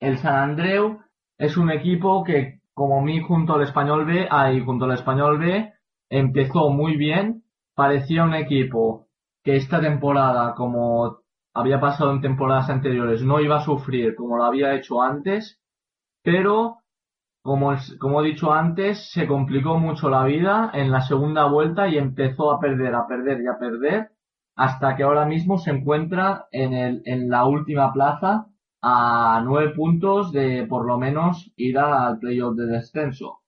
El 0.00 0.18
San 0.18 0.34
Andreu 0.34 1.00
es 1.38 1.56
un 1.56 1.70
equipo 1.70 2.24
que, 2.24 2.60
como 2.72 3.02
mí, 3.02 3.20
junto 3.20 3.54
al 3.54 3.62
Español 3.62 4.06
B, 4.06 4.26
ahí 4.30 4.60
junto 4.64 4.86
al 4.86 4.92
Español 4.92 5.38
B, 5.38 5.72
empezó 6.10 6.70
muy 6.70 6.96
bien. 6.96 7.44
Parecía 7.74 8.24
un 8.24 8.34
equipo 8.34 9.06
que 9.44 9.56
esta 9.56 9.80
temporada, 9.80 10.54
como 10.54 11.21
había 11.54 11.80
pasado 11.80 12.12
en 12.12 12.20
temporadas 12.20 12.70
anteriores, 12.70 13.22
no 13.22 13.40
iba 13.40 13.58
a 13.58 13.64
sufrir 13.64 14.14
como 14.14 14.36
lo 14.36 14.44
había 14.44 14.74
hecho 14.74 15.02
antes, 15.02 15.60
pero 16.22 16.78
como, 17.42 17.74
como 17.98 18.22
he 18.22 18.28
dicho 18.28 18.52
antes, 18.52 19.10
se 19.10 19.26
complicó 19.26 19.78
mucho 19.78 20.08
la 20.08 20.24
vida 20.24 20.70
en 20.72 20.90
la 20.90 21.02
segunda 21.02 21.46
vuelta 21.46 21.88
y 21.88 21.98
empezó 21.98 22.52
a 22.52 22.60
perder, 22.60 22.94
a 22.94 23.06
perder 23.06 23.40
y 23.42 23.48
a 23.48 23.58
perder, 23.58 24.10
hasta 24.56 24.96
que 24.96 25.02
ahora 25.02 25.24
mismo 25.24 25.58
se 25.58 25.70
encuentra 25.70 26.46
en, 26.52 26.72
el, 26.72 27.02
en 27.04 27.28
la 27.28 27.44
última 27.46 27.92
plaza 27.92 28.46
a 28.80 29.42
nueve 29.44 29.72
puntos 29.74 30.32
de 30.32 30.66
por 30.68 30.86
lo 30.86 30.98
menos 30.98 31.52
ir 31.56 31.78
al 31.78 32.18
playoff 32.18 32.56
de 32.56 32.66
descenso. 32.66 33.40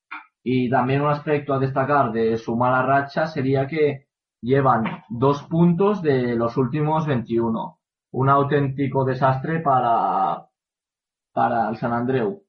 Y 0.42 0.68
también 0.68 1.02
un 1.02 1.08
aspecto 1.08 1.54
a 1.54 1.58
destacar 1.58 2.12
de 2.12 2.36
su 2.36 2.56
mala 2.56 2.82
racha 2.82 3.26
sería 3.26 3.66
que 3.66 4.06
llevan 4.42 4.84
dos 5.08 5.42
puntos 5.44 6.02
de 6.02 6.36
los 6.36 6.56
últimos 6.56 7.06
21. 7.06 7.78
Un 8.20 8.28
auténtico 8.28 9.04
desastre 9.04 9.60
para, 9.60 10.46
para 11.32 11.68
el 11.70 11.76
San 11.76 11.92
Andreu. 11.92 12.42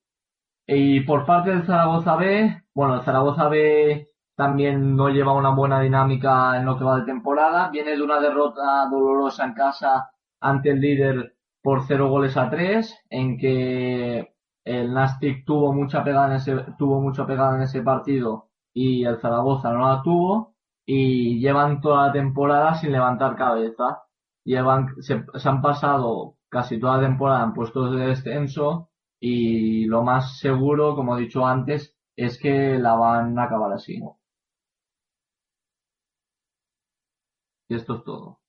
Y 0.67 1.01
por 1.01 1.25
parte 1.25 1.51
del 1.51 1.65
Zaragoza 1.65 2.15
B, 2.15 2.63
bueno, 2.73 2.95
el 2.95 3.01
Zaragoza 3.03 3.47
B 3.49 4.09
también 4.35 4.95
no 4.95 5.09
lleva 5.09 5.33
una 5.33 5.49
buena 5.55 5.79
dinámica 5.81 6.57
en 6.57 6.65
lo 6.65 6.77
que 6.77 6.83
va 6.83 6.99
de 6.99 7.05
temporada. 7.05 7.69
Viene 7.69 7.95
de 7.95 8.03
una 8.03 8.19
derrota 8.19 8.87
dolorosa 8.91 9.45
en 9.45 9.53
casa 9.53 10.11
ante 10.39 10.71
el 10.71 10.81
líder 10.81 11.35
por 11.63 11.83
cero 11.87 12.09
goles 12.09 12.37
a 12.37 12.49
tres, 12.49 12.95
en 13.09 13.37
que 13.37 14.35
el 14.63 14.93
Nastic 14.93 15.45
tuvo 15.45 15.73
mucha 15.73 16.03
pegada 16.03 16.27
en 16.27 16.33
ese, 16.33 16.55
tuvo 16.77 17.01
mucha 17.01 17.25
pegada 17.25 17.55
en 17.55 17.63
ese 17.63 17.81
partido 17.81 18.49
y 18.73 19.05
el 19.05 19.19
Zaragoza 19.19 19.71
no 19.71 19.87
la 19.87 20.01
tuvo 20.03 20.55
y 20.85 21.39
llevan 21.39 21.81
toda 21.81 22.07
la 22.07 22.13
temporada 22.13 22.75
sin 22.75 22.91
levantar 22.91 23.35
cabeza. 23.35 24.05
Llevan, 24.45 24.95
se, 25.01 25.26
se 25.35 25.49
han 25.49 25.61
pasado 25.61 26.38
casi 26.49 26.80
toda 26.80 26.97
la 26.97 27.07
temporada 27.07 27.43
en 27.43 27.53
puestos 27.53 27.91
de 27.95 28.07
descenso 28.07 28.89
y 29.19 29.85
lo 29.88 30.03
más 30.03 30.39
seguro, 30.39 30.95
como 30.95 31.17
he 31.17 31.22
dicho 31.22 31.45
antes, 31.45 31.95
es 32.15 32.39
que 32.39 32.77
la 32.80 32.95
van 32.95 33.38
a 33.39 33.43
acabar 33.45 33.73
así. 33.73 34.01
Y 37.69 37.76
esto 37.76 37.95
es 37.97 38.03
todo. 38.03 38.39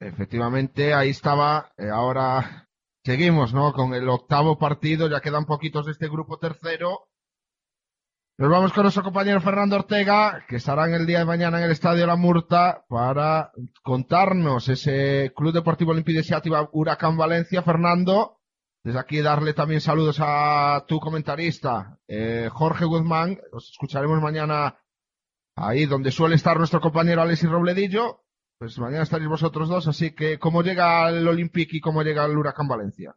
Efectivamente, 0.00 0.92
ahí 0.92 1.10
estaba. 1.10 1.72
eh, 1.76 1.88
ahora 1.88 2.68
seguimos, 3.04 3.54
¿no? 3.54 3.72
Con 3.72 3.94
el 3.94 4.08
octavo 4.08 4.58
partido, 4.58 5.08
ya 5.08 5.20
quedan 5.20 5.46
poquitos 5.46 5.86
de 5.86 5.92
este 5.92 6.08
grupo 6.08 6.38
tercero. 6.38 7.07
Nos 8.40 8.50
vamos 8.50 8.72
con 8.72 8.84
nuestro 8.84 9.02
compañero 9.02 9.40
Fernando 9.40 9.74
Ortega, 9.74 10.44
que 10.46 10.56
estará 10.56 10.86
en 10.86 10.94
el 10.94 11.06
día 11.06 11.18
de 11.18 11.24
mañana 11.24 11.58
en 11.58 11.64
el 11.64 11.72
Estadio 11.72 12.06
La 12.06 12.14
Murta 12.14 12.84
para 12.88 13.50
contarnos 13.82 14.68
ese 14.68 15.32
Club 15.34 15.52
Deportivo 15.52 15.90
Olímpico 15.90 16.18
de 16.18 16.22
Seativa 16.22 16.68
Huracán 16.70 17.16
Valencia. 17.16 17.64
Fernando, 17.64 18.38
desde 18.84 19.00
aquí 19.00 19.22
darle 19.22 19.54
también 19.54 19.80
saludos 19.80 20.18
a 20.20 20.84
tu 20.86 21.00
comentarista, 21.00 21.98
eh, 22.06 22.48
Jorge 22.52 22.84
Guzmán. 22.84 23.40
Os 23.50 23.72
escucharemos 23.72 24.22
mañana 24.22 24.78
ahí 25.56 25.86
donde 25.86 26.12
suele 26.12 26.36
estar 26.36 26.58
nuestro 26.58 26.80
compañero 26.80 27.22
Alexis 27.22 27.50
Robledillo. 27.50 28.22
Pues 28.60 28.78
mañana 28.78 29.02
estaréis 29.02 29.28
vosotros 29.28 29.68
dos, 29.68 29.88
así 29.88 30.12
que 30.12 30.38
¿cómo 30.38 30.62
llega 30.62 31.08
el 31.08 31.26
Olympique 31.26 31.78
y 31.78 31.80
cómo 31.80 32.04
llega 32.04 32.24
el 32.24 32.38
Huracán 32.38 32.68
Valencia? 32.68 33.16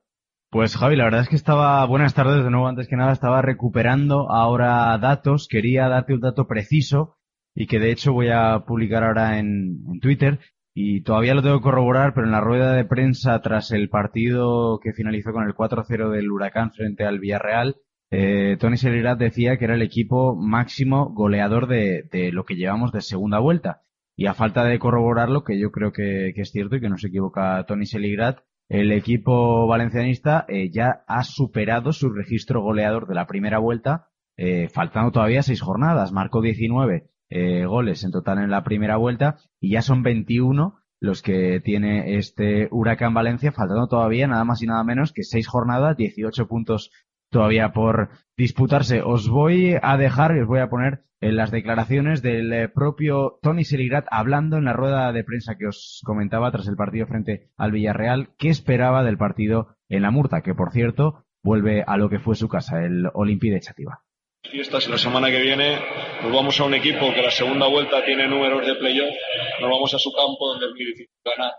Pues 0.51 0.75
Javi, 0.75 0.97
la 0.97 1.05
verdad 1.05 1.21
es 1.21 1.29
que 1.29 1.37
estaba, 1.37 1.85
buenas 1.85 2.13
tardes 2.13 2.43
de 2.43 2.51
nuevo, 2.51 2.67
antes 2.67 2.89
que 2.89 2.97
nada 2.97 3.13
estaba 3.13 3.41
recuperando 3.41 4.29
ahora 4.29 4.97
datos, 4.97 5.47
quería 5.47 5.87
darte 5.87 6.13
un 6.13 6.19
dato 6.19 6.45
preciso 6.45 7.15
y 7.55 7.67
que 7.67 7.79
de 7.79 7.89
hecho 7.89 8.11
voy 8.11 8.31
a 8.31 8.65
publicar 8.67 9.05
ahora 9.05 9.39
en, 9.39 9.79
Twitter. 10.01 10.39
Y 10.73 11.03
todavía 11.03 11.35
lo 11.35 11.41
tengo 11.41 11.59
que 11.59 11.63
corroborar, 11.63 12.13
pero 12.13 12.25
en 12.25 12.33
la 12.33 12.41
rueda 12.41 12.73
de 12.73 12.83
prensa 12.83 13.39
tras 13.41 13.71
el 13.71 13.87
partido 13.87 14.79
que 14.83 14.91
finalizó 14.91 15.31
con 15.31 15.45
el 15.47 15.55
4-0 15.55 16.09
del 16.09 16.29
Huracán 16.29 16.73
frente 16.73 17.05
al 17.05 17.19
Villarreal, 17.19 17.77
eh, 18.09 18.57
Tony 18.59 18.75
Selirat 18.75 19.17
decía 19.17 19.55
que 19.57 19.63
era 19.63 19.75
el 19.75 19.81
equipo 19.81 20.35
máximo 20.35 21.13
goleador 21.13 21.67
de, 21.67 22.09
de 22.11 22.33
lo 22.33 22.43
que 22.43 22.55
llevamos 22.55 22.91
de 22.91 22.99
segunda 22.99 23.39
vuelta. 23.39 23.83
Y 24.17 24.25
a 24.25 24.33
falta 24.33 24.65
de 24.65 24.79
corroborarlo, 24.79 25.45
que 25.45 25.57
yo 25.57 25.71
creo 25.71 25.93
que, 25.93 26.33
que 26.35 26.41
es 26.41 26.51
cierto 26.51 26.75
y 26.75 26.81
que 26.81 26.89
no 26.89 26.97
se 26.97 27.07
equivoca 27.07 27.63
Tony 27.65 27.85
Seligrat, 27.85 28.39
el 28.71 28.93
equipo 28.93 29.67
valencianista 29.67 30.45
eh, 30.47 30.69
ya 30.71 31.03
ha 31.05 31.25
superado 31.25 31.91
su 31.91 32.09
registro 32.09 32.61
goleador 32.61 33.05
de 33.05 33.15
la 33.15 33.27
primera 33.27 33.59
vuelta, 33.59 34.07
eh, 34.37 34.69
faltando 34.69 35.11
todavía 35.11 35.43
seis 35.43 35.59
jornadas. 35.59 36.13
Marcó 36.13 36.41
19 36.41 37.09
eh, 37.29 37.65
goles 37.65 38.05
en 38.05 38.11
total 38.11 38.37
en 38.37 38.49
la 38.49 38.63
primera 38.63 38.95
vuelta 38.95 39.35
y 39.59 39.71
ya 39.71 39.81
son 39.81 40.03
21 40.03 40.77
los 41.01 41.21
que 41.21 41.59
tiene 41.59 42.15
este 42.15 42.69
Huracán 42.71 43.13
Valencia, 43.13 43.51
faltando 43.51 43.89
todavía 43.89 44.27
nada 44.27 44.45
más 44.45 44.61
y 44.61 44.67
nada 44.67 44.85
menos 44.85 45.11
que 45.11 45.23
seis 45.23 45.49
jornadas, 45.49 45.97
18 45.97 46.47
puntos 46.47 46.91
todavía 47.29 47.73
por 47.73 48.11
disputarse. 48.37 49.01
Os 49.01 49.27
voy 49.27 49.75
a 49.81 49.97
dejar 49.97 50.33
y 50.37 50.39
os 50.39 50.47
voy 50.47 50.59
a 50.59 50.69
poner 50.69 51.03
en 51.21 51.35
las 51.35 51.51
declaraciones 51.51 52.21
del 52.21 52.51
eh, 52.51 52.67
propio 52.67 53.39
Tony 53.41 53.63
Seligrat 53.63 54.07
hablando 54.09 54.57
en 54.57 54.65
la 54.65 54.73
rueda 54.73 55.11
de 55.13 55.23
prensa 55.23 55.55
que 55.57 55.67
os 55.67 56.01
comentaba 56.03 56.51
tras 56.51 56.67
el 56.67 56.75
partido 56.75 57.05
frente 57.05 57.51
al 57.57 57.71
Villarreal, 57.71 58.29
qué 58.37 58.49
esperaba 58.49 59.03
del 59.03 59.17
partido 59.17 59.77
en 59.87 60.01
la 60.01 60.11
Murta, 60.11 60.41
que 60.41 60.55
por 60.55 60.71
cierto 60.71 61.25
vuelve 61.43 61.83
a 61.85 61.97
lo 61.97 62.09
que 62.09 62.19
fue 62.19 62.35
su 62.35 62.49
casa, 62.49 62.83
el 62.83 63.05
Olympique 63.13 63.53
de 63.53 63.61
Chativa. 63.61 64.03
fiestas 64.43 64.87
y 64.87 64.91
la 64.91 64.97
semana 64.97 65.29
que 65.29 65.41
viene 65.41 65.79
nos 66.23 66.33
vamos 66.33 66.59
a 66.59 66.65
un 66.65 66.73
equipo 66.73 67.13
que 67.13 67.21
la 67.21 67.31
segunda 67.31 67.67
vuelta 67.67 68.03
tiene 68.03 68.27
números 68.27 68.65
de 68.65 68.75
playoff, 68.75 69.15
nos 69.61 69.69
vamos 69.69 69.93
a 69.93 69.99
su 69.99 70.11
campo 70.11 70.47
donde 70.49 70.65
es 70.65 70.71
muy 70.71 70.85
difícil 70.85 71.15
ganar, 71.23 71.53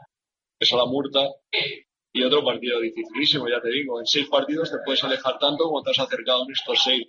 es 0.59 0.73
a 0.73 0.77
la 0.77 0.87
Murta, 0.87 1.21
y 2.13 2.23
otro 2.25 2.45
partido 2.45 2.81
dificilísimo, 2.81 3.49
ya 3.49 3.61
te 3.61 3.71
digo, 3.71 4.01
en 4.01 4.07
seis 4.07 4.29
partidos 4.29 4.71
te 4.71 4.79
puedes 4.85 5.03
alejar 5.05 5.39
tanto 5.39 5.65
como 5.65 5.83
te 5.83 5.93
has 5.93 6.01
acercado 6.01 6.45
en 6.45 6.53
estos 6.53 6.83
seis. 6.83 7.09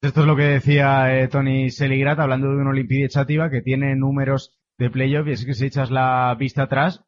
Esto 0.00 0.20
es 0.20 0.26
lo 0.26 0.36
que 0.36 0.44
decía 0.44 1.12
eh, 1.20 1.28
Tony 1.28 1.70
Seligrat 1.70 2.20
hablando 2.20 2.48
de 2.50 2.56
un 2.56 2.68
Olympique 2.68 3.08
Chativa 3.08 3.50
que 3.50 3.62
tiene 3.62 3.96
números 3.96 4.56
de 4.78 4.90
playoff 4.90 5.26
y 5.26 5.32
es 5.32 5.44
que 5.44 5.54
si 5.54 5.66
echas 5.66 5.90
la 5.90 6.34
vista 6.38 6.64
atrás 6.64 7.04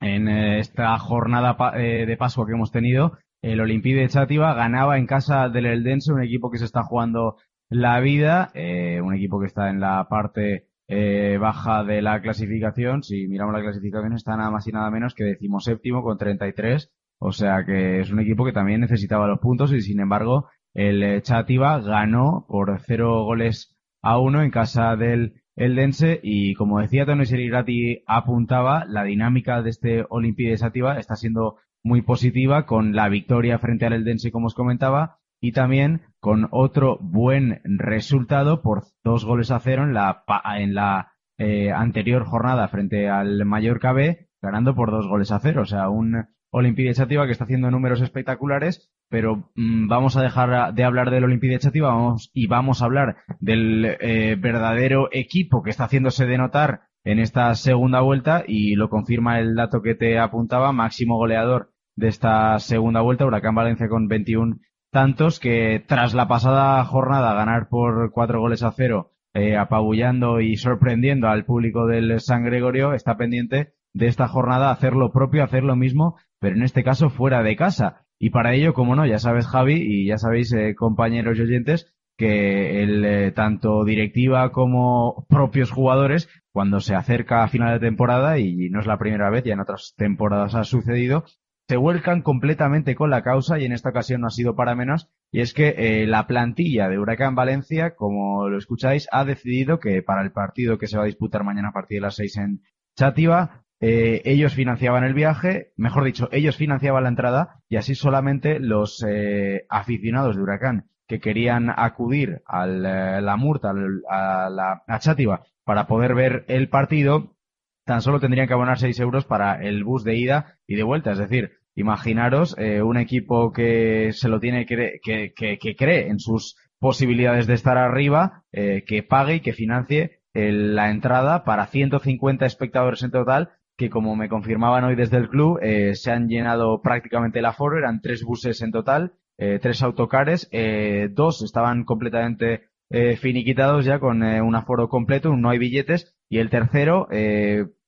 en 0.00 0.28
eh, 0.28 0.58
esta 0.58 0.98
jornada 0.98 1.56
pa- 1.56 1.80
eh, 1.80 2.04
de 2.04 2.16
Pascua 2.18 2.46
que 2.46 2.52
hemos 2.52 2.70
tenido, 2.70 3.16
el 3.42 3.60
Olympique 3.60 4.00
de 4.00 4.08
Chativa 4.08 4.52
ganaba 4.54 4.98
en 4.98 5.06
casa 5.06 5.48
del 5.48 5.64
Eldense, 5.66 6.12
un 6.12 6.22
equipo 6.22 6.50
que 6.50 6.58
se 6.58 6.66
está 6.66 6.82
jugando 6.82 7.36
la 7.70 7.98
vida, 8.00 8.50
eh, 8.54 9.00
un 9.00 9.14
equipo 9.14 9.40
que 9.40 9.46
está 9.46 9.70
en 9.70 9.80
la 9.80 10.06
parte 10.08 10.66
eh, 10.88 11.38
baja 11.40 11.84
de 11.84 12.02
la 12.02 12.20
clasificación. 12.20 13.02
Si 13.02 13.26
miramos 13.28 13.54
la 13.54 13.62
clasificación 13.62 14.12
está 14.12 14.36
nada 14.36 14.50
más 14.50 14.66
y 14.68 14.72
nada 14.72 14.90
menos 14.90 15.14
que 15.14 15.24
decimoséptimo 15.24 16.02
con 16.02 16.18
33, 16.18 16.92
o 17.18 17.32
sea 17.32 17.64
que 17.64 18.00
es 18.00 18.10
un 18.10 18.20
equipo 18.20 18.44
que 18.44 18.52
también 18.52 18.82
necesitaba 18.82 19.26
los 19.26 19.38
puntos 19.38 19.72
y 19.72 19.80
sin 19.80 20.00
embargo 20.00 20.48
el 20.76 21.02
eh, 21.02 21.22
Chativa 21.22 21.80
ganó 21.80 22.44
por 22.48 22.78
cero 22.80 23.24
goles 23.24 23.74
a 24.02 24.18
uno 24.18 24.42
en 24.42 24.50
casa 24.50 24.94
del 24.94 25.42
Eldense 25.56 26.20
y 26.22 26.52
como 26.52 26.80
decía 26.80 27.06
Tony 27.06 27.24
Serigrati 27.24 28.02
apuntaba, 28.06 28.84
la 28.86 29.04
dinámica 29.04 29.62
de 29.62 29.70
este 29.70 30.04
Olympique 30.10 30.50
de 30.50 30.58
Chativa 30.58 30.98
está 30.98 31.16
siendo 31.16 31.56
muy 31.82 32.02
positiva 32.02 32.66
con 32.66 32.94
la 32.94 33.08
victoria 33.08 33.58
frente 33.58 33.86
al 33.86 33.94
Eldense 33.94 34.30
como 34.30 34.48
os 34.48 34.54
comentaba 34.54 35.16
y 35.40 35.52
también 35.52 36.02
con 36.20 36.46
otro 36.50 36.98
buen 37.00 37.62
resultado 37.64 38.60
por 38.60 38.84
dos 39.02 39.24
goles 39.24 39.50
a 39.50 39.60
cero 39.60 39.82
en 39.84 39.94
la, 39.94 40.24
en 40.58 40.74
la 40.74 41.12
eh, 41.38 41.72
anterior 41.72 42.24
jornada 42.24 42.68
frente 42.68 43.08
al 43.08 43.44
Mallorca 43.46 43.92
B, 43.92 44.28
ganando 44.42 44.74
por 44.74 44.90
dos 44.90 45.06
goles 45.06 45.32
a 45.32 45.40
cero. 45.40 45.62
O 45.62 45.66
sea, 45.66 45.88
un 45.88 46.26
De 46.52 46.94
Chativa 46.94 47.26
que 47.26 47.32
está 47.32 47.44
haciendo 47.44 47.70
números 47.70 48.00
espectaculares, 48.00 48.90
pero 49.08 49.50
mm, 49.54 49.88
vamos 49.88 50.16
a 50.16 50.22
dejar 50.22 50.74
de 50.74 50.84
hablar 50.84 51.10
del 51.10 51.38
de 51.38 51.58
Chativa 51.58 51.88
vamos, 51.88 52.30
y 52.32 52.46
vamos 52.46 52.80
a 52.80 52.86
hablar 52.86 53.16
del 53.40 53.96
eh, 54.00 54.36
verdadero 54.38 55.08
equipo 55.12 55.62
que 55.62 55.70
está 55.70 55.84
haciéndose 55.84 56.26
de 56.26 56.38
notar 56.38 56.80
en 57.04 57.18
esta 57.18 57.54
segunda 57.54 58.00
vuelta 58.00 58.42
y 58.46 58.74
lo 58.74 58.90
confirma 58.90 59.38
el 59.38 59.54
dato 59.54 59.80
que 59.80 59.94
te 59.94 60.18
apuntaba, 60.18 60.72
máximo 60.72 61.16
goleador 61.16 61.72
de 61.94 62.08
esta 62.08 62.58
segunda 62.58 63.00
vuelta, 63.00 63.26
Huracán 63.26 63.54
Valencia 63.54 63.88
con 63.88 64.08
21 64.08 64.56
tantos 64.90 65.40
que 65.40 65.84
tras 65.86 66.14
la 66.14 66.26
pasada 66.26 66.82
jornada 66.84 67.34
ganar 67.34 67.68
por 67.68 68.10
cuatro 68.12 68.40
goles 68.40 68.62
a 68.62 68.72
cero, 68.72 69.12
eh, 69.34 69.56
apabullando 69.56 70.40
y 70.40 70.56
sorprendiendo 70.56 71.28
al 71.28 71.44
público 71.44 71.86
del 71.86 72.18
San 72.20 72.44
Gregorio, 72.44 72.94
está 72.94 73.16
pendiente 73.16 73.74
de 73.96 74.08
esta 74.08 74.28
jornada 74.28 74.70
hacer 74.70 74.92
lo 74.92 75.10
propio, 75.10 75.42
hacer 75.42 75.64
lo 75.64 75.74
mismo, 75.74 76.16
pero 76.38 76.54
en 76.54 76.62
este 76.62 76.84
caso 76.84 77.08
fuera 77.08 77.42
de 77.42 77.56
casa. 77.56 78.04
Y 78.18 78.30
para 78.30 78.54
ello, 78.54 78.74
como 78.74 78.94
no, 78.94 79.06
ya 79.06 79.18
sabes 79.18 79.46
Javi 79.46 79.74
y 79.74 80.06
ya 80.06 80.18
sabéis 80.18 80.52
eh, 80.52 80.74
compañeros 80.74 81.38
y 81.38 81.42
oyentes 81.42 81.94
que 82.18 82.82
el, 82.82 83.04
eh, 83.04 83.32
tanto 83.32 83.84
directiva 83.84 84.50
como 84.52 85.26
propios 85.28 85.70
jugadores, 85.70 86.28
cuando 86.52 86.80
se 86.80 86.94
acerca 86.94 87.42
a 87.42 87.48
final 87.48 87.72
de 87.72 87.86
temporada, 87.86 88.38
y 88.38 88.68
no 88.70 88.80
es 88.80 88.86
la 88.86 88.98
primera 88.98 89.30
vez, 89.30 89.44
ya 89.44 89.54
en 89.54 89.60
otras 89.60 89.94
temporadas 89.96 90.54
ha 90.54 90.64
sucedido, 90.64 91.24
se 91.68 91.76
vuelcan 91.76 92.22
completamente 92.22 92.94
con 92.94 93.10
la 93.10 93.22
causa 93.22 93.58
y 93.58 93.64
en 93.64 93.72
esta 93.72 93.90
ocasión 93.90 94.20
no 94.20 94.28
ha 94.28 94.30
sido 94.30 94.54
para 94.54 94.74
menos 94.74 95.10
y 95.32 95.40
es 95.40 95.52
que 95.52 95.74
eh, 95.76 96.06
la 96.06 96.26
plantilla 96.26 96.88
de 96.88 96.98
Huracán 96.98 97.34
Valencia, 97.34 97.96
como 97.96 98.48
lo 98.48 98.56
escucháis, 98.56 99.08
ha 99.10 99.24
decidido 99.24 99.80
que 99.80 100.02
para 100.02 100.22
el 100.22 100.32
partido 100.32 100.78
que 100.78 100.86
se 100.86 100.96
va 100.96 101.02
a 101.02 101.06
disputar 101.06 101.42
mañana 101.44 101.70
a 101.70 101.72
partir 101.72 101.96
de 101.96 102.02
las 102.02 102.14
seis 102.14 102.36
en 102.36 102.60
Chátiva, 102.96 103.65
eh, 103.80 104.22
ellos 104.24 104.54
financiaban 104.54 105.04
el 105.04 105.14
viaje, 105.14 105.72
mejor 105.76 106.04
dicho, 106.04 106.28
ellos 106.32 106.56
financiaban 106.56 107.02
la 107.04 107.08
entrada 107.10 107.60
y 107.68 107.76
así 107.76 107.94
solamente 107.94 108.58
los 108.60 109.04
eh, 109.06 109.64
aficionados 109.68 110.36
de 110.36 110.42
Huracán 110.42 110.86
que 111.08 111.20
querían 111.20 111.70
acudir 111.70 112.42
a 112.46 112.66
la 112.66 113.36
Murta, 113.36 113.70
a 114.10 114.50
la 114.50 114.82
a 114.86 114.98
Chátiva, 114.98 115.42
para 115.64 115.86
poder 115.86 116.14
ver 116.14 116.44
el 116.48 116.68
partido, 116.68 117.36
tan 117.84 118.02
solo 118.02 118.18
tendrían 118.18 118.48
que 118.48 118.54
abonar 118.54 118.78
6 118.78 118.98
euros 118.98 119.24
para 119.24 119.62
el 119.62 119.84
bus 119.84 120.02
de 120.02 120.16
ida 120.16 120.58
y 120.66 120.74
de 120.74 120.82
vuelta. 120.82 121.12
Es 121.12 121.18
decir, 121.18 121.52
imaginaros 121.76 122.56
eh, 122.58 122.82
un 122.82 122.96
equipo 122.96 123.52
que 123.52 124.10
se 124.12 124.28
lo 124.28 124.40
tiene 124.40 124.66
que, 124.66 124.98
que, 125.02 125.32
que- 125.34 125.76
cree 125.76 126.08
en 126.08 126.18
sus 126.18 126.56
posibilidades 126.80 127.46
de 127.46 127.54
estar 127.54 127.78
arriba, 127.78 128.42
eh, 128.50 128.82
que 128.86 129.02
pague 129.04 129.36
y 129.36 129.40
que 129.40 129.52
financie 129.52 130.20
la 130.34 130.90
entrada 130.90 131.44
para 131.44 131.66
150 131.66 132.44
espectadores 132.44 133.02
en 133.02 133.10
total, 133.10 133.50
que 133.76 133.90
como 133.90 134.16
me 134.16 134.28
confirmaban 134.28 134.84
hoy 134.84 134.94
desde 134.96 135.18
el 135.18 135.28
club, 135.28 135.58
eh, 135.62 135.94
se 135.94 136.10
han 136.10 136.28
llenado 136.28 136.80
prácticamente 136.82 137.38
el 137.40 137.46
aforo, 137.46 137.78
eran 137.78 138.00
tres 138.00 138.22
buses 138.24 138.62
en 138.62 138.72
total, 138.72 139.12
eh, 139.38 139.58
tres 139.60 139.82
autocares, 139.82 140.48
eh, 140.52 141.08
dos 141.12 141.42
estaban 141.42 141.84
completamente 141.84 142.68
eh, 142.90 143.16
finiquitados 143.16 143.84
ya 143.84 143.98
con 143.98 144.22
eh, 144.22 144.40
un 144.40 144.54
aforo 144.54 144.88
completo, 144.88 145.34
no 145.36 145.50
hay 145.50 145.58
billetes, 145.58 146.14
y 146.28 146.38
el 146.38 146.50
tercero, 146.50 147.08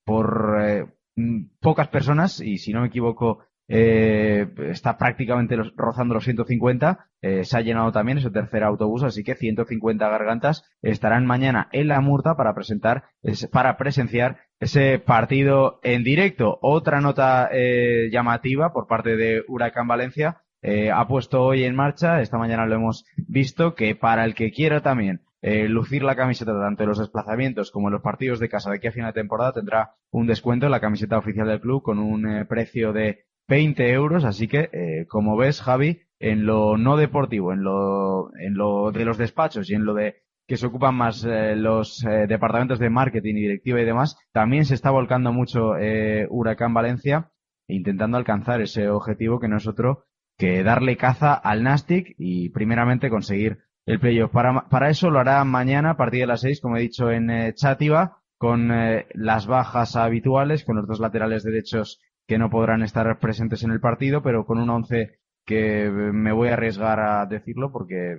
por 0.05 0.97
mm, 1.17 1.43
pocas 1.61 1.89
personas, 1.89 2.41
y 2.41 2.59
si 2.59 2.73
no 2.73 2.81
me 2.83 2.89
equivoco, 2.89 3.41
está 3.71 4.97
prácticamente 4.97 5.55
rozando 5.77 6.15
los 6.15 6.25
150, 6.25 7.07
eh, 7.21 7.45
se 7.45 7.57
ha 7.59 7.61
llenado 7.61 7.93
también 7.93 8.17
ese 8.19 8.31
tercer 8.31 8.65
autobús, 8.65 9.03
así 9.03 9.23
que 9.25 9.35
150 9.35 10.09
gargantas 10.09 10.65
estarán 10.81 11.27
mañana 11.27 11.69
en 11.73 11.89
la 11.89 12.01
Murta 12.01 12.35
para 12.37 12.55
presentar, 12.55 13.05
ese- 13.23 13.49
para 13.49 13.77
presenciar 13.77 14.39
ese 14.61 14.99
partido 14.99 15.81
en 15.83 16.05
directo. 16.05 16.59
Otra 16.63 17.01
nota 17.01 17.49
eh, 17.53 18.09
llamativa 18.11 18.73
por 18.73 18.87
parte 18.87 19.17
de 19.17 19.45
Huracán 19.49 19.89
Valencia, 19.89 20.43
eh, 20.63 20.91
ha 20.91 21.07
puesto 21.07 21.43
hoy 21.43 21.65
en 21.65 21.77
marcha, 21.77 22.21
esta 22.21 22.39
mañana 22.39 22.67
lo 22.67 22.75
hemos 22.75 23.05
visto, 23.17 23.75
que 23.75 23.95
para 23.95 24.25
el 24.25 24.35
que 24.35 24.51
quiera 24.51 24.83
también 24.83 25.23
eh, 25.41 25.69
lucir 25.69 26.03
la 26.03 26.17
camiseta 26.17 26.53
tanto 26.59 26.83
en 26.83 26.89
los 26.89 26.99
desplazamientos 26.99 27.71
como 27.71 27.89
en 27.89 27.93
los 27.93 28.03
partidos 28.03 28.41
de 28.41 28.49
casa 28.49 28.71
de 28.71 28.77
aquí 28.77 28.89
a 28.89 28.93
final 28.93 29.13
de 29.13 29.21
temporada 29.21 29.53
tendrá 29.53 29.95
un 30.11 30.27
descuento 30.27 30.67
en 30.67 30.73
la 30.73 30.81
camiseta 30.81 31.17
oficial 31.17 31.47
del 31.47 31.61
club 31.61 31.83
con 31.83 32.01
un 32.01 32.29
eh, 32.29 32.45
precio 32.45 32.93
de 32.93 33.27
20 33.47 33.89
euros, 33.93 34.25
así 34.25 34.49
que 34.49 34.69
eh, 34.73 35.07
como 35.09 35.37
ves 35.37 35.63
Javi, 35.63 36.03
en 36.19 36.45
lo 36.45 36.77
no 36.77 36.97
deportivo, 36.97 37.53
en 37.53 37.63
lo, 37.63 38.37
en 38.37 38.55
lo 38.55 38.91
de 38.91 39.05
los 39.05 39.17
despachos 39.17 39.71
y 39.71 39.75
en 39.75 39.85
lo 39.85 39.95
de 39.95 40.23
que 40.49 40.57
se 40.57 40.67
ocupan 40.67 40.95
más 40.95 41.25
eh, 41.25 41.55
los 41.55 42.03
eh, 42.05 42.27
departamentos 42.27 42.79
de 42.79 42.89
marketing 42.89 43.35
y 43.35 43.43
directiva 43.43 43.81
y 43.83 43.85
demás, 43.85 44.17
también 44.33 44.65
se 44.65 44.75
está 44.75 44.91
volcando 44.91 45.31
mucho 45.31 45.77
eh, 45.77 46.27
Huracán 46.31 46.73
Valencia 46.73 47.31
intentando 47.69 48.17
alcanzar 48.17 48.63
ese 48.63 48.89
objetivo 48.89 49.39
que 49.39 49.49
no 49.49 49.59
es 49.59 49.67
otro 49.67 50.07
que 50.39 50.63
darle 50.63 50.97
caza 50.97 51.35
al 51.35 51.63
Nastic 51.63 52.15
y 52.17 52.49
primeramente 52.49 53.11
conseguir 53.11 53.59
el 53.85 54.01
playoff. 54.01 54.31
Para, 54.33 54.69
para 54.71 54.89
eso 54.89 55.11
lo 55.11 55.19
hará 55.19 55.45
mañana 55.45 55.91
a 55.91 55.97
partir 55.99 56.21
de 56.21 56.29
las 56.29 56.41
6, 56.41 56.63
como 56.63 56.79
he 56.79 56.81
dicho, 56.81 57.11
en 57.11 57.29
eh, 57.29 57.53
Chátiva, 57.55 58.23
con 58.39 58.71
las 59.15 59.49
bajas 59.49 59.97
habituales, 59.97 60.65
con 60.65 60.77
los 60.77 60.87
dos 60.87 61.01
laterales 61.01 61.43
derechos 61.43 62.01
que 62.27 62.39
no 62.39 62.49
podrán 62.51 62.83
estar 62.83 63.19
presentes 63.19 63.65
en 63.65 63.73
el 63.73 63.81
partido, 63.81 64.23
pero 64.23 64.47
con 64.47 64.59
un 64.59 64.71
once 64.71 65.19
que 65.45 65.91
me 65.91 66.31
voy 66.31 66.49
a 66.49 66.53
arriesgar 66.53 67.01
a 67.01 67.27
decirlo 67.27 67.73
porque 67.73 68.17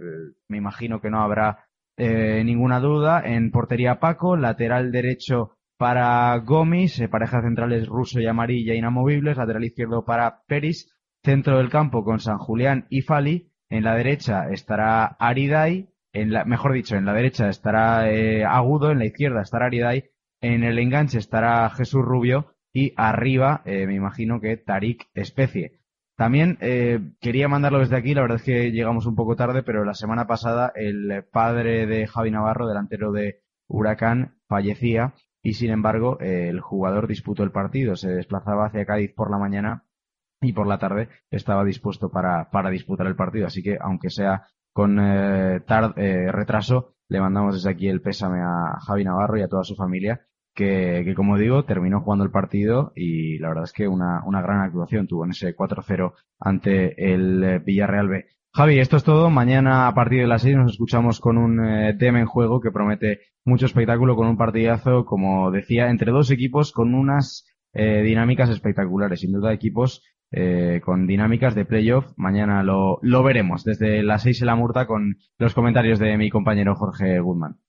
me 0.49 0.57
imagino 0.57 0.99
que 0.99 1.09
no 1.09 1.21
habrá 1.21 1.68
eh, 1.99 2.43
ninguna 2.43 2.79
duda. 2.79 3.21
En 3.23 3.51
portería 3.51 3.99
Paco, 3.99 4.35
lateral 4.35 4.91
derecho 4.91 5.51
para 5.77 6.37
Gomis, 6.39 6.99
eh, 6.99 7.07
pareja 7.07 7.41
centrales 7.41 7.87
ruso 7.87 8.19
y 8.19 8.27
amarilla 8.27 8.73
inamovibles, 8.73 9.37
lateral 9.37 9.63
izquierdo 9.63 10.03
para 10.03 10.41
Peris, 10.47 10.91
centro 11.23 11.57
del 11.57 11.69
campo 11.69 12.03
con 12.03 12.19
San 12.19 12.37
Julián 12.37 12.85
y 12.89 13.01
Fali, 13.01 13.51
en 13.69 13.83
la 13.83 13.95
derecha 13.95 14.49
estará 14.49 15.05
Aridai, 15.05 15.89
en 16.11 16.33
la, 16.33 16.43
mejor 16.43 16.73
dicho, 16.73 16.95
en 16.95 17.05
la 17.05 17.13
derecha 17.13 17.49
estará 17.49 18.11
eh, 18.11 18.43
Agudo, 18.43 18.91
en 18.91 18.99
la 18.99 19.05
izquierda 19.05 19.41
estará 19.41 19.67
Aridai, 19.67 20.09
en 20.41 20.63
el 20.63 20.79
enganche 20.79 21.17
estará 21.17 21.69
Jesús 21.69 22.01
Rubio 22.03 22.55
y 22.73 22.93
arriba 22.97 23.61
eh, 23.65 23.85
me 23.87 23.95
imagino 23.95 24.39
que 24.39 24.57
Tarik 24.57 25.07
Especie. 25.13 25.78
También 26.19 26.57
eh, 26.59 26.99
quería 27.21 27.47
mandarlo 27.47 27.79
desde 27.79 27.95
aquí, 27.95 28.13
la 28.13 28.21
verdad 28.21 28.35
es 28.35 28.43
que 28.43 28.73
llegamos 28.73 29.05
un 29.05 29.15
poco 29.15 29.37
tarde, 29.37 29.63
pero 29.63 29.85
la 29.85 29.93
semana 29.93 30.27
pasada 30.27 30.69
el 30.75 31.23
padre 31.31 31.87
de 31.87 32.07
Javi 32.07 32.29
Navarro, 32.29 32.67
delantero 32.67 33.13
de 33.13 33.39
Huracán, 33.69 34.35
fallecía 34.49 35.13
y 35.41 35.53
sin 35.53 35.71
embargo 35.71 36.19
el 36.19 36.59
jugador 36.59 37.07
disputó 37.07 37.43
el 37.43 37.51
partido, 37.51 37.95
se 37.95 38.09
desplazaba 38.09 38.65
hacia 38.65 38.85
Cádiz 38.85 39.13
por 39.15 39.31
la 39.31 39.37
mañana 39.37 39.85
y 40.41 40.51
por 40.51 40.67
la 40.67 40.77
tarde 40.77 41.07
estaba 41.31 41.63
dispuesto 41.63 42.09
para, 42.09 42.49
para 42.49 42.69
disputar 42.69 43.07
el 43.07 43.15
partido. 43.15 43.47
Así 43.47 43.63
que, 43.63 43.77
aunque 43.79 44.09
sea 44.09 44.45
con 44.73 44.99
eh, 44.99 45.61
eh, 45.95 46.31
retraso, 46.33 46.95
le 47.07 47.21
mandamos 47.21 47.55
desde 47.55 47.69
aquí 47.69 47.87
el 47.87 48.01
pésame 48.01 48.41
a 48.41 48.77
Javi 48.85 49.05
Navarro 49.05 49.37
y 49.37 49.41
a 49.41 49.47
toda 49.47 49.63
su 49.63 49.73
familia, 49.73 50.27
que, 50.59 51.03
que 51.05 51.15
como 51.15 51.37
digo, 51.37 51.63
terminó 51.63 52.01
jugando 52.01 52.25
el 52.25 52.31
partido 52.31 52.91
y 52.93 53.39
la 53.39 53.47
verdad 53.47 53.63
es 53.63 53.71
que 53.71 53.87
una, 53.87 54.21
una 54.25 54.41
gran 54.41 54.59
actuación 54.59 55.07
tuvo 55.07 55.23
en 55.23 55.31
ese 55.31 55.55
4-0 55.55 56.13
ante 56.37 57.13
el 57.13 57.43
eh, 57.43 57.59
Villarreal 57.59 58.09
B. 58.09 58.25
Javi, 58.51 58.79
esto 58.79 58.97
es 58.97 59.05
todo. 59.05 59.29
Mañana 59.29 59.87
a 59.87 59.93
partir 59.93 60.19
de 60.19 60.27
las 60.27 60.41
6 60.41 60.57
nos 60.57 60.71
escuchamos 60.73 61.21
con 61.21 61.37
un 61.37 61.65
eh, 61.65 61.95
tema 61.97 62.19
en 62.19 62.25
juego 62.25 62.59
que 62.59 62.71
promete 62.71 63.21
mucho 63.45 63.67
espectáculo, 63.67 64.17
con 64.17 64.27
un 64.27 64.35
partidazo, 64.35 65.05
como 65.05 65.49
decía, 65.49 65.89
entre 65.89 66.11
dos 66.11 66.29
equipos 66.29 66.73
con 66.73 66.93
unas 66.93 67.45
eh, 67.71 68.01
dinámicas 68.03 68.49
espectaculares. 68.49 69.21
Sin 69.21 69.31
duda, 69.31 69.53
equipos 69.53 70.03
eh, 70.31 70.81
con 70.83 71.07
dinámicas 71.07 71.55
de 71.55 71.63
playoff. 71.63 72.11
Mañana 72.17 72.61
lo, 72.63 72.99
lo 73.01 73.23
veremos 73.23 73.63
desde 73.63 74.03
las 74.03 74.23
6 74.23 74.41
en 74.41 74.47
la 74.47 74.55
murta 74.55 74.87
con 74.87 75.19
los 75.37 75.53
comentarios 75.53 75.99
de 75.99 76.17
mi 76.17 76.29
compañero 76.29 76.75
Jorge 76.75 77.19
Goodman. 77.19 77.59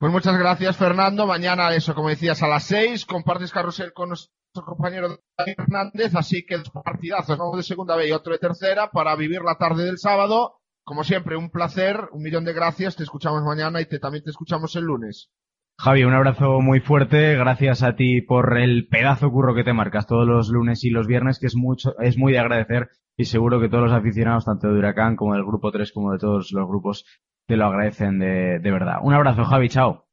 Pues 0.00 0.10
muchas 0.10 0.38
gracias, 0.38 0.78
Fernando. 0.78 1.26
Mañana, 1.26 1.74
eso, 1.74 1.94
como 1.94 2.08
decías, 2.08 2.42
a 2.42 2.48
las 2.48 2.64
seis, 2.64 3.04
compartes 3.04 3.52
carrusel 3.52 3.92
con 3.92 4.08
nuestro 4.08 4.64
compañero 4.64 5.18
David 5.36 5.56
Hernández, 5.58 6.14
así 6.14 6.46
que 6.46 6.56
los 6.56 6.70
partidazos, 6.70 7.38
uno 7.38 7.54
de 7.54 7.62
segunda 7.62 7.96
B 7.96 8.08
y 8.08 8.12
otro 8.12 8.32
de 8.32 8.38
tercera, 8.38 8.90
para 8.90 9.14
vivir 9.14 9.42
la 9.42 9.56
tarde 9.56 9.84
del 9.84 9.98
sábado. 9.98 10.54
Como 10.84 11.04
siempre, 11.04 11.36
un 11.36 11.50
placer, 11.50 12.08
un 12.12 12.22
millón 12.22 12.46
de 12.46 12.54
gracias. 12.54 12.96
Te 12.96 13.02
escuchamos 13.02 13.42
mañana 13.42 13.82
y 13.82 13.84
también 13.98 14.24
te 14.24 14.30
escuchamos 14.30 14.74
el 14.74 14.84
lunes. 14.84 15.28
Javi, 15.78 16.04
un 16.04 16.14
abrazo 16.14 16.62
muy 16.62 16.80
fuerte. 16.80 17.36
Gracias 17.36 17.82
a 17.82 17.94
ti 17.94 18.22
por 18.22 18.56
el 18.56 18.88
pedazo 18.88 19.30
curro 19.30 19.54
que 19.54 19.64
te 19.64 19.74
marcas 19.74 20.06
todos 20.06 20.26
los 20.26 20.48
lunes 20.48 20.82
y 20.82 20.88
los 20.88 21.08
viernes, 21.08 21.38
que 21.38 21.46
es 21.46 21.56
mucho, 21.56 21.94
es 21.98 22.16
muy 22.16 22.32
de 22.32 22.38
agradecer 22.38 22.88
y 23.18 23.26
seguro 23.26 23.60
que 23.60 23.68
todos 23.68 23.84
los 23.84 23.92
aficionados, 23.92 24.46
tanto 24.46 24.68
de 24.68 24.78
Huracán 24.78 25.16
como 25.16 25.34
del 25.34 25.44
Grupo 25.44 25.70
3, 25.70 25.92
como 25.92 26.12
de 26.12 26.18
todos 26.18 26.52
los 26.52 26.66
grupos, 26.66 27.04
te 27.50 27.56
lo 27.56 27.66
agradecen 27.66 28.20
de, 28.20 28.60
de 28.60 28.70
verdad. 28.70 28.98
Un 29.02 29.12
abrazo, 29.12 29.44
Javi, 29.44 29.68
chao. 29.68 30.06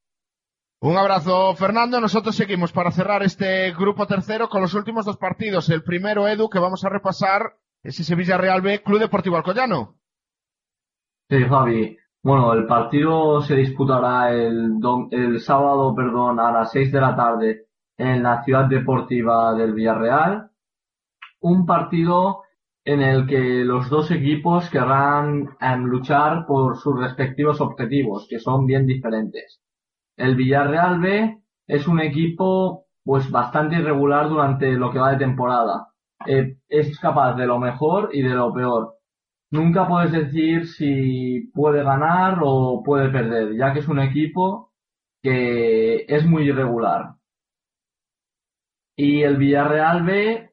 Un 0.82 0.98
abrazo, 0.98 1.54
Fernando. 1.56 2.02
Nosotros 2.02 2.36
seguimos 2.36 2.72
para 2.72 2.90
cerrar 2.90 3.22
este 3.22 3.72
grupo 3.74 4.08
tercero 4.08 4.50
con 4.50 4.62
los 4.62 4.74
últimos 4.74 5.06
dos 5.06 5.18
partidos. 5.18 5.70
El 5.70 5.84
primero, 5.84 6.28
Edu, 6.28 6.50
que 6.50 6.58
vamos 6.58 6.84
a 6.84 6.90
repasar, 6.90 7.54
es 7.84 8.00
ese 8.00 8.16
Villarreal 8.16 8.62
B, 8.62 8.82
Club 8.82 9.00
Deportivo 9.00 9.38
Alcoyano. 9.38 10.00
Sí, 11.30 11.44
Javi. 11.48 11.96
Bueno, 12.24 12.54
el 12.54 12.66
partido 12.66 13.40
se 13.42 13.56
disputará 13.56 14.32
el, 14.34 14.80
dom- 14.80 15.10
el 15.12 15.40
sábado, 15.40 15.94
perdón, 15.94 16.40
a 16.40 16.52
las 16.52 16.72
6 16.72 16.92
de 16.92 17.02
la 17.02 17.16
tarde 17.16 17.68
en 17.98 18.24
la 18.24 18.44
ciudad 18.44 18.66
deportiva 18.66 19.54
del 19.54 19.74
Villarreal. 19.74 20.50
Un 21.42 21.68
partido 21.68 22.42
en 22.88 23.02
el 23.02 23.28
que 23.28 23.66
los 23.66 23.90
dos 23.90 24.12
equipos 24.12 24.70
querrán 24.70 25.50
em, 25.60 25.84
luchar 25.84 26.46
por 26.46 26.78
sus 26.78 26.98
respectivos 26.98 27.60
objetivos, 27.60 28.28
que 28.30 28.40
son 28.40 28.66
bien 28.66 28.88
diferentes. 28.88 29.60
El 30.16 30.38
Villarreal 30.38 31.02
B 31.02 31.38
es 31.68 31.86
un 31.86 32.00
equipo 32.00 32.86
pues 33.04 33.30
bastante 33.30 33.76
irregular 33.76 34.30
durante 34.30 34.72
lo 34.72 34.90
que 34.90 35.00
va 35.00 35.12
de 35.12 35.18
temporada. 35.18 35.90
Eh, 36.26 36.60
es 36.70 36.98
capaz 37.00 37.36
de 37.36 37.46
lo 37.46 37.60
mejor 37.60 38.12
y 38.14 38.22
de 38.22 38.30
lo 38.30 38.54
peor. 38.54 38.96
Nunca 39.52 39.86
puedes 39.86 40.14
decir 40.14 40.66
si 40.68 41.52
puede 41.54 41.84
ganar 41.84 42.40
o 42.42 42.84
puede 42.86 43.10
perder, 43.10 43.54
ya 43.58 43.74
que 43.74 43.80
es 43.80 43.88
un 43.90 44.00
equipo 44.00 44.72
que 45.22 46.06
es 46.08 46.26
muy 46.26 46.44
irregular. 46.48 47.16
Y 48.96 49.24
el 49.24 49.36
Villarreal 49.36 50.04
B 50.04 50.52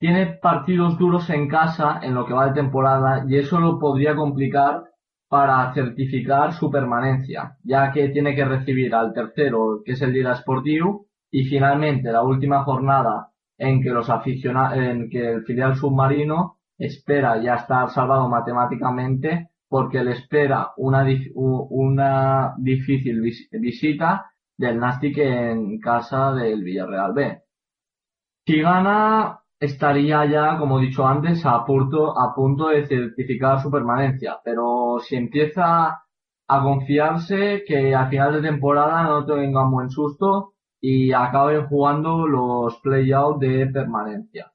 tiene 0.00 0.26
partidos 0.26 0.98
duros 0.98 1.30
en 1.30 1.46
casa 1.48 2.00
en 2.02 2.14
lo 2.14 2.26
que 2.26 2.32
va 2.34 2.46
de 2.48 2.54
temporada 2.54 3.24
y 3.28 3.36
eso 3.36 3.60
lo 3.60 3.78
podría 3.78 4.16
complicar 4.16 4.82
para 5.28 5.72
certificar 5.74 6.52
su 6.54 6.70
permanencia, 6.70 7.56
ya 7.62 7.92
que 7.92 8.08
tiene 8.08 8.34
que 8.34 8.44
recibir 8.44 8.94
al 8.94 9.12
tercero, 9.12 9.82
que 9.84 9.92
es 9.92 10.02
el 10.02 10.12
Liga 10.12 10.34
Sportivo, 10.34 11.06
y 11.30 11.44
finalmente 11.44 12.10
la 12.10 12.22
última 12.22 12.64
jornada 12.64 13.28
en 13.58 13.80
que 13.82 13.90
los 13.90 14.08
aficiona- 14.10 14.74
en 14.74 15.08
que 15.10 15.28
el 15.34 15.44
filial 15.44 15.76
submarino 15.76 16.56
espera 16.78 17.40
ya 17.40 17.54
estar 17.56 17.90
salvado 17.90 18.28
matemáticamente 18.28 19.50
porque 19.68 20.02
le 20.02 20.12
espera 20.12 20.70
una, 20.78 21.06
una 21.34 22.54
difícil 22.58 23.20
vis- 23.20 23.48
visita 23.52 24.32
del 24.56 24.78
Nastic 24.80 25.18
en 25.18 25.78
casa 25.78 26.32
del 26.32 26.64
Villarreal 26.64 27.12
B. 27.12 27.42
Si 28.46 28.60
gana, 28.60 29.39
estaría 29.60 30.24
ya, 30.26 30.58
como 30.58 30.78
he 30.80 30.86
dicho 30.86 31.06
antes, 31.06 31.44
a 31.46 31.64
punto, 31.64 32.18
a 32.18 32.34
punto 32.34 32.68
de 32.68 32.86
certificar 32.86 33.60
su 33.62 33.70
permanencia. 33.70 34.38
Pero 34.44 34.98
si 35.00 35.16
empieza 35.16 36.00
a 36.48 36.62
confiarse, 36.62 37.62
que 37.66 37.94
al 37.94 38.08
final 38.10 38.34
de 38.34 38.48
temporada 38.48 39.02
no 39.04 39.24
tenga 39.26 39.64
un 39.64 39.70
buen 39.72 39.90
susto 39.90 40.54
y 40.80 41.12
acaben 41.12 41.66
jugando 41.66 42.26
los 42.26 42.80
play-out 42.80 43.38
de 43.40 43.66
permanencia. 43.66 44.50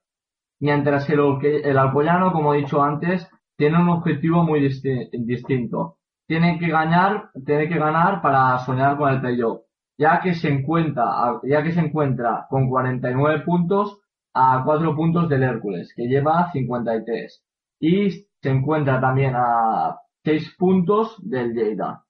Mientras 0.60 1.06
que 1.06 1.14
el, 1.14 1.20
el 1.64 1.78
Alcoyano, 1.78 2.32
como 2.32 2.52
he 2.54 2.58
dicho 2.58 2.82
antes, 2.82 3.28
tiene 3.56 3.80
un 3.80 3.88
objetivo 3.88 4.42
muy 4.42 4.60
disti- 4.60 5.08
distinto. 5.12 5.96
Tiene 6.26 6.58
que 6.58 6.68
ganar, 6.68 7.30
tiene 7.44 7.68
que 7.68 7.78
ganar 7.78 8.20
para 8.20 8.58
soñar 8.60 8.96
con 8.96 9.12
el 9.12 9.20
playoff, 9.20 9.60
ya 9.98 10.20
que 10.20 10.34
se 10.34 10.48
encuentra, 10.48 11.40
ya 11.44 11.62
que 11.62 11.72
se 11.72 11.80
encuentra 11.80 12.46
con 12.50 12.68
49 12.68 13.40
puntos 13.44 14.00
a 14.38 14.62
4 14.64 14.94
puntos 14.94 15.28
del 15.30 15.42
Hércules, 15.42 15.94
que 15.96 16.06
lleva 16.06 16.50
53. 16.52 17.42
Y 17.80 18.10
se 18.10 18.50
encuentra 18.50 19.00
también 19.00 19.34
a 19.34 19.96
6 20.24 20.56
puntos 20.58 21.16
del 21.22 21.54
Lleida. 21.54 22.04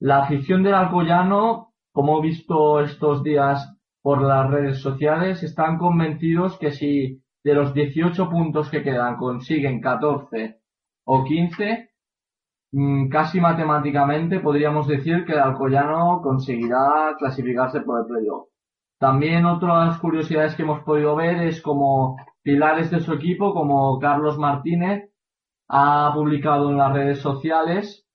La 0.00 0.22
afición 0.24 0.62
del 0.62 0.72
Alcoyano, 0.72 1.74
como 1.92 2.18
he 2.18 2.22
visto 2.22 2.80
estos 2.80 3.22
días 3.22 3.76
por 4.02 4.22
las 4.22 4.50
redes 4.50 4.78
sociales, 4.80 5.42
están 5.42 5.76
convencidos 5.76 6.58
que 6.58 6.70
si 6.70 7.22
de 7.44 7.54
los 7.54 7.74
18 7.74 8.30
puntos 8.30 8.70
que 8.70 8.82
quedan 8.82 9.16
consiguen 9.16 9.80
14 9.80 10.60
o 11.04 11.24
15, 11.24 11.90
mm, 12.72 13.08
casi 13.08 13.38
matemáticamente 13.38 14.40
podríamos 14.40 14.88
decir 14.88 15.26
que 15.26 15.32
el 15.32 15.40
Alcoyano 15.40 16.20
conseguirá 16.22 17.14
clasificarse 17.18 17.82
por 17.82 18.00
el 18.00 18.06
playoff. 18.06 18.48
También 18.98 19.44
otras 19.44 19.98
curiosidades 19.98 20.54
que 20.54 20.62
hemos 20.62 20.82
podido 20.82 21.14
ver 21.16 21.42
es 21.42 21.60
como 21.60 22.16
pilares 22.42 22.90
de 22.90 23.00
su 23.00 23.12
equipo, 23.12 23.52
como 23.52 23.98
Carlos 23.98 24.38
Martínez, 24.38 25.10
ha 25.68 26.12
publicado 26.14 26.70
en 26.70 26.78
las 26.78 26.92
redes 26.92 27.18
sociales 27.20 28.06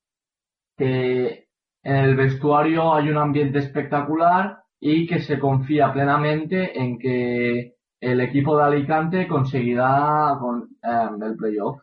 que 0.77 1.47
en 1.83 1.95
el 1.95 2.15
vestuario 2.15 2.93
hay 2.93 3.09
un 3.09 3.17
ambiente 3.17 3.59
espectacular 3.59 4.63
y 4.79 5.05
que 5.05 5.19
se 5.19 5.37
confía 5.37 5.93
plenamente 5.93 6.79
en 6.79 6.97
que 6.97 7.75
el 7.99 8.21
equipo 8.21 8.57
de 8.57 8.63
Alicante 8.63 9.27
conseguirá 9.27 10.37
con, 10.39 10.69
em, 10.81 11.21
el 11.21 11.35
playoff. 11.37 11.79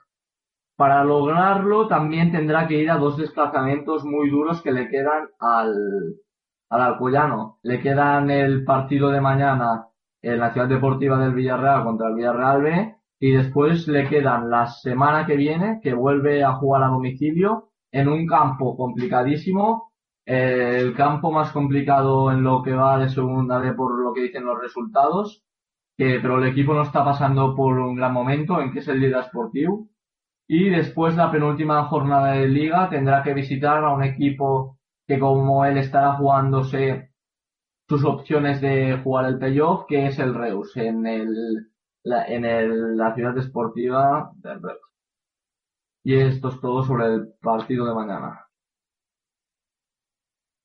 Para 0.76 1.04
lograrlo 1.04 1.86
también 1.86 2.32
tendrá 2.32 2.66
que 2.66 2.78
ir 2.78 2.90
a 2.90 2.96
dos 2.96 3.16
desplazamientos 3.16 4.04
muy 4.04 4.30
duros 4.30 4.62
que 4.62 4.72
le 4.72 4.88
quedan 4.88 5.28
al, 5.38 5.68
al 5.68 6.14
Alcoyano. 6.70 7.58
Le 7.62 7.80
quedan 7.80 8.30
el 8.30 8.64
partido 8.64 9.10
de 9.10 9.20
mañana 9.20 9.88
en 10.22 10.38
la 10.38 10.52
Ciudad 10.52 10.68
Deportiva 10.68 11.18
del 11.18 11.34
Villarreal 11.34 11.84
contra 11.84 12.08
el 12.08 12.14
Villarreal 12.14 12.62
B 12.62 12.96
y 13.20 13.32
después 13.32 13.88
le 13.88 14.08
quedan 14.08 14.50
la 14.50 14.66
semana 14.66 15.26
que 15.26 15.36
viene 15.36 15.80
que 15.82 15.94
vuelve 15.94 16.44
a 16.44 16.54
jugar 16.54 16.82
a 16.84 16.88
domicilio 16.88 17.70
en 17.90 18.08
un 18.08 18.26
campo 18.26 18.76
complicadísimo, 18.76 19.92
eh, 20.26 20.78
el 20.80 20.94
campo 20.94 21.32
más 21.32 21.52
complicado 21.52 22.30
en 22.30 22.42
lo 22.42 22.62
que 22.62 22.72
va 22.72 22.98
de 22.98 23.08
segunda 23.08 23.58
B 23.58 23.72
por 23.72 23.98
lo 23.98 24.12
que 24.12 24.22
dicen 24.22 24.44
los 24.44 24.60
resultados, 24.60 25.42
pero 25.96 26.38
el 26.38 26.48
equipo 26.48 26.74
no 26.74 26.82
está 26.82 27.04
pasando 27.04 27.56
por 27.56 27.78
un 27.78 27.96
gran 27.96 28.12
momento 28.12 28.60
en 28.60 28.70
que 28.72 28.78
es 28.78 28.88
el 28.88 29.00
Liga 29.00 29.22
Sportivo. 29.24 29.88
Y 30.46 30.70
después 30.70 31.16
la 31.16 31.30
penúltima 31.30 31.84
jornada 31.84 32.32
de 32.32 32.48
liga 32.48 32.88
tendrá 32.88 33.22
que 33.22 33.34
visitar 33.34 33.84
a 33.84 33.92
un 33.92 34.02
equipo 34.02 34.77
que 35.08 35.18
como 35.18 35.64
él 35.64 35.78
estará 35.78 36.16
jugándose 36.16 37.10
sus 37.88 38.04
opciones 38.04 38.60
de 38.60 39.00
jugar 39.02 39.24
el 39.24 39.38
playoff, 39.38 39.86
que 39.88 40.06
es 40.06 40.18
el 40.18 40.34
Reus, 40.34 40.76
en 40.76 41.06
el, 41.06 41.72
la, 42.04 42.26
en 42.26 42.44
el, 42.44 42.96
la 42.98 43.14
ciudad 43.14 43.34
deportiva 43.34 44.30
del 44.36 44.62
Reus. 44.62 44.82
Y 46.04 46.14
esto 46.14 46.50
es 46.50 46.60
todo 46.60 46.84
sobre 46.84 47.06
el 47.06 47.32
partido 47.40 47.86
de 47.86 47.94
mañana. 47.94 48.44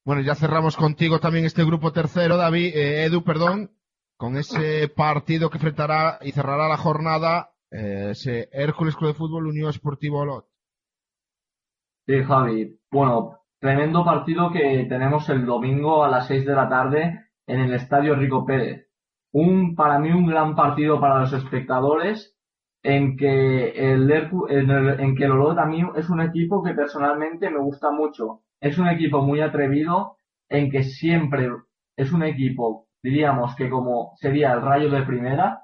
Bueno, 0.05 0.21
ya 0.21 0.35
cerramos 0.35 0.75
contigo 0.75 1.21
también 1.21 1.45
este 1.45 1.63
grupo 1.63 1.93
tercero, 1.93 2.35
David, 2.35 2.75
eh, 2.75 3.05
Edu, 3.05 3.23
perdón, 3.23 3.71
con 4.17 4.35
ese 4.35 4.89
partido 4.89 5.49
que 5.49 5.57
enfrentará 5.57 6.19
y 6.21 6.33
cerrará 6.33 6.67
la 6.67 6.75
jornada 6.75 7.53
eh, 7.71 8.09
ese 8.11 8.49
Hércules 8.51 8.97
Club 8.97 9.11
de 9.11 9.17
Fútbol 9.17 9.47
Unión 9.47 9.69
Esportivo 9.69 10.19
Olot. 10.19 10.45
Sí, 12.05 12.21
Javi. 12.21 12.77
Bueno, 12.91 13.42
tremendo 13.63 14.03
partido 14.05 14.51
que 14.51 14.85
tenemos 14.89 15.29
el 15.29 15.45
domingo 15.45 16.03
a 16.03 16.09
las 16.09 16.27
6 16.27 16.45
de 16.45 16.53
la 16.55 16.69
tarde 16.69 17.01
en 17.47 17.59
el 17.61 17.73
Estadio 17.73 18.15
Rico 18.15 18.45
Pérez. 18.45 18.87
Un, 19.31 19.75
para 19.75 19.99
mí, 19.99 20.11
un 20.11 20.27
gran 20.27 20.55
partido 20.55 20.99
para 20.99 21.21
los 21.21 21.33
espectadores 21.33 22.35
en 22.83 23.15
que 23.17 23.69
el, 23.93 24.11
en, 24.11 24.69
el- 24.69 24.99
en 24.99 25.15
que 25.15 25.25
el 25.25 25.31
Olot 25.31 25.57
a 25.57 25.69
es 25.95 26.09
un 26.09 26.21
equipo 26.21 26.61
que 26.63 26.73
personalmente 26.73 27.49
me 27.49 27.59
gusta 27.59 27.91
mucho. 27.91 28.41
Es 28.59 28.77
un 28.77 28.87
equipo 28.89 29.21
muy 29.21 29.39
atrevido 29.41 30.17
en 30.49 30.69
que 30.69 30.83
siempre 30.83 31.49
es 31.97 32.11
un 32.11 32.23
equipo, 32.23 32.87
diríamos 33.01 33.55
que 33.55 33.69
como 33.69 34.13
sería 34.17 34.53
el 34.53 34.61
Rayo 34.61 34.89
de 34.91 35.03
primera 35.03 35.63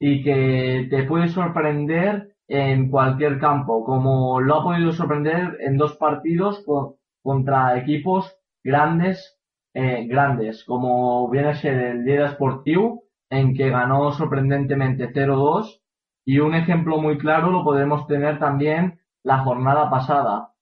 y 0.00 0.22
que 0.22 0.88
te 0.90 1.04
puede 1.04 1.28
sorprender 1.28 2.34
en 2.48 2.90
cualquier 2.90 3.38
campo, 3.38 3.84
como 3.84 4.40
lo 4.40 4.56
ha 4.56 4.64
podido 4.64 4.92
sorprender 4.92 5.56
en 5.60 5.76
dos 5.78 5.96
partidos 5.96 6.62
co- 6.66 6.99
contra 7.22 7.76
equipos 7.78 8.36
grandes, 8.62 9.38
eh, 9.74 10.06
grandes, 10.06 10.64
como 10.64 11.28
viene 11.30 11.48
a 11.48 11.56
ser 11.56 11.74
el 11.74 12.04
Lleida 12.04 12.32
Sportiu, 12.32 13.02
en 13.30 13.54
que 13.54 13.70
ganó 13.70 14.12
sorprendentemente 14.12 15.12
0-2, 15.12 15.80
y 16.24 16.38
un 16.40 16.54
ejemplo 16.54 16.98
muy 16.98 17.18
claro 17.18 17.50
lo 17.50 17.64
podemos 17.64 18.06
tener 18.06 18.38
también 18.38 19.00
la 19.22 19.38
jornada 19.38 19.90
pasada, 19.90 20.52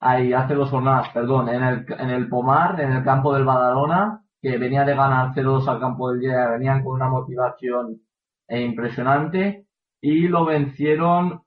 ahí 0.00 0.32
hace 0.32 0.54
dos 0.54 0.70
jornadas, 0.70 1.08
perdón, 1.10 1.48
en 1.48 1.62
el, 1.62 1.86
en 1.98 2.10
el 2.10 2.28
Pomar, 2.28 2.80
en 2.80 2.92
el 2.92 3.04
campo 3.04 3.32
del 3.32 3.44
Badalona, 3.44 4.22
que 4.40 4.58
venía 4.58 4.84
de 4.84 4.94
ganar 4.94 5.34
0-2 5.34 5.68
al 5.68 5.80
campo 5.80 6.10
del 6.10 6.20
Lleida, 6.20 6.50
venían 6.50 6.82
con 6.84 6.94
una 6.94 7.08
motivación 7.08 8.00
e 8.48 8.60
impresionante 8.62 9.66
y 10.00 10.28
lo 10.28 10.44
vencieron 10.44 11.42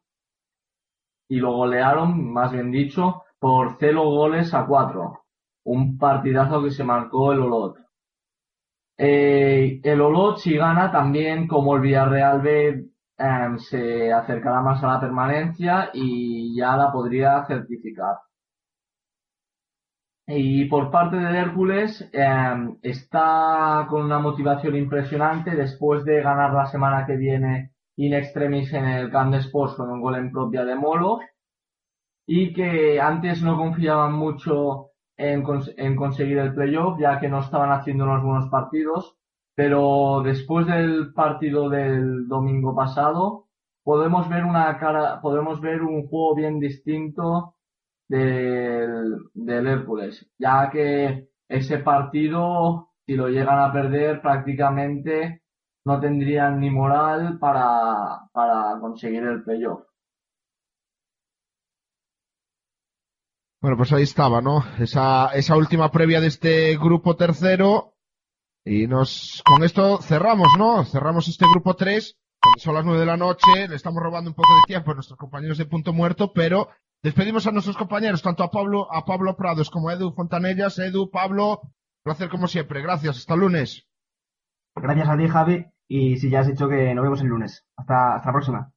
y 1.30 1.38
lo 1.38 1.54
golearon, 1.54 2.34
más 2.34 2.52
bien 2.52 2.72
dicho, 2.72 3.24
por 3.40 3.78
0 3.80 4.04
goles 4.04 4.54
a 4.54 4.66
4. 4.66 5.20
Un 5.66 5.98
partidazo 5.98 6.64
que 6.64 6.72
se 6.72 6.84
marcó 6.84 7.32
el 7.34 7.40
Olot. 7.42 7.78
Eh, 8.98 9.80
el 9.84 10.02
Olot, 10.02 10.38
si 10.40 10.58
gana, 10.58 10.92
también 10.92 11.48
como 11.48 11.76
el 11.76 11.82
Villarreal 11.82 12.42
B, 12.42 12.86
em, 13.18 13.58
se 13.60 14.12
acercará 14.14 14.62
más 14.62 14.84
a 14.84 14.88
la 14.88 15.00
permanencia 15.00 15.90
y 15.94 16.56
ya 16.58 16.76
la 16.78 16.92
podría 16.92 17.46
certificar. 17.46 18.18
Y 20.28 20.66
por 20.66 20.92
parte 20.92 21.16
del 21.18 21.36
Hércules 21.36 22.08
eh, 22.14 22.78
está 22.84 23.88
con 23.90 24.04
una 24.04 24.20
motivación 24.20 24.76
impresionante 24.76 25.56
después 25.56 26.06
de 26.06 26.22
ganar 26.22 26.54
la 26.54 26.68
semana 26.68 27.06
que 27.06 27.16
viene 27.18 27.72
in 27.98 28.14
extremis 28.14 28.72
en 28.74 28.86
el 28.86 29.10
Camp 29.12 29.34
de 29.34 29.40
Sports 29.40 29.76
con 29.76 29.90
un 29.90 30.02
gol 30.02 30.16
en 30.16 30.32
propia 30.32 30.64
de 30.66 30.76
Molo 30.76 31.20
y 32.38 32.54
que 32.54 33.00
antes 33.02 33.42
no 33.44 33.58
confiaban 33.58 34.14
mucho 34.14 34.92
en, 35.18 35.44
cons- 35.44 35.74
en 35.78 35.96
conseguir 35.96 36.38
el 36.40 36.54
playoff 36.54 37.00
ya 37.00 37.20
que 37.20 37.30
no 37.30 37.40
estaban 37.42 37.72
haciendo 37.72 38.04
unos 38.06 38.24
buenos 38.24 38.50
partidos 38.50 39.16
pero 39.56 40.22
después 40.24 40.68
del 40.68 41.14
partido 41.14 41.70
del 41.70 42.28
domingo 42.28 42.76
pasado 42.76 43.48
podemos 43.84 44.30
ver 44.30 44.46
una 44.46 44.78
cara 44.78 45.22
podemos 45.22 45.60
ver 45.62 45.82
un 45.82 46.08
juego 46.08 46.36
bien 46.36 46.60
distinto 46.60 47.56
del, 48.08 49.18
del 49.34 49.68
Hércules, 49.68 50.28
ya 50.38 50.70
que 50.72 51.30
ese 51.48 51.80
partido, 51.80 52.90
si 53.06 53.16
lo 53.16 53.30
llegan 53.30 53.60
a 53.60 53.72
perder, 53.74 54.22
prácticamente 54.22 55.44
no 55.86 56.00
tendrían 56.00 56.60
ni 56.60 56.70
moral 56.70 57.40
para, 57.40 58.30
para 58.34 58.80
conseguir 58.80 59.24
el 59.24 59.44
playoff. 59.44 59.82
Bueno, 63.62 63.76
pues 63.76 63.92
ahí 63.92 64.04
estaba, 64.04 64.42
¿no? 64.42 64.64
Esa, 64.80 65.28
esa 65.34 65.58
última 65.58 65.92
previa 65.92 66.22
de 66.22 66.28
este 66.28 66.78
grupo 66.78 67.18
tercero. 67.18 67.96
Y 68.64 68.88
nos, 68.88 69.44
con 69.46 69.64
esto 69.64 70.02
cerramos, 70.02 70.48
¿no? 70.58 70.86
Cerramos 70.86 71.28
este 71.28 71.46
grupo 71.46 71.76
3. 71.76 72.18
Cuando 72.42 72.60
son 72.60 72.76
las 72.76 72.86
9 72.86 73.02
de 73.02 73.06
la 73.06 73.18
noche, 73.18 73.68
le 73.68 73.76
estamos 73.76 74.02
robando 74.02 74.30
un 74.30 74.36
poco 74.36 74.54
de 74.56 74.62
tiempo 74.66 74.92
a 74.92 74.94
nuestros 74.94 75.20
compañeros 75.20 75.58
de 75.58 75.66
Punto 75.66 75.92
Muerto, 75.92 76.32
pero 76.32 76.70
despedimos 77.04 77.48
a 77.48 77.52
nuestros 77.52 77.76
compañeros, 77.76 78.22
tanto 78.22 78.44
a 78.44 78.50
Pablo, 78.50 78.88
a 78.94 79.04
Pablo 79.04 79.36
Prados 79.36 79.70
como 79.70 79.90
a 79.90 79.94
Edu 79.94 80.14
Fontanellas. 80.14 80.80
Edu, 80.80 81.10
Pablo, 81.12 81.60
placer 82.02 82.30
como 82.30 82.48
siempre. 82.48 82.82
Gracias. 82.82 83.18
Hasta 83.18 83.34
el 83.34 83.42
lunes. 83.42 83.86
Gracias 84.74 85.10
a 85.10 85.18
ti, 85.18 85.28
Javi. 85.28 85.66
Y 85.90 86.16
si 86.16 86.30
ya 86.30 86.40
has 86.40 86.48
dicho 86.48 86.70
que 86.70 86.94
nos 86.96 87.04
vemos 87.04 87.20
el 87.20 87.28
lunes. 87.28 87.66
Hasta, 87.76 88.16
hasta 88.16 88.30
la 88.30 88.34
próxima. 88.34 88.72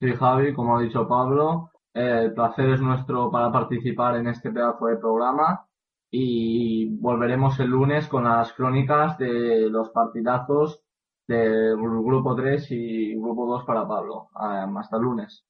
Sí, 0.00 0.12
Javi, 0.12 0.52
como 0.52 0.76
ha 0.76 0.82
dicho 0.82 1.06
Pablo, 1.06 1.70
el 1.96 2.34
placer 2.34 2.68
es 2.70 2.80
nuestro 2.80 3.30
para 3.30 3.50
participar 3.50 4.16
en 4.16 4.28
este 4.28 4.50
pedazo 4.50 4.86
de 4.86 4.98
programa 4.98 5.66
y 6.10 6.86
volveremos 6.98 7.58
el 7.58 7.68
lunes 7.68 8.06
con 8.06 8.24
las 8.24 8.52
crónicas 8.52 9.16
de 9.16 9.70
los 9.70 9.88
partidazos 9.90 10.82
del 11.26 11.76
grupo 11.76 12.36
3 12.36 12.70
y 12.70 13.14
grupo 13.14 13.46
2 13.46 13.64
para 13.64 13.88
Pablo. 13.88 14.28
Hasta 14.34 14.96
el 14.96 15.02
lunes. 15.02 15.44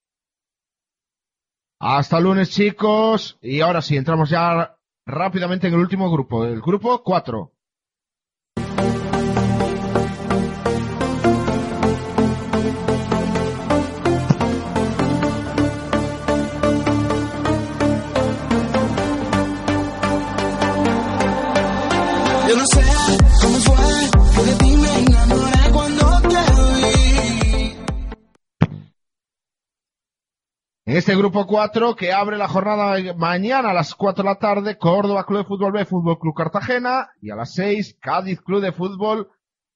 Hasta 1.81 2.21
lunes, 2.21 2.51
chicos. 2.51 3.39
Y 3.43 3.61
ahora 3.61 3.83
sí, 3.83 3.97
entramos 3.97 4.31
ya 4.31 4.77
rápidamente 5.05 5.67
en 5.67 5.75
el 5.75 5.81
último 5.81 6.11
grupo, 6.11 6.45
el 6.45 6.61
grupo 6.61 7.03
4. 7.03 7.53
Este 30.97 31.15
grupo 31.15 31.47
4 31.47 31.95
que 31.95 32.11
abre 32.11 32.39
la 32.39 32.49
jornada 32.49 32.97
mañana 33.17 33.71
a 33.71 33.75
las 33.75 33.95
4 33.95 34.23
de 34.23 34.31
la 34.31 34.39
tarde, 34.39 34.79
Córdoba 34.79 35.27
Club 35.27 35.41
de 35.41 35.45
Fútbol 35.45 35.73
B, 35.73 35.85
Fútbol 35.85 36.19
Club 36.19 36.35
Cartagena, 36.35 37.11
y 37.21 37.31
a 37.31 37.37
las 37.37 37.53
6, 37.53 37.99
Cádiz 38.01 38.41
Club 38.41 38.63
de 38.63 38.73
Fútbol, 38.73 39.29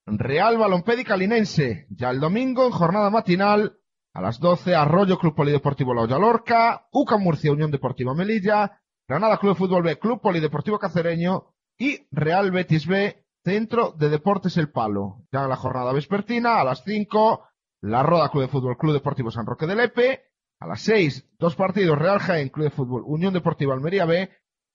Real 0.06 0.56
Balompédica 0.56 1.18
Linense. 1.18 1.86
Ya 1.90 2.09
el 2.09 2.20
domingo, 2.20 2.64
en 2.64 2.72
jornada 2.72 3.10
matinal, 3.10 3.76
a 4.14 4.22
las 4.22 4.40
12, 4.40 4.74
Arroyo 4.74 5.18
Club 5.18 5.34
Polideportivo 5.34 5.92
La 5.92 6.02
Olla 6.02 6.18
Lorca, 6.18 6.86
UCA 6.90 7.18
Murcia 7.18 7.52
Unión 7.52 7.70
Deportiva 7.70 8.14
Melilla, 8.14 8.80
Granada 9.06 9.36
Club 9.36 9.52
de 9.52 9.59
Fútbol 9.59 9.82
B, 9.82 9.98
Club 9.98 10.22
Polideportivo 10.22 10.78
Cacereño, 10.78 11.52
y 11.76 11.98
Real 12.10 12.51
Betis 12.51 12.86
B, 12.86 13.26
Centro 13.44 13.92
de 13.92 14.09
Deportes 14.09 14.56
El 14.56 14.70
Palo. 14.70 15.26
Ya 15.30 15.42
en 15.42 15.51
la 15.51 15.56
jornada 15.56 15.92
vespertina, 15.92 16.60
a 16.60 16.64
las 16.64 16.82
5, 16.82 17.44
La 17.82 18.02
Roda 18.02 18.30
Club 18.30 18.44
de 18.44 18.48
Fútbol, 18.48 18.78
Club 18.78 18.94
Deportivo 18.94 19.30
San 19.30 19.44
Roque 19.44 19.66
de 19.66 19.76
Lepe. 19.76 20.30
A 20.61 20.66
las 20.66 20.82
6, 20.82 21.24
dos 21.39 21.57
partidos, 21.57 21.99
Real 21.99 22.19
Jaén, 22.19 22.51
Club 22.51 22.65
de 22.65 22.70
Fútbol, 22.70 23.03
Unión 23.07 23.32
Deportiva 23.32 23.73
Almería 23.73 24.05
B. 24.05 24.28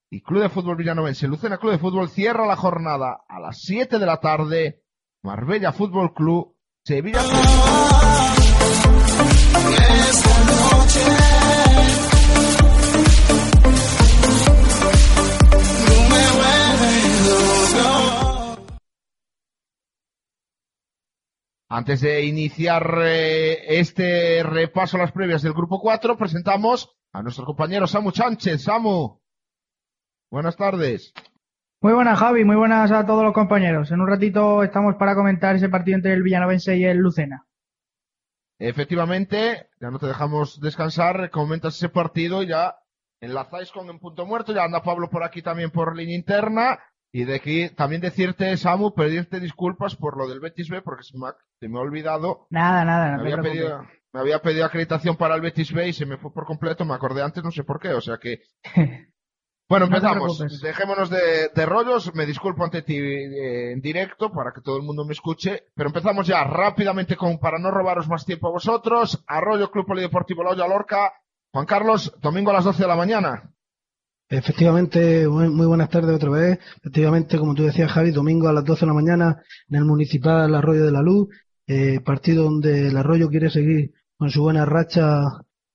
Y 0.10 0.22
Club 0.22 0.42
de 0.42 0.50
Fútbol 0.50 0.78
Villanovense, 0.78 1.28
Lucena 1.28 1.58
Club 1.58 1.74
de 1.74 1.78
Fútbol 1.78 2.10
cierra 2.10 2.48
la 2.48 2.56
jornada 2.56 3.24
a 3.28 3.40
las 3.40 3.62
7 3.62 4.00
de 4.00 4.06
la 4.06 4.20
tarde. 4.20 4.84
Marbella 5.22 5.72
Fútbol 5.72 6.14
Club, 6.14 6.56
Sevilla 6.84 7.22
Antes 21.68 22.02
de 22.02 22.24
iniciar 22.24 23.00
eh, 23.02 23.80
este 23.80 24.44
repaso 24.44 24.98
a 24.98 25.00
las 25.00 25.12
previas 25.12 25.42
del 25.42 25.54
grupo 25.54 25.82
4, 25.82 26.16
presentamos 26.16 26.96
a 27.12 27.24
nuestro 27.24 27.44
compañero 27.44 27.88
Samu 27.88 28.12
Sánchez. 28.12 28.62
Samu, 28.62 29.20
buenas 30.30 30.56
tardes. 30.58 31.12
Muy 31.82 31.94
buenas, 31.94 32.20
Javi. 32.20 32.46
Muy 32.46 32.56
buenas 32.56 32.92
a 32.92 33.06
todos 33.08 33.24
los 33.24 33.34
compañeros. 33.34 33.92
En 33.92 34.00
un 34.00 34.08
ratito 34.08 34.62
estamos 34.62 34.96
para 34.96 35.16
comentar 35.16 35.56
ese 35.56 35.70
partido 35.70 35.96
entre 35.96 36.14
el 36.14 36.22
Villanovense 36.22 36.78
y 36.78 36.86
el 36.86 36.98
Lucena. 36.98 37.48
Efectivamente, 38.60 39.70
ya 39.82 39.90
no 39.90 39.98
te 39.98 40.06
dejamos 40.06 40.62
descansar, 40.62 41.32
comentas 41.32 41.76
ese 41.76 41.90
partido 41.90 42.44
y 42.44 42.48
ya 42.48 42.76
enlazáis 43.20 43.72
con 43.72 43.90
En 43.90 44.00
Punto 44.00 44.26
Muerto, 44.26 44.54
ya 44.54 44.64
anda 44.64 44.84
Pablo 44.84 45.10
por 45.10 45.24
aquí 45.24 45.42
también 45.42 45.72
por 45.72 45.96
línea 45.96 46.16
interna. 46.16 46.80
Y 47.16 47.24
de 47.24 47.36
aquí 47.36 47.70
también 47.70 48.02
decirte, 48.02 48.58
Samu, 48.58 48.94
pedirte 48.94 49.40
disculpas 49.40 49.96
por 49.96 50.18
lo 50.18 50.28
del 50.28 50.42
Betis 50.42 50.68
B, 50.68 50.82
porque 50.82 51.04
se 51.04 51.18
me 51.18 51.30
ha, 51.30 51.36
se 51.62 51.70
me 51.70 51.78
ha 51.78 51.82
olvidado. 51.82 52.46
Nada, 52.50 52.84
nada, 52.84 53.16
no 53.16 53.24
me 53.24 53.32
había, 53.32 53.42
pedido, 53.42 53.88
me 54.12 54.20
había 54.20 54.42
pedido 54.42 54.66
acreditación 54.66 55.16
para 55.16 55.36
el 55.36 55.40
Betis 55.40 55.72
B 55.72 55.88
y 55.88 55.94
se 55.94 56.06
me 56.06 56.18
fue 56.18 56.34
por 56.34 56.46
completo, 56.46 56.84
me 56.84 56.94
acordé 56.94 57.24
antes, 57.24 57.42
no 57.42 57.52
sé 57.52 57.64
por 57.64 57.80
qué, 57.80 57.94
o 57.94 58.02
sea 58.02 58.18
que... 58.18 58.42
Bueno, 59.68 59.88
No 59.88 59.96
empezamos. 59.96 60.38
preocupes. 60.38 60.62
Dejémonos 60.62 61.10
de, 61.10 61.50
de 61.56 61.66
rollos. 61.66 62.14
Me 62.14 62.28
disculpo 62.28 62.64
ante 62.64 62.84
ti 62.84 62.98
eh, 62.98 63.72
en 63.72 63.82
directo 63.82 64.32
para 64.32 64.52
que 64.52 64.62
todo 64.62 64.78
el 64.78 64.84
mundo 64.84 65.06
me 65.06 65.14
escuche. 65.14 65.64
Pero 65.74 65.90
empezamos 65.90 66.28
ya 66.28 66.44
rápidamente 66.44 67.16
con, 67.16 67.40
para 67.40 67.58
no 67.58 67.72
robaros 67.72 68.08
más 68.08 68.26
tiempo 68.26 68.50
a 68.50 68.52
vosotros, 68.52 69.24
Arroyo 69.26 69.72
Club 69.72 69.88
Polideportivo 69.88 70.44
La 70.44 70.52
Olla 70.52 70.68
Lorca. 70.68 71.14
Juan 71.52 71.66
Carlos, 71.66 72.14
domingo 72.22 72.52
a 72.52 72.54
las 72.54 72.66
12 72.66 72.84
de 72.84 72.88
la 72.88 72.96
mañana. 72.96 73.55
Efectivamente, 74.30 75.28
muy, 75.28 75.66
buenas 75.68 75.90
tardes 75.90 76.16
otra 76.16 76.30
vez. 76.30 76.60
Efectivamente, 76.78 77.38
como 77.38 77.54
tú 77.54 77.64
decías, 77.64 77.92
Javi, 77.92 78.12
domingo 78.12 78.48
a 78.48 78.54
las 78.54 78.66
12 78.66 78.82
de 78.82 78.88
la 78.88 78.94
mañana 78.94 79.44
en 79.70 79.76
el 79.78 79.86
Municipal 79.86 80.54
Arroyo 80.56 80.86
de 80.86 80.92
la 80.92 81.02
Luz, 81.04 81.30
eh, 81.68 82.00
partido 82.00 82.44
donde 82.44 82.88
el 82.88 82.98
Arroyo 82.98 83.30
quiere 83.30 83.50
seguir 83.50 83.92
con 84.18 84.32
su 84.32 84.42
buena 84.42 84.66
racha 84.66 85.22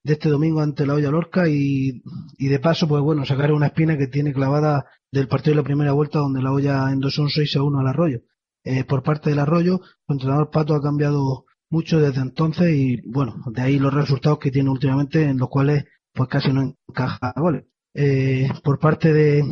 de 0.03 0.15
este 0.15 0.29
domingo 0.31 0.61
ante 0.61 0.87
la 0.87 0.95
Olla 0.95 1.11
Lorca 1.11 1.49
y, 1.49 2.03
de 2.39 2.59
paso, 2.59 2.89
pues 2.89 3.03
bueno, 3.03 3.25
sacar 3.25 3.53
una 3.53 3.67
espina 3.67 3.97
que 3.97 4.09
tiene 4.09 4.33
clavada 4.33 4.87
del 5.13 5.29
partido 5.29 5.53
de 5.53 5.63
la 5.63 5.67
primera 5.67 5.93
vuelta 5.93 6.19
donde 6.19 6.43
la 6.43 6.53
Olla 6.53 6.91
endosó 6.91 7.23
un 7.23 7.31
6 7.31 7.57
a 7.57 7.63
1 7.63 7.81
al 7.81 7.87
Arroyo. 7.87 8.21
Eh, 8.65 8.85
por 8.85 9.03
parte 9.03 9.31
del 9.31 9.39
Arroyo, 9.39 9.81
su 10.07 10.13
entrenador 10.13 10.51
Pato 10.51 10.75
ha 10.75 10.83
cambiado 10.83 11.45
mucho 11.71 12.01
desde 12.01 12.21
entonces 12.21 12.75
y 12.75 13.01
bueno, 13.09 13.37
de 13.47 13.63
ahí 13.63 13.79
los 13.79 13.95
resultados 13.95 14.39
que 14.39 14.51
tiene 14.51 14.71
últimamente 14.71 15.23
en 15.23 15.39
los 15.39 15.49
cuales 15.49 15.85
pues 16.13 16.29
casi 16.29 16.53
no 16.53 16.75
encaja 16.89 17.33
goles. 17.37 17.65
Eh, 17.95 18.49
por 18.63 18.79
parte 18.79 19.13
de, 19.13 19.45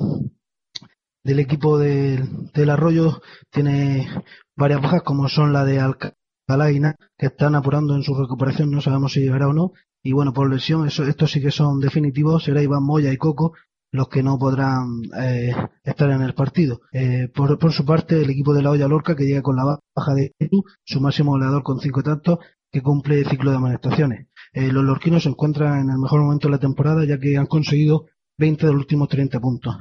del 1.25 1.39
equipo 1.41 1.79
del, 1.79 2.51
del 2.53 2.71
Arroyo 2.71 3.21
tiene 3.51 4.09
varias 4.57 4.81
bajas 4.81 5.03
como 5.03 5.29
son 5.29 5.53
la 5.53 5.65
de 5.65 5.81
Alcalá 5.81 6.73
y 6.73 6.81
Na, 6.81 6.97
que 7.17 7.27
están 7.27 7.55
apurando 7.55 7.95
en 7.95 8.03
su 8.03 8.15
recuperación, 8.15 8.71
no 8.71 8.81
sabemos 8.81 9.13
si 9.13 9.21
llegará 9.21 9.49
o 9.49 9.53
no. 9.53 9.73
Y 10.03 10.13
bueno, 10.13 10.33
por 10.33 10.49
lesión, 10.49 10.87
eso, 10.87 11.05
estos 11.05 11.33
sí 11.33 11.41
que 11.41 11.51
son 11.51 11.81
definitivos, 11.81 12.45
será 12.45 12.63
Iván 12.63 12.85
Moya 12.85 13.13
y 13.13 13.17
Coco 13.17 13.55
los 13.91 14.09
que 14.09 14.23
no 14.23 14.39
podrán 14.39 15.03
eh, 15.19 15.55
estar 15.83 16.11
en 16.11 16.23
el 16.23 16.35
partido. 16.35 16.83
Eh, 16.93 17.29
por, 17.35 17.59
por 17.59 17.73
su 17.73 17.85
parte, 17.85 18.21
el 18.21 18.31
equipo 18.31 18.53
de 18.53 18.63
la 18.63 18.71
Olla 18.71 18.89
Lorca, 18.89 19.17
que 19.17 19.25
llega 19.25 19.43
con 19.43 19.57
la 19.57 19.79
baja 19.95 20.15
de 20.15 20.35
su 20.85 21.01
máximo 21.01 21.33
goleador 21.33 21.63
con 21.63 21.81
cinco 21.81 22.03
tantos, 22.03 22.39
que 22.71 22.83
cumple 22.83 23.21
el 23.21 23.29
ciclo 23.29 23.51
de 23.51 23.57
amonestaciones. 23.57 24.27
Eh, 24.53 24.71
los 24.71 24.85
lorquinos 24.85 25.23
se 25.23 25.31
encuentran 25.31 25.81
en 25.81 25.91
el 25.91 25.99
mejor 25.99 26.21
momento 26.21 26.49
de 26.49 26.53
la 26.53 26.59
temporada, 26.59 27.05
ya 27.07 27.19
que 27.19 27.37
han 27.37 27.47
conseguido 27.47 28.07
20 28.39 28.67
de 28.67 28.73
los 28.73 28.83
últimos 28.83 29.09
30 29.09 29.41
puntos. 29.41 29.77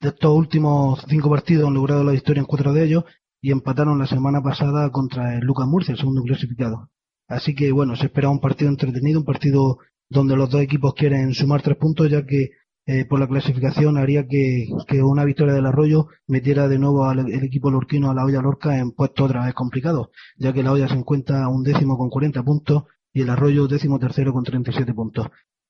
De 0.00 0.08
estos 0.08 0.34
últimos 0.34 1.04
cinco 1.08 1.30
partidos 1.30 1.68
han 1.68 1.74
logrado 1.74 2.02
la 2.04 2.12
victoria 2.12 2.40
en 2.40 2.46
cuatro 2.46 2.72
de 2.72 2.84
ellos 2.84 3.04
y 3.40 3.52
empataron 3.52 3.98
la 3.98 4.06
semana 4.06 4.42
pasada 4.42 4.90
contra 4.90 5.34
el 5.34 5.44
Lucas 5.44 5.66
Murcia, 5.66 5.92
el 5.92 5.98
segundo 5.98 6.22
clasificado. 6.22 6.90
Así 7.28 7.54
que 7.54 7.72
bueno, 7.72 7.96
se 7.96 8.06
espera 8.06 8.28
un 8.28 8.40
partido 8.40 8.70
entretenido, 8.70 9.20
un 9.20 9.26
partido 9.26 9.78
donde 10.08 10.36
los 10.36 10.50
dos 10.50 10.62
equipos 10.62 10.94
quieren 10.94 11.34
sumar 11.34 11.62
tres 11.62 11.76
puntos, 11.76 12.10
ya 12.10 12.24
que 12.24 12.50
eh, 12.86 13.04
por 13.04 13.18
la 13.18 13.26
clasificación 13.26 13.98
haría 13.98 14.26
que, 14.28 14.68
que 14.86 15.02
una 15.02 15.24
victoria 15.24 15.54
del 15.54 15.66
Arroyo 15.66 16.06
metiera 16.28 16.68
de 16.68 16.78
nuevo 16.78 17.04
al 17.04 17.18
el 17.18 17.44
equipo 17.44 17.70
lorquino 17.70 18.10
a 18.10 18.14
la 18.14 18.24
olla 18.24 18.40
Lorca 18.40 18.78
en 18.78 18.92
puesto 18.92 19.24
otra 19.24 19.44
vez 19.44 19.54
complicado, 19.54 20.10
ya 20.38 20.52
que 20.52 20.62
la 20.62 20.72
olla 20.72 20.88
se 20.88 20.94
encuentra 20.94 21.48
un 21.48 21.64
décimo 21.64 21.98
con 21.98 22.10
40 22.10 22.42
puntos 22.44 22.84
y 23.12 23.22
el 23.22 23.30
Arroyo 23.30 23.66
décimo 23.66 23.98
tercero 23.98 24.32
con 24.32 24.44
37 24.44 24.94
puntos. 24.94 25.26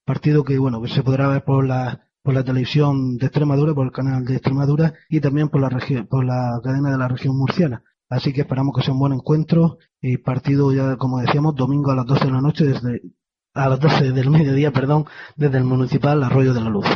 Partido 0.07 0.43
que 0.43 0.57
bueno, 0.57 0.81
que 0.81 0.89
se 0.89 1.03
podrá 1.03 1.29
ver 1.29 1.45
por 1.45 1.67
la 1.67 2.07
por 2.27 2.35
la 2.35 2.43
televisión 2.43 3.19
de 3.19 3.27
Extremadura, 3.27 3.73
por 3.73 3.87
el 3.87 3.93
canal 3.93 4.25
de 4.25 4.35
Extremadura 4.35 4.95
y 5.09 5.21
también 5.21 5.49
por 5.49 5.61
la 5.61 5.69
región, 5.69 6.09
por 6.09 6.25
la 6.25 6.61
cadena 6.61 6.91
de 6.91 6.99
la 6.99 7.07
región 7.07 7.39
murciana. 7.39 7.85
Así 8.09 8.33
que 8.33 8.41
esperamos 8.41 8.75
que 8.75 8.83
sea 8.83 8.95
un 8.95 8.99
buen 8.99 9.13
encuentro 9.13 9.79
y 10.01 10.17
partido 10.17 10.73
ya, 10.73 10.97
como 10.97 11.21
decíamos, 11.21 11.55
domingo 11.55 11.93
a 11.93 11.95
las 11.95 12.05
12 12.05 12.25
de 12.25 12.31
la 12.33 12.41
noche 12.41 12.65
desde, 12.65 13.03
a 13.55 13.69
las 13.69 13.79
12 13.79 14.11
del 14.11 14.31
mediodía, 14.31 14.73
perdón, 14.73 15.05
desde 15.37 15.59
el 15.59 15.65
municipal 15.65 16.21
Arroyo 16.25 16.53
de 16.53 16.61
la 16.63 16.71
Luz. 16.71 16.87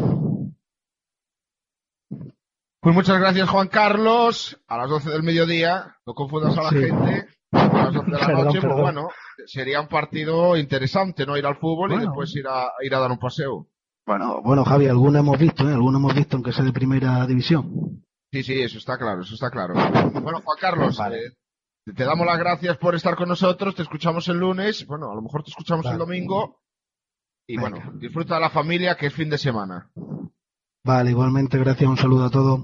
Pues 2.81 2.95
muchas 2.95 3.19
gracias, 3.21 3.49
Juan 3.49 3.69
Carlos. 3.69 4.59
A 4.69 4.79
las 4.79 4.89
12 4.91 5.11
del 5.11 5.23
mediodía, 5.23 5.97
no 6.07 6.15
confundas 6.15 6.57
a 6.57 6.63
la 6.63 6.71
Sí. 6.71 6.77
gente. 6.79 7.29
A 7.53 7.67
las 7.67 7.95
12 7.95 8.11
de 8.11 8.19
la 8.19 8.27
Perdón, 8.27 8.45
noche, 8.47 8.61
pues 8.63 8.75
bueno, 8.75 9.09
sería 9.47 9.81
un 9.81 9.89
partido 9.89 10.57
interesante, 10.57 11.27
¿no? 11.27 11.37
Ir 11.37 11.45
al 11.47 11.57
fútbol 11.57 11.93
y 11.93 11.99
después 11.99 12.35
ir 12.37 12.47
a, 12.49 12.71
ir 12.83 12.95
a 12.95 13.01
dar 13.01 13.11
un 13.11 13.19
paseo. 13.19 13.67
Bueno, 14.07 14.41
bueno, 14.43 14.65
Javi, 14.65 14.89
algunos 14.89 15.21
hemos 15.21 15.39
visto, 15.39 15.69
¿eh? 15.69 15.73
algunos 15.75 16.01
hemos 16.01 16.15
visto, 16.15 16.37
aunque 16.37 16.53
sea 16.53 16.65
de 16.65 16.73
primera 16.73 17.27
división. 17.27 18.03
Sí, 18.33 18.43
sí, 18.43 18.61
eso 18.63 18.79
está 18.79 18.97
claro, 18.97 19.23
eso 19.23 19.35
está 19.35 19.51
claro. 19.51 19.75
Bueno, 20.23 20.41
Juan 20.43 20.59
Carlos, 20.59 20.99
eh, 21.13 21.37
te 21.95 22.05
damos 22.05 22.27
las 22.27 22.39
gracias 22.39 22.79
por 22.79 22.95
estar 22.95 23.15
con 23.15 23.29
nosotros, 23.29 23.75
te 23.75 23.83
escuchamos 23.83 24.27
el 24.29 24.39
lunes, 24.39 24.87
bueno, 24.87 25.11
a 25.11 25.15
lo 25.15 25.21
mejor 25.23 25.43
te 25.43 25.51
escuchamos 25.51 25.85
el 25.87 25.99
domingo. 25.99 26.61
Y 27.47 27.59
bueno, 27.59 27.79
disfruta 27.97 28.37
de 28.37 28.41
la 28.41 28.51
familia 28.51 28.97
que 28.97 29.07
es 29.07 29.15
fin 29.15 29.29
de 29.29 29.39
semana. 29.39 29.91
Vale, 30.85 31.11
igualmente, 31.11 31.59
gracias, 31.59 31.89
un 31.89 31.97
saludo 31.97 32.25
a 32.25 32.31
todos. 32.31 32.61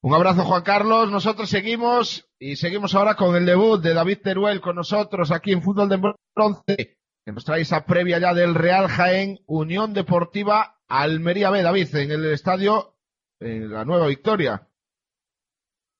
Un 0.00 0.14
abrazo, 0.14 0.44
Juan 0.44 0.62
Carlos. 0.62 1.10
Nosotros 1.10 1.48
seguimos 1.48 2.30
y 2.38 2.56
seguimos 2.56 2.94
ahora 2.94 3.16
con 3.16 3.34
el 3.34 3.46
debut 3.46 3.82
de 3.82 3.94
David 3.94 4.18
Teruel 4.22 4.60
con 4.60 4.76
nosotros 4.76 5.32
aquí 5.32 5.52
en 5.52 5.62
Fútbol 5.62 5.88
de 5.88 6.14
Bronce, 6.36 6.98
que 7.24 7.32
nos 7.32 7.44
trae 7.44 7.62
esa 7.62 7.84
previa 7.84 8.18
ya 8.18 8.34
del 8.34 8.54
Real 8.54 8.88
Jaén, 8.88 9.40
Unión 9.46 9.94
Deportiva 9.94 10.78
Almería 10.86 11.50
B, 11.50 11.62
David, 11.62 11.94
en 11.96 12.10
el 12.10 12.24
estadio, 12.26 12.96
en 13.40 13.70
la 13.70 13.84
nueva 13.84 14.06
victoria. 14.06 14.68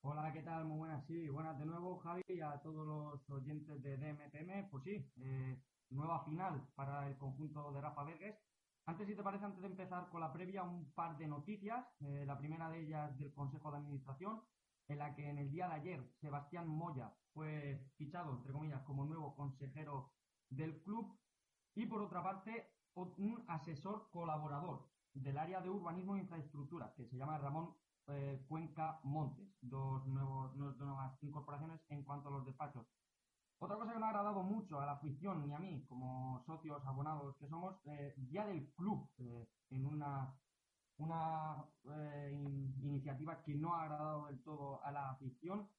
Hola, 0.02 0.32
¿qué 0.32 0.42
tal? 0.42 0.64
Muy 0.66 0.78
buenas, 0.78 1.04
sí, 1.06 1.28
buenas 1.28 1.58
de 1.58 1.66
nuevo, 1.66 1.98
Javi, 1.98 2.22
y 2.28 2.40
a 2.40 2.60
todos 2.62 2.86
los 2.86 3.30
oyentes 3.30 3.82
de 3.82 3.96
DMTM. 3.96 4.70
Pues 4.70 4.84
sí, 4.84 5.10
eh, 5.20 5.58
nueva 5.90 6.24
final 6.24 6.66
para 6.74 7.06
el 7.08 7.16
conjunto 7.18 7.72
de 7.72 7.80
Rafa 7.80 8.04
Verges. 8.04 8.36
Antes, 8.88 9.06
si 9.06 9.14
te 9.14 9.22
parece, 9.22 9.44
antes 9.44 9.60
de 9.60 9.68
empezar 9.68 10.08
con 10.08 10.22
la 10.22 10.32
previa, 10.32 10.62
un 10.62 10.90
par 10.94 11.18
de 11.18 11.28
noticias. 11.28 11.84
Eh, 12.00 12.24
la 12.24 12.38
primera 12.38 12.70
de 12.70 12.80
ellas 12.80 13.18
del 13.18 13.34
Consejo 13.34 13.70
de 13.70 13.76
Administración, 13.76 14.40
en 14.88 14.96
la 14.96 15.14
que 15.14 15.28
en 15.28 15.36
el 15.36 15.50
día 15.50 15.68
de 15.68 15.74
ayer 15.74 16.10
Sebastián 16.22 16.66
Moya 16.66 17.12
fue 17.34 17.84
fichado, 17.98 18.32
entre 18.32 18.54
comillas, 18.54 18.82
como 18.84 19.04
nuevo 19.04 19.34
consejero 19.36 20.14
del 20.48 20.82
club. 20.84 21.20
Y 21.74 21.84
por 21.84 22.00
otra 22.00 22.22
parte, 22.22 22.72
un 22.94 23.44
asesor 23.48 24.08
colaborador 24.10 24.88
del 25.12 25.36
área 25.36 25.60
de 25.60 25.68
urbanismo 25.68 26.16
e 26.16 26.20
infraestructura, 26.20 26.94
que 26.96 27.04
se 27.04 27.18
llama 27.18 27.36
Ramón 27.36 27.74
eh, 28.06 28.42
Cuenca 28.48 29.00
Montes. 29.02 29.54
Dos, 29.60 30.06
nuevos, 30.06 30.56
dos 30.56 30.78
nuevas 30.78 31.22
incorporaciones 31.22 31.78
en 31.90 32.04
cuanto 32.04 32.30
a 32.30 32.32
los 32.32 32.46
despachos. 32.46 32.86
Otra 33.60 33.76
cosa 33.76 33.92
que 33.92 33.98
no 33.98 34.06
ha 34.06 34.08
agradado 34.10 34.42
mucho 34.44 34.80
a 34.80 34.86
la 34.86 34.92
afición 34.92 35.46
ni 35.46 35.52
a 35.54 35.58
mí, 35.58 35.84
como 35.86 36.40
socios 36.46 36.84
abonados 36.86 37.36
que 37.38 37.48
somos, 37.48 37.80
eh, 37.86 38.14
ya 38.30 38.46
del 38.46 38.72
club, 38.74 39.12
eh, 39.18 39.48
en 39.70 39.86
una, 39.86 40.40
una 40.96 41.72
eh, 41.84 42.30
in- 42.34 42.74
iniciativa 42.82 43.42
que 43.42 43.54
no 43.56 43.74
ha 43.74 43.82
agradado 43.84 44.26
del 44.26 44.42
todo 44.44 44.82
a 44.84 44.92
la 44.92 45.10
afición, 45.10 45.72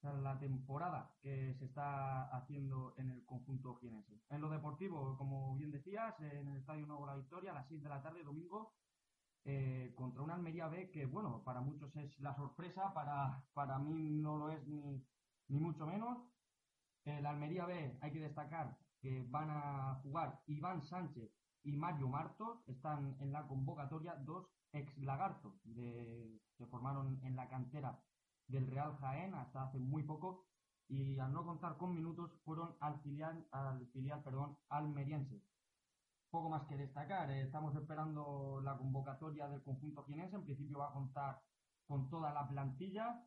sea, 0.00 0.12
la 0.14 0.38
temporada 0.38 1.18
que 1.20 1.54
se 1.54 1.66
está 1.66 2.24
haciendo 2.36 2.94
en 2.98 3.10
el 3.10 3.24
conjunto 3.26 3.76
jienense. 3.76 4.22
En 4.30 4.40
lo 4.40 4.50
deportivo, 4.50 5.16
como 5.18 5.56
bien 5.56 5.70
decías, 5.72 6.18
en 6.20 6.48
el 6.48 6.58
Estadio 6.58 6.86
Nuevo 6.86 7.06
La 7.06 7.16
Victoria, 7.16 7.50
a 7.52 7.54
las 7.54 7.68
6 7.68 7.82
de 7.82 7.88
la 7.90 8.02
tarde, 8.02 8.24
domingo, 8.24 8.76
eh, 9.44 9.94
contra 9.96 10.22
una 10.22 10.34
Almería 10.34 10.68
B 10.68 10.90
que, 10.90 11.06
bueno, 11.06 11.44
para 11.44 11.60
muchos 11.60 11.94
es 11.96 12.18
la 12.20 12.34
sorpresa, 12.34 12.92
para, 12.94 13.48
para 13.54 13.78
mí 13.78 14.10
no 14.10 14.36
lo 14.38 14.50
es 14.50 14.66
ni, 14.66 15.08
ni 15.48 15.60
mucho 15.60 15.86
menos. 15.86 16.35
El 17.06 17.24
Almería 17.24 17.66
B, 17.66 17.98
hay 18.00 18.12
que 18.12 18.18
destacar 18.18 18.76
que 19.00 19.24
van 19.30 19.48
a 19.48 20.00
jugar 20.02 20.42
Iván 20.48 20.82
Sánchez 20.82 21.30
y 21.62 21.76
Mario 21.76 22.08
Martos, 22.08 22.58
están 22.66 23.16
en 23.20 23.32
la 23.32 23.46
convocatoria 23.46 24.16
dos 24.16 24.48
ex 24.72 24.98
lagartos 24.98 25.54
de, 25.62 26.40
que 26.58 26.66
formaron 26.66 27.20
en 27.22 27.36
la 27.36 27.48
cantera 27.48 28.02
del 28.48 28.66
Real 28.66 28.96
Jaén 28.98 29.34
hasta 29.34 29.62
hace 29.62 29.78
muy 29.78 30.02
poco. 30.02 30.46
Y 30.88 31.18
al 31.18 31.32
no 31.32 31.44
contar 31.44 31.76
con 31.76 31.94
minutos 31.94 32.32
fueron 32.44 32.76
al 32.80 33.00
filial, 33.00 33.46
al 33.52 33.86
filial 33.88 34.22
perdón, 34.22 34.58
almeriense. 34.68 35.40
Poco 36.30 36.48
más 36.48 36.64
que 36.66 36.76
destacar, 36.76 37.30
eh, 37.30 37.42
estamos 37.42 37.74
esperando 37.76 38.60
la 38.64 38.76
convocatoria 38.76 39.48
del 39.48 39.62
conjunto 39.62 40.04
jienense, 40.04 40.36
en 40.36 40.44
principio 40.44 40.78
va 40.78 40.88
a 40.88 40.92
contar 40.92 41.40
con 41.86 42.08
toda 42.08 42.32
la 42.32 42.48
plantilla 42.48 43.24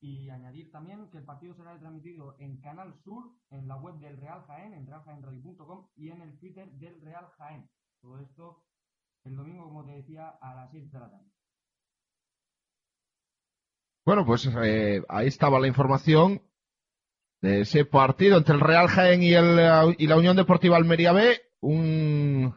y 0.00 0.30
añadir 0.30 0.70
también 0.70 1.10
que 1.10 1.18
el 1.18 1.24
partido 1.24 1.54
será 1.54 1.78
transmitido 1.78 2.36
en 2.38 2.60
Canal 2.60 2.94
Sur, 3.04 3.32
en 3.50 3.68
la 3.68 3.76
web 3.76 3.96
del 3.96 4.16
Real 4.16 4.42
Jaén, 4.46 4.72
en 4.72 4.86
realjaenradio.com 4.86 5.88
y 5.96 6.08
en 6.08 6.22
el 6.22 6.38
Twitter 6.38 6.70
del 6.72 7.00
Real 7.02 7.26
Jaén. 7.36 7.68
Todo 8.00 8.18
esto 8.18 8.64
el 9.24 9.36
domingo, 9.36 9.64
como 9.64 9.84
te 9.84 9.92
decía, 9.92 10.28
a 10.40 10.54
las 10.54 10.70
6 10.70 10.90
de 10.90 10.98
la 10.98 11.10
tarde. 11.10 11.30
Bueno, 14.06 14.24
pues 14.24 14.48
eh, 14.64 15.02
ahí 15.08 15.26
estaba 15.26 15.60
la 15.60 15.68
información 15.68 16.42
de 17.42 17.60
ese 17.60 17.84
partido 17.84 18.38
entre 18.38 18.54
el 18.54 18.60
Real 18.60 18.88
Jaén 18.88 19.22
y, 19.22 19.34
el, 19.34 19.94
y 19.98 20.06
la 20.06 20.16
Unión 20.16 20.36
Deportiva 20.36 20.76
Almería 20.76 21.12
B. 21.12 21.38
Un, 21.60 22.54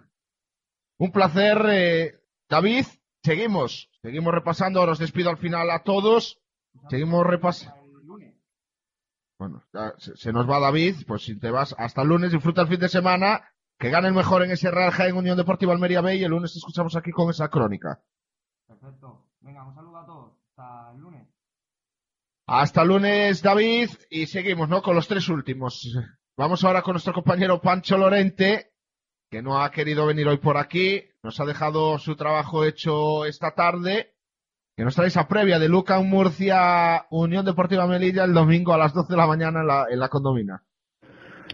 un 0.98 1.12
placer, 1.12 1.62
eh, 1.70 2.20
David. 2.50 2.86
Seguimos, 3.24 3.90
seguimos 4.02 4.34
repasando. 4.34 4.80
Ahora 4.80 4.94
os 4.94 5.00
despido 5.00 5.30
al 5.30 5.38
final 5.38 5.70
a 5.70 5.84
todos. 5.84 6.43
Seguimos 6.90 7.26
repasando. 7.26 7.82
Bueno, 9.40 9.64
ya 9.74 9.94
se, 9.98 10.16
se 10.16 10.32
nos 10.32 10.50
va 10.50 10.60
David. 10.60 10.96
Pues 11.08 11.24
si 11.24 11.38
te 11.38 11.52
vas 11.52 11.76
hasta 11.78 12.02
el 12.02 12.10
lunes, 12.10 12.32
disfruta 12.32 12.62
el 12.62 12.68
fin 12.68 12.80
de 12.80 12.90
semana. 12.90 13.50
Que 13.78 13.90
gane 13.90 14.08
el 14.08 14.14
mejor 14.14 14.44
en 14.44 14.52
ese 14.52 14.72
Real 14.72 14.92
Jaén 14.92 15.18
Unión 15.18 15.36
Deportiva 15.36 15.74
Almería 15.74 16.02
B 16.02 16.16
y 16.16 16.24
el 16.24 16.32
lunes 16.32 16.54
te 16.54 16.60
escuchamos 16.60 16.96
aquí 16.96 17.12
con 17.12 17.30
esa 17.30 17.50
crónica. 17.50 18.02
Perfecto. 18.68 19.28
Venga, 19.42 19.66
un 19.68 19.76
saludo 19.76 19.98
a 19.98 20.06
todos. 20.06 20.34
Hasta 20.50 20.92
el 20.94 21.02
lunes. 21.02 21.28
Hasta 22.48 22.82
el 22.82 22.88
lunes, 22.88 23.42
David, 23.42 23.90
y 24.10 24.26
seguimos, 24.28 24.70
¿no? 24.70 24.82
Con 24.82 24.96
los 24.96 25.08
tres 25.08 25.28
últimos. 25.30 25.98
Vamos 26.38 26.64
ahora 26.64 26.82
con 26.82 26.94
nuestro 26.94 27.14
compañero 27.14 27.62
Pancho 27.62 27.98
Lorente, 27.98 28.74
que 29.30 29.42
no 29.42 29.62
ha 29.62 29.72
querido 29.72 30.06
venir 30.06 30.28
hoy 30.28 30.38
por 30.38 30.58
aquí, 30.58 31.04
nos 31.22 31.40
ha 31.40 31.46
dejado 31.46 31.98
su 32.00 32.16
trabajo 32.16 32.66
hecho 32.66 33.26
esta 33.26 33.54
tarde, 33.54 34.13
que 34.76 34.84
nos 34.84 34.96
trae 34.96 35.08
esa 35.08 35.28
previa 35.28 35.60
de 35.60 35.70
Luca 35.70 36.00
Murcia, 36.00 37.06
Unión 37.12 37.46
Deportiva 37.46 37.86
Melilla, 37.86 38.24
el 38.24 38.34
domingo 38.34 38.74
a 38.74 38.78
las 38.80 38.94
12 38.94 39.14
de 39.14 39.18
la 39.18 39.28
mañana 39.28 39.62
en 39.62 39.68
la, 39.68 39.86
en 39.90 40.00
la 40.00 40.10
condomina. 40.10 40.64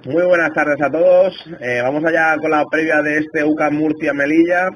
Muy 0.06 0.26
buenas 0.26 0.54
tardes 0.54 0.82
a 0.82 0.90
todos. 0.90 1.36
Eh, 1.60 1.82
vamos 1.84 2.06
allá 2.06 2.38
con 2.38 2.52
la 2.52 2.64
previa 2.72 3.02
de 3.02 3.18
este 3.18 3.44
UCA 3.44 3.70
Murcia 3.72 4.14
Melilla, 4.14 4.70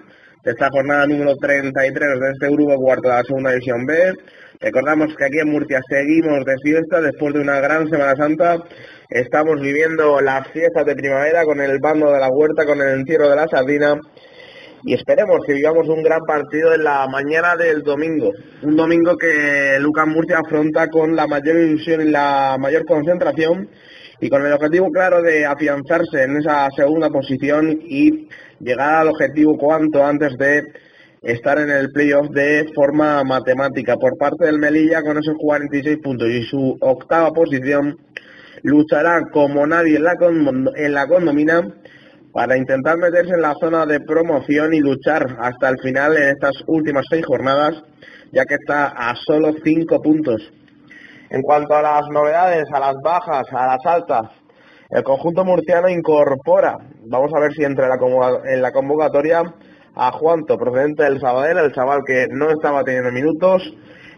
de 0.44 0.52
esta 0.52 0.68
jornada 0.70 1.08
número 1.08 1.38
33 1.38 2.20
de 2.20 2.32
este 2.32 2.50
grupo 2.50 2.76
cuarto 2.76 3.08
de 3.08 3.16
la 3.16 3.24
segunda 3.24 3.52
división 3.52 3.86
B. 3.86 4.14
Recordamos 4.60 5.16
que 5.16 5.24
aquí 5.24 5.40
en 5.40 5.50
Murcia 5.50 5.80
seguimos 5.88 6.44
de 6.44 6.56
fiesta 6.62 7.00
después 7.00 7.34
de 7.34 7.40
una 7.40 7.62
gran 7.62 7.88
Semana 7.90 8.16
Santa. 8.18 8.58
Estamos 9.10 9.62
viviendo 9.62 10.20
las 10.20 10.50
fiestas 10.50 10.86
de 10.86 10.96
primavera 10.96 11.46
con 11.46 11.62
el 11.62 11.80
bando 11.80 12.12
de 12.12 12.20
la 12.20 12.30
huerta, 12.30 12.66
con 12.66 12.82
el 12.82 13.00
entierro 13.00 13.30
de 13.30 13.38
la 13.38 13.48
sardina. 13.48 13.96
Y 14.86 14.94
esperemos 14.94 15.40
que 15.46 15.54
vivamos 15.54 15.88
un 15.88 16.04
gran 16.04 16.22
partido 16.26 16.74
en 16.74 16.84
la 16.84 17.08
mañana 17.08 17.56
del 17.56 17.84
domingo. 17.84 18.32
Un 18.64 18.76
domingo 18.76 19.16
que 19.16 19.78
Lucas 19.80 20.08
Murcia 20.08 20.40
afronta 20.40 20.88
con 20.90 21.16
la 21.16 21.26
mayor 21.26 21.56
ilusión 21.58 22.02
y 22.02 22.12
la 22.12 22.58
mayor 22.60 22.86
concentración 22.86 23.70
y 24.20 24.30
con 24.30 24.46
el 24.46 24.52
objetivo 24.52 24.92
claro 24.92 25.22
de 25.22 25.46
afianzarse 25.46 26.24
en 26.24 26.38
esa 26.38 26.68
segunda 26.76 27.10
posición 27.10 27.80
y 27.82 28.28
llegar 28.60 28.96
al 28.96 29.10
objetivo 29.10 29.58
cuanto 29.58 30.04
antes 30.04 30.38
de 30.38 30.64
estar 31.22 31.60
en 31.60 31.70
el 31.70 31.90
playoff 31.92 32.30
de 32.32 32.66
forma 32.76 33.24
matemática. 33.24 33.96
Por 33.96 34.18
parte 34.18 34.46
del 34.46 34.60
Melilla, 34.60 35.02
con 35.02 35.18
esos 35.18 35.36
46 35.38 35.98
puntos 36.04 36.28
y 36.28 36.44
su 36.44 36.78
octava 36.82 37.32
posición, 37.32 37.98
luchará 38.64 39.22
como 39.32 39.66
nadie 39.66 39.96
en 39.96 40.04
la, 40.04 40.16
en 40.76 40.94
la 40.94 41.08
condomina 41.08 41.64
para 42.34 42.58
intentar 42.58 42.98
meterse 42.98 43.36
en 43.36 43.42
la 43.42 43.54
zona 43.60 43.86
de 43.86 44.00
promoción 44.00 44.74
y 44.74 44.80
luchar 44.80 45.24
hasta 45.40 45.70
el 45.70 45.78
final 45.84 46.18
en 46.18 46.30
estas 46.30 46.64
últimas 46.66 47.06
seis 47.08 47.24
jornadas, 47.26 47.84
ya 48.32 48.44
que 48.46 48.56
está 48.56 48.88
a 48.88 49.16
solo 49.16 49.54
cinco 49.64 50.02
puntos. 50.02 50.42
En 51.30 51.44
cuanto 51.44 51.76
a 51.76 51.84
las 51.84 52.08
novedades, 52.12 52.66
a 52.74 52.80
las 52.80 52.96
bajas, 53.04 53.46
a 53.52 53.68
las 53.68 53.86
altas, 53.86 54.32
el 54.90 55.04
conjunto 55.04 55.46
murciano 55.46 55.90
incorpora, 55.90 56.76
vamos 57.06 57.32
a 57.36 57.40
ver 57.40 57.54
si 57.54 57.64
entra 57.64 57.88
en 58.46 58.62
la, 58.62 58.72
convocatoria, 58.72 59.44
a 59.96 60.12
Juanto, 60.12 60.58
procedente 60.58 61.04
del 61.04 61.20
Sabadell, 61.20 61.60
el 61.60 61.72
chaval 61.72 62.02
que 62.06 62.26
no 62.32 62.50
estaba 62.50 62.84
teniendo 62.84 63.12
minutos 63.12 63.62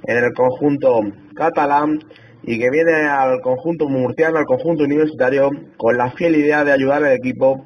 en 0.04 0.18
el 0.18 0.34
conjunto 0.34 1.02
catalán 1.36 2.00
y 2.44 2.60
que 2.60 2.70
viene 2.70 2.94
al 2.94 3.42
conjunto 3.42 3.90
murciano, 3.90 4.38
al 4.38 4.46
conjunto 4.46 4.86
universitario, 4.86 5.50
con 5.76 5.98
la 5.98 6.12
fiel 6.12 6.36
idea 6.36 6.64
de 6.64 6.72
ayudar 6.72 7.04
al 7.04 7.12
equipo 7.12 7.66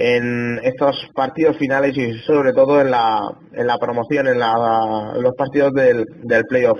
en 0.00 0.60
estos 0.62 0.96
partidos 1.12 1.56
finales 1.58 1.96
y 1.96 2.12
sobre 2.20 2.52
todo 2.52 2.80
en 2.80 2.90
la, 2.92 3.18
en 3.52 3.66
la 3.66 3.76
promoción, 3.78 4.28
en, 4.28 4.38
la- 4.38 5.12
los 5.20 5.34
partidos 5.36 5.72
del, 5.72 6.04
del 6.22 6.44
playoff. 6.44 6.78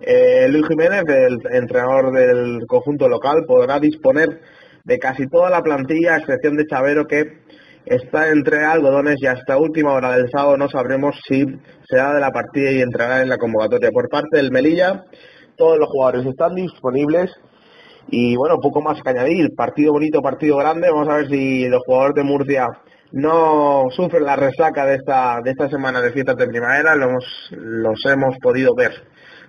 Eh, 0.00 0.48
Luis 0.48 0.66
Jiménez, 0.68 1.02
el 1.08 1.38
entrenador 1.52 2.12
del 2.12 2.66
conjunto 2.66 3.08
local, 3.08 3.44
podrá 3.46 3.78
disponer 3.78 4.40
de 4.84 4.98
casi 4.98 5.26
toda 5.28 5.50
la 5.50 5.62
plantilla, 5.62 6.14
a 6.14 6.18
excepción 6.18 6.56
de 6.56 6.66
Chavero, 6.66 7.06
que 7.06 7.24
está 7.84 8.28
entre 8.30 8.64
algodones 8.64 9.16
y 9.20 9.26
hasta 9.26 9.56
última 9.56 9.92
hora 9.92 10.16
del 10.16 10.28
sábado 10.30 10.56
no 10.56 10.68
sabremos 10.68 11.16
si 11.26 11.44
será 11.88 12.12
de 12.14 12.20
la 12.20 12.30
partida 12.30 12.70
y 12.72 12.80
entrará 12.82 13.22
en 13.22 13.28
la 13.28 13.38
convocatoria. 13.38 13.90
Por 13.90 14.08
parte 14.08 14.36
del 14.36 14.50
Melilla, 14.50 15.04
todos 15.56 15.78
los 15.78 15.88
jugadores 15.88 16.26
están 16.26 16.54
disponibles 16.54 17.30
y 18.10 18.36
bueno, 18.36 18.58
poco 18.60 18.80
más 18.82 19.00
que 19.02 19.10
añadir. 19.10 19.54
Partido 19.54 19.92
bonito, 19.92 20.22
partido 20.22 20.56
grande. 20.56 20.90
Vamos 20.90 21.08
a 21.08 21.16
ver 21.16 21.28
si 21.28 21.68
los 21.68 21.82
jugadores 21.84 22.14
de 22.14 22.24
Murcia 22.24 22.66
no 23.12 23.86
sufren 23.90 24.24
la 24.24 24.36
resaca 24.36 24.84
de 24.84 24.96
esta, 24.96 25.40
de 25.42 25.50
esta 25.50 25.68
semana 25.68 26.00
de 26.00 26.12
fiestas 26.12 26.36
de 26.36 26.46
primavera, 26.46 26.94
lo 26.94 27.06
hemos, 27.06 27.24
los 27.52 28.04
hemos 28.06 28.36
podido 28.38 28.74
ver 28.74 28.92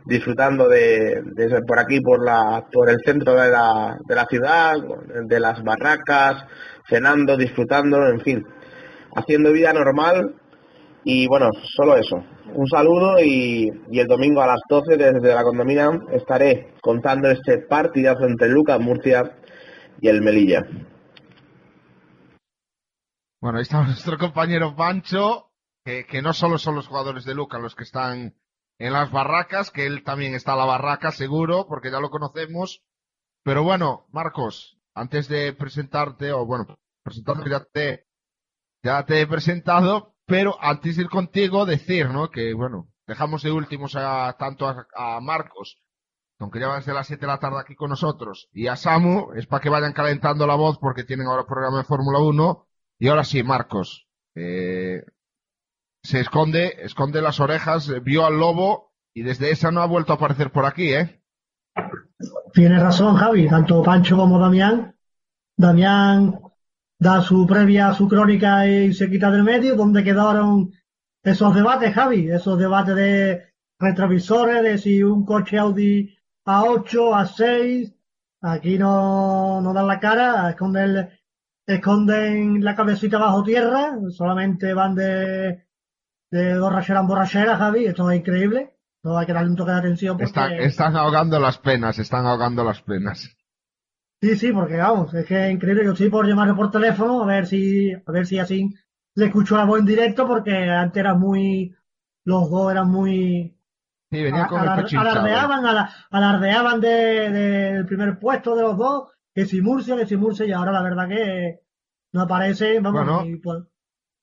disfrutando 0.05 0.69
de, 0.69 1.21
de 1.33 1.61
por 1.67 1.77
aquí, 1.77 1.99
por 1.99 2.23
la, 2.23 2.65
por 2.71 2.89
el 2.89 2.97
centro 3.05 3.33
de 3.33 3.49
la, 3.51 3.97
de 4.07 4.15
la 4.15 4.25
ciudad, 4.25 4.77
de 5.25 5.39
las 5.39 5.61
barracas, 5.61 6.45
cenando, 6.87 7.35
disfrutando, 7.35 8.07
en 8.07 8.21
fin, 8.21 8.45
haciendo 9.15 9.51
vida 9.51 9.73
normal 9.73 10.35
y 11.11 11.25
bueno, 11.25 11.49
solo 11.75 11.97
eso. 11.97 12.23
Un 12.53 12.67
saludo 12.67 13.19
y, 13.19 13.67
y 13.89 13.99
el 13.99 14.05
domingo 14.05 14.43
a 14.43 14.47
las 14.47 14.61
12 14.69 14.95
desde 14.95 15.33
la 15.33 15.43
condomina 15.43 15.89
estaré 16.11 16.75
contando 16.81 17.31
este 17.31 17.57
partidazo 17.57 18.25
entre 18.25 18.47
Lucas 18.49 18.79
Murcia 18.79 19.35
y 19.99 20.07
el 20.07 20.21
Melilla. 20.21 20.67
Bueno, 23.41 23.57
ahí 23.57 23.63
está 23.63 23.81
nuestro 23.85 24.19
compañero 24.19 24.75
Pancho, 24.75 25.49
que, 25.83 26.21
no 26.21 26.31
solo 26.33 26.59
son 26.59 26.75
los 26.75 26.87
jugadores 26.87 27.25
de 27.25 27.33
Luca 27.33 27.57
los 27.57 27.73
que 27.73 27.85
están 27.85 28.35
en 28.77 28.93
las 28.93 29.11
barracas, 29.11 29.71
que 29.71 29.87
él 29.87 30.03
también 30.03 30.35
está 30.35 30.51
en 30.51 30.59
la 30.59 30.65
barraca 30.65 31.11
seguro, 31.11 31.65
porque 31.67 31.89
ya 31.89 31.99
lo 31.99 32.11
conocemos. 32.11 32.83
Pero 33.43 33.63
bueno, 33.63 34.05
Marcos, 34.11 34.77
antes 34.93 35.27
de 35.27 35.53
presentarte, 35.53 36.31
o 36.33 36.45
bueno, 36.45 36.77
presentarte 37.01 37.49
ya 37.49 37.63
te, 37.63 38.05
ya 38.83 39.03
te 39.07 39.21
he 39.21 39.25
presentado, 39.25 40.13
pero 40.29 40.55
antes 40.61 40.95
de 40.95 41.03
ir 41.03 41.09
contigo, 41.09 41.65
decir, 41.65 42.09
¿no? 42.09 42.29
Que 42.29 42.53
bueno, 42.53 42.87
dejamos 43.07 43.41
de 43.41 43.51
últimos 43.51 43.95
a, 43.95 44.35
tanto 44.37 44.67
a, 44.67 45.19
Marcos, 45.19 45.81
aunque 46.37 46.59
ya 46.59 46.67
va 46.67 46.77
desde 46.77 46.93
las 46.93 47.07
7 47.07 47.19
de 47.19 47.27
la 47.27 47.39
tarde 47.39 47.59
aquí 47.59 47.75
con 47.75 47.89
nosotros, 47.89 48.47
y 48.53 48.67
a 48.67 48.75
Samu, 48.75 49.33
es 49.33 49.47
para 49.47 49.61
que 49.61 49.69
vayan 49.69 49.91
calentando 49.91 50.47
la 50.47 50.55
voz 50.55 50.77
porque 50.77 51.03
tienen 51.03 51.27
ahora 51.27 51.45
programa 51.45 51.79
de 51.79 51.83
Fórmula 51.83 52.19
1. 52.19 52.67
Y 52.99 53.07
ahora 53.07 53.23
sí, 53.23 53.43
Marcos, 53.43 54.07
eh, 54.35 55.03
se 56.03 56.19
esconde, 56.19 56.77
esconde 56.83 57.21
las 57.21 57.39
orejas, 57.39 57.91
vio 58.03 58.25
al 58.25 58.37
lobo 58.37 58.93
y 59.13 59.23
desde 59.23 59.51
esa 59.51 59.71
no 59.71 59.81
ha 59.81 59.87
vuelto 59.87 60.13
a 60.13 60.15
aparecer 60.17 60.51
por 60.51 60.65
aquí, 60.65 60.93
¿eh? 60.93 61.21
Tienes 62.53 62.81
razón, 62.81 63.15
Javi, 63.15 63.47
tanto 63.47 63.81
Pancho 63.83 64.17
como 64.17 64.39
Damián. 64.39 64.95
Damián 65.55 66.39
da 66.99 67.21
su 67.21 67.47
previa, 67.47 67.93
su 67.93 68.07
crónica 68.07 68.67
y 68.67 68.93
se 68.93 69.09
quita 69.09 69.31
del 69.31 69.43
medio, 69.43 69.75
donde 69.75 70.03
quedaron 70.03 70.73
esos 71.23 71.55
debates, 71.55 71.93
Javi, 71.93 72.29
esos 72.29 72.59
debates 72.59 72.95
de 72.95 73.53
retrovisores, 73.79 74.61
de 74.61 74.77
si 74.77 75.01
un 75.01 75.25
coche 75.25 75.57
Audi 75.57 76.13
A8, 76.45 76.91
A6, 76.91 77.95
aquí 78.41 78.77
no, 78.77 79.61
no 79.61 79.73
dan 79.73 79.87
la 79.87 79.99
cara, 79.99 80.49
esconden, 80.49 81.09
esconden 81.65 82.63
la 82.63 82.75
cabecita 82.75 83.17
bajo 83.17 83.43
tierra, 83.43 83.97
solamente 84.09 84.73
van 84.73 84.95
de, 84.95 85.65
de 86.29 86.59
borrachera 86.59 86.99
en 86.99 87.07
borrachera, 87.07 87.55
Javi, 87.55 87.85
esto 87.85 88.11
es 88.11 88.19
increíble, 88.19 88.75
no 89.03 89.17
hay 89.17 89.25
que 89.25 89.33
darle 89.33 89.51
un 89.51 89.55
toque 89.55 89.71
de 89.71 89.77
atención 89.77 90.17
porque... 90.17 90.29
Están, 90.29 90.53
están 90.53 90.95
ahogando 90.97 91.39
las 91.39 91.57
penas, 91.59 91.97
están 91.97 92.25
ahogando 92.25 92.65
las 92.65 92.81
penas. 92.81 93.38
Sí, 94.21 94.35
sí, 94.35 94.51
porque 94.51 94.75
vamos, 94.75 95.13
es 95.13 95.25
que 95.25 95.45
es 95.47 95.51
increíble. 95.53 95.85
Yo 95.85 95.93
estoy 95.93 96.09
por 96.09 96.27
llamarle 96.27 96.53
por 96.53 96.69
teléfono 96.71 97.23
a 97.23 97.25
ver 97.25 97.45
si, 97.47 97.93
a 97.93 98.11
ver 98.11 98.25
si 98.25 98.37
así 98.37 98.69
le 99.15 99.25
escucho 99.27 99.55
la 99.55 99.63
voz 99.65 99.79
en 99.79 99.85
directo, 99.85 100.27
porque 100.27 100.51
antes 100.53 100.99
era 100.99 101.13
muy, 101.13 101.73
los 102.25 102.49
dos 102.49 102.71
eran 102.71 102.89
muy, 102.89 103.55
Sí, 104.11 104.23
venía 104.23 104.47
con 104.47 104.61
el 104.61 104.67
alar- 104.69 104.85
alardeaban, 104.97 105.65
ala- 105.65 105.93
alardeaban 106.09 106.81
de, 106.81 106.89
de- 106.89 107.73
del 107.75 107.85
primer 107.85 108.19
puesto 108.19 108.55
de 108.55 108.63
los 108.63 108.77
dos, 108.77 109.09
que 109.33 109.45
si 109.45 109.61
Murcia, 109.61 109.95
que 109.95 110.05
si 110.05 110.17
Murcia, 110.17 110.45
y 110.45 110.51
ahora 110.51 110.71
la 110.73 110.81
verdad 110.81 111.07
que 111.07 111.61
no 112.13 112.21
aparece, 112.23 112.79
vamos, 112.81 113.05
Bueno. 113.05 113.25
y, 113.25 113.37
pues, 113.37 113.63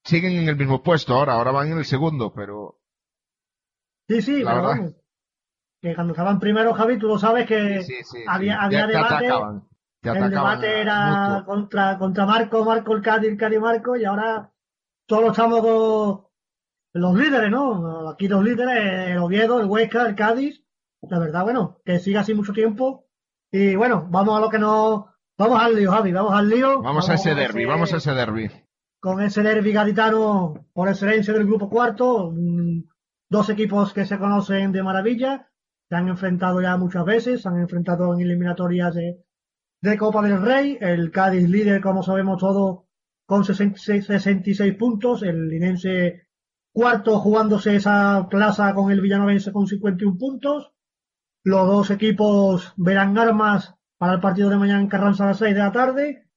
Siguen 0.04 0.32
en 0.32 0.48
el 0.48 0.56
mismo 0.56 0.82
puesto 0.82 1.14
ahora, 1.14 1.32
ahora 1.34 1.52
van 1.52 1.72
en 1.72 1.78
el 1.78 1.84
segundo, 1.84 2.32
pero 2.34 2.78
sí, 4.08 4.20
sí, 4.22 4.42
La 4.42 4.52
pero 4.52 4.62
verdad. 4.62 4.76
vamos, 4.78 4.94
que 5.80 5.94
cuando 5.94 6.12
estaban 6.12 6.38
primero, 6.38 6.74
Javi, 6.74 6.98
tú 6.98 7.08
lo 7.08 7.18
sabes 7.18 7.46
que 7.46 7.82
sí, 7.82 7.94
sí, 8.04 8.18
había, 8.26 8.54
sí, 8.54 8.58
había 8.66 8.86
te- 8.86 8.92
te 8.92 8.98
debate, 8.98 9.14
atacaban, 9.26 9.68
te 10.12 10.18
el 10.18 10.30
debate 10.30 10.80
era 10.80 11.42
contra, 11.46 11.98
contra 11.98 12.26
Marco, 12.26 12.64
Marco 12.64 12.94
el 12.94 13.02
Cádiz, 13.02 13.30
el 13.30 13.36
Cádiz 13.36 13.60
Marco, 13.60 13.96
y 13.96 14.04
ahora 14.04 14.50
todos 15.06 15.30
estamos 15.30 15.60
con 15.60 16.26
los 16.94 17.14
líderes, 17.14 17.50
¿no? 17.50 18.08
Aquí 18.10 18.28
los 18.28 18.42
líderes, 18.42 19.10
el 19.10 19.18
Oviedo, 19.18 19.60
el 19.60 19.66
Huesca, 19.66 20.06
el 20.06 20.14
Cádiz, 20.14 20.62
la 21.02 21.18
verdad, 21.18 21.44
bueno, 21.44 21.78
que 21.84 21.98
siga 21.98 22.20
así 22.20 22.34
mucho 22.34 22.52
tiempo, 22.52 23.06
y 23.50 23.76
bueno, 23.76 24.06
vamos 24.10 24.36
a 24.36 24.40
lo 24.40 24.48
que 24.48 24.58
no, 24.58 25.08
vamos 25.38 25.62
al 25.62 25.74
lío, 25.76 25.92
Javi, 25.92 26.12
vamos 26.12 26.32
al 26.34 26.48
lío. 26.48 26.82
Vamos 26.82 27.08
a 27.10 27.14
ese 27.14 27.34
derby, 27.34 27.60
ese- 27.62 27.66
vamos 27.70 27.92
a 27.92 27.96
ese 27.98 28.12
derby. 28.12 28.50
con 28.98 29.20
ese 29.20 29.42
derbi 29.42 29.72
gaditano 29.72 30.66
por 30.72 30.88
excelencia 30.88 31.32
del 31.32 31.46
grupo 31.46 31.68
cuarto, 31.68 32.32
mm, 32.34 32.80
dos 33.30 33.48
equipos 33.50 33.92
que 33.92 34.04
se 34.04 34.18
conocen 34.18 34.72
de 34.72 34.82
maravilla, 34.82 35.48
se 35.88 35.94
han 35.94 36.08
enfrentado 36.08 36.60
ya 36.60 36.76
muchas 36.76 37.04
veces, 37.04 37.42
se 37.42 37.48
han 37.48 37.58
enfrentado 37.60 38.12
en 38.14 38.20
eliminatorias 38.22 38.94
de, 38.94 39.22
de 39.80 39.98
Copa 39.98 40.22
del 40.22 40.40
Rey, 40.40 40.78
el 40.80 41.10
Cádiz 41.10 41.48
líder, 41.48 41.80
como 41.80 42.02
sabemos 42.02 42.40
todos, 42.40 42.84
con 43.26 43.44
66, 43.44 44.06
66 44.06 44.74
puntos, 44.74 45.22
el 45.22 45.48
Linense 45.48 46.28
cuarto 46.72 47.18
jugándose 47.18 47.76
esa 47.76 48.26
plaza 48.28 48.74
con 48.74 48.90
el 48.90 49.00
Villanovense 49.00 49.52
con 49.52 49.66
51 49.66 50.18
puntos, 50.18 50.72
los 51.42 51.66
dos 51.66 51.90
equipos 51.90 52.72
verán 52.76 53.16
armas 53.18 53.74
para 53.98 54.14
el 54.14 54.20
partido 54.20 54.50
de 54.50 54.58
mañana 54.58 54.80
en 54.80 54.88
Carranza 54.88 55.24
a 55.24 55.28
las 55.28 55.38
6 55.38 55.54
de 55.54 55.60
la 55.60 55.72
tarde, 55.72 56.28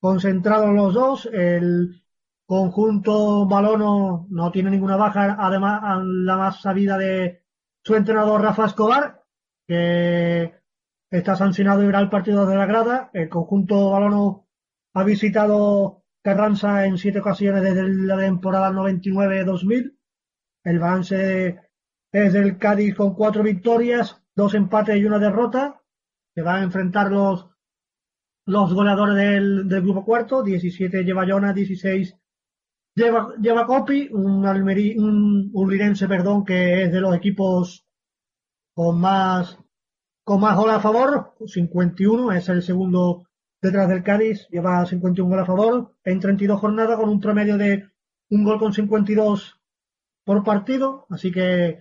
concentrados 0.00 0.74
los 0.74 0.94
dos, 0.94 1.28
el 1.32 2.02
conjunto 2.46 3.46
balono 3.46 4.26
no 4.30 4.50
tiene 4.50 4.70
ninguna 4.70 4.96
baja, 4.96 5.36
además 5.38 6.02
la 6.04 6.36
más 6.36 6.62
sabida 6.62 6.96
de 6.96 7.42
su 7.82 7.94
entrenador 7.94 8.40
Rafa 8.40 8.66
Escobar, 8.66 9.22
que 9.66 10.57
está 11.10 11.36
sancionado 11.36 11.82
y 11.82 11.86
verá 11.86 12.00
el 12.00 12.10
partido 12.10 12.46
de 12.46 12.56
la 12.56 12.66
grada. 12.66 13.10
El 13.12 13.28
conjunto 13.28 13.90
balono 13.90 14.48
ha 14.94 15.04
visitado 15.04 16.04
Carranza 16.22 16.84
en 16.84 16.98
siete 16.98 17.20
ocasiones 17.20 17.62
desde 17.62 17.88
la 17.88 18.18
temporada 18.18 18.70
99-2000. 18.70 19.96
El 20.64 20.78
balance 20.78 21.60
es 22.12 22.32
del 22.32 22.58
Cádiz 22.58 22.94
con 22.94 23.14
cuatro 23.14 23.42
victorias, 23.42 24.22
dos 24.34 24.54
empates 24.54 24.96
y 24.96 25.04
una 25.04 25.18
derrota. 25.18 25.80
Se 26.34 26.42
van 26.42 26.60
a 26.60 26.64
enfrentar 26.64 27.10
los, 27.10 27.48
los 28.46 28.74
goleadores 28.74 29.16
del, 29.16 29.82
grupo 29.82 30.04
cuarto, 30.04 30.42
17 30.42 31.04
lleva 31.04 31.26
Jonas, 31.26 31.54
16 31.54 32.16
lleva, 32.94 33.34
lleva 33.40 33.66
Copi, 33.66 34.08
un, 34.12 34.44
Almeri, 34.46 34.98
un, 34.98 35.52
perdón, 36.08 36.44
que 36.44 36.84
es 36.84 36.92
de 36.92 37.00
los 37.00 37.14
equipos 37.14 37.86
con 38.74 39.00
más, 39.00 39.58
con 40.28 40.42
más 40.42 40.58
goles 40.58 40.76
a 40.76 40.80
favor, 40.80 41.32
51, 41.46 42.32
es 42.32 42.50
el 42.50 42.62
segundo 42.62 43.26
detrás 43.62 43.88
del 43.88 44.02
Cádiz, 44.02 44.46
lleva 44.50 44.84
51 44.84 45.26
goles 45.26 45.42
a 45.42 45.46
favor 45.46 45.94
en 46.04 46.20
32 46.20 46.60
jornadas 46.60 46.98
con 46.98 47.08
un 47.08 47.18
promedio 47.18 47.56
de 47.56 47.88
un 48.28 48.44
gol 48.44 48.58
con 48.58 48.74
52 48.74 49.58
por 50.24 50.44
partido, 50.44 51.06
así 51.08 51.32
que 51.32 51.78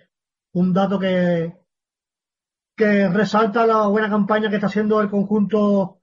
un 0.54 0.72
dato 0.72 0.98
que, 0.98 1.58
que 2.74 3.10
resalta 3.10 3.68
la 3.68 3.88
buena 3.88 4.10
campaña 4.10 4.50
que 4.50 4.56
está 4.56 4.68
haciendo 4.68 5.02
el 5.02 5.10
conjunto 5.10 6.00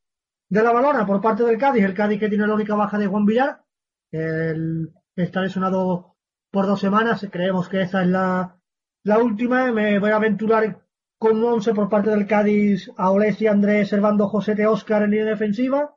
de 0.51 0.63
la 0.63 0.71
Balona 0.71 1.07
por 1.07 1.23
parte 1.23 1.45
del 1.45 1.57
Cádiz, 1.57 1.83
el 1.83 1.95
Cádiz 1.95 2.21
que 2.21 2.29
tiene 2.29 2.47
la 2.47 2.57
única 2.57 2.75
baja 2.75 2.99
de 2.99 3.07
Juan 3.07 3.25
Villar, 3.25 3.65
el, 4.13 4.93
está 5.17 5.41
lesionado 5.41 6.19
por 6.51 6.67
dos 6.67 6.79
semanas, 6.79 7.27
creemos 7.33 7.71
que 7.71 7.81
esta 7.81 8.03
es 8.03 8.09
la, 8.09 8.59
la 9.03 9.19
última, 9.19 9.73
me 9.73 9.99
voy 9.99 10.11
a 10.11 10.17
aventurar 10.17 10.84
con 11.25 11.39
un 11.39 11.55
11 11.55 11.73
por 11.73 11.89
parte 11.89 12.11
del 12.11 12.27
Cádiz 12.27 12.91
a 12.99 13.11
Olesi, 13.11 13.47
Andrés, 13.47 13.89
Servando, 13.89 14.29
Josete, 14.29 14.67
Oscar 14.67 15.05
en 15.05 15.13
línea 15.13 15.25
defensiva, 15.25 15.97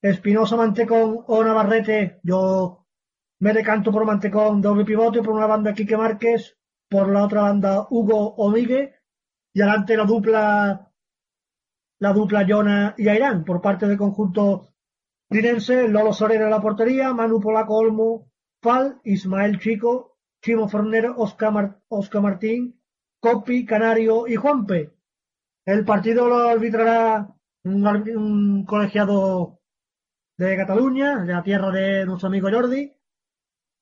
Espinosa, 0.00 0.56
Mantecón 0.56 1.22
o 1.26 1.44
Navarrete, 1.44 2.18
yo 2.22 2.86
me 3.40 3.52
decanto 3.52 3.92
por 3.92 4.06
Mantecón, 4.06 4.62
doble 4.62 4.86
pivote, 4.86 5.20
por 5.20 5.34
una 5.34 5.46
banda 5.46 5.74
Quique 5.74 5.98
Márquez, 5.98 6.56
por 6.88 7.10
la 7.10 7.24
otra 7.24 7.42
banda 7.42 7.88
Hugo 7.90 8.36
Omigue, 8.36 8.94
y 9.52 9.60
adelante 9.60 9.98
la 9.98 10.04
dupla, 10.04 10.92
la 11.98 12.12
dupla 12.14 12.46
Jona 12.48 12.94
y 12.96 13.06
Airán, 13.06 13.44
por 13.44 13.60
parte 13.60 13.86
del 13.86 13.98
conjunto 13.98 14.72
linense, 15.28 15.88
Lolo 15.88 16.14
Soler 16.14 16.40
en 16.40 16.50
la 16.50 16.62
portería, 16.62 17.12
Manu 17.12 17.38
Polaco 17.38 17.74
Olmo, 17.74 18.30
Fal, 18.62 18.98
Ismael 19.04 19.58
Chico, 19.58 20.16
Chimo 20.40 20.70
Fornero, 20.70 21.16
Oscar, 21.18 21.82
Oscar 21.88 22.22
Martín, 22.22 22.77
Copi, 23.20 23.64
Canario 23.66 24.26
y 24.28 24.36
Juanpe. 24.36 24.92
El 25.66 25.84
partido 25.84 26.28
lo 26.28 26.48
arbitrará 26.48 27.28
un, 27.64 28.64
colegiado 28.64 29.60
de 30.38 30.56
Cataluña, 30.56 31.24
de 31.24 31.32
la 31.32 31.42
tierra 31.42 31.70
de 31.70 32.06
nuestro 32.06 32.28
amigo 32.28 32.48
Jordi. 32.50 32.94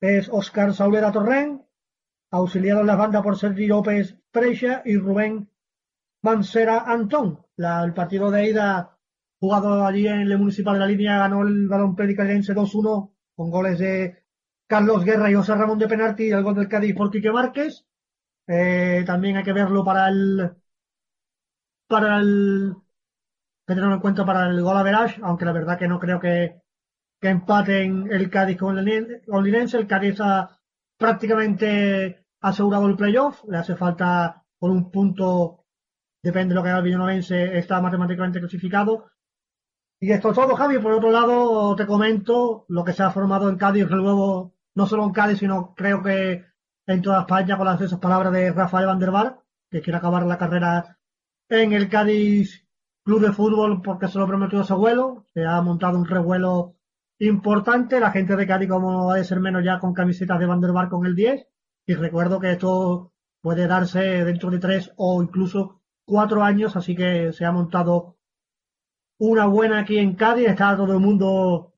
Es 0.01 0.29
Oscar 0.31 0.73
Saulera 0.73 1.11
Torrent, 1.11 1.61
auxiliado 2.31 2.81
en 2.81 2.87
la 2.87 2.95
banda 2.95 3.21
por 3.21 3.37
Sergi 3.37 3.67
López 3.67 4.17
Freixa 4.31 4.81
y 4.85 4.97
Rubén 4.97 5.49
Mansera 6.23 6.79
Antón. 6.85 7.45
La- 7.55 7.83
el 7.83 7.93
partido 7.93 8.29
de 8.31 8.49
ida 8.49 8.97
jugado 9.39 9.85
allí 9.85 10.07
en 10.07 10.21
el 10.21 10.37
Municipal 10.37 10.73
de 10.73 10.79
la 10.79 10.87
Línea 10.87 11.19
ganó 11.19 11.43
el 11.47 11.67
balón 11.67 11.95
Prédica 11.95 12.23
Lirense 12.23 12.53
2-1 12.53 13.13
con 13.35 13.51
goles 13.51 13.77
de 13.79 14.23
Carlos 14.67 15.03
Guerra 15.05 15.29
y 15.29 15.35
José 15.35 15.55
Ramón 15.55 15.77
de 15.79 15.87
penalti 15.87 16.23
y 16.25 16.31
el 16.31 16.43
gol 16.43 16.55
del 16.55 16.67
Cádiz 16.67 16.95
por 16.95 17.11
Quique 17.11 17.31
Márquez. 17.31 17.85
Eh, 18.47 19.03
también 19.05 19.37
hay 19.37 19.43
que 19.43 19.53
verlo 19.53 19.83
para 19.83 20.07
el 20.09 20.55
para 21.87 22.17
el 22.19 22.75
que 23.67 23.75
tenerlo 23.75 23.95
en 23.95 24.01
cuenta 24.01 24.25
para 24.25 24.47
el 24.49 24.61
gol 24.61 24.77
average, 24.77 25.21
aunque 25.23 25.45
la 25.45 25.51
verdad 25.53 25.77
que 25.79 25.87
no 25.87 25.99
creo 25.99 26.19
que, 26.19 26.61
que 27.21 27.29
empaten 27.29 28.09
el 28.11 28.29
Cádiz 28.29 28.57
con 28.57 28.77
el 28.79 28.85
Lin- 28.85 29.21
con 29.27 29.43
Linense. 29.43 29.77
El 29.77 29.87
Cádiz 29.87 30.19
ha 30.21 30.59
prácticamente 30.97 32.25
asegurado 32.41 32.87
el 32.87 32.97
playoff, 32.97 33.43
le 33.49 33.57
hace 33.57 33.75
falta 33.75 34.43
por 34.59 34.71
un 34.71 34.91
punto, 34.91 35.65
depende 36.23 36.53
de 36.53 36.55
lo 36.55 36.63
que 36.63 36.69
haga 36.69 36.79
el 36.79 36.85
Villanovense, 36.85 37.57
está 37.57 37.81
matemáticamente 37.81 38.39
clasificado. 38.39 39.11
Y 39.99 40.11
esto 40.11 40.29
es 40.29 40.35
todo, 40.35 40.55
Javi. 40.55 40.79
Por 40.79 40.93
otro 40.93 41.11
lado, 41.11 41.75
te 41.75 41.85
comento 41.87 42.65
lo 42.69 42.83
que 42.83 42.93
se 42.93 43.03
ha 43.03 43.11
formado 43.11 43.49
en 43.49 43.57
Cádiz, 43.57 43.83
el 43.89 43.97
nuevo, 44.03 44.55
no 44.75 44.87
solo 44.87 45.03
en 45.05 45.11
Cádiz, 45.11 45.39
sino 45.39 45.73
creo 45.75 46.03
que 46.03 46.45
en 46.87 47.01
toda 47.01 47.21
España, 47.21 47.57
con 47.57 47.67
las 47.67 47.81
esas 47.81 47.99
palabras 47.99 48.31
de 48.31 48.51
Rafael 48.51 48.87
Van 48.87 48.99
der 48.99 49.11
Vaart, 49.11 49.39
que 49.69 49.81
quiere 49.81 49.97
acabar 49.97 50.25
la 50.25 50.37
carrera 50.37 50.97
en 51.49 51.73
el 51.73 51.89
Cádiz 51.89 52.65
Club 53.03 53.21
de 53.21 53.33
Fútbol 53.33 53.81
porque 53.81 54.07
se 54.07 54.17
lo 54.17 54.25
prometió 54.25 54.63
su 54.63 54.73
abuelo. 54.73 55.27
Se 55.33 55.45
ha 55.45 55.61
montado 55.61 55.97
un 55.97 56.05
revuelo 56.05 56.75
importante. 57.19 57.99
La 57.99 58.11
gente 58.11 58.35
de 58.37 58.47
Cádiz, 58.47 58.69
como 58.69 59.11
ha 59.11 59.15
de 59.15 59.25
ser 59.25 59.41
menos 59.41 59.63
ya 59.65 59.79
con 59.79 59.93
camisetas 59.93 60.39
de 60.39 60.45
Van 60.45 60.61
der 60.61 60.71
Vaart 60.71 60.89
con 60.89 61.05
el 61.05 61.15
10. 61.15 61.45
Y 61.87 61.93
recuerdo 61.93 62.39
que 62.39 62.53
esto 62.53 63.11
puede 63.41 63.67
darse 63.67 63.99
dentro 64.23 64.49
de 64.49 64.59
tres 64.59 64.91
o 64.95 65.21
incluso 65.21 65.81
cuatro 66.05 66.43
años, 66.43 66.75
así 66.75 66.95
que 66.95 67.31
se 67.33 67.45
ha 67.45 67.51
montado 67.51 68.17
una 69.19 69.45
buena 69.45 69.79
aquí 69.79 69.97
en 69.97 70.15
Cádiz. 70.15 70.47
Está 70.47 70.77
todo 70.77 70.93
el 70.93 70.99
mundo, 70.99 71.73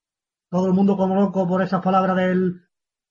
todo 0.52 0.68
el 0.68 0.74
mundo 0.74 0.96
como 0.96 1.16
loco 1.16 1.48
por 1.48 1.64
esas 1.64 1.82
palabras 1.82 2.16
del, 2.16 2.62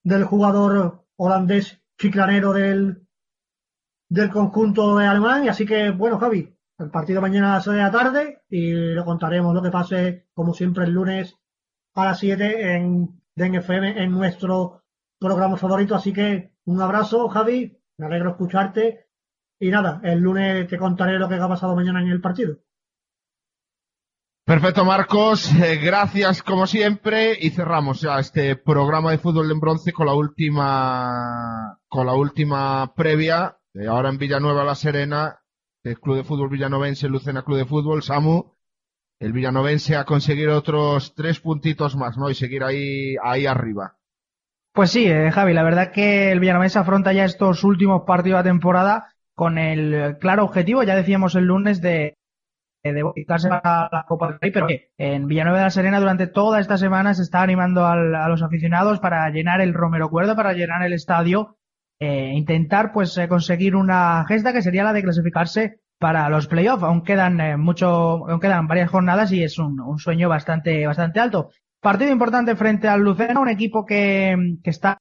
del 0.05 0.25
jugador 0.25 1.05
holandés 1.17 1.83
chiclanero 1.99 2.53
del, 2.53 3.07
del 4.09 4.31
conjunto 4.31 4.97
de 4.97 5.07
alemán. 5.07 5.45
Y 5.45 5.49
así 5.49 5.67
que, 5.67 5.91
bueno, 5.91 6.19
Javi, 6.19 6.55
el 6.79 6.91
partido 6.91 7.21
mañana 7.21 7.53
a 7.53 7.55
las 7.57 7.65
6 7.65 7.77
de 7.77 7.83
la 7.83 7.91
tarde 7.91 8.43
y 8.49 8.73
le 8.73 9.05
contaremos 9.05 9.55
lo 9.55 9.63
que 9.63 9.71
pase, 9.71 10.29
como 10.33 10.55
siempre, 10.55 10.85
el 10.85 10.93
lunes 10.93 11.37
a 11.95 12.05
las 12.05 12.19
7 12.21 12.77
en 12.77 13.21
DEN 13.35 13.57
FM, 13.57 14.03
en 14.03 14.13
nuestro 14.13 14.85
programa 15.19 15.57
favorito. 15.57 15.95
Así 15.95 16.13
que 16.13 16.53
un 16.65 16.81
abrazo, 16.81 17.29
Javi. 17.29 17.77
Me 17.99 18.07
alegro 18.07 18.31
escucharte. 18.31 19.09
Y 19.61 19.71
nada, 19.71 20.01
el 20.05 20.21
lunes 20.21 20.69
te 20.69 20.79
contaré 20.79 21.19
lo 21.19 21.29
que 21.29 21.35
ha 21.35 21.49
pasado 21.49 21.75
mañana 21.75 22.01
en 22.01 22.09
el 22.09 22.21
partido. 22.21 22.59
Perfecto, 24.49 24.83
Marcos. 24.83 25.53
Eh, 25.63 25.77
gracias 25.77 26.43
como 26.43 26.67
siempre 26.67 27.37
y 27.39 27.51
cerramos 27.51 28.01
ya 28.01 28.19
este 28.19 28.57
programa 28.57 29.11
de 29.11 29.19
fútbol 29.19 29.53
en 29.53 29.61
bronce 29.61 29.93
con 29.93 30.07
la 30.07 30.15
última 30.15 31.79
con 31.87 32.07
la 32.07 32.15
última 32.15 32.95
previa. 32.95 33.59
Eh, 33.75 33.87
ahora 33.87 34.09
en 34.09 34.17
Villanueva 34.17 34.65
La 34.65 34.75
Serena, 34.75 35.41
el 35.85 36.01
Club 36.01 36.17
de 36.17 36.25
Fútbol 36.25 36.49
Villanovense, 36.49 37.11
Lucena 37.11 37.43
Club 37.43 37.59
de 37.59 37.67
Fútbol, 37.67 38.03
Samu. 38.03 38.55
El 39.21 39.35
Villanovense 39.35 39.97
a 39.97 40.07
conseguir 40.07 40.49
otros 40.49 41.15
tres 41.15 41.41
puntitos 41.41 41.95
más, 41.95 42.17
¿no? 42.17 42.31
Y 42.31 42.35
seguir 42.35 42.65
ahí 42.65 43.17
ahí 43.23 43.45
arriba. 43.45 43.99
Pues 44.73 44.91
sí, 44.91 45.05
eh, 45.09 45.31
Javi, 45.31 45.53
la 45.53 45.63
verdad 45.63 45.93
que 45.93 46.33
el 46.33 46.41
Villanovense 46.41 46.79
afronta 46.79 47.13
ya 47.13 47.27
estos 47.27 47.65
últimos 47.65 48.05
partidos 48.07 48.43
de 48.43 48.49
temporada 48.49 49.13
con 49.35 49.59
el 49.59 50.17
claro 50.19 50.45
objetivo, 50.45 50.83
ya 50.85 50.97
decíamos 50.97 51.35
el 51.35 51.45
lunes, 51.45 51.83
de, 51.83 52.18
de 52.93 53.05
ubicarse 53.05 53.49
para 53.49 53.89
la 53.91 54.05
Copa 54.07 54.29
del 54.29 54.39
Rey, 54.41 54.51
pero 54.51 54.67
que 54.67 54.91
en 54.99 55.27
Villanueva 55.27 55.59
de 55.59 55.65
la 55.65 55.71
Serena 55.71 56.01
durante 56.01 56.27
toda 56.27 56.61
esta 56.61 56.77
semana 56.77 57.15
se 57.15 57.23
está 57.23 57.43
animando 57.43 57.87
a 57.87 58.29
los 58.29 58.43
aficionados 58.43 59.01
para 59.01 59.29
llenar 59.31 59.61
el 59.61 59.75
Romero 59.75 60.11
Cuerdo, 60.11 60.37
para 60.37 60.53
llenar 60.53 60.83
el 60.83 60.93
estadio, 60.93 61.57
e 62.01 62.33
intentar 62.35 62.93
pues 62.93 63.17
eh, 63.19 63.29
conseguir 63.29 63.75
una 63.75 64.25
gesta 64.29 64.53
que 64.53 64.63
sería 64.63 64.85
la 64.85 64.93
de 64.93 65.03
clasificarse 65.03 65.81
para 65.99 66.29
los 66.29 66.47
playoffs. 66.47 66.85
Aún 66.85 67.03
quedan 67.03 67.41
eh, 67.41 67.57
mucho, 67.57 67.89
aún 68.29 68.41
quedan 68.41 68.69
varias 68.69 68.91
jornadas 68.91 69.33
y 69.33 69.43
es 69.43 69.59
un, 69.59 69.81
un 69.81 69.99
sueño 69.99 70.29
bastante, 70.29 70.87
bastante 70.87 71.19
alto. 71.19 71.51
Partido 71.81 72.13
importante 72.13 72.57
frente 72.57 72.89
al 72.89 73.01
Lucena, 73.01 73.41
un 73.41 73.49
equipo 73.49 73.85
que, 73.85 74.37
que 74.63 74.71
está 74.71 74.99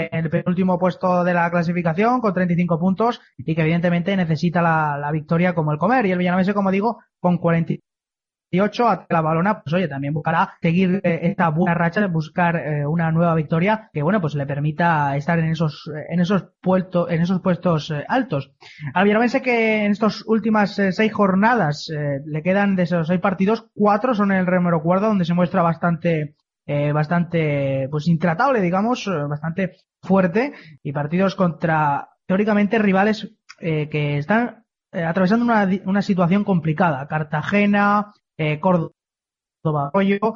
en 0.00 0.24
el 0.24 0.30
penúltimo 0.30 0.78
puesto 0.78 1.24
de 1.24 1.34
la 1.34 1.50
clasificación 1.50 2.20
con 2.20 2.34
35 2.34 2.78
puntos 2.78 3.20
y 3.36 3.54
que 3.54 3.62
evidentemente 3.62 4.16
necesita 4.16 4.62
la, 4.62 4.98
la 4.98 5.10
victoria 5.10 5.54
como 5.54 5.72
el 5.72 5.78
comer. 5.78 6.06
Y 6.06 6.12
el 6.12 6.18
Villanovense, 6.18 6.54
como 6.54 6.70
digo, 6.70 6.98
con 7.18 7.38
48 7.38 8.88
a 8.88 9.06
la 9.08 9.20
balona, 9.20 9.62
pues 9.62 9.72
oye, 9.74 9.88
también 9.88 10.14
buscará 10.14 10.54
seguir 10.60 11.00
eh, 11.04 11.20
esta 11.22 11.48
buena 11.50 11.74
racha 11.74 12.00
de 12.00 12.08
buscar 12.08 12.56
eh, 12.56 12.86
una 12.86 13.10
nueva 13.12 13.34
victoria 13.34 13.90
que, 13.92 14.02
bueno, 14.02 14.20
pues 14.20 14.34
le 14.34 14.46
permita 14.46 15.16
estar 15.16 15.38
en 15.38 15.50
esos, 15.50 15.90
en 16.08 16.20
esos 16.20 16.46
puestos, 16.60 17.10
en 17.10 17.22
esos 17.22 17.40
puestos 17.40 17.90
eh, 17.90 18.04
altos. 18.08 18.52
Al 18.94 19.04
Villanovense 19.04 19.42
que 19.42 19.84
en 19.84 19.92
estas 19.92 20.24
últimas 20.26 20.78
eh, 20.78 20.92
seis 20.92 21.12
jornadas 21.12 21.90
eh, 21.90 22.20
le 22.26 22.42
quedan 22.42 22.76
de 22.76 22.84
esos 22.84 23.06
seis 23.06 23.20
partidos, 23.20 23.66
cuatro 23.74 24.14
son 24.14 24.32
en 24.32 24.38
el 24.38 24.46
Remero 24.46 24.82
Cuerda, 24.82 25.08
donde 25.08 25.24
se 25.24 25.34
muestra 25.34 25.62
bastante, 25.62 26.34
eh, 26.70 26.92
bastante, 26.92 27.88
pues 27.90 28.06
intratable, 28.06 28.60
digamos, 28.60 29.04
eh, 29.08 29.10
bastante 29.28 29.72
fuerte, 30.00 30.52
y 30.84 30.92
partidos 30.92 31.34
contra, 31.34 32.10
teóricamente, 32.28 32.78
rivales 32.78 33.28
eh, 33.58 33.88
que 33.88 34.18
están 34.18 34.64
eh, 34.92 35.02
atravesando 35.02 35.44
una, 35.44 35.68
una 35.84 36.00
situación 36.00 36.44
complicada. 36.44 37.08
Cartagena, 37.08 38.12
Córdoba, 38.60 39.90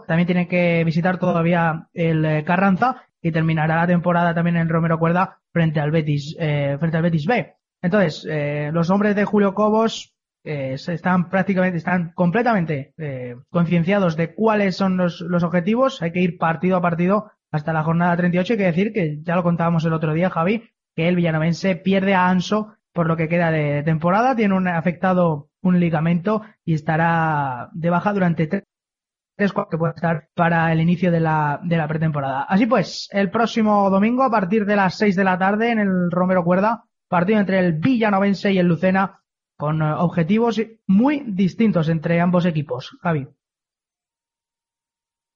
también 0.08 0.26
tiene 0.26 0.48
que 0.48 0.82
visitar 0.84 1.18
todavía 1.18 1.88
el 1.94 2.44
Carranza 2.44 3.04
y 3.22 3.30
terminará 3.30 3.76
la 3.76 3.86
temporada 3.86 4.34
también 4.34 4.56
en 4.56 4.68
Romero 4.68 4.98
Cuerda 4.98 5.38
frente 5.52 5.80
al 5.80 5.90
Betis, 5.90 6.36
frente 6.36 6.96
al 6.96 7.02
Betis 7.02 7.24
B. 7.24 7.54
Entonces, 7.80 8.28
los 8.74 8.90
hombres 8.90 9.16
de 9.16 9.24
Julio 9.24 9.54
Cobos 9.54 10.13
eh, 10.44 10.74
están 10.74 11.30
prácticamente, 11.30 11.78
están 11.78 12.12
completamente 12.14 12.92
eh, 12.98 13.36
concienciados 13.50 14.16
de 14.16 14.34
cuáles 14.34 14.76
son 14.76 14.96
los, 14.96 15.20
los 15.22 15.42
objetivos. 15.42 16.02
Hay 16.02 16.12
que 16.12 16.20
ir 16.20 16.38
partido 16.38 16.76
a 16.76 16.82
partido 16.82 17.32
hasta 17.50 17.72
la 17.72 17.82
jornada 17.82 18.16
38. 18.16 18.52
Hay 18.52 18.58
que 18.58 18.64
decir 18.64 18.92
que 18.92 19.20
ya 19.22 19.36
lo 19.36 19.42
contábamos 19.42 19.84
el 19.84 19.94
otro 19.94 20.12
día, 20.12 20.28
Javi, 20.28 20.68
que 20.94 21.08
el 21.08 21.16
villanovense 21.16 21.76
pierde 21.76 22.14
a 22.14 22.28
Anso 22.28 22.76
por 22.92 23.06
lo 23.08 23.16
que 23.16 23.28
queda 23.28 23.50
de 23.50 23.82
temporada. 23.82 24.36
Tiene 24.36 24.54
un 24.54 24.68
afectado 24.68 25.48
un 25.62 25.80
ligamento 25.80 26.42
y 26.64 26.74
estará 26.74 27.70
de 27.72 27.90
baja 27.90 28.12
durante 28.12 28.46
tres 28.46 29.52
cuartos 29.52 29.70
que 29.70 29.78
puede 29.78 29.94
estar 29.94 30.28
para 30.34 30.70
el 30.72 30.80
inicio 30.80 31.10
de 31.10 31.20
la, 31.20 31.58
de 31.64 31.76
la 31.76 31.88
pretemporada. 31.88 32.42
Así 32.42 32.66
pues, 32.66 33.08
el 33.12 33.30
próximo 33.30 33.88
domingo 33.88 34.22
a 34.22 34.30
partir 34.30 34.66
de 34.66 34.76
las 34.76 34.96
6 34.98 35.16
de 35.16 35.24
la 35.24 35.38
tarde 35.38 35.70
en 35.70 35.78
el 35.78 36.10
Romero 36.10 36.44
Cuerda, 36.44 36.84
partido 37.08 37.40
entre 37.40 37.58
el 37.58 37.72
Villanovense 37.72 38.52
y 38.52 38.58
el 38.58 38.66
Lucena 38.66 39.23
con 39.56 39.82
eh, 39.82 39.92
objetivos 39.98 40.60
muy 40.86 41.20
distintos 41.26 41.88
entre 41.88 42.20
ambos 42.20 42.44
equipos. 42.46 42.96
Javi. 43.02 43.28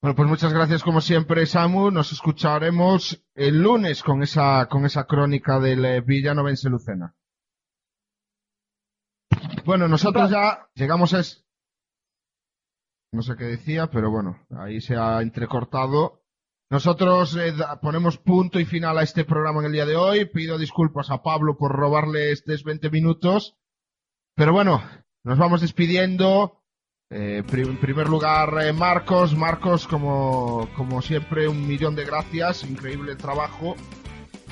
Bueno, 0.01 0.15
pues 0.15 0.29
muchas 0.29 0.53
gracias 0.53 0.83
como 0.85 1.01
siempre, 1.01 1.45
Samu. 1.45 1.91
Nos 1.91 2.13
escucharemos 2.13 3.25
el 3.35 3.61
lunes 3.61 4.03
con 4.05 4.23
esa, 4.23 4.67
con 4.71 4.85
esa 4.87 5.05
crónica 5.05 5.59
del 5.59 5.85
eh, 5.85 6.01
Villanovense 6.01 6.69
Lucena. 6.71 7.15
Bueno, 9.65 9.89
nosotros 9.89 10.31
ya 10.31 10.69
llegamos 10.75 11.15
a... 11.15 11.21
es- 11.21 11.45
No 13.13 13.23
sé 13.23 13.35
qué 13.37 13.45
decía, 13.45 13.89
pero 13.89 14.11
bueno, 14.11 14.39
ahí 14.57 14.81
se 14.81 14.97
ha 14.97 15.21
entrecortado. 15.21 16.23
Nosotros 16.71 17.37
eh, 17.37 17.55
ponemos 17.83 18.19
punto 18.19 18.61
y 18.61 18.67
final 18.67 18.99
a 18.99 19.03
este 19.03 19.25
programa 19.25 19.61
en 19.61 19.67
el 19.67 19.73
día 19.73 19.87
de 19.87 19.97
hoy. 19.97 20.27
Pido 20.27 20.59
disculpas 20.59 21.11
a 21.11 21.23
Pablo 21.23 21.57
por 21.57 21.73
robarle 21.73 22.31
estos 22.31 22.63
20 22.63 22.89
minutos. 22.91 23.58
Pero 24.39 24.53
bueno, 24.53 24.81
nos 25.25 25.37
vamos 25.37 25.61
despidiendo. 25.61 26.63
Eh, 27.11 27.43
en 27.45 27.77
primer 27.79 28.09
lugar, 28.09 28.55
eh, 28.63 28.73
Marcos. 28.73 29.37
Marcos, 29.37 29.89
como, 29.89 30.69
como 30.77 31.03
siempre, 31.03 31.49
un 31.49 31.67
millón 31.67 31.97
de 31.97 32.05
gracias. 32.05 32.63
Increíble 32.63 33.17
trabajo. 33.17 33.75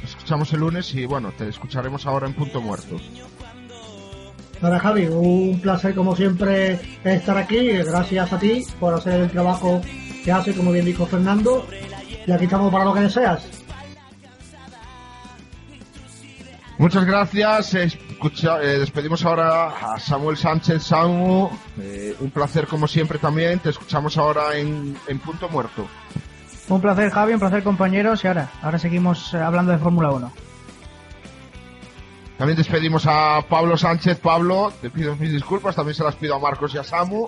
Nos 0.02 0.10
escuchamos 0.10 0.52
el 0.52 0.60
lunes 0.60 0.92
y 0.92 1.06
bueno, 1.06 1.32
te 1.38 1.48
escucharemos 1.48 2.04
ahora 2.04 2.26
en 2.26 2.34
Punto 2.34 2.60
Muerto. 2.60 2.96
Ahora 4.60 4.80
Javi, 4.80 5.06
un 5.06 5.60
placer 5.60 5.94
como 5.94 6.16
siempre 6.16 6.80
estar 7.04 7.38
aquí. 7.38 7.68
Gracias 7.68 8.32
a 8.32 8.40
ti 8.40 8.64
por 8.80 8.92
hacer 8.92 9.20
el 9.20 9.30
trabajo 9.30 9.80
que 10.24 10.32
hace, 10.32 10.52
como 10.52 10.72
bien 10.72 10.84
dijo 10.84 11.06
Fernando. 11.06 11.64
Y 12.26 12.32
aquí 12.32 12.46
estamos 12.46 12.72
para 12.72 12.86
lo 12.86 12.92
que 12.92 13.02
deseas. 13.02 13.55
Muchas 16.78 17.04
gracias. 17.06 17.74
Escucha- 17.74 18.60
eh, 18.62 18.78
despedimos 18.78 19.24
ahora 19.24 19.68
a 19.94 19.98
Samuel 19.98 20.36
Sánchez 20.36 20.82
Samu. 20.82 21.48
Eh, 21.80 22.14
un 22.20 22.30
placer 22.30 22.66
como 22.66 22.86
siempre 22.86 23.18
también. 23.18 23.58
Te 23.60 23.70
escuchamos 23.70 24.18
ahora 24.18 24.56
en, 24.56 24.96
en 25.06 25.18
Punto 25.18 25.48
Muerto. 25.48 25.86
Un 26.68 26.80
placer, 26.80 27.10
Javi, 27.10 27.32
un 27.32 27.40
placer, 27.40 27.62
compañeros. 27.62 28.22
Y 28.24 28.28
ahora, 28.28 28.50
ahora 28.62 28.78
seguimos 28.78 29.32
eh, 29.32 29.38
hablando 29.38 29.72
de 29.72 29.78
Fórmula 29.78 30.10
1. 30.10 30.32
También 32.36 32.58
despedimos 32.58 33.06
a 33.06 33.40
Pablo 33.48 33.78
Sánchez. 33.78 34.18
Pablo, 34.18 34.70
te 34.82 34.90
pido 34.90 35.16
mis 35.16 35.32
disculpas. 35.32 35.74
También 35.76 35.94
se 35.94 36.04
las 36.04 36.16
pido 36.16 36.34
a 36.34 36.38
Marcos 36.38 36.74
y 36.74 36.78
a 36.78 36.84
Samu. 36.84 37.26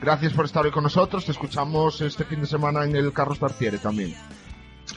Gracias 0.00 0.32
por 0.32 0.44
estar 0.44 0.64
hoy 0.64 0.72
con 0.72 0.82
nosotros. 0.82 1.24
Te 1.24 1.30
escuchamos 1.32 2.00
este 2.00 2.24
fin 2.24 2.40
de 2.40 2.46
semana 2.48 2.84
en 2.84 2.96
el 2.96 3.12
Carlos 3.12 3.38
Tartiere 3.38 3.78
también. 3.78 4.14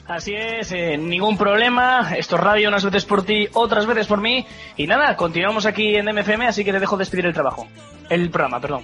Así 0.08 0.34
es, 0.34 0.72
eh, 0.72 0.98
ningún 0.98 1.38
problema. 1.38 2.14
Esto 2.16 2.36
es 2.36 2.42
radio, 2.42 2.70
unas 2.70 2.84
veces 2.84 3.06
por 3.06 3.24
ti, 3.24 3.48
otras 3.54 3.86
veces 3.86 4.08
por 4.08 4.22
mí. 4.22 4.46
Y 4.78 4.88
nada, 4.88 5.16
continuamos 5.16 5.66
aquí 5.66 5.96
en 5.96 6.06
DMFM, 6.06 6.48
así 6.48 6.64
que 6.64 6.72
te 6.72 6.80
dejo 6.80 6.98
despedir 6.98 7.26
el 7.26 7.34
trabajo. 7.34 7.68
El 8.10 8.30
programa, 8.30 8.60
perdón. 8.60 8.84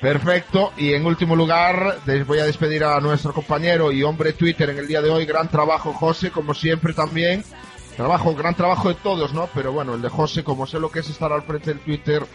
Perfecto. 0.00 0.72
Y 0.76 0.92
en 0.92 1.06
último 1.06 1.36
lugar, 1.36 1.98
les 2.06 2.26
voy 2.26 2.38
a 2.38 2.44
despedir 2.44 2.84
a 2.84 3.00
nuestro 3.00 3.32
compañero 3.32 3.92
y 3.92 4.02
hombre 4.02 4.32
Twitter 4.32 4.70
en 4.70 4.78
el 4.78 4.86
día 4.86 5.00
de 5.00 5.10
hoy. 5.10 5.24
Gran 5.24 5.48
trabajo, 5.48 5.92
José, 5.92 6.30
como 6.30 6.54
siempre 6.54 6.92
también. 6.92 7.44
Trabajo, 7.96 8.34
gran 8.34 8.54
trabajo 8.54 8.90
de 8.90 8.94
todos, 8.96 9.32
¿no? 9.32 9.48
Pero 9.54 9.72
bueno, 9.72 9.94
el 9.94 10.02
de 10.02 10.10
José, 10.10 10.44
como 10.44 10.66
sé 10.66 10.78
lo 10.78 10.90
que 10.90 11.00
es 11.00 11.08
estar 11.08 11.32
al 11.32 11.42
frente 11.42 11.72
del 11.72 11.80
Twitter, 11.80 12.26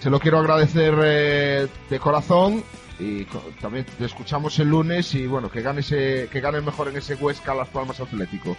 se 0.00 0.10
lo 0.10 0.18
quiero 0.18 0.38
agradecer 0.38 0.94
eh, 1.02 1.68
de 1.88 1.98
corazón. 2.00 2.64
Y 2.98 3.24
también 3.60 3.84
te 3.84 4.04
escuchamos 4.04 4.58
el 4.58 4.68
lunes 4.68 5.14
y 5.14 5.26
bueno, 5.26 5.50
que 5.50 5.60
gane, 5.60 5.80
ese, 5.80 6.28
que 6.32 6.40
gane 6.40 6.60
mejor 6.60 6.88
en 6.88 6.96
ese 6.96 7.14
Huesca 7.14 7.54
Las 7.54 7.68
Palmas 7.68 8.00
Atlético. 8.00 8.56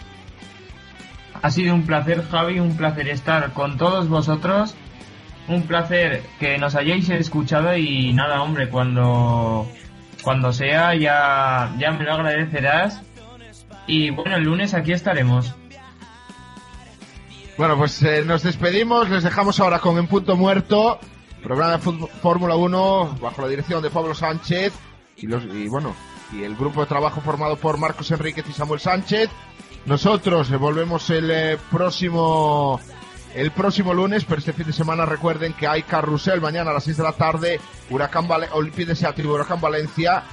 Ha 1.41 1.51
sido 1.51 1.73
un 1.73 1.85
placer, 1.85 2.23
Javi, 2.29 2.59
un 2.59 2.77
placer 2.77 3.07
estar 3.09 3.53
con 3.53 3.77
todos 3.77 4.09
vosotros. 4.09 4.75
Un 5.47 5.63
placer 5.63 6.23
que 6.39 6.57
nos 6.57 6.75
hayáis 6.75 7.09
escuchado 7.09 7.75
y 7.75 8.13
nada, 8.13 8.41
hombre, 8.41 8.69
cuando, 8.69 9.67
cuando 10.21 10.51
sea 10.51 10.93
ya, 10.93 11.73
ya 11.79 11.91
me 11.91 12.03
lo 12.03 12.13
agradecerás. 12.13 13.01
Y 13.87 14.09
bueno, 14.09 14.35
el 14.35 14.43
lunes 14.43 14.73
aquí 14.73 14.91
estaremos. 14.91 15.55
Bueno, 17.57 17.77
pues 17.77 18.03
eh, 18.03 18.23
nos 18.25 18.43
despedimos, 18.43 19.09
les 19.09 19.23
dejamos 19.23 19.59
ahora 19.59 19.79
con 19.79 19.97
En 19.97 20.07
Punto 20.07 20.35
Muerto, 20.35 20.99
programa 21.47 21.77
de 21.77 22.07
Fórmula 22.21 22.57
1 22.57 23.19
bajo 23.21 23.41
la 23.41 23.47
dirección 23.47 23.81
de 23.81 23.89
Pablo 23.89 24.13
Sánchez 24.13 24.73
y, 25.15 25.27
los, 25.27 25.45
y 25.45 25.69
bueno, 25.69 25.95
y 26.33 26.43
el 26.43 26.57
grupo 26.57 26.81
de 26.81 26.87
trabajo 26.87 27.21
formado 27.21 27.55
por 27.55 27.77
Marcos 27.77 28.11
Enríquez 28.11 28.45
y 28.49 28.51
Samuel 28.51 28.81
Sánchez. 28.81 29.29
Nosotros 29.85 30.51
eh, 30.51 30.57
volvemos 30.57 31.09
el 31.09 31.31
eh, 31.31 31.57
próximo 31.71 32.81
el 33.33 33.51
próximo 33.51 33.93
lunes, 33.93 34.25
pero 34.25 34.39
este 34.39 34.51
fin 34.51 34.67
de 34.67 34.73
semana 34.73 35.05
recuerden 35.05 35.53
que 35.53 35.67
hay 35.67 35.83
carrusel 35.83 36.41
mañana 36.41 36.71
a 36.71 36.73
las 36.73 36.83
6 36.83 36.97
de 36.97 37.03
la 37.03 37.13
tarde, 37.13 37.61
Huracán 37.89 38.27
Olvídese 38.51 39.07
a 39.07 39.13
Tribu 39.13 39.35
Huracán 39.35 39.61
Valencia 39.61 40.23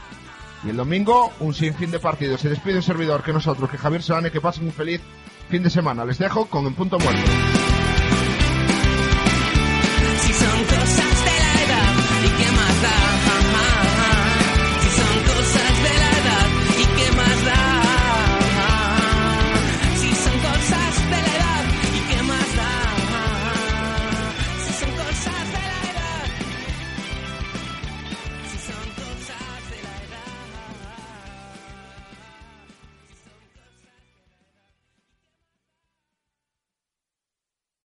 y 0.64 0.70
el 0.70 0.76
domingo 0.76 1.30
un 1.38 1.54
sinfín 1.54 1.92
de 1.92 2.00
partidos. 2.00 2.40
Se 2.40 2.48
despide 2.48 2.76
un 2.76 2.82
servidor 2.82 3.22
que 3.22 3.32
nosotros, 3.32 3.70
que 3.70 3.78
Javier 3.78 4.02
Sebane, 4.02 4.32
que 4.32 4.40
pasen 4.40 4.64
un 4.64 4.72
feliz 4.72 5.00
fin 5.48 5.62
de 5.62 5.70
semana. 5.70 6.04
Les 6.04 6.18
dejo 6.18 6.46
con 6.46 6.66
En 6.66 6.74
Punto 6.74 6.98
Muerto. 6.98 7.30
Si 10.26 10.32
son 10.32 10.64
cosas 10.64 11.13